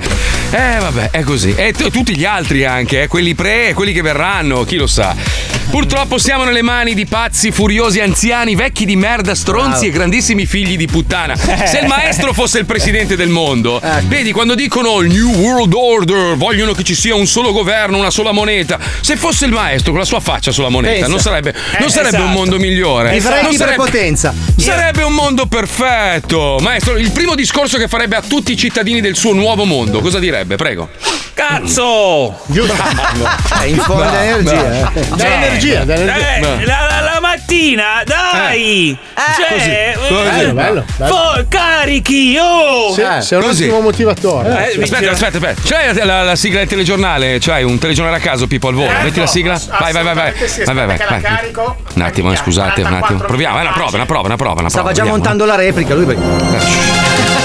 Eh 0.51 0.77
vabbè, 0.79 1.09
è 1.11 1.21
così. 1.21 1.53
E 1.55 1.73
t- 1.73 1.89
tutti 1.89 2.15
gli 2.15 2.25
altri 2.25 2.65
anche, 2.65 3.03
eh, 3.03 3.07
quelli 3.07 3.35
pre 3.35 3.69
e 3.69 3.73
quelli 3.73 3.93
che 3.93 4.01
verranno, 4.01 4.63
chi 4.63 4.75
lo 4.75 4.87
sa. 4.87 5.54
Purtroppo 5.69 6.17
siamo 6.17 6.45
nelle 6.45 6.61
mani 6.61 6.93
di 6.93 7.05
pazzi, 7.05 7.51
furiosi, 7.51 7.99
anziani, 7.99 8.55
vecchi 8.55 8.85
di 8.85 8.95
merda, 8.95 9.35
stronzi 9.35 9.69
Bravo. 9.69 9.85
e 9.85 9.89
grandissimi 9.91 10.45
figli 10.45 10.77
di 10.77 10.87
puttana. 10.87 11.35
Se 11.35 11.79
il 11.81 11.87
maestro 11.87 12.31
fosse 12.31 12.59
il 12.59 12.65
presidente 12.65 13.17
del 13.17 13.27
mondo, 13.27 13.81
Ecco. 13.81 14.07
vedi 14.07 14.31
quando 14.31 14.55
dicono 14.55 15.01
il 15.01 15.11
New 15.11 15.33
World 15.35 15.73
Order, 15.73 16.37
vogliono 16.37 16.71
che 16.71 16.83
ci 16.83 16.95
sia 16.95 17.13
un 17.15 17.25
solo 17.27 17.51
governo, 17.51 17.97
una 17.97 18.09
sola 18.09 18.31
moneta. 18.31 18.79
Se 19.01 19.17
fosse 19.17 19.45
il 19.45 19.51
maestro 19.51 19.91
con 19.91 19.99
la 19.99 20.05
sua 20.05 20.21
faccia 20.21 20.51
sulla 20.51 20.69
moneta, 20.69 20.93
Pensa. 20.93 21.09
non 21.09 21.19
sarebbe, 21.19 21.53
non 21.79 21.87
Eh, 21.87 21.91
sarebbe 21.91 22.15
un 22.17 22.23
esatto. 22.23 22.37
mondo 22.37 22.57
migliore. 22.57 23.11
Mi 23.11 23.19
farei 23.19 23.43
Non 23.43 23.53
sarebbe- 23.53 23.75
prepotenza. 23.83 24.33
Sarebbe 24.57 25.03
un 25.03 25.13
mondo 25.13 25.45
perfetto. 25.47 26.57
Maestro, 26.61 26.95
il 26.95 27.11
primo 27.11 27.35
discorso 27.35 27.77
che 27.77 27.89
farebbe 27.89 28.15
a 28.15 28.21
tutti 28.21 28.53
i 28.53 28.57
cittadini 28.57 29.01
del 29.01 29.17
suo 29.17 29.33
nuovo 29.33 29.65
mondo, 29.65 29.99
cosa 29.99 30.19
direbbe? 30.19 30.55
Prego. 30.55 30.87
Cazzo! 31.33 32.39
Eh, 33.63 33.69
in 33.69 33.77
fondo 33.77 34.03
Bravo, 34.03 34.17
energia, 34.17 34.51
bravo. 34.91 35.15
Eh. 35.55 35.83
Dà 35.83 35.83
energia, 35.83 35.83
dà 35.85 35.95
energia. 35.95 36.35
Eh, 36.35 36.39
Beh. 36.39 36.65
la, 36.65 36.87
la- 36.89 37.01
la 37.13 37.19
mattina, 37.21 38.03
dai! 38.05 38.97
cioè, 39.37 39.95
così, 39.97 40.13
così. 40.13 40.39
eh, 40.41 40.53
Bello, 40.53 40.85
bello. 40.97 41.13
fo- 41.15 41.45
carichi, 41.49 42.37
oh! 42.39 42.93
Sì, 42.93 43.03
sei 43.19 43.37
un 43.39 43.43
così. 43.45 43.63
ottimo 43.63 43.79
motivatore. 43.81 44.71
Eh, 44.73 44.81
aspetta, 44.83 45.11
aspetta, 45.11 45.37
aspetta. 45.37 45.61
C'hai 45.65 45.93
la, 45.95 46.05
la- 46.05 46.23
la 46.23 46.35
sigla 46.35 46.59
del 46.59 46.67
telegiornale? 46.67 47.37
C'hai 47.39 47.63
un 47.63 47.77
telegiornale 47.77 48.17
a 48.17 48.21
caso, 48.21 48.47
Pippo 48.47 48.67
al 48.67 48.73
volo? 48.75 48.87
Certo, 48.89 49.03
Metti 49.03 49.19
la 49.19 49.27
sigla? 49.27 49.59
Vai, 49.79 49.91
vai, 49.93 50.03
vai, 50.03 50.13
vai. 50.13 50.33
sì, 50.47 50.63
Vai, 50.63 50.75
vai, 50.75 50.85
vai, 50.85 51.21
carico. 51.21 51.77
Un 51.95 52.01
attimo, 52.01 52.31
eh, 52.31 52.35
scusate, 52.35 52.81
un 52.81 52.93
attimo. 52.93 53.19
Proviamo, 53.19 53.57
è 53.57 53.61
una 53.61 53.71
prova, 53.71 53.95
una 53.95 54.05
prova, 54.05 54.25
una 54.27 54.35
prova, 54.35 54.59
una 54.59 54.69
Stava 54.69 54.91
prova. 54.91 54.93
già 54.95 55.03
vediamo, 55.03 55.17
montando 55.17 55.45
la 55.45 55.55
replica, 55.55 55.93
lui 55.93 57.44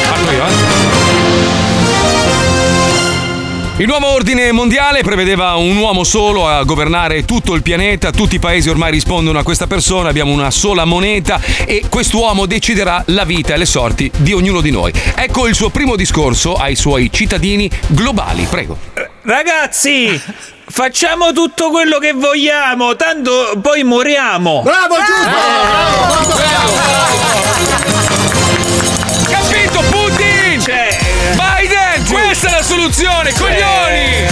Il 3.81 3.87
nuovo 3.87 4.09
ordine 4.09 4.53
mondiale 4.53 5.01
prevedeva 5.03 5.55
un 5.55 5.79
uomo 5.79 6.05
solo 6.05 6.47
a 6.47 6.63
governare 6.65 7.25
tutto 7.25 7.55
il 7.55 7.63
pianeta, 7.63 8.11
tutti 8.11 8.35
i 8.35 8.39
paesi 8.39 8.69
ormai 8.69 8.91
rispondono 8.91 9.39
a 9.39 9.43
questa 9.43 9.67
persona, 9.67 10.11
abbiamo 10.11 10.33
una 10.33 10.51
sola 10.51 10.85
moneta 10.85 11.41
e 11.65 11.85
quest'uomo 11.89 12.45
deciderà 12.45 13.03
la 13.07 13.25
vita 13.25 13.55
e 13.55 13.57
le 13.57 13.65
sorti 13.65 14.11
di 14.19 14.35
ognuno 14.35 14.61
di 14.61 14.71
noi. 14.71 14.93
Ecco 15.15 15.47
il 15.47 15.55
suo 15.55 15.71
primo 15.71 15.97
discorso 15.97 16.57
ai 16.57 16.77
suoi 16.77 17.11
cittadini 17.11 17.71
globali, 17.87 18.47
prego. 18.51 18.77
Ragazzi, 19.23 20.21
facciamo 20.67 21.33
tutto 21.33 21.71
quello 21.71 21.97
che 21.97 22.13
vogliamo, 22.13 22.97
tanto 22.97 23.59
poi 23.63 23.83
moriamo. 23.83 24.61
Bravo, 24.63 24.97
giusto! 24.97 26.21
Capito, 27.51 27.81
Putin? 27.81 28.30
Cioè, 28.30 28.30
Biden, 28.30 28.30
soluzione, 32.71 33.33
coglioni! 33.33 34.29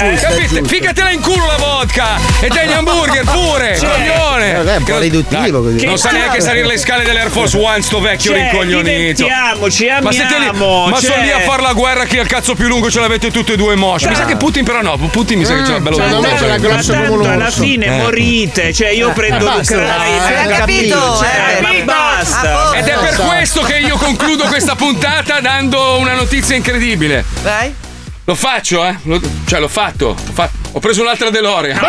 Eh, 0.00 0.14
capite? 0.20 0.62
Ficatela 0.66 1.10
in 1.10 1.20
culo 1.22 1.46
la 1.46 1.56
vodka! 1.56 2.18
E 2.40 2.48
te 2.48 2.66
gli 2.66 2.72
hamburger 2.72 3.24
pure! 3.24 3.78
Cioè, 3.78 3.88
Coglione! 3.88 4.52
vabbè, 4.52 4.74
è 4.74 4.76
un 4.76 4.84
po' 4.84 4.98
riduttivo 4.98 5.62
così. 5.62 5.86
Non 5.86 5.96
sa 5.96 6.10
Che 6.10 6.16
neanche 6.18 6.40
salire 6.42 6.66
le 6.66 6.76
scale 6.76 7.02
dell'Air 7.04 7.30
Force 7.30 7.56
One, 7.58 7.80
sto 7.80 7.98
vecchio 8.00 8.32
Cioè, 8.32 8.40
rincoglionito. 8.42 8.90
divertiamoci, 8.90 9.86
Ma 10.02 10.12
siete 10.12 10.38
lì, 10.38 10.46
amiamo, 10.48 10.88
ma 10.88 11.00
sono 11.00 11.14
cioè. 11.14 11.22
lì 11.22 11.30
a 11.30 11.40
fare 11.40 11.62
la 11.62 11.72
guerra 11.72 12.04
chi 12.04 12.18
ha 12.18 12.22
il 12.22 12.28
cazzo 12.28 12.54
più 12.54 12.68
lungo 12.68 12.90
ce 12.90 13.00
l'avete 13.00 13.30
tutte 13.30 13.54
e 13.54 13.56
due 13.56 13.74
mosci. 13.74 14.08
Mi 14.08 14.14
sa 14.14 14.26
che 14.26 14.36
Putin 14.36 14.64
però 14.64 14.82
no, 14.82 14.98
Putin 15.10 15.38
mi 15.38 15.44
sa 15.46 15.54
che 15.54 15.64
ce 15.64 15.72
l'ha 15.72 15.80
bello 15.80 15.96
Cioè, 15.96 16.08
lungo. 16.08 16.28
tanto- 16.28 16.68
ma 16.68 16.82
tanto 16.82 17.22
alla 17.30 17.50
fine 17.50 17.86
Eh. 17.86 17.90
morite, 18.02 18.72
cioè 18.74 18.88
io 18.90 19.10
prendo 19.12 19.48
l'Ucraina. 19.48 19.96
hai 19.98 20.48
capito, 20.54 21.16
cioè, 21.16 21.56
eh, 21.56 21.60
ma 21.62 21.70
basta. 21.84 22.72
Ed 22.74 22.86
è 22.86 22.98
per 22.98 23.14
questo 23.16 23.62
che 23.62 23.78
io 23.78 23.96
concludo 23.96 24.44
questa 24.44 24.74
puntata 24.74 25.40
dando 25.40 25.96
una 25.98 26.12
notizia 26.12 26.54
incredibile. 26.54 27.24
Vai. 27.42 27.77
Lo 28.28 28.34
faccio, 28.34 28.84
eh? 28.84 28.94
Lo- 29.04 29.18
cioè, 29.46 29.58
l'ho 29.58 29.68
fatto. 29.68 30.08
Ho, 30.08 30.14
fa- 30.34 30.50
ho 30.72 30.78
preso 30.80 31.00
un'altra 31.00 31.30
DeLorean. 31.30 31.80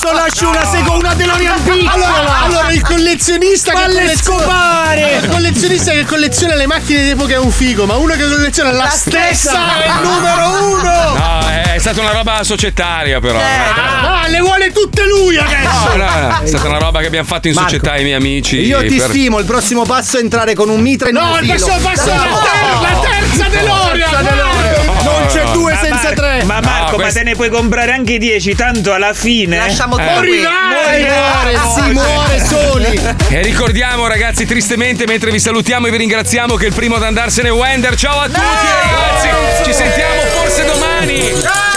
Adesso 0.00 0.14
lascio 0.14 0.48
una 0.48 0.64
seconda 0.64 1.12
DeLorean 1.14 1.60
piccola. 1.64 1.92
Allora, 1.92 2.38
allora 2.42 2.70
il 2.70 2.82
collezionista 2.82 3.72
che 3.72 3.82
colleziona 3.82 4.38
scopare! 4.38 5.18
Il 5.22 5.28
collezionista 5.28 5.90
che 5.90 6.04
colleziona 6.04 6.54
le 6.54 6.66
macchine 6.66 7.02
d'epoca 7.02 7.34
è 7.34 7.38
un 7.38 7.50
figo, 7.50 7.84
ma 7.84 7.96
uno 7.96 8.14
che 8.14 8.28
colleziona 8.28 8.70
la, 8.70 8.88
stessa, 8.90 9.82
è 9.82 9.88
il 9.88 10.08
numero 10.08 10.66
uno! 10.72 11.14
No, 11.16 11.48
è 11.48 11.78
stata 11.78 12.00
una 12.00 12.12
roba 12.12 12.44
societaria, 12.44 13.18
però. 13.18 13.40
Ah, 13.40 14.28
le 14.28 14.38
vuole 14.38 14.70
tutte 14.70 15.04
lui 15.04 15.36
adesso! 15.36 15.96
No, 15.96 16.04
no, 16.04 16.38
è 16.44 16.46
stata 16.46 16.68
una 16.68 16.78
roba 16.78 17.00
che 17.00 17.06
abbiamo 17.06 17.26
fatto 17.26 17.48
in 17.48 17.54
Marco, 17.54 17.70
società 17.70 17.92
ai 17.94 18.04
miei 18.04 18.14
amici. 18.14 18.60
Io 18.60 18.78
ti 18.86 18.98
per- 18.98 19.08
stimo, 19.08 19.40
il 19.40 19.46
prossimo 19.46 19.82
passo 19.82 20.18
è 20.18 20.20
entrare 20.20 20.54
con 20.54 20.68
un 20.68 20.80
mitra 20.80 21.08
in 21.08 21.16
No, 21.16 21.38
il 21.40 21.48
prossimo 21.48 21.76
passo 21.78 22.08
è 22.08 22.14
la, 22.14 22.22
ter- 22.22 22.80
la 22.82 23.00
terza 23.00 23.48
DeLorean! 23.48 24.10
Terza 24.10 24.30
DeLorean. 24.30 24.77
Non 25.02 25.26
c'è 25.26 25.44
no. 25.44 25.50
due 25.52 25.72
Ma 25.72 25.78
senza 25.78 25.94
Mar- 26.02 26.14
tre! 26.14 26.42
Ma 26.44 26.60
Marco, 26.60 26.90
No, 26.92 26.96
ma 26.96 27.02
questo- 27.02 27.18
te 27.18 27.24
ne 27.24 27.34
puoi 27.34 27.50
comprare 27.50 27.92
anche 27.92 28.18
10, 28.18 28.54
tanto 28.54 28.92
alla 28.92 29.12
fine. 29.12 29.56
Lasciamo 29.58 29.98
Eh. 29.98 30.02
qui. 30.18 30.40
Muore, 30.40 31.08
muore, 31.08 31.58
si 31.74 31.90
muore 31.92 32.44
soli! 32.44 33.00
E 33.38 33.42
ricordiamo, 33.42 34.06
ragazzi, 34.06 34.46
tristemente, 34.46 35.06
mentre 35.06 35.30
vi 35.30 35.38
salutiamo 35.38 35.86
e 35.86 35.90
vi 35.90 35.96
ringraziamo, 35.98 36.54
che 36.56 36.66
il 36.66 36.72
primo 36.74 36.96
ad 36.96 37.02
andarsene 37.02 37.48
è 37.48 37.52
Wender. 37.52 37.94
Ciao 37.96 38.20
a 38.20 38.26
tutti, 38.26 38.40
ragazzi! 38.40 39.28
Ci 39.64 39.72
sentiamo 39.74 40.20
forse 40.34 40.64
domani! 40.64 41.20
Se 41.20 41.67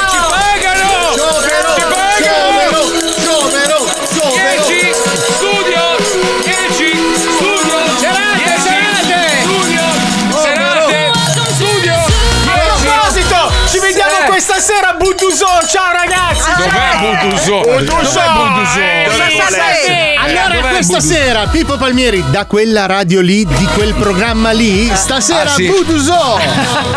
vediamo 14.62 14.70
Eh. 14.70 14.70
questa 14.70 14.74
sera 14.74 14.90
a 14.90 14.94
Budduso. 14.94 15.46
Ciao 15.68 15.92
ragazzi. 15.92 16.52
Dov'è 16.58 16.98
Bulduso? 17.00 17.60
Budduso. 17.62 18.02
Dov'è 18.02 18.30
Bulduso? 18.32 18.80
Eh, 18.80 19.10
sapete? 19.18 20.14
Allora 20.18 20.54
Dov'è 20.54 20.70
questa 20.70 21.00
sera 21.00 21.48
Pippo 21.48 21.78
Palmieri 21.78 22.24
da 22.30 22.46
quella 22.46 22.86
radio 22.86 23.22
lì, 23.22 23.46
di 23.46 23.66
quel 23.74 23.94
programma 23.96 24.52
lì, 24.52 24.92
stasera 24.96 25.50
Ah, 25.52 25.54
sì. 25.54 25.66
Buduso! 25.68 26.40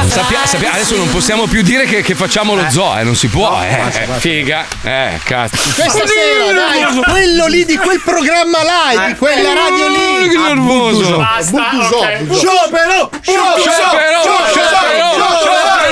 Sappia- 0.08 0.44
sappia- 0.44 0.72
adesso 0.72 0.96
non 0.96 1.10
possiamo 1.10 1.46
più 1.46 1.62
dire 1.62 1.84
che, 1.86 2.02
che 2.02 2.14
facciamo 2.14 2.54
lo 2.54 2.64
zoo, 2.70 2.96
eh, 2.98 3.02
non 3.02 3.16
si 3.16 3.28
può. 3.28 3.60
eh, 3.62 3.80
eh, 3.92 4.06
figa. 4.18 4.64
Eh, 4.82 5.20
cazzo. 5.24 5.56
Questa 5.74 6.04
sera, 6.06 6.52
dai, 6.52 7.02
quello 7.10 7.46
lì 7.46 7.64
di 7.64 7.76
quel 7.76 8.00
programma 8.04 8.62
là, 8.62 9.06
di 9.06 9.14
quella 9.16 9.52
radio 9.54 9.88
lì. 9.88 10.28
Che 10.28 10.36
nervoso. 10.38 10.96
Buduso. 10.98 11.16
Basta, 11.16 11.68
Buduso. 11.70 11.98
Sciopero! 12.36 13.10
Sciopero! 13.20 13.56
Sciopero! 13.58 14.20
Sciopero! 14.22 15.82